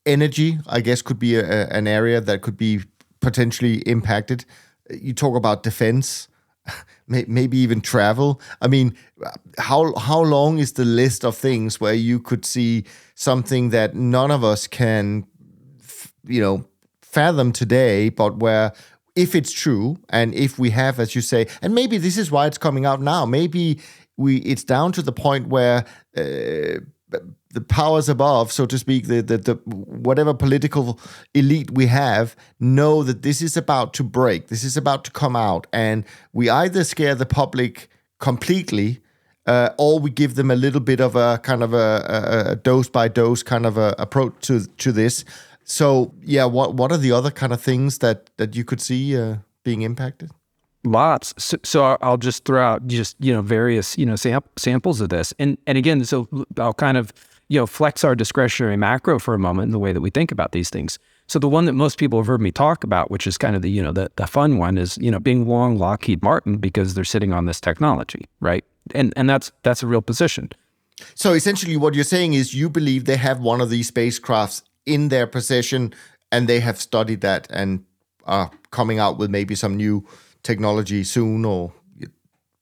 energy 0.04 0.58
i 0.66 0.80
guess 0.80 1.00
could 1.00 1.18
be 1.18 1.36
a, 1.36 1.68
an 1.68 1.86
area 1.86 2.20
that 2.20 2.42
could 2.42 2.56
be 2.56 2.80
potentially 3.20 3.76
impacted 3.86 4.44
you 4.90 5.14
talk 5.14 5.36
about 5.36 5.62
defense 5.62 6.28
maybe 7.06 7.58
even 7.58 7.80
travel. 7.80 8.40
I 8.60 8.68
mean 8.68 8.96
how 9.58 9.94
how 9.96 10.20
long 10.20 10.58
is 10.58 10.72
the 10.72 10.84
list 10.84 11.24
of 11.24 11.36
things 11.36 11.80
where 11.80 11.94
you 11.94 12.20
could 12.20 12.44
see 12.44 12.84
something 13.14 13.70
that 13.70 13.94
none 13.94 14.30
of 14.30 14.44
us 14.44 14.66
can 14.66 15.26
you 16.26 16.40
know 16.40 16.64
fathom 17.02 17.50
today 17.52 18.08
but 18.08 18.36
where 18.36 18.72
if 19.16 19.34
it's 19.34 19.52
true 19.52 19.96
and 20.10 20.34
if 20.34 20.58
we 20.58 20.70
have 20.70 21.00
as 21.00 21.14
you 21.14 21.20
say 21.20 21.46
and 21.62 21.74
maybe 21.74 21.98
this 21.98 22.16
is 22.16 22.30
why 22.30 22.46
it's 22.46 22.58
coming 22.58 22.86
out 22.86 23.00
now. 23.00 23.26
Maybe 23.26 23.80
we 24.16 24.36
it's 24.38 24.64
down 24.64 24.92
to 24.92 25.02
the 25.02 25.12
point 25.12 25.48
where 25.48 25.84
uh, 26.16 26.80
the 27.52 27.60
powers 27.60 28.08
above, 28.08 28.52
so 28.52 28.64
to 28.66 28.78
speak, 28.78 29.08
the, 29.08 29.22
the, 29.22 29.38
the 29.38 29.54
whatever 29.64 30.32
political 30.32 31.00
elite 31.34 31.70
we 31.72 31.86
have, 31.86 32.36
know 32.60 33.02
that 33.02 33.22
this 33.22 33.42
is 33.42 33.56
about 33.56 33.92
to 33.94 34.04
break, 34.04 34.48
this 34.48 34.62
is 34.62 34.76
about 34.76 35.04
to 35.04 35.10
come 35.10 35.34
out, 35.34 35.66
and 35.72 36.04
we 36.32 36.48
either 36.48 36.84
scare 36.84 37.14
the 37.14 37.26
public 37.26 37.88
completely, 38.18 39.00
uh, 39.46 39.70
or 39.78 39.98
we 39.98 40.10
give 40.10 40.36
them 40.36 40.50
a 40.50 40.54
little 40.54 40.80
bit 40.80 41.00
of 41.00 41.16
a 41.16 41.38
kind 41.42 41.62
of 41.62 41.74
a, 41.74 42.46
a, 42.46 42.50
a 42.52 42.56
dose 42.56 42.88
by 42.88 43.08
dose 43.08 43.42
kind 43.42 43.66
of 43.66 43.76
a 43.76 43.94
approach 43.98 44.34
to 44.42 44.66
to 44.76 44.92
this. 44.92 45.24
So 45.64 46.14
yeah, 46.22 46.44
what 46.44 46.74
what 46.74 46.92
are 46.92 46.98
the 46.98 47.12
other 47.12 47.30
kind 47.30 47.52
of 47.52 47.60
things 47.60 47.98
that 47.98 48.30
that 48.36 48.54
you 48.54 48.64
could 48.64 48.80
see 48.80 49.16
uh, 49.16 49.36
being 49.64 49.82
impacted? 49.82 50.30
Lots. 50.82 51.34
So, 51.36 51.58
so, 51.62 51.98
I'll 52.00 52.16
just 52.16 52.46
throw 52.46 52.62
out 52.62 52.86
just 52.86 53.16
you 53.18 53.34
know 53.34 53.42
various 53.42 53.98
you 53.98 54.06
know 54.06 54.16
sam- 54.16 54.44
samples 54.56 55.00
of 55.00 55.08
this, 55.10 55.34
and 55.38 55.58
and 55.66 55.76
again, 55.76 56.04
so 56.04 56.26
I'll 56.56 56.72
kind 56.72 56.96
of 56.96 57.12
you 57.50 57.58
know 57.58 57.66
flex 57.66 58.04
our 58.04 58.14
discretionary 58.14 58.76
macro 58.76 59.18
for 59.18 59.34
a 59.34 59.38
moment 59.38 59.66
in 59.66 59.72
the 59.72 59.78
way 59.78 59.92
that 59.92 60.00
we 60.00 60.08
think 60.08 60.32
about 60.32 60.52
these 60.52 60.70
things. 60.70 60.98
So 61.26 61.38
the 61.38 61.48
one 61.48 61.64
that 61.66 61.74
most 61.74 61.98
people 61.98 62.18
have 62.18 62.26
heard 62.26 62.40
me 62.40 62.52
talk 62.52 62.84
about, 62.84 63.10
which 63.10 63.26
is 63.26 63.36
kind 63.36 63.56
of 63.56 63.62
the 63.62 63.70
you 63.70 63.82
know 63.82 63.92
the 63.92 64.10
the 64.16 64.26
fun 64.26 64.56
one, 64.56 64.78
is 64.78 64.96
you 64.98 65.10
know 65.10 65.18
being 65.18 65.46
long 65.46 65.76
Lockheed 65.76 66.22
Martin 66.22 66.56
because 66.56 66.94
they're 66.94 67.04
sitting 67.04 67.32
on 67.32 67.46
this 67.46 67.60
technology, 67.60 68.24
right? 68.38 68.64
And 68.94 69.12
and 69.16 69.28
that's 69.28 69.52
that's 69.64 69.82
a 69.82 69.86
real 69.86 70.00
position. 70.00 70.50
So 71.14 71.32
essentially, 71.32 71.76
what 71.76 71.94
you're 71.94 72.04
saying 72.04 72.34
is 72.34 72.54
you 72.54 72.70
believe 72.70 73.04
they 73.04 73.16
have 73.16 73.40
one 73.40 73.60
of 73.60 73.68
these 73.68 73.90
spacecrafts 73.90 74.62
in 74.86 75.08
their 75.08 75.26
possession, 75.26 75.92
and 76.30 76.48
they 76.48 76.60
have 76.60 76.80
studied 76.80 77.20
that 77.22 77.48
and 77.50 77.84
are 78.26 78.50
coming 78.70 79.00
out 79.00 79.18
with 79.18 79.28
maybe 79.28 79.56
some 79.56 79.76
new 79.76 80.06
technology 80.44 81.02
soon 81.02 81.44
or 81.44 81.72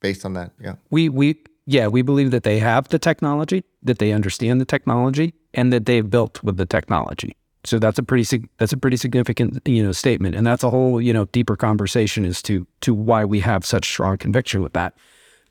based 0.00 0.24
on 0.24 0.34
that? 0.34 0.52
Yeah. 0.60 0.76
We 0.90 1.08
we 1.08 1.42
yeah, 1.70 1.86
we 1.86 2.00
believe 2.00 2.30
that 2.30 2.44
they 2.44 2.58
have 2.60 2.88
the 2.88 2.98
technology, 2.98 3.62
that 3.82 3.98
they 3.98 4.12
understand 4.12 4.58
the 4.58 4.64
technology, 4.64 5.34
and 5.52 5.70
that 5.70 5.84
they've 5.84 6.08
built 6.08 6.42
with 6.42 6.56
the 6.56 6.64
technology. 6.64 7.36
So 7.64 7.78
that's 7.78 7.98
a 7.98 8.02
pretty 8.02 8.48
that's 8.56 8.72
a 8.72 8.76
pretty 8.78 8.96
significant 8.96 9.60
you 9.66 9.82
know 9.82 9.92
statement, 9.92 10.34
and 10.34 10.46
that's 10.46 10.64
a 10.64 10.70
whole 10.70 10.98
you 10.98 11.12
know 11.12 11.26
deeper 11.26 11.56
conversation 11.56 12.24
as 12.24 12.40
to 12.42 12.66
to 12.80 12.94
why 12.94 13.26
we 13.26 13.40
have 13.40 13.66
such 13.66 13.84
strong 13.84 14.16
conviction 14.16 14.62
with 14.62 14.72
that. 14.72 14.94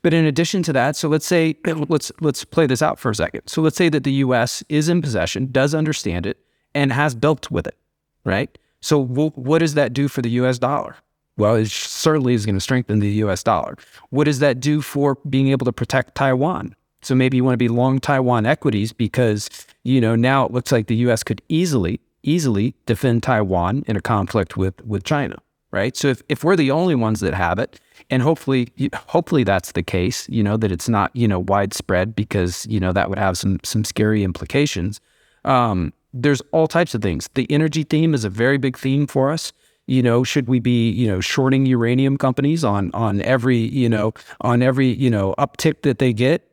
But 0.02 0.12
in 0.12 0.24
addition 0.24 0.64
to 0.64 0.72
that, 0.72 0.96
so 0.96 1.08
let's 1.08 1.26
say 1.26 1.56
let's 1.64 2.10
let's 2.20 2.44
play 2.44 2.66
this 2.66 2.82
out 2.82 2.98
for 2.98 3.10
a 3.10 3.14
second. 3.14 3.46
So 3.46 3.62
let's 3.62 3.76
say 3.76 3.88
that 3.88 4.02
the 4.02 4.14
U.S. 4.24 4.64
is 4.68 4.88
in 4.88 5.00
possession, 5.00 5.52
does 5.52 5.72
understand 5.72 6.26
it, 6.26 6.38
and 6.74 6.92
has 6.92 7.14
built 7.14 7.48
with 7.52 7.68
it, 7.68 7.78
right? 8.24 8.58
So 8.80 9.04
w- 9.04 9.30
what 9.36 9.60
does 9.60 9.74
that 9.74 9.92
do 9.92 10.08
for 10.08 10.20
the 10.20 10.30
U.S. 10.30 10.58
dollar? 10.58 10.96
Well, 11.38 11.54
it 11.54 11.68
certainly 11.70 12.34
is 12.34 12.44
going 12.44 12.56
to 12.56 12.60
strengthen 12.60 12.98
the 12.98 13.08
US 13.24 13.42
dollar. 13.42 13.76
What 14.10 14.24
does 14.24 14.40
that 14.40 14.60
do 14.60 14.82
for 14.82 15.16
being 15.30 15.48
able 15.48 15.64
to 15.66 15.72
protect 15.72 16.14
Taiwan? 16.16 16.74
So 17.00 17.14
maybe 17.14 17.36
you 17.38 17.44
want 17.44 17.54
to 17.54 17.58
be 17.58 17.68
long 17.68 18.00
Taiwan 18.00 18.44
equities 18.44 18.92
because, 18.92 19.48
you 19.84 20.00
know, 20.00 20.16
now 20.16 20.44
it 20.46 20.52
looks 20.52 20.72
like 20.72 20.88
the 20.88 20.96
US 20.96 21.22
could 21.22 21.40
easily, 21.48 22.00
easily 22.24 22.74
defend 22.86 23.22
Taiwan 23.22 23.84
in 23.86 23.96
a 23.96 24.02
conflict 24.02 24.56
with, 24.56 24.84
with 24.84 25.04
China. 25.04 25.36
right? 25.70 25.96
So 25.96 26.08
if, 26.08 26.22
if 26.28 26.44
we're 26.44 26.56
the 26.56 26.70
only 26.70 26.94
ones 26.94 27.20
that 27.20 27.34
have 27.34 27.58
it, 27.58 27.80
and 28.10 28.22
hopefully 28.22 28.72
hopefully 29.06 29.44
that's 29.44 29.72
the 29.72 29.82
case, 29.82 30.28
you 30.28 30.42
know, 30.42 30.56
that 30.56 30.72
it's 30.72 30.88
not, 30.88 31.14
you 31.14 31.28
know, 31.28 31.40
widespread 31.40 32.16
because, 32.16 32.66
you 32.66 32.80
know, 32.80 32.92
that 32.92 33.08
would 33.10 33.18
have 33.18 33.36
some 33.36 33.60
some 33.64 33.84
scary 33.84 34.24
implications. 34.24 35.00
Um, 35.44 35.92
there's 36.12 36.40
all 36.52 36.66
types 36.68 36.94
of 36.94 37.02
things. 37.02 37.28
The 37.34 37.46
energy 37.50 37.84
theme 37.84 38.14
is 38.14 38.24
a 38.24 38.30
very 38.30 38.58
big 38.58 38.78
theme 38.78 39.06
for 39.06 39.30
us. 39.30 39.52
You 39.88 40.02
know, 40.02 40.22
should 40.22 40.48
we 40.48 40.60
be, 40.60 40.90
you 40.90 41.08
know, 41.08 41.20
shorting 41.20 41.66
uranium 41.66 42.16
companies 42.18 42.62
on 42.62 42.90
on 42.92 43.22
every, 43.22 43.56
you 43.56 43.88
know, 43.88 44.12
on 44.42 44.62
every, 44.62 44.88
you 44.88 45.10
know, 45.10 45.34
uptick 45.38 45.82
that 45.82 45.98
they 45.98 46.12
get? 46.12 46.44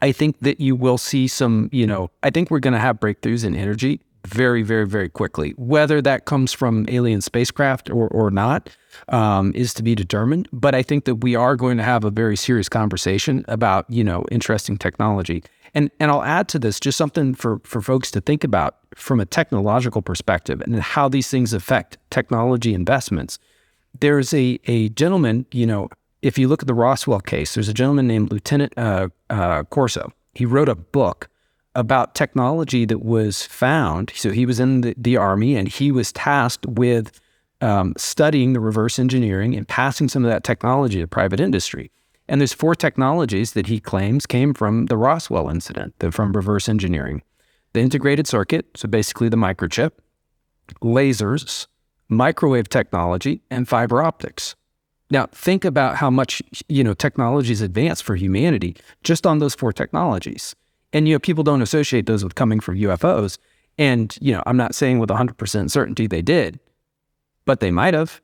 I 0.00 0.12
think 0.12 0.38
that 0.40 0.60
you 0.60 0.76
will 0.76 0.98
see 0.98 1.26
some, 1.26 1.68
you 1.72 1.86
know, 1.86 2.10
I 2.22 2.30
think 2.30 2.50
we're 2.50 2.60
going 2.60 2.74
to 2.74 2.78
have 2.78 3.00
breakthroughs 3.00 3.44
in 3.44 3.56
energy 3.56 4.00
very, 4.26 4.62
very, 4.62 4.86
very 4.86 5.08
quickly. 5.08 5.54
Whether 5.56 6.02
that 6.02 6.24
comes 6.24 6.52
from 6.52 6.84
alien 6.88 7.20
spacecraft 7.20 7.90
or, 7.90 8.08
or 8.08 8.30
not 8.30 8.68
um, 9.08 9.52
is 9.54 9.72
to 9.74 9.82
be 9.82 9.94
determined. 9.94 10.48
But 10.52 10.74
I 10.74 10.82
think 10.82 11.04
that 11.06 11.16
we 11.16 11.34
are 11.34 11.56
going 11.56 11.78
to 11.78 11.82
have 11.82 12.04
a 12.04 12.10
very 12.10 12.36
serious 12.36 12.68
conversation 12.68 13.44
about, 13.48 13.88
you 13.88 14.04
know, 14.04 14.24
interesting 14.30 14.76
technology. 14.76 15.42
And 15.74 15.90
and 16.00 16.10
I'll 16.10 16.22
add 16.22 16.48
to 16.48 16.58
this 16.58 16.80
just 16.80 16.98
something 16.98 17.34
for 17.34 17.60
for 17.64 17.80
folks 17.80 18.10
to 18.12 18.20
think 18.20 18.44
about 18.44 18.76
from 18.94 19.20
a 19.20 19.26
technological 19.26 20.02
perspective 20.02 20.60
and 20.60 20.80
how 20.80 21.08
these 21.08 21.28
things 21.28 21.52
affect 21.52 21.98
technology 22.10 22.74
investments. 22.74 23.38
There's 24.00 24.32
a 24.34 24.58
a 24.66 24.88
gentleman, 24.90 25.46
you 25.52 25.66
know, 25.66 25.88
if 26.22 26.38
you 26.38 26.48
look 26.48 26.62
at 26.62 26.66
the 26.66 26.74
Roswell 26.74 27.20
case, 27.20 27.54
there's 27.54 27.68
a 27.68 27.74
gentleman 27.74 28.06
named 28.06 28.32
Lieutenant 28.32 28.72
uh, 28.76 29.08
uh, 29.30 29.64
Corso. 29.64 30.12
He 30.34 30.44
wrote 30.44 30.68
a 30.68 30.74
book 30.74 31.28
about 31.74 32.14
technology 32.14 32.84
that 32.84 33.04
was 33.04 33.44
found. 33.44 34.12
So 34.14 34.30
he 34.30 34.46
was 34.46 34.58
in 34.58 34.80
the, 34.80 34.94
the 34.98 35.16
army 35.16 35.54
and 35.54 35.68
he 35.68 35.92
was 35.92 36.12
tasked 36.12 36.66
with 36.66 37.20
um, 37.60 37.94
studying 37.96 38.52
the 38.52 38.60
reverse 38.60 38.98
engineering 38.98 39.54
and 39.54 39.66
passing 39.66 40.08
some 40.08 40.24
of 40.24 40.30
that 40.30 40.44
technology 40.44 41.00
to 41.00 41.06
private 41.06 41.40
industry. 41.40 41.90
And 42.28 42.40
there's 42.40 42.52
four 42.52 42.74
technologies 42.74 43.52
that 43.52 43.66
he 43.68 43.80
claims 43.80 44.26
came 44.26 44.52
from 44.52 44.86
the 44.86 44.96
Roswell 44.96 45.48
incident, 45.48 45.94
from 46.12 46.32
reverse 46.32 46.68
engineering. 46.68 47.22
The 47.72 47.80
integrated 47.80 48.26
circuit, 48.26 48.66
so 48.76 48.88
basically 48.88 49.28
the 49.28 49.36
microchip, 49.36 49.92
lasers, 50.82 51.66
microwave 52.08 52.68
technology, 52.68 53.42
and 53.50 53.68
fiber 53.68 54.02
optics. 54.02 54.56
Now, 55.10 55.26
think 55.32 55.64
about 55.64 55.96
how 55.96 56.10
much, 56.10 56.42
you 56.68 56.84
know, 56.84 56.92
technology 56.92 57.52
is 57.52 57.62
advanced 57.62 58.04
for 58.04 58.16
humanity 58.16 58.76
just 59.02 59.26
on 59.26 59.38
those 59.38 59.54
four 59.54 59.72
technologies. 59.72 60.54
And, 60.92 61.08
you 61.08 61.14
know, 61.14 61.18
people 61.18 61.44
don't 61.44 61.62
associate 61.62 62.06
those 62.06 62.24
with 62.24 62.34
coming 62.34 62.60
from 62.60 62.76
UFOs. 62.76 63.38
And, 63.78 64.16
you 64.20 64.32
know, 64.32 64.42
I'm 64.46 64.56
not 64.56 64.74
saying 64.74 64.98
with 64.98 65.08
100% 65.08 65.70
certainty 65.70 66.06
they 66.06 66.22
did, 66.22 66.60
but 67.46 67.60
they 67.60 67.70
might 67.70 67.94
have. 67.94 68.20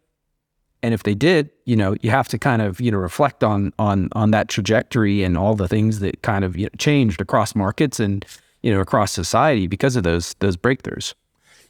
And 0.85 0.93
if 0.93 1.03
they 1.03 1.15
did, 1.15 1.49
you 1.65 1.77
know, 1.77 1.97
you 2.03 2.11
have 2.11 2.29
to 2.29 2.39
kind 2.39 2.61
of, 2.61 2.79
you 2.79 2.91
know, 2.91 2.99
reflect 2.99 3.43
on 3.43 3.73
on 3.79 4.11
on 4.13 4.33
that 4.33 4.51
trajectory 4.51 5.25
and 5.25 5.39
all 5.39 5.55
the 5.55 5.67
things 5.67 6.01
that 6.01 6.21
kind 6.21 6.45
of 6.45 6.59
you 6.59 6.65
know, 6.65 6.71
changed 6.77 7.23
across 7.23 7.55
markets 7.55 7.99
and, 7.99 8.23
you 8.63 8.71
know, 8.71 8.81
across 8.81 9.11
society 9.11 9.67
because 9.67 9.97
of 9.97 10.03
those 10.03 10.35
those 10.41 10.59
breakthroughs. 10.59 11.15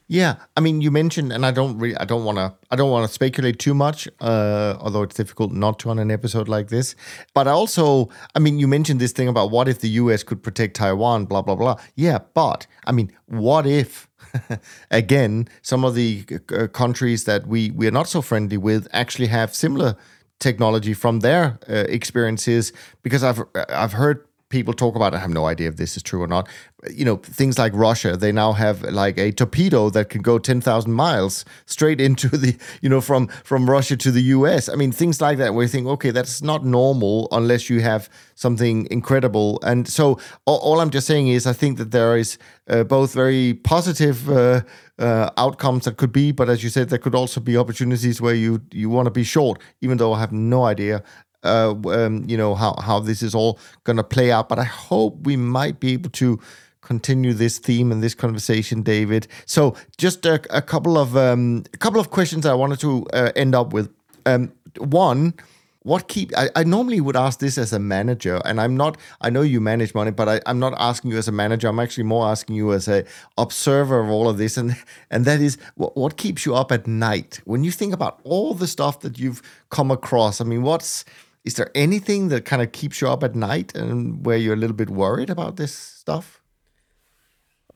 Yeah, 0.06 0.36
I 0.54 0.60
mean, 0.60 0.82
you 0.82 0.90
mentioned, 0.90 1.32
and 1.32 1.46
I 1.46 1.50
don't 1.50 1.78
really, 1.78 1.96
I 1.96 2.04
don't 2.04 2.24
want 2.24 2.36
to, 2.36 2.54
I 2.70 2.76
don't 2.76 2.90
want 2.90 3.08
to 3.08 3.12
speculate 3.12 3.58
too 3.58 3.72
much, 3.72 4.06
uh, 4.20 4.76
although 4.78 5.02
it's 5.02 5.14
difficult 5.14 5.52
not 5.52 5.78
to 5.80 5.90
on 5.90 5.98
an 5.98 6.10
episode 6.10 6.46
like 6.46 6.68
this. 6.68 6.94
But 7.32 7.48
I 7.48 7.52
also, 7.52 8.10
I 8.34 8.38
mean, 8.38 8.58
you 8.58 8.68
mentioned 8.68 9.00
this 9.00 9.12
thing 9.12 9.28
about 9.28 9.50
what 9.50 9.66
if 9.66 9.80
the 9.80 9.88
U.S. 9.90 10.22
could 10.22 10.42
protect 10.42 10.76
Taiwan, 10.76 11.24
blah 11.24 11.40
blah 11.40 11.54
blah. 11.54 11.76
Yeah, 11.94 12.18
but 12.34 12.66
I 12.86 12.92
mean, 12.92 13.12
what 13.26 13.66
if, 13.66 14.08
again, 14.90 15.48
some 15.62 15.84
of 15.84 15.94
the 15.94 16.26
uh, 16.54 16.66
countries 16.66 17.24
that 17.24 17.46
we 17.46 17.70
we 17.70 17.86
are 17.86 17.90
not 17.92 18.06
so 18.06 18.20
friendly 18.20 18.58
with 18.58 18.86
actually 18.92 19.28
have 19.28 19.54
similar 19.54 19.96
technology 20.38 20.92
from 20.92 21.20
their 21.20 21.58
uh, 21.66 21.86
experiences? 21.88 22.74
Because 23.02 23.24
I've 23.24 23.42
I've 23.70 23.94
heard 23.94 24.26
people 24.56 24.74
talk 24.74 24.94
about. 24.96 25.14
I 25.14 25.18
have 25.18 25.34
no 25.40 25.46
idea 25.46 25.68
if 25.68 25.76
this 25.76 25.96
is 25.96 26.02
true 26.02 26.22
or 26.22 26.30
not, 26.36 26.48
you 26.90 27.04
know 27.04 27.16
things 27.16 27.58
like 27.58 27.72
Russia 27.74 28.16
they 28.16 28.32
now 28.32 28.52
have 28.52 28.82
like 28.82 29.18
a 29.18 29.32
torpedo 29.32 29.90
that 29.90 30.08
can 30.08 30.22
go 30.22 30.38
10,000 30.38 30.92
miles 30.92 31.44
straight 31.66 32.00
into 32.00 32.28
the 32.28 32.56
you 32.80 32.88
know 32.88 33.00
from 33.00 33.28
from 33.44 33.68
Russia 33.68 33.96
to 33.96 34.10
the 34.10 34.22
US 34.22 34.68
I 34.68 34.74
mean 34.74 34.92
things 34.92 35.20
like 35.20 35.38
that 35.38 35.54
where 35.54 35.62
you 35.62 35.68
think 35.68 35.86
okay 35.86 36.10
that's 36.10 36.42
not 36.42 36.64
normal 36.64 37.28
unless 37.32 37.70
you 37.70 37.80
have 37.80 38.08
something 38.34 38.86
incredible 38.90 39.58
and 39.62 39.88
so 39.88 40.18
all, 40.46 40.58
all 40.58 40.80
I'm 40.80 40.90
just 40.90 41.06
saying 41.06 41.28
is 41.28 41.46
I 41.46 41.52
think 41.52 41.78
that 41.78 41.90
there 41.90 42.16
is 42.16 42.38
uh, 42.68 42.84
both 42.84 43.12
very 43.14 43.54
positive 43.54 44.30
uh, 44.30 44.62
uh, 44.98 45.30
outcomes 45.36 45.84
that 45.84 45.96
could 45.96 46.12
be 46.12 46.32
but 46.32 46.48
as 46.48 46.62
you 46.62 46.70
said 46.70 46.88
there 46.88 46.98
could 46.98 47.14
also 47.14 47.40
be 47.40 47.56
opportunities 47.56 48.20
where 48.20 48.34
you 48.34 48.60
you 48.72 48.90
want 48.90 49.06
to 49.06 49.10
be 49.10 49.24
short 49.24 49.60
even 49.80 49.98
though 49.98 50.12
I 50.12 50.20
have 50.20 50.32
no 50.32 50.64
idea 50.64 51.02
uh, 51.44 51.74
um, 51.86 52.24
you 52.28 52.36
know 52.36 52.54
how 52.54 52.74
how 52.80 53.00
this 53.00 53.22
is 53.22 53.34
all 53.34 53.58
going 53.84 53.96
to 53.96 54.04
play 54.04 54.32
out 54.32 54.48
but 54.48 54.58
I 54.58 54.64
hope 54.64 55.26
we 55.26 55.36
might 55.36 55.80
be 55.80 55.92
able 55.92 56.10
to 56.10 56.40
continue 56.84 57.32
this 57.32 57.58
theme 57.58 57.90
and 57.90 58.02
this 58.02 58.14
conversation, 58.14 58.82
David. 58.82 59.26
So, 59.46 59.74
just 59.96 60.24
a, 60.26 60.40
a 60.56 60.62
couple 60.62 60.96
of 60.96 61.16
um, 61.16 61.64
a 61.72 61.78
couple 61.78 62.00
of 62.00 62.10
questions 62.10 62.46
I 62.46 62.54
wanted 62.54 62.78
to 62.80 63.06
uh, 63.12 63.32
end 63.34 63.54
up 63.54 63.72
with. 63.72 63.92
Um, 64.26 64.52
one, 64.78 65.34
what 65.82 66.08
keep? 66.08 66.32
I, 66.36 66.48
I, 66.56 66.64
normally 66.64 67.00
would 67.00 67.16
ask 67.16 67.40
this 67.40 67.58
as 67.58 67.72
a 67.72 67.78
manager, 67.78 68.40
and 68.44 68.60
I'm 68.60 68.76
not. 68.76 68.96
I 69.20 69.30
know 69.30 69.42
you 69.42 69.60
manage 69.60 69.94
money, 69.94 70.10
but 70.10 70.28
I, 70.28 70.40
am 70.46 70.58
not 70.58 70.74
asking 70.78 71.10
you 71.10 71.18
as 71.18 71.28
a 71.28 71.32
manager. 71.32 71.68
I'm 71.68 71.80
actually 71.80 72.04
more 72.04 72.26
asking 72.26 72.56
you 72.56 72.72
as 72.72 72.88
a 72.88 73.04
observer 73.36 74.00
of 74.00 74.08
all 74.08 74.28
of 74.28 74.38
this, 74.38 74.56
and 74.56 74.76
and 75.10 75.24
that 75.26 75.40
is 75.40 75.58
what, 75.74 75.96
what 75.96 76.16
keeps 76.16 76.46
you 76.46 76.54
up 76.54 76.72
at 76.72 76.86
night 76.86 77.40
when 77.44 77.64
you 77.64 77.70
think 77.70 77.92
about 77.92 78.20
all 78.24 78.54
the 78.54 78.66
stuff 78.66 79.00
that 79.00 79.18
you've 79.18 79.42
come 79.68 79.90
across. 79.90 80.40
I 80.40 80.44
mean, 80.44 80.62
what's 80.62 81.04
is 81.44 81.54
there 81.54 81.70
anything 81.74 82.28
that 82.28 82.44
kind 82.44 82.62
of 82.62 82.72
keeps 82.72 83.00
you 83.00 83.08
up 83.08 83.22
at 83.22 83.34
night 83.34 83.74
and 83.74 84.24
where 84.24 84.36
you're 84.38 84.54
a 84.54 84.58
little 84.58 84.76
bit 84.76 84.90
worried 84.90 85.30
about 85.30 85.56
this 85.56 85.74
stuff? 85.74 86.40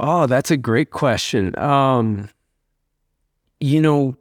Oh, 0.00 0.26
that's 0.26 0.50
a 0.50 0.56
great 0.56 0.90
question. 0.90 1.58
Um, 1.58 2.30
you 3.60 3.80
know, 3.80 4.16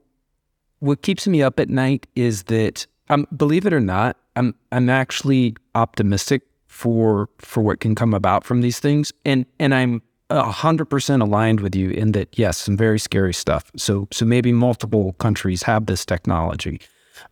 what 0.80 1.02
keeps 1.02 1.28
me 1.28 1.42
up 1.42 1.60
at 1.60 1.70
night 1.70 2.08
is 2.16 2.44
that, 2.44 2.88
um, 3.10 3.26
believe 3.36 3.66
it 3.66 3.74
or 3.74 3.80
not, 3.80 4.18
I'm 4.36 4.54
I'm 4.72 4.90
actually 4.90 5.56
optimistic 5.76 6.44
for 6.68 7.30
for 7.38 7.62
what 7.62 7.80
can 7.80 7.96
come 7.96 8.14
about 8.14 8.44
from 8.44 8.62
these 8.62 8.80
things, 8.80 9.14
and 9.24 9.46
and 9.60 9.74
I'm 9.74 10.02
hundred 10.30 10.86
percent 10.86 11.22
aligned 11.22 11.62
with 11.62 11.76
you 11.76 11.92
in 11.92 12.12
that. 12.12 12.38
Yes, 12.38 12.58
some 12.58 12.76
very 12.76 13.00
scary 13.00 13.34
stuff. 13.34 13.72
So 13.78 14.08
so 14.12 14.26
maybe 14.26 14.52
multiple 14.52 15.14
countries 15.14 15.64
have 15.64 15.86
this 15.86 16.06
technology, 16.06 16.82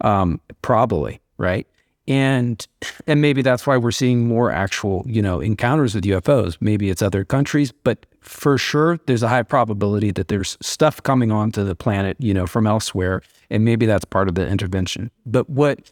um, 0.02 0.40
probably 0.62 1.20
right 1.38 1.68
and 2.08 2.68
and 3.08 3.22
maybe 3.22 3.42
that's 3.42 3.66
why 3.66 3.78
we're 3.78 3.92
seeing 3.92 4.28
more 4.28 4.52
actual 4.52 5.04
you 5.08 5.22
know 5.22 5.40
encounters 5.40 5.96
with 5.96 6.04
UFOs. 6.04 6.58
Maybe 6.60 6.90
it's 6.90 7.02
other 7.02 7.26
countries, 7.26 7.72
but 7.72 8.06
for 8.22 8.58
sure 8.58 9.00
there's 9.06 9.24
a 9.24 9.28
high 9.28 9.44
probability 9.44 10.12
that 10.12 10.28
there's 10.28 10.58
stuff 10.62 11.02
coming 11.02 11.32
onto 11.32 11.64
the 11.64 11.76
planet 11.76 12.18
you 12.20 12.34
know 12.34 12.46
from 12.46 12.68
elsewhere, 12.68 13.22
and 13.50 13.66
maybe 13.66 13.86
that's 13.86 14.06
part 14.06 14.28
of 14.28 14.36
the 14.36 14.48
intervention. 14.48 15.10
But 15.26 15.50
what 15.50 15.90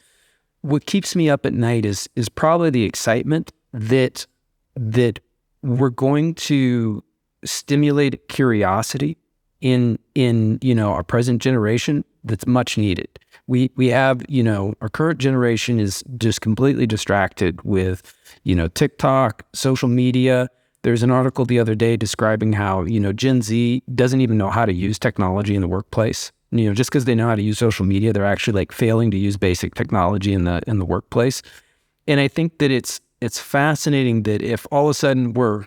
what 0.62 0.86
keeps 0.86 1.16
me 1.16 1.30
up 1.30 1.46
at 1.46 1.54
night 1.54 1.86
is 1.86 2.10
is 2.16 2.30
probably 2.30 2.70
the 2.70 2.84
excitement 2.84 3.52
that 3.74 4.28
that 4.76 5.20
we're 5.62 5.90
going 5.90 6.36
to 6.36 7.04
stimulate 7.44 8.28
curiosity 8.28 9.18
in 9.62 9.98
in 10.14 10.60
you 10.62 10.76
know 10.76 10.92
our 10.92 11.04
present 11.04 11.42
generation 11.42 12.06
that's 12.24 12.48
much 12.48 12.78
needed 12.78 13.20
we 13.48 13.72
we 13.76 13.88
have 13.90 14.22
you 14.30 14.44
know 14.44 14.74
our 14.82 14.90
current 14.90 15.20
generation 15.20 15.80
is 15.80 16.04
just 16.18 16.42
completely 16.42 16.88
distracted 16.88 17.62
with 17.64 18.02
you 18.44 18.56
know 18.56 18.68
TikTok, 18.68 19.46
social 19.54 19.90
media. 19.90 20.50
There's 20.84 21.04
an 21.04 21.12
article 21.12 21.46
the 21.46 21.60
other 21.60 21.76
day 21.76 21.96
describing 21.96 22.54
how 22.54 22.84
you 22.84 23.00
know 23.00 23.14
Gen 23.14 23.42
Z 23.42 23.84
doesn't 23.96 24.22
even 24.22 24.38
know 24.38 24.50
how 24.50 24.66
to 24.66 24.74
use 24.74 24.98
technology 24.98 25.56
in 25.56 25.62
the 25.62 25.68
workplace. 25.68 26.32
You 26.52 26.70
know, 26.70 26.76
just 26.76 26.92
because 26.92 27.06
they 27.06 27.16
know 27.16 27.28
how 27.28 27.36
to 27.36 27.42
use 27.42 27.58
social 27.58 27.86
media, 27.86 28.14
they're 28.14 28.26
actually 28.26 28.54
like 28.54 28.72
failing 28.72 29.10
to 29.12 29.18
use 29.18 29.38
basic 29.38 29.76
technology 29.76 30.34
in 30.34 30.44
the 30.44 30.62
in 30.68 30.80
the 30.80 30.86
workplace. 30.86 31.42
And 32.08 32.20
I 32.20 32.28
think 32.28 32.60
that 32.60 32.72
it's 32.72 33.02
it's 33.22 33.40
fascinating 33.40 34.24
that 34.24 34.42
if 34.42 34.68
all 34.72 34.86
of 34.86 34.92
a 34.92 34.94
sudden 34.94 35.34
we're 35.34 35.66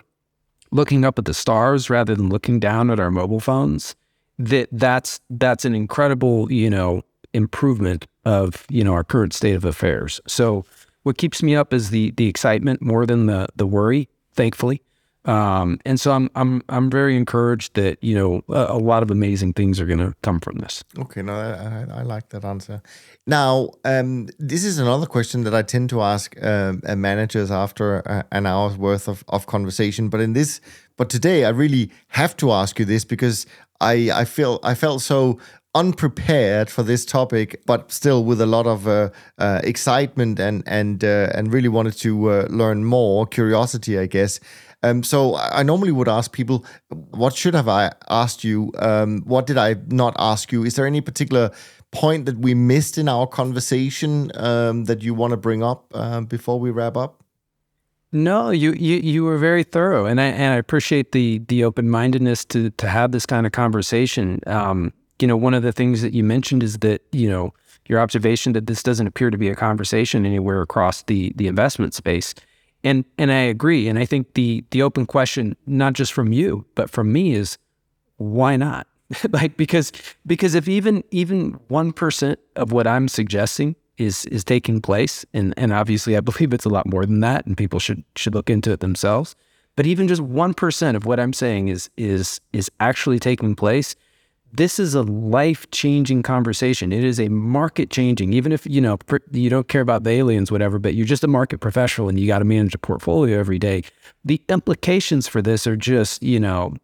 looking 0.71 1.05
up 1.05 1.17
at 1.17 1.25
the 1.25 1.33
stars 1.33 1.89
rather 1.89 2.15
than 2.15 2.29
looking 2.29 2.59
down 2.59 2.89
at 2.89 2.99
our 2.99 3.11
mobile 3.11 3.39
phones, 3.39 3.95
that 4.39 4.69
that's 4.71 5.19
that's 5.29 5.65
an 5.65 5.75
incredible 5.75 6.51
you 6.51 6.69
know 6.69 7.03
improvement 7.33 8.07
of 8.25 8.65
you 8.69 8.83
know 8.83 8.93
our 8.93 9.03
current 9.03 9.33
state 9.33 9.55
of 9.55 9.65
affairs. 9.65 10.19
So 10.27 10.65
what 11.03 11.17
keeps 11.17 11.41
me 11.41 11.55
up 11.55 11.73
is 11.73 11.89
the 11.89 12.11
the 12.11 12.27
excitement 12.27 12.81
more 12.81 13.05
than 13.05 13.25
the 13.25 13.47
the 13.55 13.67
worry. 13.67 14.09
Thankfully, 14.33 14.83
um, 15.27 15.77
and 15.85 15.99
so 15.99 16.13
I'm 16.13 16.29
I'm 16.35 16.63
I'm 16.69 16.89
very 16.89 17.17
encouraged 17.17 17.73
that 17.73 18.01
you 18.01 18.15
know 18.15 18.43
a, 18.47 18.73
a 18.73 18.79
lot 18.79 19.03
of 19.03 19.11
amazing 19.11 19.53
things 19.53 19.79
are 19.81 19.85
going 19.85 19.99
to 19.99 20.15
come 20.21 20.39
from 20.39 20.59
this. 20.59 20.85
Okay, 20.97 21.21
no, 21.21 21.33
I, 21.33 21.99
I, 21.99 22.03
like 22.03 22.29
that 22.29 22.45
answer. 22.45 22.81
Now, 23.25 23.71
um, 23.83 24.29
this 24.39 24.63
is 24.63 24.79
another 24.79 25.05
question 25.05 25.43
that 25.43 25.53
I 25.53 25.63
tend 25.63 25.89
to 25.89 26.01
ask 26.01 26.33
uh, 26.41 26.73
managers 26.95 27.51
after 27.51 28.07
uh, 28.09 28.23
an 28.31 28.45
hour's 28.45 28.77
worth 28.77 29.09
of, 29.09 29.25
of 29.27 29.47
conversation. 29.47 30.07
But 30.07 30.21
in 30.21 30.31
this, 30.31 30.61
but 30.95 31.09
today 31.09 31.43
I 31.43 31.49
really 31.49 31.91
have 32.07 32.37
to 32.37 32.53
ask 32.53 32.79
you 32.79 32.85
this 32.85 33.03
because 33.03 33.45
I 33.81 34.11
I 34.13 34.25
feel 34.25 34.59
I 34.63 34.75
felt 34.75 35.01
so 35.01 35.39
unprepared 35.75 36.69
for 36.69 36.83
this 36.83 37.05
topic, 37.05 37.61
but 37.65 37.91
still 37.91 38.23
with 38.23 38.41
a 38.41 38.45
lot 38.45 38.65
of 38.65 38.87
uh, 38.87 39.09
uh, 39.37 39.61
excitement 39.63 40.39
and 40.39 40.63
and 40.65 41.03
uh, 41.03 41.29
and 41.35 41.53
really 41.53 41.69
wanted 41.69 41.97
to 41.99 42.31
uh, 42.31 42.47
learn 42.49 42.83
more, 42.83 43.27
curiosity, 43.27 43.99
I 43.99 44.07
guess. 44.07 44.39
Um, 44.83 45.03
so 45.03 45.35
I 45.35 45.63
normally 45.63 45.91
would 45.91 46.07
ask 46.07 46.31
people, 46.31 46.63
what 46.89 47.35
should 47.35 47.55
have 47.55 47.67
I 47.67 47.91
asked 48.09 48.43
you? 48.43 48.71
Um, 48.77 49.21
what 49.25 49.47
did 49.47 49.57
I 49.57 49.75
not 49.87 50.15
ask 50.19 50.51
you? 50.51 50.63
Is 50.63 50.75
there 50.75 50.85
any 50.85 51.01
particular 51.01 51.51
point 51.91 52.25
that 52.25 52.37
we 52.37 52.53
missed 52.53 52.97
in 52.97 53.09
our 53.09 53.25
conversation 53.27 54.31
um, 54.35 54.85
that 54.85 55.01
you 55.01 55.15
want 55.15 55.31
to 55.31 55.37
bring 55.37 55.63
up 55.63 55.91
uh, 55.95 56.21
before 56.21 56.59
we 56.59 56.69
wrap 56.69 56.95
up? 56.95 57.23
No, 58.11 58.51
you, 58.51 58.71
you 58.71 58.97
you 58.97 59.23
were 59.25 59.37
very 59.37 59.63
thorough, 59.63 60.05
and 60.05 60.21
I 60.21 60.25
and 60.25 60.53
I 60.53 60.57
appreciate 60.57 61.11
the 61.11 61.39
the 61.47 61.63
open 61.65 61.89
mindedness 61.89 62.45
to 62.45 62.69
to 62.71 62.87
have 62.87 63.11
this 63.11 63.25
kind 63.25 63.45
of 63.45 63.51
conversation. 63.51 64.39
Um, 64.47 64.93
you 65.19 65.27
know, 65.27 65.35
one 65.35 65.53
of 65.53 65.63
the 65.63 65.73
things 65.73 66.01
that 66.01 66.13
you 66.13 66.23
mentioned 66.23 66.63
is 66.63 66.77
that 66.79 67.01
you 67.11 67.29
know 67.29 67.53
your 67.87 67.99
observation 67.99 68.53
that 68.53 68.67
this 68.67 68.81
doesn't 68.81 69.07
appear 69.07 69.29
to 69.29 69.37
be 69.37 69.49
a 69.49 69.55
conversation 69.55 70.25
anywhere 70.25 70.61
across 70.61 71.03
the 71.03 71.33
the 71.35 71.47
investment 71.47 71.93
space, 71.93 72.33
and 72.81 73.03
and 73.17 73.29
I 73.29 73.39
agree. 73.39 73.89
And 73.89 73.99
I 73.99 74.05
think 74.05 74.35
the 74.35 74.63
the 74.71 74.83
open 74.83 75.05
question, 75.05 75.57
not 75.65 75.91
just 75.91 76.13
from 76.13 76.31
you, 76.31 76.65
but 76.75 76.89
from 76.89 77.11
me, 77.11 77.33
is 77.33 77.57
why 78.15 78.55
not? 78.55 78.87
like 79.31 79.57
because 79.57 79.91
because 80.25 80.55
if 80.55 80.69
even 80.69 81.03
even 81.11 81.59
one 81.67 81.91
percent 81.91 82.39
of 82.55 82.71
what 82.71 82.87
I'm 82.87 83.09
suggesting 83.09 83.75
is 83.97 84.25
is 84.25 84.43
taking 84.43 84.81
place, 84.81 85.25
and 85.33 85.53
and 85.57 85.73
obviously 85.73 86.15
I 86.15 86.19
believe 86.21 86.53
it's 86.53 86.65
a 86.65 86.69
lot 86.69 86.85
more 86.85 87.05
than 87.05 87.19
that, 87.21 87.45
and 87.45 87.57
people 87.57 87.79
should 87.79 88.03
should 88.15 88.35
look 88.35 88.49
into 88.49 88.71
it 88.71 88.79
themselves. 88.79 89.35
But 89.75 89.85
even 89.85 90.07
just 90.07 90.21
one 90.21 90.53
percent 90.53 90.97
of 90.97 91.05
what 91.05 91.19
I'm 91.19 91.33
saying 91.33 91.67
is 91.67 91.89
is 91.97 92.41
is 92.53 92.71
actually 92.79 93.19
taking 93.19 93.55
place. 93.55 93.95
This 94.53 94.79
is 94.79 94.95
a 94.95 95.03
life 95.03 95.69
changing 95.71 96.23
conversation. 96.23 96.93
It 96.93 97.03
is 97.03 97.19
a 97.19 97.27
market 97.27 97.89
changing. 97.89 98.31
Even 98.33 98.51
if 98.51 98.65
you 98.65 98.81
know 98.81 98.97
you 99.31 99.49
don't 99.49 99.67
care 99.67 99.81
about 99.81 100.03
the 100.03 100.11
aliens, 100.11 100.51
whatever, 100.51 100.79
but 100.79 100.95
you're 100.95 101.05
just 101.05 101.23
a 101.23 101.27
market 101.27 101.59
professional 101.59 102.09
and 102.09 102.19
you 102.19 102.27
got 102.27 102.39
to 102.39 102.45
manage 102.45 102.73
a 102.73 102.79
portfolio 102.79 103.37
every 103.37 103.59
day. 103.59 103.83
The 104.23 104.41
implications 104.49 105.27
for 105.27 105.41
this 105.41 105.67
are 105.67 105.75
just 105.75 106.23
you 106.23 106.39
know 106.39 106.75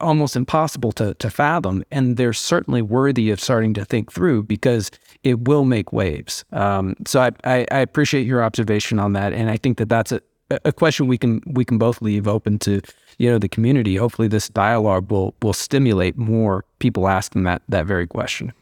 almost 0.00 0.36
impossible 0.36 0.92
to, 0.92 1.14
to 1.14 1.30
fathom. 1.30 1.84
And 1.90 2.16
they're 2.16 2.32
certainly 2.32 2.82
worthy 2.82 3.30
of 3.30 3.40
starting 3.40 3.74
to 3.74 3.84
think 3.84 4.12
through 4.12 4.44
because 4.44 4.90
it 5.22 5.46
will 5.46 5.64
make 5.64 5.92
waves. 5.92 6.44
Um, 6.52 6.94
so 7.06 7.20
I, 7.20 7.30
I, 7.44 7.66
I, 7.70 7.78
appreciate 7.80 8.26
your 8.26 8.42
observation 8.42 8.98
on 8.98 9.12
that. 9.14 9.32
And 9.32 9.50
I 9.50 9.56
think 9.56 9.78
that 9.78 9.88
that's 9.88 10.12
a, 10.12 10.20
a 10.64 10.72
question 10.72 11.06
we 11.06 11.18
can 11.18 11.42
we 11.46 11.64
can 11.64 11.78
both 11.78 12.00
leave 12.00 12.28
open 12.28 12.58
to 12.60 12.80
you 13.18 13.30
know 13.30 13.38
the 13.38 13.48
community. 13.48 13.96
Hopefully 13.96 14.28
this 14.28 14.48
dialogue 14.48 15.10
will 15.10 15.34
will 15.42 15.52
stimulate 15.52 16.16
more 16.16 16.64
people 16.78 17.08
asking 17.08 17.44
that 17.44 17.62
that 17.68 17.86
very 17.86 18.06
question. 18.06 18.52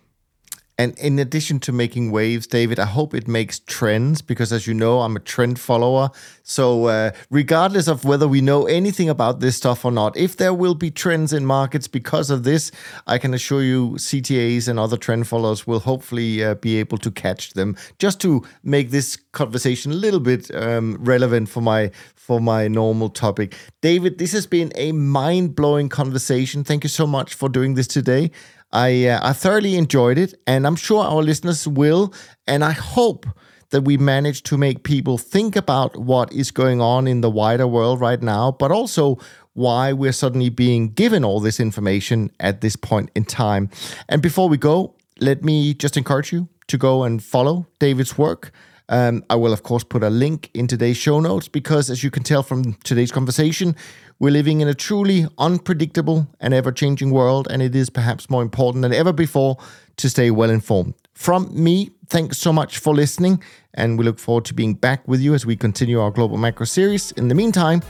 And 0.79 0.99
in 0.99 1.19
addition 1.19 1.61
to 1.61 1.73
making 1.73 2.11
waves, 2.11 2.47
David, 2.47 2.79
I 2.79 2.87
hope 2.87 3.15
it 3.15 3.29
makes 3.29 3.59
trends 3.61 4.23
because, 4.23 4.53
as 4.53 4.67
you 4.67 4.73
know, 4.73 5.01
I'm 5.01 5.15
a 5.17 5.21
trend 5.21 5.61
follower. 5.61 6.11
So, 6.43 6.87
uh, 6.87 7.11
regardless 7.31 7.89
of 7.89 8.05
whether 8.05 8.27
we 8.27 8.41
know 8.41 8.65
anything 8.65 9.11
about 9.11 9.41
this 9.41 9.57
stuff 9.57 9.85
or 9.85 9.93
not, 9.93 10.17
if 10.17 10.39
there 10.39 10.55
will 10.55 10.75
be 10.75 10.91
trends 10.91 11.33
in 11.33 11.45
markets 11.45 11.89
because 11.89 12.31
of 12.31 12.45
this, 12.45 12.73
I 13.07 13.19
can 13.19 13.35
assure 13.35 13.63
you 13.63 13.91
CTAs 13.93 14.67
and 14.67 14.79
other 14.79 14.97
trend 14.97 15.29
followers 15.29 15.67
will 15.67 15.81
hopefully 15.81 16.43
uh, 16.43 16.55
be 16.55 16.79
able 16.79 16.99
to 16.99 17.11
catch 17.11 17.53
them 17.53 17.77
just 17.99 18.19
to 18.23 18.43
make 18.63 18.91
this 18.91 19.17
conversation 19.33 19.93
a 19.93 19.97
little 19.97 20.21
bit 20.21 20.53
um, 20.55 20.97
relevant 21.01 21.51
for 21.51 21.61
my 21.61 21.91
for 22.15 22.41
my 22.41 22.69
normal 22.69 23.09
topic. 23.09 23.57
David, 23.81 24.19
this 24.19 24.33
has 24.33 24.47
been 24.47 24.73
a 24.77 24.93
mind 24.93 25.57
blowing 25.57 25.89
conversation. 25.89 26.63
Thank 26.63 26.85
you 26.85 26.89
so 26.89 27.07
much 27.07 27.35
for 27.35 27.49
doing 27.49 27.75
this 27.75 27.89
today. 27.89 28.31
I 28.73 29.07
uh, 29.07 29.21
I 29.23 29.33
thoroughly 29.33 29.77
enjoyed 29.77 30.19
it, 30.19 30.35
and 30.47 30.67
I'm 30.67 30.77
sure 30.77 31.05
our 31.05 31.23
listeners 31.23 31.67
will. 31.69 32.13
And 32.47 32.65
I 32.65 32.73
hope 32.73 33.27
that 33.71 33.83
we 33.83 33.97
manage 33.97 34.43
to 34.45 34.57
make 34.57 34.83
people 34.83 35.19
think 35.19 35.57
about 35.57 35.97
what 35.97 36.33
is 36.33 36.51
going 36.51 36.81
on 36.81 37.07
in 37.07 37.23
the 37.23 37.31
wider 37.31 37.67
world 37.67 38.01
right 38.01 38.23
now, 38.23 38.53
but 38.53 38.71
also 38.71 39.19
why 39.55 39.93
we're 39.93 40.13
suddenly 40.13 40.49
being 40.49 40.89
given 40.89 41.25
all 41.25 41.41
this 41.41 41.59
information 41.59 42.31
at 42.39 42.61
this 42.61 42.77
point 42.77 43.11
in 43.15 43.25
time. 43.25 43.69
And 44.09 44.23
before 44.23 44.49
we 44.49 44.57
go, 44.57 44.95
let 45.21 45.43
me 45.45 45.75
just 45.75 45.97
encourage 45.97 46.33
you 46.33 46.49
to 46.69 46.79
go 46.79 47.05
and 47.05 47.23
follow 47.23 47.67
David's 47.79 48.17
work. 48.17 48.53
Um, 48.89 49.25
I 49.31 49.37
will, 49.37 49.53
of 49.53 49.63
course, 49.63 49.85
put 49.85 50.03
a 50.03 50.11
link 50.11 50.51
in 50.53 50.67
today's 50.67 50.97
show 50.97 51.21
notes 51.21 51.49
because, 51.49 51.89
as 51.89 52.03
you 52.05 52.11
can 52.11 52.23
tell 52.23 52.43
from 52.43 52.75
today's 52.85 53.13
conversation, 53.13 53.75
we're 54.23 54.31
living 54.31 54.61
in 54.61 54.69
a 54.69 54.75
truly 54.75 55.27
unpredictable 55.37 56.29
and 56.39 56.55
ever 56.55 56.71
changing 56.71 57.11
world, 57.11 57.49
and 57.51 57.61
it 57.61 57.75
is 57.75 57.91
perhaps 57.91 58.31
more 58.31 58.41
important 58.41 58.83
than 58.83 58.95
ever 58.95 59.13
before 59.13 59.59
to 59.97 60.09
stay 60.09 60.31
well 60.31 60.49
informed. 60.49 60.95
From 61.13 61.51
me, 61.53 61.91
thanks 62.07 62.39
so 62.39 62.53
much 62.53 62.79
for 62.79 62.95
listening, 62.95 63.43
and 63.75 63.99
we 63.99 64.05
look 64.05 64.21
forward 64.21 64.45
to 64.45 64.55
being 64.55 64.75
back 64.75 65.07
with 65.09 65.21
you 65.21 65.35
as 65.35 65.45
we 65.45 65.57
continue 65.57 66.01
our 66.01 66.13
Global 66.13 66.37
Macro 66.37 66.67
series. 66.67 67.11
In 67.13 67.27
the 67.27 67.35
meantime, 67.35 67.83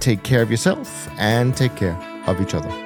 take 0.00 0.24
care 0.24 0.42
of 0.42 0.50
yourself 0.50 1.08
and 1.18 1.56
take 1.56 1.76
care 1.76 1.96
of 2.26 2.40
each 2.40 2.52
other. 2.52 2.85